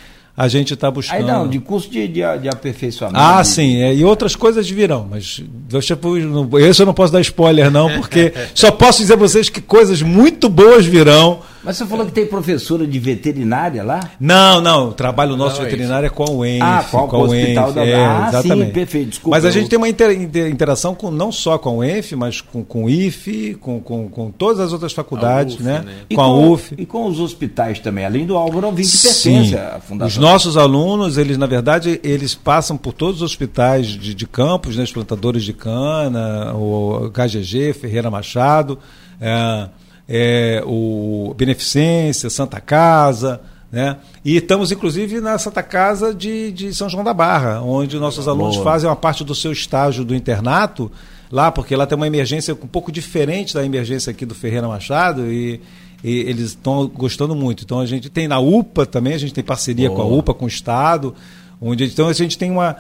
a 0.44 0.48
gente 0.48 0.74
está 0.74 0.90
buscando. 0.90 1.18
Aí 1.20 1.24
não, 1.24 1.48
de 1.48 1.60
curso 1.60 1.88
de, 1.90 2.08
de, 2.08 2.22
de 2.40 2.50
aperfeiçoamento. 2.50 3.20
Ah, 3.24 3.44
sim, 3.44 3.78
é, 3.82 3.94
e 3.94 4.04
outras 4.04 4.36
coisas 4.36 4.68
virão, 4.70 5.08
mas 5.10 5.42
deixa 5.70 5.94
eu- 6.02 6.16
não- 6.28 6.60
esse 6.60 6.82
eu 6.82 6.86
não 6.86 6.94
posso 6.96 7.14
dar 7.14 7.22
spoiler, 7.22 7.70
não, 7.70 7.90
porque 8.00 8.34
só 8.56 8.72
posso 8.72 9.00
dizer 9.02 9.14
a 9.14 9.18
vocês 9.18 9.50
que 9.50 9.62
coisas 9.62 10.02
muito 10.02 10.50
boas 10.50 10.86
virão. 10.86 11.40
Mas 11.64 11.78
você 11.78 11.86
falou 11.86 12.06
que 12.06 12.12
tem 12.12 12.26
professora 12.26 12.88
de 12.88 12.98
veterinária 13.00 13.84
lá? 13.84 14.00
Não, 14.20 14.60
não, 14.62 14.90
o 14.90 14.94
trabalho 14.94 15.38
nosso 15.38 15.58
Não, 15.60 15.68
é 15.68 15.70
veterinário 15.70 16.08
é 16.08 16.10
com 16.10 16.24
a 16.24 16.32
UENF. 16.32 16.62
Ah, 16.64 16.84
com 16.90 16.98
o 16.98 17.02
a 17.02 17.24
Hospital 17.24 17.66
UENF, 17.66 17.76
da- 17.76 17.86
é, 17.86 17.96
Ah, 17.96 18.30
sim, 18.32 18.38
exatamente. 18.40 18.72
perfeito, 18.72 19.10
desculpa, 19.10 19.38
Mas 19.38 19.46
a 19.46 19.50
eu- 19.50 19.52
gente 19.52 19.70
tem 19.70 19.78
uma 19.78 19.88
inter- 19.88 20.12
inter- 20.20 20.50
interação 20.52 20.96
com, 20.96 21.12
não 21.12 21.32
só 21.32 21.58
com 21.58 21.70
a 21.70 21.74
UENF, 21.74 22.16
mas 22.16 22.42
com, 22.42 22.64
com 22.64 22.86
o 22.86 22.90
IFE, 22.90 23.56
com, 23.56 23.80
com, 23.80 24.10
com 24.10 24.32
todas 24.32 24.60
as 24.60 24.74
outras 24.74 24.92
faculdades, 24.94 25.56
UF, 25.56 25.64
né? 25.64 25.84
né? 25.86 25.94
E 26.10 26.16
Com 26.16 26.22
a 26.22 26.34
UF. 26.36 26.74
E 26.78 26.86
com 26.86 27.06
os 27.06 27.20
hospitais 27.20 27.80
também, 27.80 28.06
além 28.06 28.26
do 28.26 28.36
Álvaro 28.36 28.66
Alvim, 28.66 28.84
que 28.84 28.98
pertence 28.98 29.56
à 29.56 29.80
fundação. 29.80 30.08
Os 30.08 30.18
nossos 30.18 30.58
alunos, 30.58 31.18
eles 31.18 31.38
na 31.38 31.46
verdade, 31.46 32.00
eles 32.04 32.34
passam 32.34 32.76
por 32.76 32.94
todos 32.94 33.18
os 33.18 33.22
hospitais 33.22 33.86
de, 33.88 34.14
de 34.16 34.26
campos, 34.28 34.76
né, 34.78 34.84
os 34.84 34.92
plantadores 34.92 35.44
de 35.44 35.54
cana, 35.54 36.54
o 36.56 37.12
KGG, 37.14 37.74
Ferreira 37.74 38.10
Machado, 38.10 38.80
é, 39.20 39.68
é, 40.14 40.62
o 40.66 41.34
Beneficência, 41.38 42.30
Santa 42.30 42.60
Casa, 42.60 43.40
né? 43.72 43.96
E 44.26 44.36
estamos 44.36 44.70
inclusive 44.70 45.22
na 45.22 45.38
Santa 45.38 45.64
Casa 45.64 46.14
de, 46.14 46.52
de 46.52 46.76
São 46.76 46.90
João 46.90 47.02
da 47.02 47.14
Barra, 47.14 47.62
onde 47.62 47.98
nossos 47.98 48.28
alunos 48.28 48.58
Boa. 48.58 48.66
fazem 48.66 48.90
uma 48.90 48.96
parte 48.98 49.24
do 49.24 49.34
seu 49.34 49.54
estágio 49.54 50.04
do 50.04 50.14
internato 50.14 50.92
lá, 51.32 51.50
porque 51.50 51.74
lá 51.78 51.88
tem 51.88 51.96
uma 51.96 52.08
emergência 52.08 52.54
um 52.54 52.68
pouco 52.68 52.92
diferente 52.92 53.54
da 53.54 53.66
emergência 53.66 54.12
aqui 54.12 54.26
do 54.26 54.36
Ferreira 54.36 54.68
Machado 54.68 55.32
e, 55.32 55.62
e 56.04 56.18
eles 56.20 56.48
estão 56.48 56.86
gostando 56.90 57.34
muito. 57.34 57.64
Então 57.64 57.80
a 57.80 57.86
gente 57.86 58.10
tem 58.10 58.28
na 58.28 58.40
UPA 58.40 58.86
também, 58.86 59.14
a 59.14 59.18
gente 59.18 59.34
tem 59.34 59.44
parceria 59.44 59.90
com 59.90 60.02
a 60.02 60.04
Boa. 60.04 60.18
UPA, 60.18 60.34
com 60.34 60.44
o 60.44 60.50
Estado, 60.50 61.16
onde 61.62 61.86
então 61.86 62.08
a 62.08 62.14
gente 62.14 62.38
tem 62.38 62.50
uma, 62.50 62.76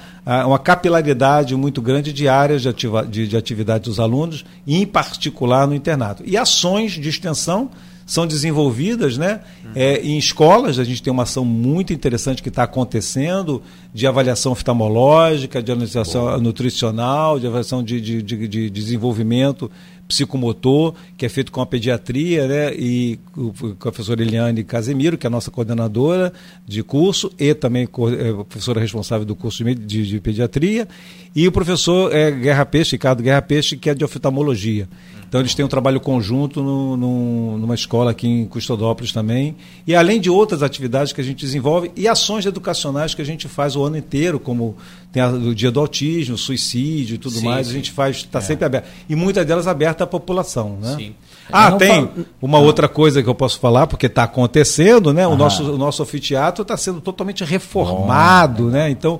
uma 0.45 0.57
capilaridade 0.57 1.55
muito 1.55 1.81
grande 1.81 2.11
de 2.11 2.27
áreas 2.27 2.63
de, 2.63 2.69
ativa, 2.69 3.05
de, 3.05 3.27
de 3.27 3.37
atividade 3.37 3.83
dos 3.85 3.99
alunos, 3.99 4.43
e 4.65 4.77
em 4.81 4.85
particular 4.87 5.67
no 5.67 5.75
internato. 5.75 6.23
E 6.25 6.35
ações 6.35 6.93
de 6.93 7.07
extensão 7.07 7.69
são 8.03 8.27
desenvolvidas 8.27 9.17
né, 9.17 9.39
é, 9.75 10.01
em 10.01 10.17
escolas. 10.17 10.79
A 10.79 10.83
gente 10.83 11.01
tem 11.01 11.13
uma 11.13 11.23
ação 11.23 11.45
muito 11.45 11.93
interessante 11.93 12.41
que 12.43 12.49
está 12.49 12.63
acontecendo 12.63 13.61
de 13.93 14.05
avaliação 14.05 14.51
oftalmológica, 14.51 15.61
de 15.63 15.71
avaliação 15.71 16.37
nutricional, 16.39 17.39
de 17.39 17.47
avaliação 17.47 17.81
de, 17.83 18.01
de, 18.01 18.21
de- 18.21 18.47
de 18.47 18.69
desenvolvimento 18.69 19.71
psicomotor, 20.11 20.93
que 21.17 21.25
é 21.25 21.29
feito 21.29 21.51
com 21.51 21.61
a 21.61 21.65
pediatria, 21.65 22.47
né? 22.47 22.73
E 22.75 23.17
o 23.35 23.53
professor 23.79 24.19
Eliane 24.19 24.61
Casemiro, 24.63 25.17
que 25.17 25.25
é 25.25 25.29
a 25.29 25.31
nossa 25.31 25.49
coordenadora 25.49 26.33
de 26.67 26.83
curso, 26.83 27.31
e 27.39 27.53
também 27.53 27.83
é, 27.83 28.43
professora 28.43 28.81
responsável 28.81 29.25
do 29.25 29.35
curso 29.35 29.63
de, 29.63 29.73
de, 29.73 30.05
de 30.05 30.19
pediatria, 30.19 30.87
e 31.33 31.47
o 31.47 31.51
professor 31.51 32.13
é, 32.13 32.29
Guerra 32.29 32.65
Peixe, 32.65 32.91
Ricardo 32.91 33.23
Guerra 33.23 33.41
Peixe, 33.41 33.77
que 33.77 33.89
é 33.89 33.95
de 33.95 34.03
oftalmologia. 34.03 34.87
Então 35.31 35.39
eles 35.39 35.55
têm 35.55 35.63
um 35.63 35.69
trabalho 35.69 36.01
conjunto 36.01 36.61
no, 36.61 36.97
no, 36.97 37.57
numa 37.57 37.73
escola 37.73 38.11
aqui 38.11 38.27
em 38.27 38.45
Custodópolis 38.45 39.13
também. 39.13 39.55
E 39.87 39.95
além 39.95 40.19
de 40.19 40.29
outras 40.29 40.61
atividades 40.61 41.13
que 41.13 41.21
a 41.21 41.23
gente 41.23 41.45
desenvolve 41.45 41.89
e 41.95 42.05
ações 42.05 42.45
educacionais 42.45 43.13
que 43.13 43.21
a 43.21 43.25
gente 43.25 43.47
faz 43.47 43.77
o 43.77 43.81
ano 43.81 43.95
inteiro, 43.95 44.41
como 44.41 44.75
tem 45.09 45.23
a, 45.23 45.29
o 45.29 45.55
dia 45.55 45.71
do 45.71 45.79
autismo, 45.79 46.37
suicídio 46.37 47.15
e 47.15 47.17
tudo 47.17 47.35
sim, 47.35 47.45
mais, 47.45 47.67
sim. 47.67 47.71
a 47.71 47.75
gente 47.77 47.91
faz, 47.91 48.17
está 48.17 48.39
é. 48.39 48.41
sempre 48.41 48.65
aberto. 48.65 48.89
E 49.07 49.15
muitas 49.15 49.45
delas 49.45 49.67
abertas 49.67 50.00
à 50.03 50.07
população. 50.07 50.77
Né? 50.81 50.95
Sim. 50.97 51.15
Ah, 51.51 51.73
tem 51.73 52.09
uma 52.41 52.59
outra 52.59 52.87
coisa 52.87 53.21
que 53.21 53.27
eu 53.27 53.35
posso 53.35 53.59
falar, 53.59 53.87
porque 53.87 54.05
está 54.05 54.23
acontecendo, 54.23 55.13
né? 55.13 55.27
O, 55.27 55.35
nosso, 55.35 55.73
o 55.73 55.77
nosso 55.77 56.01
anfiteatro 56.01 56.61
está 56.61 56.77
sendo 56.77 57.01
totalmente 57.01 57.43
reformado, 57.43 58.65
Bom, 58.65 58.69
né? 58.69 58.89
Então 58.89 59.19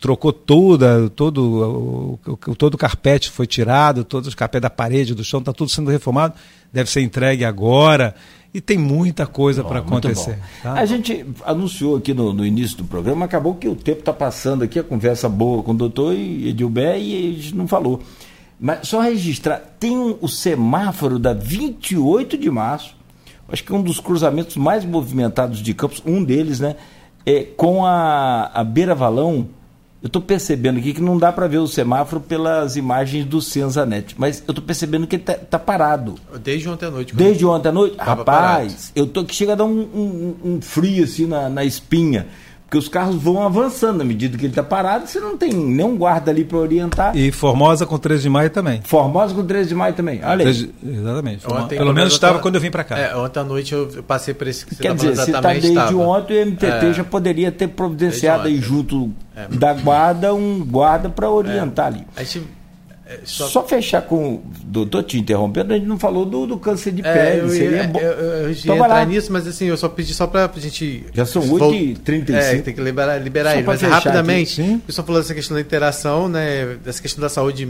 trocou 0.00 0.32
toda, 0.32 1.08
todo, 1.10 2.18
o, 2.26 2.56
todo 2.56 2.74
o 2.74 2.78
carpete 2.78 3.30
foi 3.30 3.46
tirado, 3.46 4.04
todos 4.04 4.28
os 4.28 4.34
carpetes 4.34 4.62
da 4.62 4.70
parede, 4.70 5.14
do 5.14 5.22
chão, 5.22 5.40
está 5.40 5.52
tudo 5.52 5.70
sendo 5.70 5.90
reformado, 5.90 6.34
deve 6.72 6.90
ser 6.90 7.00
entregue 7.02 7.44
agora. 7.44 8.14
E 8.54 8.60
tem 8.60 8.78
muita 8.78 9.26
coisa 9.26 9.62
para 9.62 9.80
acontecer. 9.80 10.38
Tá? 10.62 10.72
A 10.72 10.86
gente 10.86 11.26
anunciou 11.44 11.96
aqui 11.96 12.14
no, 12.14 12.32
no, 12.32 12.46
início 12.46 12.78
do 12.78 12.84
programa, 12.84 13.26
acabou 13.26 13.54
que 13.54 13.68
o 13.68 13.76
tempo 13.76 13.98
está 13.98 14.14
passando 14.14 14.64
aqui, 14.64 14.78
a 14.78 14.82
conversa 14.82 15.28
boa 15.28 15.62
com 15.62 15.72
o 15.72 15.74
doutor 15.74 16.14
Edilber 16.14 16.96
e 16.96 17.36
a 17.36 17.42
gente 17.42 17.54
não 17.54 17.68
falou. 17.68 18.00
Mas 18.58 18.88
só 18.88 19.00
registrar, 19.00 19.60
tem 19.78 19.96
um, 19.96 20.16
o 20.20 20.28
semáforo 20.28 21.18
da 21.18 21.32
28 21.32 22.38
de 22.38 22.50
março, 22.50 22.96
acho 23.48 23.62
que 23.62 23.72
é 23.72 23.74
um 23.74 23.82
dos 23.82 24.00
cruzamentos 24.00 24.56
mais 24.56 24.84
movimentados 24.84 25.58
de 25.58 25.74
Campos, 25.74 26.02
um 26.06 26.24
deles, 26.24 26.60
né? 26.60 26.76
é, 27.26 27.42
com 27.56 27.84
a, 27.84 28.52
a 28.54 28.62
Beira 28.62 28.94
Valão, 28.94 29.48
eu 30.00 30.06
estou 30.06 30.22
percebendo 30.22 30.78
aqui 30.78 30.94
que 30.94 31.02
não 31.02 31.18
dá 31.18 31.32
para 31.32 31.48
ver 31.48 31.58
o 31.58 31.66
semáforo 31.66 32.20
pelas 32.20 32.76
imagens 32.76 33.24
do 33.24 33.42
Senzanet, 33.42 34.14
mas 34.16 34.44
eu 34.46 34.52
estou 34.52 34.64
percebendo 34.64 35.06
que 35.08 35.16
ele 35.16 35.22
está 35.22 35.34
tá 35.34 35.58
parado. 35.58 36.14
Desde 36.40 36.68
ontem 36.68 36.86
à 36.86 36.90
noite. 36.90 37.16
Desde 37.16 37.44
ontem 37.44 37.68
à 37.68 37.72
noite? 37.72 37.96
Rapaz, 37.98 38.24
parado. 38.24 38.74
eu 38.94 39.06
tô 39.08 39.24
que 39.24 39.34
chega 39.34 39.54
a 39.54 39.56
dar 39.56 39.64
um, 39.64 39.80
um, 39.80 40.36
um 40.44 40.62
frio 40.62 41.02
assim 41.02 41.26
na, 41.26 41.48
na 41.48 41.64
espinha. 41.64 42.28
Porque 42.66 42.78
os 42.78 42.88
carros 42.88 43.14
vão 43.14 43.40
avançando 43.40 43.98
na 43.98 44.04
medida 44.04 44.36
que 44.36 44.44
ele 44.44 44.50
está 44.50 44.62
parado, 44.62 45.06
você 45.06 45.20
não 45.20 45.36
tem 45.36 45.52
nenhum 45.52 45.96
guarda 45.96 46.32
ali 46.32 46.44
para 46.44 46.58
orientar. 46.58 47.16
E 47.16 47.30
Formosa 47.30 47.86
com 47.86 47.96
13 47.96 48.24
de 48.24 48.28
maio 48.28 48.50
também. 48.50 48.82
Formosa 48.82 49.32
com 49.32 49.44
13 49.44 49.68
de 49.68 49.74
maio 49.76 49.94
também. 49.94 50.20
Olha 50.24 50.44
aí. 50.44 50.74
exatamente. 50.84 51.46
Ontem, 51.46 51.78
Pelo 51.78 51.94
menos 51.94 52.12
estava 52.12 52.40
quando 52.40 52.56
eu 52.56 52.60
vim 52.60 52.72
para 52.72 52.82
cá. 52.82 52.98
É, 52.98 53.14
ontem 53.14 53.38
à 53.38 53.44
noite 53.44 53.72
eu 53.72 54.02
passei 54.04 54.34
por 54.34 54.48
esse 54.48 54.66
que 54.66 54.74
você 54.74 54.82
Quer 54.82 54.94
dizer, 54.96 55.16
se 55.16 55.30
está 55.30 55.40
desde 55.40 55.68
estava. 55.68 55.96
ontem, 55.96 56.42
o 56.42 56.46
MTT 56.46 56.66
é, 56.66 56.92
já 56.92 57.04
poderia 57.04 57.52
ter 57.52 57.68
providenciado 57.68 58.48
aí 58.48 58.56
junto 58.56 59.12
é. 59.36 59.46
da 59.46 59.72
guarda 59.72 60.34
um 60.34 60.64
guarda 60.64 61.08
para 61.08 61.30
orientar 61.30 61.86
ali. 61.86 62.04
A 62.16 62.24
gente 62.24 62.48
é, 63.06 63.20
só... 63.24 63.46
só... 63.46 63.62
fechar 63.62 64.02
com. 64.02 64.42
Doutor, 64.64 65.04
te 65.04 65.16
interrompendo, 65.16 65.72
a 65.72 65.76
gente 65.76 65.86
não 65.86 65.98
falou 65.98 66.26
do, 66.26 66.46
do 66.46 66.58
câncer 66.58 66.90
de 66.90 67.06
é, 67.06 67.12
pele. 67.12 67.40
Eu, 67.42 67.48
Seria 67.50 67.84
bom. 67.86 68.00
Eu, 68.00 68.10
eu, 68.10 68.32
eu 68.32 68.50
ia 68.50 68.74
entrar 68.74 69.06
nisso, 69.06 69.32
mas 69.32 69.46
assim, 69.46 69.66
eu 69.66 69.76
só 69.76 69.88
pedi 69.88 70.12
só 70.12 70.26
para 70.26 70.50
a 70.52 70.60
gente. 70.60 71.06
Já 71.14 71.24
são 71.24 71.40
8h35. 71.42 72.34
É, 72.34 72.58
tem 72.58 72.74
que 72.74 72.80
liberar, 72.80 73.18
liberar 73.18 73.56
ele. 73.56 73.66
Mas 73.66 73.80
rapidamente, 73.80 74.60
aqui, 74.60 74.74
o 74.74 74.78
pessoal 74.80 75.06
falou 75.06 75.22
dessa 75.22 75.34
questão 75.34 75.54
da 75.54 75.60
interação, 75.60 76.28
né? 76.28 76.76
Dessa 76.84 77.00
questão 77.00 77.22
da 77.22 77.28
saúde 77.28 77.68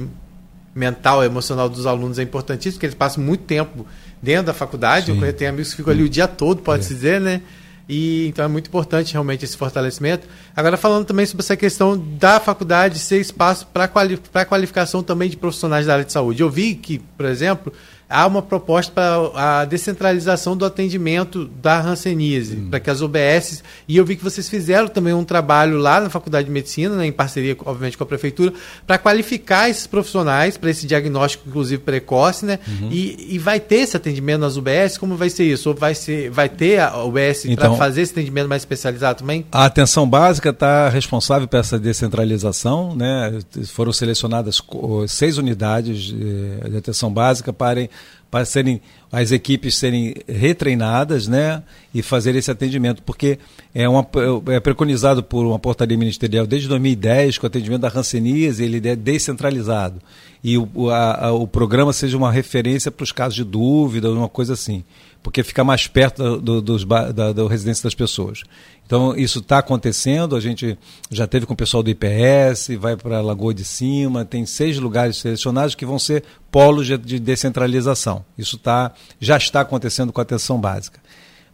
mental, 0.75 1.23
emocional 1.23 1.69
dos 1.69 1.87
alunos 1.87 2.19
é 2.19 2.23
importantíssimo, 2.23 2.75
porque 2.75 2.87
eles 2.87 2.95
passam 2.95 3.23
muito 3.23 3.45
tempo 3.45 3.87
dentro 4.23 4.47
da 4.47 4.55
faculdade. 4.55 5.13
Sim. 5.13 5.23
Eu 5.23 5.33
tenho 5.35 5.51
amigos 5.51 5.71
que 5.71 5.77
ficam 5.77 5.93
ali 5.93 6.03
o 6.03 6.09
dia 6.09 6.27
todo, 6.27 6.63
pode-se 6.63 6.93
é. 6.93 6.97
dizer, 6.97 7.21
né? 7.21 7.43
E 7.89 8.27
então 8.27 8.45
é 8.45 8.49
muito 8.49 8.67
importante 8.67 9.13
realmente 9.13 9.45
esse 9.45 9.57
fortalecimento. 9.57 10.27
Agora 10.55 10.77
falando 10.77 11.05
também 11.05 11.25
sobre 11.25 11.45
essa 11.45 11.57
questão 11.57 11.97
da 11.97 12.41
faculdade 12.41 12.99
ser 12.99 13.21
espaço 13.21 13.67
para 13.69 13.87
quali 13.87 14.19
qualificação 14.49 15.03
também 15.03 15.31
de 15.31 15.37
profissionais 15.37 15.87
da 15.87 15.93
área 15.93 16.05
de 16.05 16.13
saúde. 16.13 16.43
Eu 16.43 16.51
vi 16.51 16.75
que, 16.75 16.99
por 16.99 17.27
exemplo, 17.27 17.73
há 18.09 18.27
uma 18.27 18.41
proposta 18.41 18.93
para 18.93 19.61
a 19.61 19.65
descentralização 19.65 20.57
do 20.57 20.65
atendimento 20.65 21.47
da 21.61 21.81
Hanseníase, 21.81 22.57
hum. 22.57 22.71
para 22.71 22.81
que 22.81 22.89
as 22.89 23.03
OBS, 23.03 23.63
e 23.89 23.97
eu 23.97 24.05
vi 24.05 24.17
que 24.17 24.23
vocês 24.23 24.49
fizeram 24.49 24.89
também 24.89 25.13
um 25.13 25.25
trabalho 25.25 25.79
lá 25.79 26.01
na 26.01 26.09
Faculdade 26.09 26.47
de 26.47 26.53
Medicina, 26.53 26.95
né, 26.97 27.07
em 27.07 27.13
parceria, 27.13 27.57
obviamente, 27.65 27.97
com 27.97 28.05
a 28.05 28.07
Prefeitura, 28.07 28.53
para 28.87 28.99
qualificar 28.99 29.69
esses 29.69 29.87
profissionais 29.87 30.57
para 30.57 30.71
esse 30.71 30.87
diagnóstico, 30.87 31.49
inclusive, 31.49 31.83
precoce, 31.83 32.45
né? 32.45 32.59
Uhum. 32.67 32.89
E, 32.91 33.35
e, 33.35 33.39
vai 33.39 33.59
ter 33.59 33.77
esse 33.77 33.97
atendimento 33.97 34.41
nas 34.41 34.57
UBS? 34.57 34.97
Como 34.99 35.17
vai 35.17 35.29
ser 35.29 35.45
isso? 35.45 35.71
Ou 35.71 35.75
vai, 35.75 35.95
ser, 35.95 36.31
vai 36.31 36.49
ter 36.49 36.81
a 36.81 37.03
UBS 37.03 37.47
então, 37.47 37.71
para 37.71 37.77
fazer 37.77 38.03
esse 38.03 38.13
atendimento 38.13 38.49
mais 38.49 38.63
especializado 38.63 39.21
também? 39.21 39.45
A 39.51 39.65
atenção 39.65 40.09
básica 40.09 40.51
está 40.51 40.89
responsável 40.89 41.49
por 41.49 41.59
essa 41.59 41.79
descentralização, 41.79 42.95
né? 42.95 43.39
Foram 43.67 43.93
selecionadas 43.93 44.61
seis 45.09 45.39
unidades 45.39 46.15
eh, 46.15 46.69
de 46.69 46.77
atenção 46.77 47.13
básica 47.13 47.53
para 47.53 47.89
para 48.31 48.45
serem 48.45 48.81
as 49.11 49.33
equipes 49.33 49.77
serem 49.77 50.15
retreinadas, 50.27 51.29
né, 51.29 51.63
e 51.95 52.03
fazer 52.03 52.35
esse 52.35 52.51
atendimento, 52.51 53.03
porque 53.03 53.39
é, 53.75 53.89
uma, 53.89 54.07
é 54.49 54.61
preconizado 54.61 55.23
por 55.23 55.47
uma 55.47 55.59
portaria 55.59 55.97
ministerial 55.97 56.47
desde 56.47 56.69
2010 56.69 57.39
que 57.39 57.45
o 57.45 57.47
atendimento 57.47 57.83
da 57.83 57.89
Hanseníase 57.89 58.63
ele 58.63 58.87
é 58.89 58.97
descentralizado 58.97 60.01
e 60.47 60.57
o, 60.59 60.91
a, 60.91 61.27
a, 61.27 61.33
o 61.33 61.47
programa 61.47 61.93
seja 61.93 62.17
uma 62.17 62.31
referência 62.31 62.89
para 62.91 63.03
os 63.03 63.11
casos 63.11 63.35
de 63.35 63.43
dúvida, 63.43 64.11
uma 64.13 64.29
coisa 64.29 64.53
assim, 64.53 64.85
porque 65.21 65.43
fica 65.43 65.65
mais 65.65 65.89
perto 65.89 66.37
do, 66.39 66.63
dos, 66.63 66.85
da, 66.85 67.33
da 67.33 67.49
residência 67.49 67.83
das 67.83 67.97
pessoas. 67.97 68.45
Então, 68.87 69.17
isso 69.17 69.41
está 69.41 69.59
acontecendo, 69.59 70.37
a 70.37 70.41
gente 70.41 70.79
já 71.11 71.27
teve 71.27 71.47
com 71.47 71.55
o 71.55 71.57
pessoal 71.57 71.83
do 71.83 71.91
IPS, 71.91 72.69
vai 72.79 72.97
para 72.97 73.19
a 73.19 73.21
Lagoa 73.21 73.53
de 73.53 73.65
Cima, 73.65 74.25
tem 74.25 74.47
seis 74.47 74.79
lugares 74.79 75.17
selecionados 75.17 75.75
que 75.75 75.85
vão 75.85 75.99
ser 75.99 76.23
polos 76.49 76.87
de, 76.87 76.97
de 76.97 77.19
descentralização. 77.19 78.25
Isso 78.39 78.57
tá, 78.57 78.93
já 79.21 79.37
está 79.37 79.61
acontecendo 79.61 80.13
com 80.13 80.21
a 80.21 80.23
atenção 80.23 80.61
básica. 80.61 81.01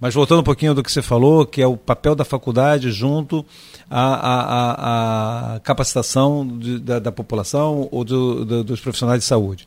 Mas 0.03 0.15
voltando 0.15 0.41
um 0.41 0.45
pouquinho 0.45 0.75
do 0.75 0.83
que 0.83 0.91
você 0.91 1.01
falou, 1.01 1.47
que 1.47 1.63
é 1.63 1.67
o 1.67 1.77
papel 1.77 2.17
da 2.17 2.25
faculdade 2.25 2.91
junto 2.91 3.47
à, 3.89 4.15
à, 4.15 5.55
à 5.55 5.61
capacitação 5.61 6.45
de, 6.59 6.81
da, 6.81 6.99
da, 6.99 7.13
população 7.13 7.89
ou 7.93 8.03
do, 8.03 8.45
do, 8.45 8.65
dos 8.65 8.81
profissionais 8.81 9.21
de 9.21 9.27
saúde. 9.27 9.65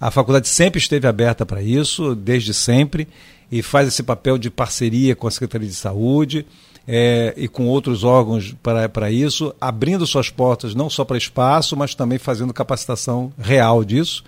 A 0.00 0.12
faculdade 0.12 0.46
sempre 0.46 0.78
esteve 0.78 1.08
aberta 1.08 1.44
para 1.44 1.60
isso, 1.60 2.14
desde 2.14 2.54
sempre, 2.54 3.08
e 3.50 3.62
faz 3.62 3.88
esse 3.88 4.04
papel 4.04 4.38
de 4.38 4.48
parceria 4.48 5.16
com 5.16 5.26
a 5.26 5.30
Secretaria 5.30 5.68
de 5.68 5.74
Saúde 5.74 6.46
é, 6.86 7.34
e 7.36 7.48
com 7.48 7.66
outros 7.66 8.04
órgãos 8.04 8.54
para, 8.62 8.88
para 8.88 9.10
isso, 9.10 9.54
abrindo 9.60 10.06
suas 10.06 10.30
portas 10.30 10.74
não 10.74 10.88
só 10.88 11.04
para 11.04 11.18
espaço, 11.18 11.76
mas 11.76 11.96
também 11.96 12.18
fazendo 12.18 12.52
capacitação 12.52 13.32
real 13.38 13.84
disso. 13.84 14.22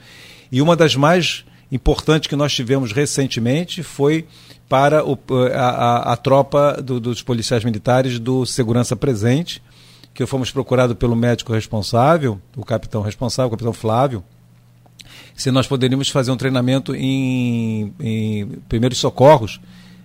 E 0.50 0.60
uma 0.60 0.74
das 0.74 0.96
mais 0.96 1.44
importantes 1.70 2.28
que 2.28 2.36
nós 2.36 2.52
tivemos 2.52 2.92
recentemente 2.92 3.82
foi 3.82 4.26
para 4.68 5.04
o, 5.04 5.18
a, 5.54 5.58
a, 5.58 6.12
a, 6.12 6.16
tropa 6.16 6.80
do, 6.82 6.98
dos 6.98 7.22
policiais 7.22 7.64
militares 7.64 8.18
do 8.18 8.44
Segurança 8.44 8.96
Presente, 8.96 9.62
que 10.14 10.24
fomos 10.26 10.50
procurados 10.50 10.96
pelo 10.96 11.14
médico 11.14 11.52
responsável, 11.52 12.40
o 12.56 12.64
capitão 12.64 13.02
responsável, 13.02 13.48
o 13.48 13.50
capitão 13.50 13.72
Flávio, 13.72 14.24
se 15.34 15.50
nós 15.50 15.66
poderíamos 15.66 16.08
fazer 16.08 16.30
um 16.30 16.36
treinamento 16.36 16.94
em, 16.94 17.92
em 18.00 18.46
primeiros 18.68 18.98
socorros 18.98 19.60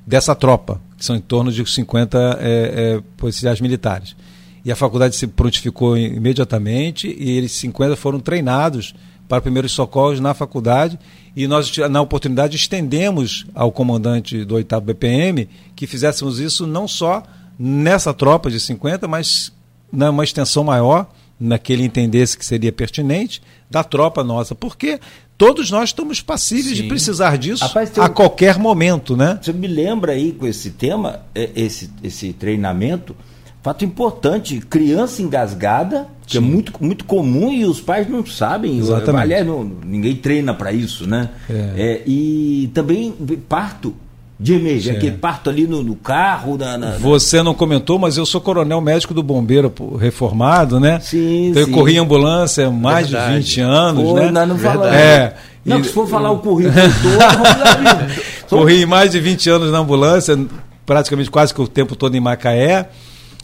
dessa 0.06 0.36
tropa, 0.36 0.82
que 0.98 1.06
são 1.06 1.16
em 1.16 1.22
torno 1.22 1.52
de 1.52 1.66
50 1.66 2.18
é, 2.18 2.42
é, 2.42 3.02
policiais 3.16 3.62
militares. 3.62 4.16
E 4.64 4.72
a 4.72 4.76
faculdade 4.76 5.16
se 5.16 5.26
prontificou 5.26 5.98
imediatamente 5.98 7.08
e 7.08 7.32
eles 7.32 7.54
50 7.54 7.96
foram 7.96 8.20
treinados 8.20 8.94
para 9.32 9.40
primeiros 9.40 9.72
socorros 9.72 10.20
na 10.20 10.34
faculdade 10.34 11.00
e 11.34 11.48
nós, 11.48 11.72
na 11.90 12.02
oportunidade, 12.02 12.58
estendemos 12.58 13.46
ao 13.56 13.72
comandante 13.72 14.44
do 14.44 14.56
8 14.56 14.82
BPM 14.82 15.48
que 15.74 15.88
fizéssemos 15.88 16.38
isso 16.38 16.68
não 16.68 16.86
só 16.86 17.24
nessa 17.58 18.14
tropa 18.14 18.52
de 18.52 18.60
50, 18.60 19.08
mas 19.08 19.54
numa 19.90 20.26
extensão 20.26 20.66
maior, 20.66 21.10
naquele 21.40 21.86
entendesse 21.86 22.38
que 22.38 22.46
seria 22.46 22.74
pertinente, 22.74 23.42
da 23.70 23.86
tropa 23.86 24.22
nossa. 24.22 24.54
Porque 24.54 25.00
todos 25.38 25.72
nós 25.72 25.92
estamos 25.92 26.20
passíveis 26.20 26.76
Sim. 26.76 26.84
de 26.84 26.90
precisar 26.90 27.38
disso 27.38 27.64
Rapaz, 27.64 27.98
a 28.00 28.10
qualquer 28.10 28.60
momento, 28.60 29.16
né? 29.16 29.40
Você 29.42 29.54
me 29.54 29.68
lembra 29.68 30.12
aí 30.12 30.34
com 30.34 30.46
esse 30.46 30.72
tema, 30.72 31.22
é, 31.34 31.50
esse, 31.56 31.90
esse 32.04 32.34
treinamento, 32.34 33.16
Fato 33.64 33.86
importante, 33.86 34.60
criança 34.60 35.22
engasgada, 35.22 36.08
que 36.26 36.38
é 36.38 36.42
Sim. 36.42 36.48
é 36.48 36.50
muito, 36.50 36.74
muito 36.82 37.06
comum 37.06 37.54
e 37.54 37.64
os 37.64 37.80
pais 37.80 38.10
não 38.10 38.26
sabem. 38.26 38.80
Exatamente. 38.80 39.22
Aliás, 39.22 39.46
não, 39.46 39.64
ninguém 39.86 40.16
treina 40.16 40.52
para 40.52 40.72
isso, 40.74 41.08
né? 41.08 41.30
É. 41.48 41.54
É, 41.78 42.02
e 42.08 42.72
também 42.74 43.14
parto 43.48 43.94
de 44.40 44.56
emergência, 44.56 44.98
aquele 44.98 45.18
parto 45.18 45.52
ali 45.52 45.68
no, 45.68 45.84
no 45.84 45.96
carro. 45.96 46.58
Na, 46.58 46.76
na, 46.76 46.92
Você 46.98 47.44
não 47.44 47.54
comentou, 47.54 48.00
mas 48.00 48.18
eu 48.18 48.26
sou 48.26 48.42
coronel 48.42 48.82
médico 48.82 49.14
do 49.14 49.22
bombeiro 49.22 49.72
reformado, 50.00 50.80
né? 50.80 51.00
Sim, 51.00 51.50
então, 51.50 51.64
sim. 51.64 51.70
eu 51.70 51.78
corri 51.78 51.94
em 51.94 52.00
ambulância 52.00 52.66
há 52.66 52.72
mais 52.72 53.12
Verdade. 53.12 53.34
de 53.34 53.40
20 53.42 53.62
anos, 53.62 54.04
Pô, 54.04 54.16
né? 54.16 54.32
nós 54.32 54.50
não 54.50 54.58
falamos. 54.58 54.96
É. 54.96 55.36
Não, 55.64 55.80
E- 55.80 55.84
se 55.84 55.92
for 55.94 56.08
falar 56.08 56.32
o 56.32 56.40
currículo 56.40 56.74
todo, 56.74 57.20
vamos 57.20 57.60
lá, 57.60 57.94
viu? 58.08 58.24
Corri 58.50 58.86
mais 58.88 59.12
de 59.12 59.20
20 59.20 59.50
anos 59.52 59.72
na 59.72 59.78
ambulância, 59.78 60.36
praticamente 60.84 61.30
quase 61.30 61.54
que 61.54 61.62
o 61.62 61.68
tempo 61.68 61.96
todo 61.96 62.18
em 62.18 62.20
Macaé. 62.20 62.90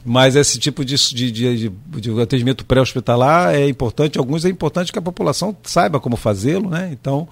Mas 0.06 0.36
esse 0.36 0.57
tipo 0.57 0.86
de, 0.86 0.95
de, 0.95 1.32
de, 1.32 1.69
de- 1.69 2.22
atendimento 2.22 2.64
pré-hospitalar 2.65 3.53
é 3.53 3.68
importante. 3.68 4.18
Alguns 4.18 4.45
é 4.45 4.49
importante 4.49 4.91
que 4.91 4.99
a 4.99 5.02
população 5.02 5.56
saiba 5.64 5.99
como 5.99 6.15
fazê-lo, 6.15 6.69
né? 6.69 6.90
Então, 6.94 7.28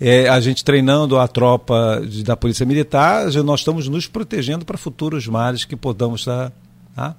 é, 0.00 0.28
a 0.28 0.38
gente 0.40 0.64
treinando 0.64 1.18
a 1.18 1.26
tropa 1.26 2.00
de- 2.08 2.22
da 2.22 2.36
Polícia 2.36 2.64
Militar, 2.64 3.30
já 3.30 3.42
nós 3.42 3.60
estamos 3.60 3.88
nos 3.88 4.06
protegendo 4.06 4.64
para 4.64 4.78
futuros 4.78 5.26
males 5.26 5.64
que 5.64 5.74
podamos 5.74 6.20
estar. 6.22 6.52
Tá? 6.94 7.16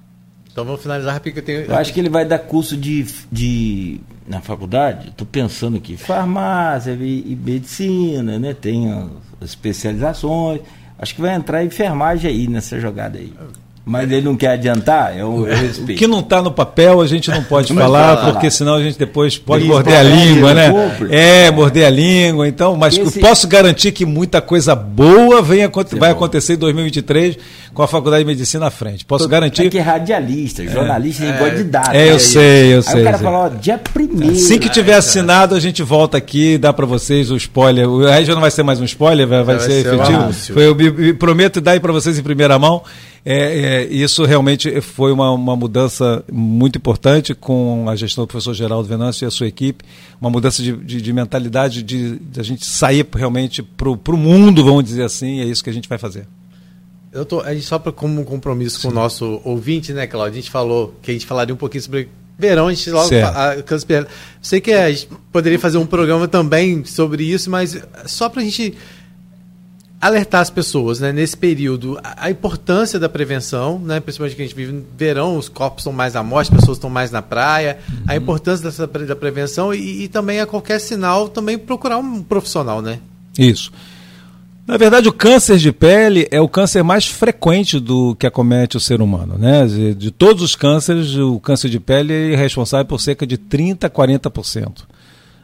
Então 0.51 0.65
vamos 0.65 0.81
finalizar 0.81 1.13
rapidinho 1.13 1.33
que 1.43 1.51
eu 1.51 1.55
tenho. 1.63 1.71
Eu 1.71 1.77
acho 1.77 1.93
que 1.93 1.99
ele 1.99 2.09
vai 2.09 2.25
dar 2.25 2.39
curso 2.39 2.75
de, 2.75 3.05
de 3.31 4.01
na 4.27 4.41
faculdade, 4.41 5.07
estou 5.09 5.25
pensando 5.25 5.77
aqui, 5.77 5.95
farmácia 5.97 6.91
e, 6.91 7.31
e 7.31 7.35
medicina, 7.41 8.37
né? 8.37 8.53
Tem 8.53 8.91
as 9.41 9.49
especializações. 9.49 10.61
Acho 10.99 11.15
que 11.15 11.21
vai 11.21 11.33
entrar 11.35 11.63
enfermagem 11.63 12.29
aí 12.29 12.47
nessa 12.47 12.79
jogada 12.79 13.17
aí. 13.17 13.33
Mas 13.91 14.09
ele 14.09 14.21
não 14.21 14.37
quer 14.37 14.51
adiantar, 14.51 15.11
eu, 15.17 15.19
eu 15.19 15.27
O 15.41 15.43
respeito. 15.43 15.99
que 15.99 16.07
não 16.07 16.19
está 16.21 16.41
no 16.41 16.49
papel 16.49 17.01
a 17.01 17.05
gente 17.07 17.29
não 17.29 17.43
pode 17.43 17.73
falar, 17.73 18.15
fala. 18.17 18.31
porque 18.31 18.49
senão 18.49 18.75
a 18.75 18.81
gente 18.83 18.97
depois 18.97 19.37
pode 19.37 19.65
Isso, 19.65 19.73
morder 19.73 19.97
a 19.97 20.01
língua, 20.03 20.53
né? 20.53 20.69
compre. 20.71 21.13
É, 21.13 21.51
morder 21.51 21.85
a 21.85 21.89
língua. 21.89 22.47
Então, 22.47 22.77
mas 22.77 22.97
Esse- 22.97 23.19
posso 23.19 23.49
garantir 23.49 23.91
que 23.91 24.05
muita 24.05 24.39
coisa 24.39 24.73
boa 24.73 25.41
vem, 25.41 25.59
vai 25.97 26.09
bom. 26.09 26.15
acontecer 26.15 26.53
em 26.53 26.57
2023 26.57 27.37
com 27.73 27.83
a 27.83 27.87
Faculdade 27.87 28.23
de 28.23 28.27
Medicina 28.27 28.67
à 28.67 28.71
frente. 28.71 29.03
Posso 29.03 29.25
É 29.25 29.27
garantir. 29.27 29.69
que 29.69 29.79
radialista, 29.79 30.65
jornalista, 30.65 31.23
ele 31.25 31.37
gosta 31.37 31.55
de 31.57 31.63
data. 31.65 31.97
É, 31.97 32.09
eu 32.09 32.13
Aí- 32.13 32.19
sei, 32.21 32.73
eu 32.73 32.77
Aí 32.77 32.83
sei, 32.83 33.01
o 33.01 33.03
cara 33.03 33.17
sei. 33.17 33.25
fala, 33.25 33.37
ó, 33.39 33.49
dia 33.49 33.77
primeiro. 33.77 34.33
Assim 34.35 34.57
que 34.57 34.69
tiver 34.69 34.93
assinado, 34.93 35.53
a 35.53 35.59
gente 35.59 35.83
volta 35.83 36.17
aqui 36.17 36.53
e 36.53 36.57
dá 36.57 36.71
para 36.71 36.85
vocês 36.85 37.29
o 37.29 37.35
spoiler. 37.35 37.89
O- 37.89 38.07
Aí 38.07 38.23
já 38.23 38.33
não 38.33 38.41
vai 38.41 38.51
ser 38.51 38.63
mais 38.63 38.79
um 38.79 38.85
spoiler, 38.85 39.27
vai, 39.27 39.43
vai 39.43 39.57
Vai 39.57 39.65
ser, 39.65 39.83
ser 39.83 39.93
efetivo. 39.95 40.59
eu 40.61 40.73
me, 40.75 40.89
me 40.89 41.13
prometo 41.13 41.59
dar 41.59 41.71
aí 41.71 41.79
para 41.81 41.91
vocês 41.91 42.17
em 42.17 42.23
primeira 42.23 42.57
mão. 42.57 42.81
É, 43.23 43.83
é, 43.83 43.85
isso 43.85 44.25
realmente 44.25 44.81
foi 44.81 45.11
uma, 45.11 45.31
uma 45.31 45.55
mudança 45.55 46.23
muito 46.31 46.77
importante 46.77 47.35
com 47.35 47.87
a 47.87 47.95
gestão 47.95 48.23
do 48.23 48.27
professor 48.27 48.53
Geraldo 48.53 48.87
Venâncio 48.89 49.25
e 49.25 49.27
a 49.27 49.31
sua 49.31 49.47
equipe. 49.47 49.85
Uma 50.19 50.29
mudança 50.31 50.63
de, 50.63 50.75
de, 50.75 50.99
de 51.01 51.13
mentalidade 51.13 51.83
de, 51.83 52.17
de 52.17 52.39
a 52.39 52.43
gente 52.43 52.65
sair 52.65 53.05
realmente 53.13 53.61
para 53.61 53.89
o 53.89 54.17
mundo, 54.17 54.63
vamos 54.63 54.83
dizer 54.83 55.03
assim. 55.03 55.39
É 55.39 55.45
isso 55.45 55.63
que 55.63 55.69
a 55.69 55.73
gente 55.73 55.87
vai 55.87 55.99
fazer. 55.99 56.27
Eu 57.13 57.23
tô, 57.25 57.41
a 57.41 57.53
gente 57.53 57.65
só 57.65 57.77
pra, 57.77 57.91
como 57.91 58.23
compromisso 58.23 58.81
com 58.81 58.87
o 58.87 58.91
nosso 58.93 59.39
ouvinte, 59.43 59.93
né, 59.93 60.07
Claudio? 60.07 60.39
A 60.39 60.41
gente 60.41 60.49
falou 60.49 60.95
que 61.01 61.11
a 61.11 61.13
gente 61.13 61.25
falaria 61.25 61.53
um 61.53 61.57
pouquinho 61.57 61.83
sobre 61.83 62.07
verão, 62.39 62.67
a 62.69 62.73
gente 62.73 62.89
logo 62.89 63.07
a- 63.23 63.55
Pereira. 63.85 64.07
Sei 64.41 64.59
que 64.59 64.71
a 64.71 64.89
gente 64.91 65.09
poderia 65.31 65.59
fazer 65.59 65.77
um 65.77 65.85
programa 65.85 66.27
também 66.27 66.83
sobre 66.85 67.23
isso, 67.25 67.51
mas 67.51 67.77
só 68.07 68.29
pra 68.29 68.41
gente 68.41 68.73
alertar 70.01 70.41
as 70.41 70.49
pessoas, 70.49 70.99
né, 70.99 71.13
nesse 71.13 71.37
período, 71.37 71.99
a, 72.03 72.25
a 72.25 72.31
importância 72.31 72.99
da 72.99 73.07
prevenção, 73.07 73.77
né, 73.77 73.99
principalmente 73.99 74.35
que 74.35 74.41
a 74.41 74.45
gente 74.45 74.55
vive 74.55 74.71
no 74.71 74.83
verão, 74.97 75.37
os 75.37 75.47
corpos 75.47 75.81
estão 75.81 75.93
mais 75.93 76.15
à 76.15 76.23
morte, 76.23 76.51
as 76.51 76.59
pessoas 76.59 76.77
estão 76.77 76.89
mais 76.89 77.11
na 77.11 77.21
praia, 77.21 77.77
a 78.07 78.15
importância 78.15 78.65
dessa, 78.65 78.87
da 78.87 79.15
prevenção 79.15 79.73
e, 79.73 80.03
e 80.03 80.07
também 80.07 80.39
a 80.39 80.47
qualquer 80.47 80.79
sinal 80.79 81.29
também 81.29 81.57
procurar 81.57 81.99
um 81.99 82.23
profissional, 82.23 82.81
né? 82.81 82.99
Isso. 83.37 83.71
Na 84.65 84.77
verdade, 84.77 85.09
o 85.09 85.13
câncer 85.13 85.57
de 85.57 85.71
pele 85.71 86.27
é 86.31 86.39
o 86.39 86.47
câncer 86.47 86.83
mais 86.83 87.05
frequente 87.05 87.79
do 87.79 88.15
que 88.15 88.25
acomete 88.25 88.77
o 88.77 88.79
ser 88.79 89.01
humano. 89.01 89.37
Né? 89.37 89.65
De, 89.65 89.95
de 89.95 90.11
todos 90.11 90.43
os 90.43 90.55
cânceres, 90.55 91.15
o 91.15 91.39
câncer 91.39 91.69
de 91.69 91.79
pele 91.79 92.33
é 92.33 92.35
responsável 92.35 92.85
por 92.85 92.99
cerca 92.99 93.25
de 93.27 93.37
30% 93.37 93.83
a 93.83 93.89
40%. 93.89 94.83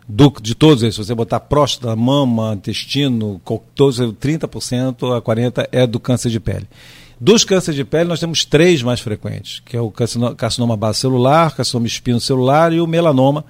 Do, 0.07 0.33
de 0.41 0.55
todos 0.55 0.83
eles, 0.83 0.95
se 0.95 1.03
você 1.03 1.13
botar 1.13 1.41
próstata, 1.41 1.93
mama, 1.95 2.53
intestino, 2.53 3.41
todos, 3.75 3.99
30% 3.99 5.17
a 5.17 5.21
40% 5.21 5.67
é 5.71 5.85
do 5.85 5.99
câncer 5.99 6.29
de 6.29 6.39
pele. 6.39 6.65
Dos 7.19 7.43
cânceres 7.43 7.75
de 7.75 7.83
pele, 7.83 8.07
nós 8.07 8.19
temos 8.19 8.45
três 8.45 8.81
mais 8.81 8.99
frequentes, 8.99 9.61
que 9.65 9.75
é 9.75 9.81
o 9.81 9.91
carcino- 9.91 10.35
carcinoma 10.35 10.77
base 10.77 10.99
celular, 10.99 11.53
carcinoma 11.55 11.87
espinocelular 11.87 12.71
e 12.71 12.79
o 12.79 12.87
melanoma, 12.87 13.43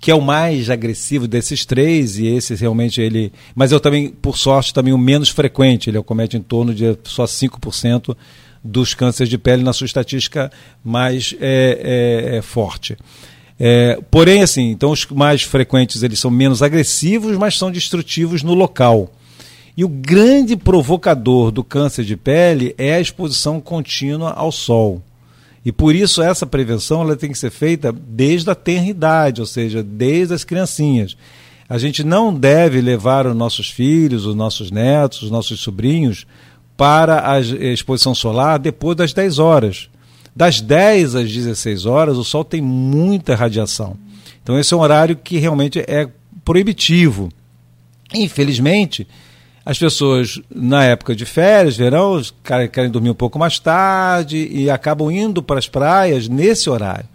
que 0.00 0.10
é 0.10 0.14
o 0.14 0.20
mais 0.20 0.68
agressivo 0.68 1.26
desses 1.26 1.64
três, 1.64 2.18
e 2.18 2.26
esse 2.26 2.54
realmente 2.54 3.00
ele. 3.00 3.32
Mas 3.54 3.72
eu 3.72 3.80
também, 3.80 4.10
por 4.10 4.36
sorte, 4.36 4.72
também 4.72 4.92
o 4.92 4.98
menos 4.98 5.30
frequente, 5.30 5.88
ele 5.88 5.98
acomete 5.98 6.36
em 6.36 6.42
torno 6.42 6.74
de 6.74 6.96
só 7.04 7.24
5% 7.24 8.14
dos 8.62 8.94
cânceres 8.94 9.30
de 9.30 9.38
pele 9.38 9.62
na 9.62 9.72
sua 9.72 9.86
estatística 9.86 10.52
mais 10.84 11.34
é, 11.40 12.30
é, 12.30 12.36
é, 12.36 12.42
forte. 12.42 12.96
É, 13.58 13.98
porém, 14.10 14.42
assim, 14.42 14.70
então 14.70 14.90
os 14.90 15.06
mais 15.06 15.42
frequentes 15.42 16.02
eles 16.02 16.18
são 16.18 16.30
menos 16.30 16.62
agressivos, 16.62 17.36
mas 17.38 17.56
são 17.56 17.70
destrutivos 17.70 18.42
no 18.42 18.54
local. 18.54 19.10
E 19.76 19.84
o 19.84 19.88
grande 19.88 20.56
provocador 20.56 21.50
do 21.50 21.62
câncer 21.62 22.04
de 22.04 22.16
pele 22.16 22.74
é 22.78 22.94
a 22.94 23.00
exposição 23.00 23.60
contínua 23.60 24.32
ao 24.32 24.50
sol. 24.50 25.02
E 25.64 25.72
por 25.72 25.94
isso 25.94 26.22
essa 26.22 26.46
prevenção 26.46 27.02
ela 27.02 27.16
tem 27.16 27.30
que 27.30 27.38
ser 27.38 27.50
feita 27.50 27.92
desde 27.92 28.48
a 28.48 28.54
tenra 28.54 28.86
idade, 28.86 29.40
ou 29.40 29.46
seja, 29.46 29.82
desde 29.82 30.32
as 30.32 30.44
criancinhas. 30.44 31.16
A 31.68 31.76
gente 31.76 32.04
não 32.04 32.32
deve 32.32 32.80
levar 32.80 33.26
os 33.26 33.34
nossos 33.34 33.68
filhos, 33.68 34.24
os 34.24 34.34
nossos 34.34 34.70
netos, 34.70 35.22
os 35.22 35.30
nossos 35.30 35.60
sobrinhos 35.60 36.26
para 36.76 37.30
a 37.30 37.40
exposição 37.40 38.14
solar 38.14 38.58
depois 38.58 38.96
das 38.96 39.12
10 39.12 39.38
horas. 39.38 39.88
Das 40.36 40.60
10 40.60 41.14
às 41.14 41.32
16 41.32 41.86
horas, 41.86 42.18
o 42.18 42.24
sol 42.24 42.44
tem 42.44 42.60
muita 42.60 43.34
radiação. 43.34 43.96
Então, 44.42 44.58
esse 44.58 44.74
é 44.74 44.76
um 44.76 44.80
horário 44.80 45.16
que 45.16 45.38
realmente 45.38 45.82
é 45.88 46.06
proibitivo. 46.44 47.30
Infelizmente, 48.12 49.08
as 49.64 49.78
pessoas, 49.78 50.38
na 50.54 50.84
época 50.84 51.16
de 51.16 51.24
férias, 51.24 51.74
verão, 51.74 52.22
querem 52.70 52.90
dormir 52.90 53.10
um 53.10 53.14
pouco 53.14 53.38
mais 53.38 53.58
tarde 53.58 54.46
e 54.52 54.70
acabam 54.70 55.10
indo 55.10 55.42
para 55.42 55.58
as 55.58 55.68
praias 55.68 56.28
nesse 56.28 56.68
horário. 56.68 57.08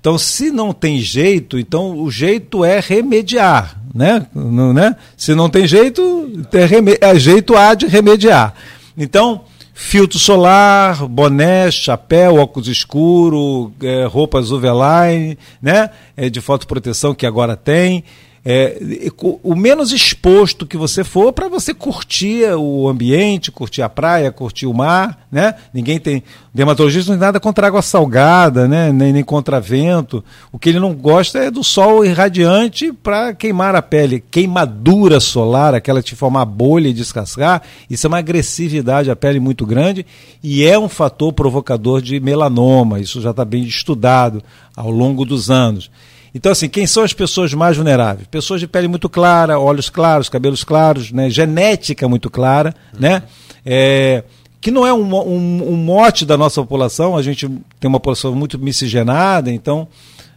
Então, 0.00 0.18
se 0.18 0.50
não 0.50 0.72
tem 0.72 0.98
jeito, 0.98 1.58
então 1.58 1.98
o 2.00 2.10
jeito 2.10 2.64
é 2.64 2.80
remediar, 2.80 3.80
né? 3.94 4.26
Não, 4.34 4.72
né? 4.72 4.96
Se 5.16 5.34
não 5.34 5.48
tem 5.48 5.66
jeito, 5.66 6.30
reme... 6.68 6.96
é 7.00 7.14
jeito 7.18 7.54
há 7.56 7.74
de 7.74 7.86
remediar. 7.86 8.54
Então, 8.96 9.44
filtro 9.74 10.20
solar, 10.20 11.06
boné, 11.08 11.68
chapéu, 11.70 12.36
óculos 12.36 12.68
escuro, 12.68 13.72
é, 13.82 14.06
roupas 14.06 14.52
UV-line, 14.52 15.36
né? 15.60 15.90
É, 16.16 16.30
de 16.30 16.40
fotoproteção 16.40 17.12
que 17.12 17.26
agora 17.26 17.56
tem. 17.56 18.04
É, 18.46 19.10
o 19.42 19.56
menos 19.56 19.90
exposto 19.90 20.66
que 20.66 20.76
você 20.76 21.02
for 21.02 21.32
para 21.32 21.48
você 21.48 21.72
curtir 21.72 22.44
o 22.54 22.86
ambiente, 22.86 23.50
curtir 23.50 23.80
a 23.80 23.88
praia, 23.88 24.30
curtir 24.30 24.66
o 24.66 24.74
mar, 24.74 25.26
né? 25.32 25.54
Ninguém 25.72 25.98
tem 25.98 26.22
dermatologista 26.52 27.10
não 27.10 27.18
tem 27.18 27.26
nada 27.26 27.40
contra 27.40 27.66
água 27.66 27.80
salgada, 27.80 28.68
né? 28.68 28.92
Nem, 28.92 29.14
nem 29.14 29.24
contra 29.24 29.60
vento. 29.60 30.22
O 30.52 30.58
que 30.58 30.68
ele 30.68 30.78
não 30.78 30.92
gosta 30.92 31.38
é 31.38 31.50
do 31.50 31.64
sol 31.64 32.04
irradiante 32.04 32.92
para 32.92 33.32
queimar 33.32 33.74
a 33.74 33.80
pele, 33.80 34.22
queimadura 34.30 35.20
solar, 35.20 35.74
aquela 35.74 36.02
de 36.02 36.14
formar 36.14 36.44
bolha 36.44 36.88
e 36.88 36.92
descascar. 36.92 37.62
Isso 37.88 38.06
é 38.06 38.08
uma 38.08 38.18
agressividade 38.18 39.10
à 39.10 39.16
pele 39.16 39.40
muito 39.40 39.64
grande 39.64 40.04
e 40.42 40.66
é 40.66 40.78
um 40.78 40.88
fator 40.88 41.32
provocador 41.32 42.02
de 42.02 42.20
melanoma. 42.20 43.00
Isso 43.00 43.22
já 43.22 43.30
está 43.30 43.44
bem 43.44 43.62
estudado 43.64 44.42
ao 44.76 44.90
longo 44.90 45.24
dos 45.24 45.50
anos. 45.50 45.90
Então, 46.34 46.50
assim, 46.50 46.68
quem 46.68 46.86
são 46.86 47.04
as 47.04 47.12
pessoas 47.12 47.54
mais 47.54 47.76
vulneráveis? 47.76 48.26
Pessoas 48.26 48.60
de 48.60 48.66
pele 48.66 48.88
muito 48.88 49.08
clara, 49.08 49.58
olhos 49.58 49.88
claros, 49.88 50.28
cabelos 50.28 50.64
claros, 50.64 51.12
né? 51.12 51.30
genética 51.30 52.08
muito 52.08 52.28
clara, 52.28 52.74
né? 52.98 53.22
É, 53.64 54.24
que 54.60 54.70
não 54.70 54.86
é 54.86 54.92
um, 54.92 55.14
um, 55.14 55.72
um, 55.72 55.76
mote 55.76 56.24
da 56.24 56.36
nossa 56.36 56.60
população, 56.60 57.16
a 57.16 57.22
gente 57.22 57.46
tem 57.78 57.86
uma 57.86 58.00
população 58.00 58.34
muito 58.34 58.58
miscigenada, 58.58 59.52
então, 59.52 59.86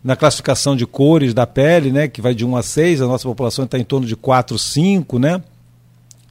na 0.03 0.17
classificação 0.17 0.75
de 0.75 0.85
cores 0.85 1.33
da 1.33 1.47
pele, 1.47 1.91
né, 1.93 2.07
que 2.09 2.21
vai 2.21 2.35
de 2.35 2.45
1 2.45 2.57
a 2.57 2.61
6, 2.61 3.01
a 3.01 3.07
nossa 3.07 3.27
população 3.27 3.63
está 3.65 3.79
em 3.79 3.85
torno 3.85 4.05
de 4.05 4.17
4, 4.17 4.59
5, 4.59 5.17
né? 5.17 5.41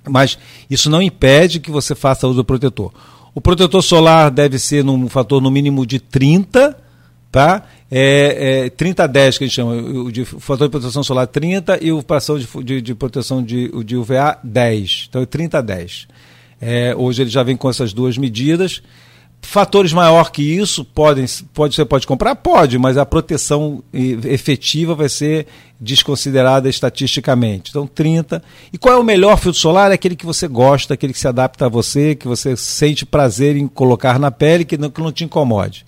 Mas 0.06 0.38
isso 0.68 0.88
não 0.90 1.01
impede 1.01 1.59
que 1.59 1.70
você 1.70 1.94
faça 1.94 2.26
uso 2.26 2.36
do 2.36 2.44
protetor. 2.44 2.93
O 3.34 3.40
protetor 3.40 3.82
solar 3.82 4.30
deve 4.30 4.59
ser 4.59 4.84
num 4.84 5.09
fator 5.09 5.40
no 5.43 5.51
mínimo 5.51 5.86
de 5.86 5.98
30, 5.98 6.76
tá? 7.32 7.64
É, 7.90 8.64
é 8.66 8.70
30 8.70 9.04
a 9.04 9.06
10 9.06 9.38
que 9.38 9.44
a 9.44 9.46
gente 9.46 9.54
chama, 9.54 9.74
o 9.74 10.10
de 10.10 10.24
fator 10.24 10.66
de 10.66 10.70
proteção 10.72 11.04
solar 11.04 11.26
30 11.26 11.78
e 11.80 11.92
o 11.92 12.02
fração 12.02 12.38
de, 12.38 12.46
de, 12.64 12.82
de, 12.82 12.94
proteção 12.94 13.42
de, 13.42 13.68
de 13.84 13.96
UVA 13.96 14.38
10. 14.42 15.06
Então 15.08 15.22
é 15.22 15.26
30 15.26 15.58
a 15.58 15.60
10. 15.60 16.08
É, 16.60 16.94
hoje 16.96 17.22
ele 17.22 17.30
já 17.30 17.42
vem 17.42 17.56
com 17.56 17.70
essas 17.70 17.92
duas 17.92 18.18
medidas 18.18 18.82
Fatores 19.42 19.92
maior 19.92 20.32
que 20.32 20.42
isso 20.42 20.84
podem, 20.84 21.24
pode, 21.54 21.76
você 21.76 21.84
pode 21.84 22.06
comprar? 22.06 22.34
Pode, 22.34 22.78
mas 22.78 22.98
a 22.98 23.06
proteção 23.06 23.82
efetiva 23.92 24.94
vai 24.94 25.08
ser 25.08 25.46
desconsiderada 25.80 26.68
estatisticamente. 26.68 27.70
Então, 27.70 27.86
30. 27.86 28.42
E 28.72 28.76
qual 28.76 28.96
é 28.96 28.98
o 28.98 29.04
melhor 29.04 29.38
filtro 29.38 29.60
solar? 29.60 29.92
É 29.92 29.94
aquele 29.94 30.16
que 30.16 30.26
você 30.26 30.48
gosta, 30.48 30.94
aquele 30.94 31.12
que 31.12 31.18
se 31.18 31.28
adapta 31.28 31.66
a 31.66 31.68
você, 31.68 32.16
que 32.16 32.26
você 32.26 32.56
sente 32.56 33.06
prazer 33.06 33.56
em 33.56 33.68
colocar 33.68 34.18
na 34.18 34.32
pele, 34.32 34.64
que 34.64 34.76
não, 34.76 34.90
que 34.90 35.00
não 35.00 35.12
te 35.12 35.24
incomode. 35.24 35.86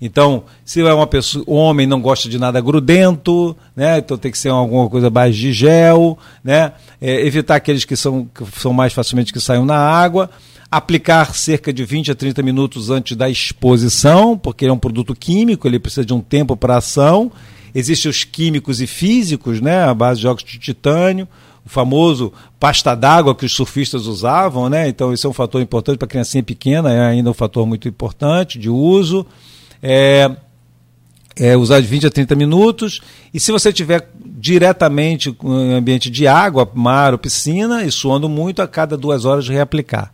Então, 0.00 0.44
se 0.64 0.80
é 0.80 0.92
uma 0.92 1.06
pessoa, 1.06 1.44
homem 1.46 1.86
não 1.86 2.00
gosta 2.00 2.28
de 2.28 2.38
nada 2.38 2.60
grudento, 2.60 3.56
né? 3.74 3.98
Então 3.98 4.18
tem 4.18 4.30
que 4.30 4.38
ser 4.38 4.50
alguma 4.50 4.88
coisa 4.90 5.08
mais 5.08 5.36
de 5.36 5.52
gel, 5.52 6.18
né? 6.44 6.72
É, 7.00 7.26
evitar 7.26 7.56
aqueles 7.56 7.84
que 7.84 7.96
são, 7.96 8.26
que 8.26 8.44
são 8.60 8.72
mais 8.72 8.92
facilmente 8.92 9.32
que 9.32 9.40
saiam 9.40 9.64
na 9.64 9.78
água 9.78 10.30
aplicar 10.70 11.34
cerca 11.34 11.72
de 11.72 11.84
20 11.84 12.10
a 12.10 12.14
30 12.14 12.42
minutos 12.42 12.90
antes 12.90 13.16
da 13.16 13.30
exposição, 13.30 14.36
porque 14.36 14.66
é 14.66 14.72
um 14.72 14.78
produto 14.78 15.14
químico, 15.14 15.66
ele 15.66 15.78
precisa 15.78 16.04
de 16.04 16.12
um 16.12 16.20
tempo 16.20 16.56
para 16.56 16.76
ação. 16.76 17.30
Existem 17.74 18.10
os 18.10 18.24
químicos 18.24 18.80
e 18.80 18.86
físicos, 18.86 19.60
né, 19.60 19.84
a 19.84 19.94
base 19.94 20.20
de 20.20 20.26
óxido 20.26 20.50
de 20.50 20.58
titânio, 20.58 21.28
o 21.64 21.68
famoso 21.68 22.32
pasta 22.58 22.94
d'água 22.94 23.34
que 23.34 23.44
os 23.44 23.52
surfistas 23.52 24.06
usavam, 24.06 24.68
né? 24.68 24.88
Então 24.88 25.12
isso 25.12 25.26
é 25.26 25.30
um 25.30 25.32
fator 25.32 25.60
importante 25.60 25.98
para 25.98 26.08
criancinha 26.08 26.42
pequena, 26.42 26.92
é 26.92 27.00
ainda 27.00 27.30
um 27.30 27.34
fator 27.34 27.66
muito 27.66 27.88
importante 27.88 28.58
de 28.58 28.70
uso. 28.70 29.26
É, 29.88 30.30
é, 31.38 31.56
usar 31.56 31.80
de 31.80 31.86
20 31.86 32.06
a 32.06 32.10
30 32.10 32.34
minutos. 32.34 33.00
E 33.32 33.38
se 33.38 33.52
você 33.52 33.72
tiver 33.72 34.10
diretamente 34.24 35.36
em 35.44 35.74
ambiente 35.74 36.10
de 36.10 36.26
água, 36.26 36.68
mar 36.74 37.12
ou 37.12 37.18
piscina, 37.18 37.84
e 37.84 37.90
suando 37.92 38.28
muito, 38.28 38.62
a 38.62 38.66
cada 38.66 38.96
duas 38.96 39.24
horas 39.24 39.48
reaplicar 39.48 40.10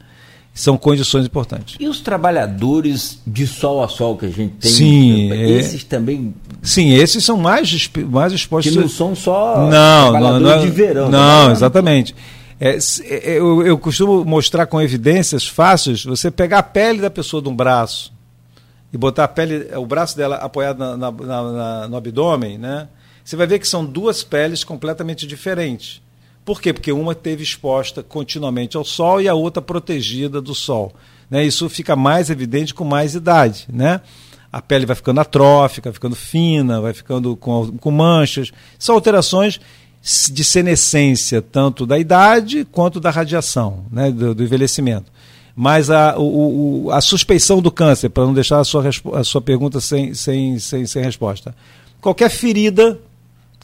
são 0.55 0.77
condições 0.77 1.25
importantes. 1.25 1.77
E 1.81 1.89
os 1.89 2.01
trabalhadores 2.01 3.21
de 3.27 3.47
sol 3.47 3.83
a 3.83 3.89
sol 3.89 4.19
que 4.19 4.27
a 4.27 4.29
gente 4.29 4.55
tem? 4.57 4.71
Sim. 4.71 5.33
Esses 5.33 5.83
é... 5.83 5.87
também. 5.89 6.35
Sim, 6.63 6.93
esses 6.93 7.25
são 7.25 7.39
mais, 7.39 7.91
mais 8.11 8.33
expostos. 8.33 8.73
Que 8.73 8.79
não 8.79 8.89
são 8.89 9.15
só 9.15 9.69
não, 9.71 10.11
trabalhadores 10.11 10.43
não, 10.43 10.57
não, 10.57 10.65
de 10.65 10.71
verão. 10.71 11.11
Não, 11.11 11.47
né? 11.47 11.53
exatamente. 11.53 12.15
É, 12.61 12.77
é, 12.77 13.39
eu, 13.39 13.67
eu 13.67 13.79
costumo 13.79 14.25
mostrar 14.25 14.67
com 14.67 14.81
evidências 14.81 15.47
fáceis 15.47 16.05
você 16.05 16.31
pegar 16.31 16.59
a 16.59 16.63
pele 16.63 17.01
da 17.01 17.11
pessoa 17.11 17.43
de 17.43 17.49
um 17.49 17.57
braço 17.57 18.13
e 18.93 18.99
botar 18.99 19.25
a 19.25 19.29
pele, 19.29 19.69
o 19.77 19.87
braço 19.87 20.17
dela 20.17 20.37
apoiado 20.37 20.79
na, 20.79 20.97
na, 20.97 21.13
na, 21.13 21.89
no 21.89 21.97
abdômen, 21.97 22.59
né? 22.59 22.89
Você 23.25 23.37
vai 23.37 23.47
ver 23.47 23.59
que 23.59 23.69
são 23.69 23.85
duas 23.85 24.23
peles 24.23 24.65
completamente 24.65 25.27
diferentes. 25.27 26.03
Por 26.45 26.61
quê? 26.61 26.73
Porque 26.73 26.91
uma 26.91 27.15
teve 27.15 27.43
exposta 27.43 28.03
continuamente 28.03 28.77
ao 28.77 28.85
sol 28.85 29.21
e 29.21 29.29
a 29.29 29.35
outra 29.35 29.63
protegida 29.63 30.41
do 30.41 30.55
sol. 30.55 30.93
Né? 31.31 31.45
Isso 31.45 31.69
fica 31.69 31.95
mais 31.95 32.31
evidente 32.31 32.75
com 32.75 32.85
mais 32.85 33.15
idade. 33.15 33.67
Né? 33.73 34.01
A 34.53 34.61
pele 34.61 34.85
vai 34.85 34.97
ficando 34.97 35.21
atrófica, 35.21 35.93
ficando 35.93 36.17
fina, 36.17 36.81
vai 36.81 36.93
ficando 36.93 37.37
com, 37.37 37.71
com 37.79 37.91
manchas. 37.93 38.51
São 38.77 38.97
alterações 38.97 39.61
de 40.33 40.43
senescência, 40.43 41.41
tanto 41.41 41.87
da 41.87 41.97
idade 41.97 42.67
quanto 42.73 42.99
da 42.99 43.11
radiação, 43.11 43.87
né? 43.91 44.11
do, 44.11 44.35
do 44.35 44.43
envelhecimento. 44.43 45.13
Mas 45.55 45.91
a, 45.91 46.19
o, 46.19 46.89
a 46.91 47.01
suspeição 47.01 47.61
do 47.61 47.71
câncer, 47.71 48.09
para 48.09 48.25
não 48.25 48.33
deixar 48.33 48.61
a 48.61 48.65
sua, 48.65 48.89
a 49.15 49.25
sua 49.25 49.41
pergunta 49.41 49.81
sem, 49.81 50.15
sem, 50.15 50.59
sem, 50.59 50.87
sem 50.87 51.03
resposta. 51.03 51.55
Qualquer 52.01 52.31
ferida 52.31 52.99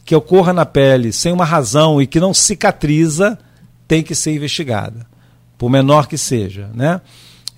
que 0.05 0.15
ocorra 0.15 0.53
na 0.53 0.65
pele 0.65 1.11
sem 1.11 1.31
uma 1.31 1.45
razão 1.45 2.01
e 2.01 2.07
que 2.07 2.19
não 2.19 2.33
cicatriza 2.33 3.37
tem 3.87 4.03
que 4.03 4.13
ser 4.13 4.35
investigada, 4.35 5.05
por 5.57 5.69
menor 5.69 6.07
que 6.07 6.17
seja, 6.17 6.69
né? 6.73 7.01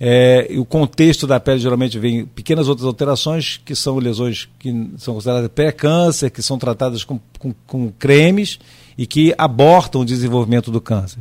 É, 0.04 0.48
o 0.58 0.64
contexto 0.64 1.28
da 1.28 1.38
pele 1.38 1.60
geralmente 1.60 1.96
vem 1.96 2.26
pequenas 2.26 2.66
outras 2.66 2.86
alterações 2.86 3.60
que 3.64 3.72
são 3.72 3.98
lesões 3.98 4.48
que 4.58 4.90
são 4.98 5.14
consideradas 5.14 5.48
pré-câncer, 5.54 6.28
que 6.28 6.42
são 6.42 6.58
tratadas 6.58 7.04
com, 7.04 7.20
com, 7.38 7.54
com, 7.66 7.92
cremes 7.92 8.58
e 8.98 9.06
que 9.06 9.32
abortam 9.38 10.00
o 10.00 10.04
desenvolvimento 10.04 10.72
do 10.72 10.80
câncer. 10.80 11.20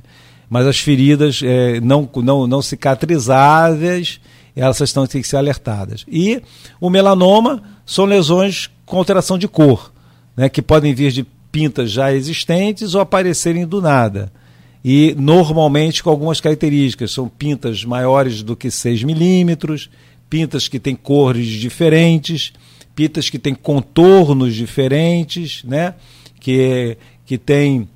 Mas 0.51 0.67
as 0.67 0.77
feridas 0.77 1.39
é, 1.41 1.79
não, 1.79 2.09
não, 2.17 2.45
não 2.45 2.61
cicatrizáveis, 2.61 4.19
elas 4.53 4.81
estão, 4.81 5.07
têm 5.07 5.21
que 5.21 5.27
ser 5.29 5.37
alertadas. 5.37 6.03
E 6.09 6.41
o 6.77 6.89
melanoma 6.89 7.63
são 7.85 8.03
lesões 8.03 8.69
com 8.85 8.97
alteração 8.97 9.37
de 9.37 9.47
cor 9.47 9.93
né, 10.35 10.49
que 10.49 10.61
podem 10.61 10.93
vir 10.93 11.13
de 11.13 11.25
pintas 11.49 11.89
já 11.89 12.13
existentes 12.13 12.95
ou 12.95 12.99
aparecerem 12.99 13.65
do 13.65 13.81
nada. 13.81 14.29
E 14.83 15.15
normalmente 15.17 16.03
com 16.03 16.09
algumas 16.09 16.41
características. 16.41 17.11
São 17.11 17.29
pintas 17.29 17.85
maiores 17.85 18.43
do 18.43 18.53
que 18.53 18.69
6 18.69 19.03
milímetros, 19.03 19.89
pintas 20.29 20.67
que 20.67 20.81
têm 20.81 20.97
cores 20.97 21.47
diferentes, 21.47 22.51
pintas 22.93 23.29
que 23.29 23.39
têm 23.39 23.55
contornos 23.55 24.53
diferentes, 24.53 25.63
né? 25.63 25.93
que, 26.41 26.97
que 27.25 27.37
tem 27.37 27.87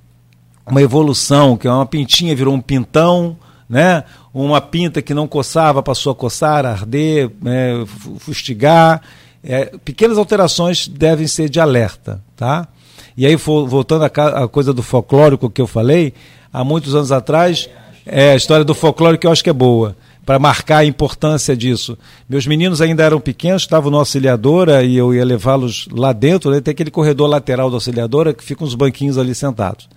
uma 0.67 0.81
evolução, 0.81 1.57
que 1.57 1.67
é 1.67 1.71
uma 1.71 1.85
pintinha 1.85 2.35
virou 2.35 2.53
um 2.53 2.61
pintão, 2.61 3.37
né? 3.69 4.03
uma 4.33 4.59
pinta 4.59 5.01
que 5.01 5.13
não 5.13 5.27
coçava 5.27 5.81
passou 5.81 6.11
a 6.11 6.15
coçar, 6.15 6.65
arder, 6.65 7.31
né? 7.41 7.85
fustigar. 8.19 9.01
É, 9.43 9.65
pequenas 9.83 10.17
alterações 10.17 10.87
devem 10.87 11.27
ser 11.27 11.49
de 11.49 11.59
alerta, 11.59 12.21
tá? 12.35 12.67
E 13.15 13.25
aí, 13.25 13.35
voltando 13.35 14.03
à 14.03 14.47
coisa 14.47 14.73
do 14.73 14.83
folclórico 14.83 15.49
que 15.49 15.61
eu 15.61 15.67
falei, 15.67 16.13
há 16.51 16.63
muitos 16.63 16.95
anos 16.95 17.11
atrás, 17.11 17.69
é, 18.05 18.31
a 18.31 18.35
história 18.35 18.65
do 18.65 18.75
folclore 18.75 19.17
que 19.17 19.25
eu 19.25 19.31
acho 19.31 19.43
que 19.43 19.49
é 19.49 19.53
boa, 19.53 19.95
para 20.25 20.37
marcar 20.37 20.79
a 20.79 20.85
importância 20.85 21.55
disso. 21.55 21.97
Meus 22.27 22.45
meninos 22.45 22.81
ainda 22.81 23.03
eram 23.03 23.21
pequenos, 23.21 23.61
estavam 23.61 23.89
no 23.89 23.99
auxiliadora 23.99 24.83
e 24.83 24.97
eu 24.97 25.13
ia 25.13 25.23
levá-los 25.23 25.87
lá 25.91 26.11
dentro, 26.11 26.51
né? 26.51 26.59
tem 26.59 26.71
aquele 26.71 26.91
corredor 26.91 27.29
lateral 27.29 27.69
da 27.69 27.77
auxiliadora 27.77 28.33
que 28.33 28.43
ficam 28.43 28.67
uns 28.67 28.75
banquinhos 28.75 29.17
ali 29.17 29.33
sentados. 29.33 29.87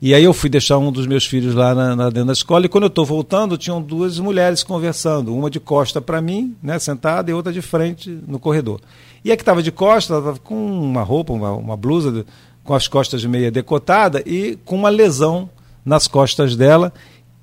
E 0.00 0.14
aí 0.14 0.24
eu 0.24 0.34
fui 0.34 0.50
deixar 0.50 0.78
um 0.78 0.92
dos 0.92 1.06
meus 1.06 1.24
filhos 1.24 1.54
lá 1.54 1.74
na, 1.74 1.96
na 1.96 2.10
dentro 2.10 2.26
da 2.26 2.32
escola 2.32 2.66
e 2.66 2.68
quando 2.68 2.84
eu 2.84 2.88
estou 2.88 3.04
voltando, 3.04 3.56
tinham 3.56 3.80
duas 3.80 4.18
mulheres 4.18 4.62
conversando, 4.62 5.34
uma 5.34 5.50
de 5.50 5.58
costa 5.58 6.00
para 6.00 6.20
mim, 6.20 6.54
né, 6.62 6.78
sentada, 6.78 7.30
e 7.30 7.34
outra 7.34 7.52
de 7.52 7.62
frente 7.62 8.10
no 8.26 8.38
corredor. 8.38 8.80
E 9.24 9.32
a 9.32 9.36
que 9.36 9.42
estava 9.42 9.62
de 9.62 9.72
costa, 9.72 10.12
ela 10.12 10.20
estava 10.20 10.38
com 10.38 10.54
uma 10.54 11.02
roupa, 11.02 11.32
uma, 11.32 11.52
uma 11.52 11.76
blusa 11.76 12.26
com 12.62 12.74
as 12.74 12.86
costas 12.86 13.24
meia 13.24 13.50
decotada 13.50 14.22
e 14.26 14.58
com 14.64 14.76
uma 14.76 14.90
lesão 14.90 15.48
nas 15.84 16.06
costas 16.06 16.56
dela 16.56 16.92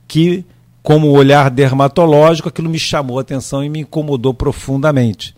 que, 0.08 0.46
como 0.84 1.10
olhar 1.10 1.50
dermatológico, 1.50 2.50
aquilo 2.50 2.70
me 2.70 2.78
chamou 2.78 3.18
a 3.18 3.22
atenção 3.22 3.64
e 3.64 3.70
me 3.70 3.80
incomodou 3.80 4.34
profundamente 4.34 5.34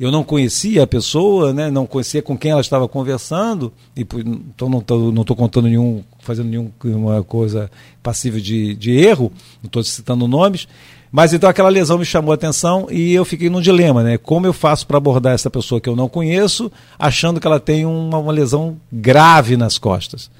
eu 0.00 0.10
não 0.10 0.24
conhecia 0.24 0.82
a 0.82 0.86
pessoa, 0.86 1.52
né, 1.52 1.70
não 1.70 1.84
conhecia 1.84 2.22
com 2.22 2.36
quem 2.36 2.52
ela 2.52 2.62
estava 2.62 2.88
conversando, 2.88 3.70
e 3.94 4.00
então 4.00 4.66
não 4.70 4.78
estou 4.78 5.12
não 5.12 5.22
contando 5.24 5.68
nenhum, 5.68 6.02
fazendo 6.20 6.48
nenhuma 6.82 7.22
coisa 7.24 7.70
passível 8.02 8.40
de, 8.40 8.74
de 8.74 8.92
erro, 8.92 9.32
não 9.62 9.66
estou 9.66 9.82
citando 9.82 10.28
nomes, 10.28 10.68
mas 11.12 11.32
então 11.32 11.50
aquela 11.50 11.68
lesão 11.68 11.98
me 11.98 12.04
chamou 12.04 12.30
a 12.30 12.34
atenção 12.34 12.86
e 12.90 13.12
eu 13.12 13.24
fiquei 13.24 13.50
num 13.50 13.60
dilema, 13.60 14.02
né? 14.02 14.16
Como 14.16 14.46
eu 14.46 14.52
faço 14.52 14.86
para 14.86 14.96
abordar 14.96 15.34
essa 15.34 15.50
pessoa 15.50 15.80
que 15.80 15.88
eu 15.88 15.96
não 15.96 16.08
conheço, 16.08 16.70
achando 16.98 17.40
que 17.40 17.46
ela 17.46 17.58
tem 17.58 17.84
uma, 17.84 18.18
uma 18.18 18.32
lesão 18.32 18.76
grave 18.92 19.56
nas 19.56 19.76
costas? 19.76 20.30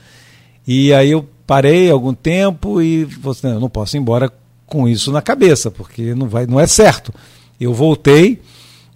E 0.66 0.92
aí 0.92 1.10
eu 1.10 1.28
parei 1.46 1.90
algum 1.90 2.14
tempo 2.14 2.80
e 2.80 3.04
falei, 3.06 3.30
assim, 3.30 3.46
não, 3.48 3.60
não 3.60 3.68
posso 3.68 3.96
ir 3.96 4.00
embora 4.00 4.32
com 4.66 4.88
isso 4.88 5.10
na 5.10 5.20
cabeça, 5.20 5.70
porque 5.70 6.14
não 6.14 6.28
vai, 6.28 6.46
não 6.46 6.60
é 6.60 6.66
certo. 6.66 7.12
Eu 7.60 7.74
voltei, 7.74 8.40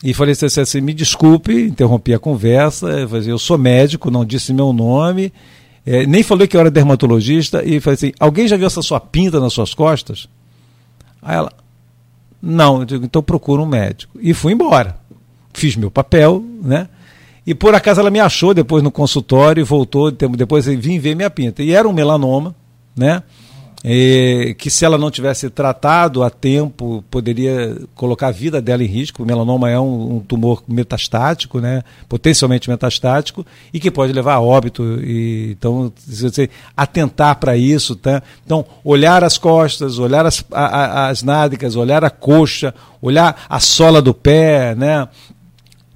e 0.05 0.15
falei 0.15 0.32
assim, 0.32 0.61
assim, 0.61 0.81
me 0.81 0.94
desculpe, 0.94 1.52
interrompi 1.52 2.15
a 2.15 2.19
conversa, 2.19 2.86
eu 3.27 3.39
sou 3.39 3.56
médico, 3.56 4.11
não 4.11 4.24
disse 4.24 4.52
meu 4.52 4.73
nome, 4.73 5.32
é, 5.86 6.06
nem 6.06 6.23
falei 6.23 6.47
que 6.47 6.56
eu 6.56 6.61
era 6.61 6.70
dermatologista, 6.70 7.62
e 7.65 7.81
falei 7.81 7.94
assim, 7.94 8.12
alguém 8.19 8.48
já 8.48 8.56
viu 8.56 8.66
essa 8.66 8.82
sua 8.82 8.98
pinta 8.98 9.39
nas 9.39 9.52
suas 9.52 9.74
costas? 9.74 10.28
Aí 11.20 11.36
ela, 11.36 11.52
não, 12.40 12.81
eu 12.81 12.85
digo, 12.85 13.05
então 13.05 13.23
procura 13.23 13.62
um 13.62 13.66
médico. 13.66 14.19
E 14.20 14.35
fui 14.35 14.52
embora. 14.52 14.97
Fiz 15.52 15.77
meu 15.77 15.90
papel, 15.90 16.44
né? 16.62 16.89
E 17.47 17.55
por 17.55 17.74
acaso 17.74 18.01
ela 18.01 18.11
me 18.11 18.20
achou 18.20 18.55
depois 18.55 18.82
no 18.82 18.90
consultório 18.90 19.61
e 19.61 19.65
voltou, 19.65 20.11
depois 20.11 20.66
vim 20.66 20.98
ver 20.98 21.15
minha 21.15 21.31
pinta. 21.31 21.62
E 21.62 21.73
era 21.73 21.89
um 21.89 21.93
melanoma, 21.93 22.55
né? 22.97 23.23
É, 23.86 24.55
que 24.56 24.70
se 24.70 24.82
ela 24.82 24.97
não 24.97 25.11
tivesse 25.11 25.51
tratado 25.51 26.23
a 26.23 26.31
tempo, 26.31 27.05
poderia 27.11 27.77
colocar 27.94 28.28
a 28.28 28.32
vida 28.32 28.62
dela 28.62 28.82
em 28.82 28.86
risco. 28.86 29.23
O 29.23 29.27
melanoma 29.27 29.69
é 29.69 29.78
um, 29.78 30.16
um 30.16 30.20
tumor 30.20 30.65
metastático, 30.66 31.61
né, 31.61 31.82
potencialmente 32.09 32.70
metastático, 32.70 33.44
e 33.74 33.78
que 33.78 33.90
pode 33.90 34.15
levar 34.15 34.36
a 34.36 34.40
óbito. 34.40 34.82
E, 35.02 35.51
então, 35.51 35.93
se 35.98 36.23
você 36.23 36.48
atentar 36.74 37.36
para 37.36 37.59
isso, 37.59 37.94
tá? 37.94 38.23
então, 38.43 38.65
olhar 38.82 39.23
as 39.23 39.36
costas, 39.36 39.98
olhar 39.98 40.24
as, 40.24 40.43
a, 40.51 41.09
as 41.09 41.23
nádegas, 41.23 41.77
olhar 41.77 42.02
a 42.02 42.11
coxa, 42.11 42.74
olhar 43.02 43.44
a 43.51 43.61
sola 43.61 44.01
do 44.01 44.15
pé, 44.15 44.74
né? 44.74 45.06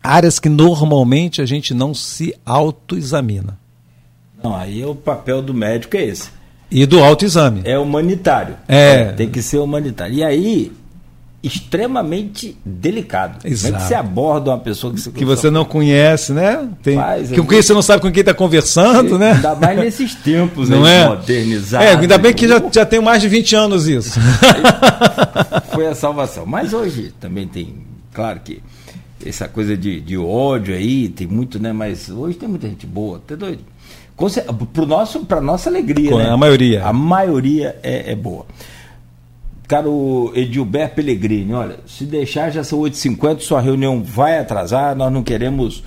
áreas 0.03 0.39
que 0.39 0.51
normalmente 0.51 1.41
a 1.41 1.47
gente 1.47 1.73
não 1.73 1.95
se 1.95 2.35
autoexamina. 2.45 3.59
Não, 4.43 4.55
aí 4.55 4.85
o 4.85 4.95
papel 4.95 5.41
do 5.41 5.55
médico 5.55 5.97
é 5.97 6.05
esse 6.05 6.38
e 6.71 6.85
do 6.87 7.03
autoexame. 7.03 7.63
É 7.65 7.79
humanitário. 7.79 8.57
É. 8.67 9.13
Tem 9.13 9.29
que 9.29 9.43
ser 9.43 9.59
humanitário. 9.59 10.15
E 10.15 10.23
aí, 10.23 10.73
extremamente 11.43 12.57
delicado. 12.65 13.47
Exato. 13.47 13.73
Como 13.73 13.77
é 13.77 13.81
que 13.81 13.89
você 13.89 13.95
aborda 13.95 14.51
uma 14.51 14.59
pessoa 14.59 14.93
que 14.93 15.01
você, 15.01 15.11
que 15.11 15.25
você 15.25 15.51
não 15.51 15.65
conhece, 15.65 16.33
né? 16.33 16.69
Tem, 16.83 16.99
com 17.37 17.47
quem 17.47 17.63
você 17.63 17.73
não 17.73 17.83
sabe 17.83 18.03
com 18.03 18.11
quem 18.11 18.21
está 18.21 18.35
conversando, 18.35 19.19
né? 19.19 19.33
Ainda 19.33 19.55
mais 19.55 19.79
nesses 19.79 20.15
tempos 20.15 20.69
não 20.71 20.87
é? 20.87 21.09
modernizados. 21.09 21.87
É, 21.87 21.95
ainda 21.95 22.19
bem 22.19 22.35
que 22.35 22.49
já, 22.49 22.63
já 22.73 22.85
tem 22.85 23.01
mais 23.01 23.23
de 23.23 23.29
20 23.29 23.57
anos 23.57 23.87
isso. 23.87 24.19
Foi 25.73 25.87
a 25.87 25.95
salvação. 25.95 26.45
Mas 26.45 26.73
hoje 26.73 27.15
também 27.21 27.47
tem, 27.47 27.75
claro 28.13 28.41
que 28.41 28.61
essa 29.25 29.49
coisa 29.49 29.77
de, 29.77 30.01
de 30.01 30.17
ódio 30.17 30.75
aí, 30.75 31.09
tem 31.09 31.27
muito, 31.27 31.61
né? 31.61 31.73
Mas 31.73 32.09
hoje 32.09 32.37
tem 32.37 32.49
muita 32.49 32.69
gente 32.69 32.87
boa, 32.87 33.21
tá 33.25 33.35
doido? 33.35 33.63
Para 34.73 34.85
nosso, 34.85 35.27
nossa 35.41 35.71
alegria, 35.71 36.11
Com 36.11 36.19
né? 36.19 36.29
A 36.29 36.37
maioria. 36.37 36.85
A 36.85 36.93
maioria 36.93 37.79
é, 37.83 38.13
é 38.13 38.17
boa. 38.17 38.45
Caro 39.69 40.33
Edilber 40.35 40.95
Pellegrini, 40.95 41.53
olha, 41.53 41.77
se 41.87 42.05
deixar 42.05 42.51
já 42.51 42.65
são 42.65 42.81
8h50, 42.81 43.41
sua 43.41 43.61
reunião 43.61 44.03
vai 44.03 44.39
atrasar, 44.39 44.97
nós 44.97 45.13
não 45.13 45.23
queremos 45.23 45.85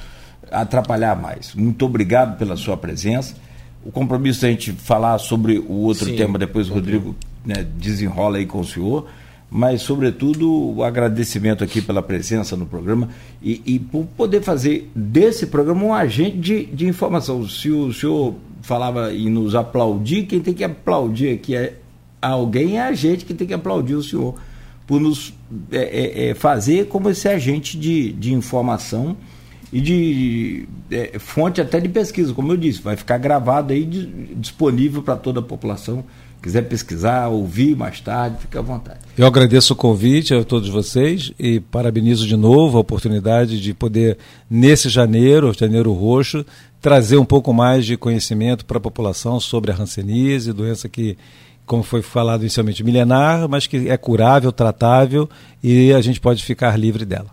atrapalhar 0.52 1.20
mais. 1.20 1.56
Muito 1.56 1.84
obrigado 1.86 2.38
pela 2.38 2.56
sua 2.56 2.78
presença. 2.78 3.36
O 3.84 3.92
compromisso 3.92 4.44
da 4.44 4.50
gente 4.50 4.72
falar 4.72 5.18
sobre 5.18 5.58
o 5.58 5.74
outro 5.74 6.06
Sim, 6.06 6.16
tema, 6.16 6.38
depois 6.38 6.70
o 6.70 6.74
Rodrigo 6.76 7.16
né, 7.44 7.66
desenrola 7.76 8.38
aí 8.38 8.46
com 8.46 8.60
o 8.60 8.66
senhor, 8.66 9.08
mas, 9.54 9.82
sobretudo, 9.82 10.78
o 10.78 10.82
agradecimento 10.82 11.62
aqui 11.62 11.82
pela 11.82 12.02
presença 12.02 12.56
no 12.56 12.66
programa 12.66 13.10
e, 13.44 13.62
e 13.66 13.80
por 13.80 14.06
poder 14.06 14.42
fazer 14.42 14.90
desse 14.96 15.48
programa 15.48 15.84
um 15.84 15.94
agente 15.94 16.38
de, 16.38 16.66
de 16.68 16.88
informação. 16.88 17.46
Se 17.46 17.70
o 17.70 17.92
senhor 17.92 18.36
falava 18.62 19.14
em 19.14 19.30
nos 19.30 19.54
aplaudir, 19.54 20.24
quem 20.24 20.40
tem 20.40 20.54
que 20.54 20.64
aplaudir 20.64 21.34
aqui 21.34 21.54
é 21.54 21.78
alguém 22.22 22.78
é 22.78 22.84
a 22.84 22.94
gente 22.94 23.26
que 23.26 23.34
tem 23.34 23.46
que 23.46 23.54
aplaudir 23.54 23.96
o 23.96 24.04
senhor 24.04 24.36
por 24.88 25.02
nos 25.02 25.34
é, 25.70 25.78
é, 25.78 26.30
é, 26.30 26.34
fazer 26.34 26.88
como 26.88 27.10
esse 27.10 27.28
agente 27.28 27.78
de, 27.78 28.14
de 28.14 28.34
informação 28.34 29.18
e 29.74 29.82
de 29.82 30.68
é, 30.90 31.20
fonte 31.20 31.60
até 31.60 31.80
de 31.80 31.90
pesquisa, 31.90 32.34
como 32.34 32.54
eu 32.54 32.58
disse, 32.58 32.82
vai 32.82 32.96
ficar 32.96 33.18
gravado 33.18 33.74
aí 33.74 33.86
disponível 33.86 35.02
para 35.02 35.16
toda 35.16 35.40
a 35.40 35.44
população. 35.44 36.06
Quiser 36.42 36.64
pesquisar, 36.64 37.28
ouvir 37.28 37.76
mais 37.76 38.02
tarde, 38.02 38.38
fique 38.40 38.58
à 38.58 38.62
vontade. 38.62 39.00
Eu 39.16 39.28
agradeço 39.28 39.74
o 39.74 39.76
convite 39.76 40.34
a 40.34 40.44
todos 40.44 40.70
vocês 40.70 41.32
e 41.38 41.60
parabenizo 41.60 42.26
de 42.28 42.36
novo 42.36 42.78
a 42.78 42.82
oportunidade 42.82 43.62
de 43.62 43.74
poder, 43.74 44.18
nesse 44.50 44.90
janeiro, 44.90 45.54
janeiro 45.54 45.94
roxo, 45.94 46.44
trazer 46.82 47.18
um 47.18 47.26
pouco 47.26 47.54
mais 47.54 47.86
de 47.86 47.96
conhecimento 47.96 48.66
para 48.66 48.78
a 48.78 48.82
população 48.82 49.40
sobre 49.40 49.72
a 49.72 49.76
hanseníase, 49.76 50.52
doença 50.52 50.90
que 50.90 51.16
como 51.64 51.84
foi 51.84 52.02
falado 52.02 52.42
inicialmente, 52.42 52.84
milenar, 52.84 53.48
mas 53.48 53.68
que 53.68 53.88
é 53.88 53.96
curável, 53.96 54.52
tratável 54.52 55.30
e 55.64 55.94
a 55.94 56.02
gente 56.02 56.20
pode 56.20 56.44
ficar 56.44 56.78
livre 56.78 57.06
dela. 57.06 57.30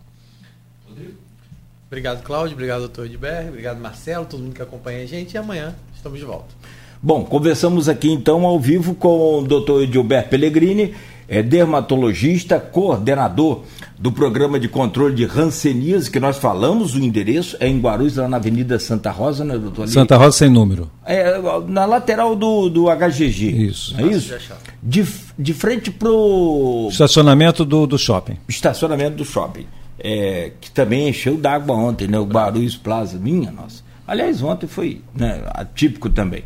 Obrigado, 1.88 2.22
Cláudio. 2.22 2.52
Obrigado, 2.52 2.80
doutor 2.80 3.06
Edberg. 3.06 3.48
Obrigado, 3.48 3.80
Marcelo, 3.80 4.26
todo 4.26 4.40
mundo 4.40 4.54
que 4.54 4.62
acompanha 4.62 5.02
a 5.02 5.06
gente. 5.06 5.32
E 5.32 5.38
amanhã 5.38 5.74
estamos 5.94 6.18
de 6.18 6.24
volta. 6.24 6.54
Bom, 7.00 7.24
conversamos 7.24 7.88
aqui 7.88 8.10
então 8.10 8.44
ao 8.44 8.58
vivo 8.58 8.92
com 8.92 9.38
o 9.38 9.42
doutor 9.42 9.84
Edilberto 9.84 10.30
Pellegrini, 10.30 10.94
é 11.28 11.42
dermatologista, 11.42 12.58
coordenador 12.58 13.62
do 13.96 14.10
programa 14.10 14.58
de 14.58 14.66
controle 14.66 15.14
de 15.14 15.24
Hanseníase, 15.24 16.10
que 16.10 16.18
nós 16.18 16.38
falamos, 16.38 16.96
o 16.96 16.98
endereço 16.98 17.56
é 17.60 17.68
em 17.68 17.78
Guarulhos, 17.78 18.16
lá 18.16 18.26
na 18.26 18.38
Avenida 18.38 18.80
Santa 18.80 19.12
Rosa, 19.12 19.44
né, 19.44 19.56
doutor? 19.56 19.86
Santa 19.86 20.16
Rosa 20.16 20.38
sem 20.38 20.48
número. 20.48 20.90
É, 21.06 21.38
na 21.68 21.84
lateral 21.84 22.34
do, 22.34 22.68
do 22.68 22.86
HGG. 22.86 23.68
Isso. 23.68 23.94
É 23.96 24.02
isso? 24.02 24.34
De, 24.82 25.06
de 25.38 25.54
frente 25.54 25.92
pro... 25.92 26.88
Estacionamento 26.90 27.64
do, 27.64 27.86
do 27.86 27.98
shopping. 27.98 28.38
Estacionamento 28.48 29.16
do 29.16 29.24
shopping. 29.24 29.66
É, 30.00 30.52
que 30.60 30.70
também 30.70 31.08
encheu 31.08 31.36
d'água 31.36 31.76
ontem, 31.76 32.08
né? 32.08 32.18
O 32.18 32.24
Guarulhos 32.24 32.76
Plaza, 32.76 33.18
minha 33.18 33.52
nossa. 33.52 33.82
Aliás, 34.06 34.42
ontem 34.42 34.66
foi 34.66 35.02
né, 35.14 35.42
atípico 35.54 36.08
também 36.08 36.44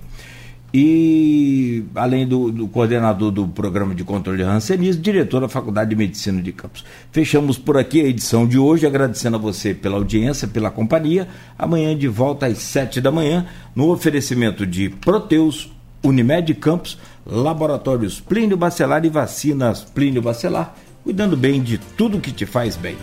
e, 0.75 1.85
além 1.95 2.27
do, 2.27 2.51
do, 2.51 2.67
coordenador 2.67 3.31
do 3.31 3.47
programa 3.47 3.95
de 3.95 4.05
controle 4.05 4.39
de 4.39 4.45
rancenismo, 4.45 5.03
diretor 5.03 5.41
da 5.41 5.49
Faculdade 5.49 5.91
de 5.91 5.97
Medicina 5.97 6.41
de 6.41 6.53
Campos. 6.53 6.85
Fechamos 7.11 7.59
por 7.59 7.77
aqui 7.77 8.01
a 8.01 8.05
edição 8.05 8.47
de 8.47 8.59
hoje, 8.59 8.87
agradecendo 8.87 9.37
a 9.37 9.41
você 9.41 9.75
pela 9.75 9.97
audiência, 9.97 10.49
pela 10.49 10.71
companhia. 10.71 11.29
Amanhã 11.59 11.97
de 11.97 12.09
volta 12.09 12.47
às 12.47 12.59
sete 12.59 13.01
da 13.01 13.13
manhã, 13.13 13.47
no 13.75 13.91
oferecimento 13.91 14.67
de 14.67 14.89
Proteus, 14.89 15.71
Unimed 16.03 16.55
Campos, 16.55 16.99
Laboratórios 17.27 18.19
Plínio 18.19 18.57
Bacelar 18.57 19.05
e 19.05 19.09
Vacinas 19.09 19.85
Plínio 19.85 20.23
Bacelar, 20.23 20.75
cuidando 21.05 21.37
bem 21.37 21.63
de 21.63 21.79
tudo 21.79 22.21
que 22.21 22.33
te 22.33 22.47
faz 22.47 22.77
bem. 22.77 22.97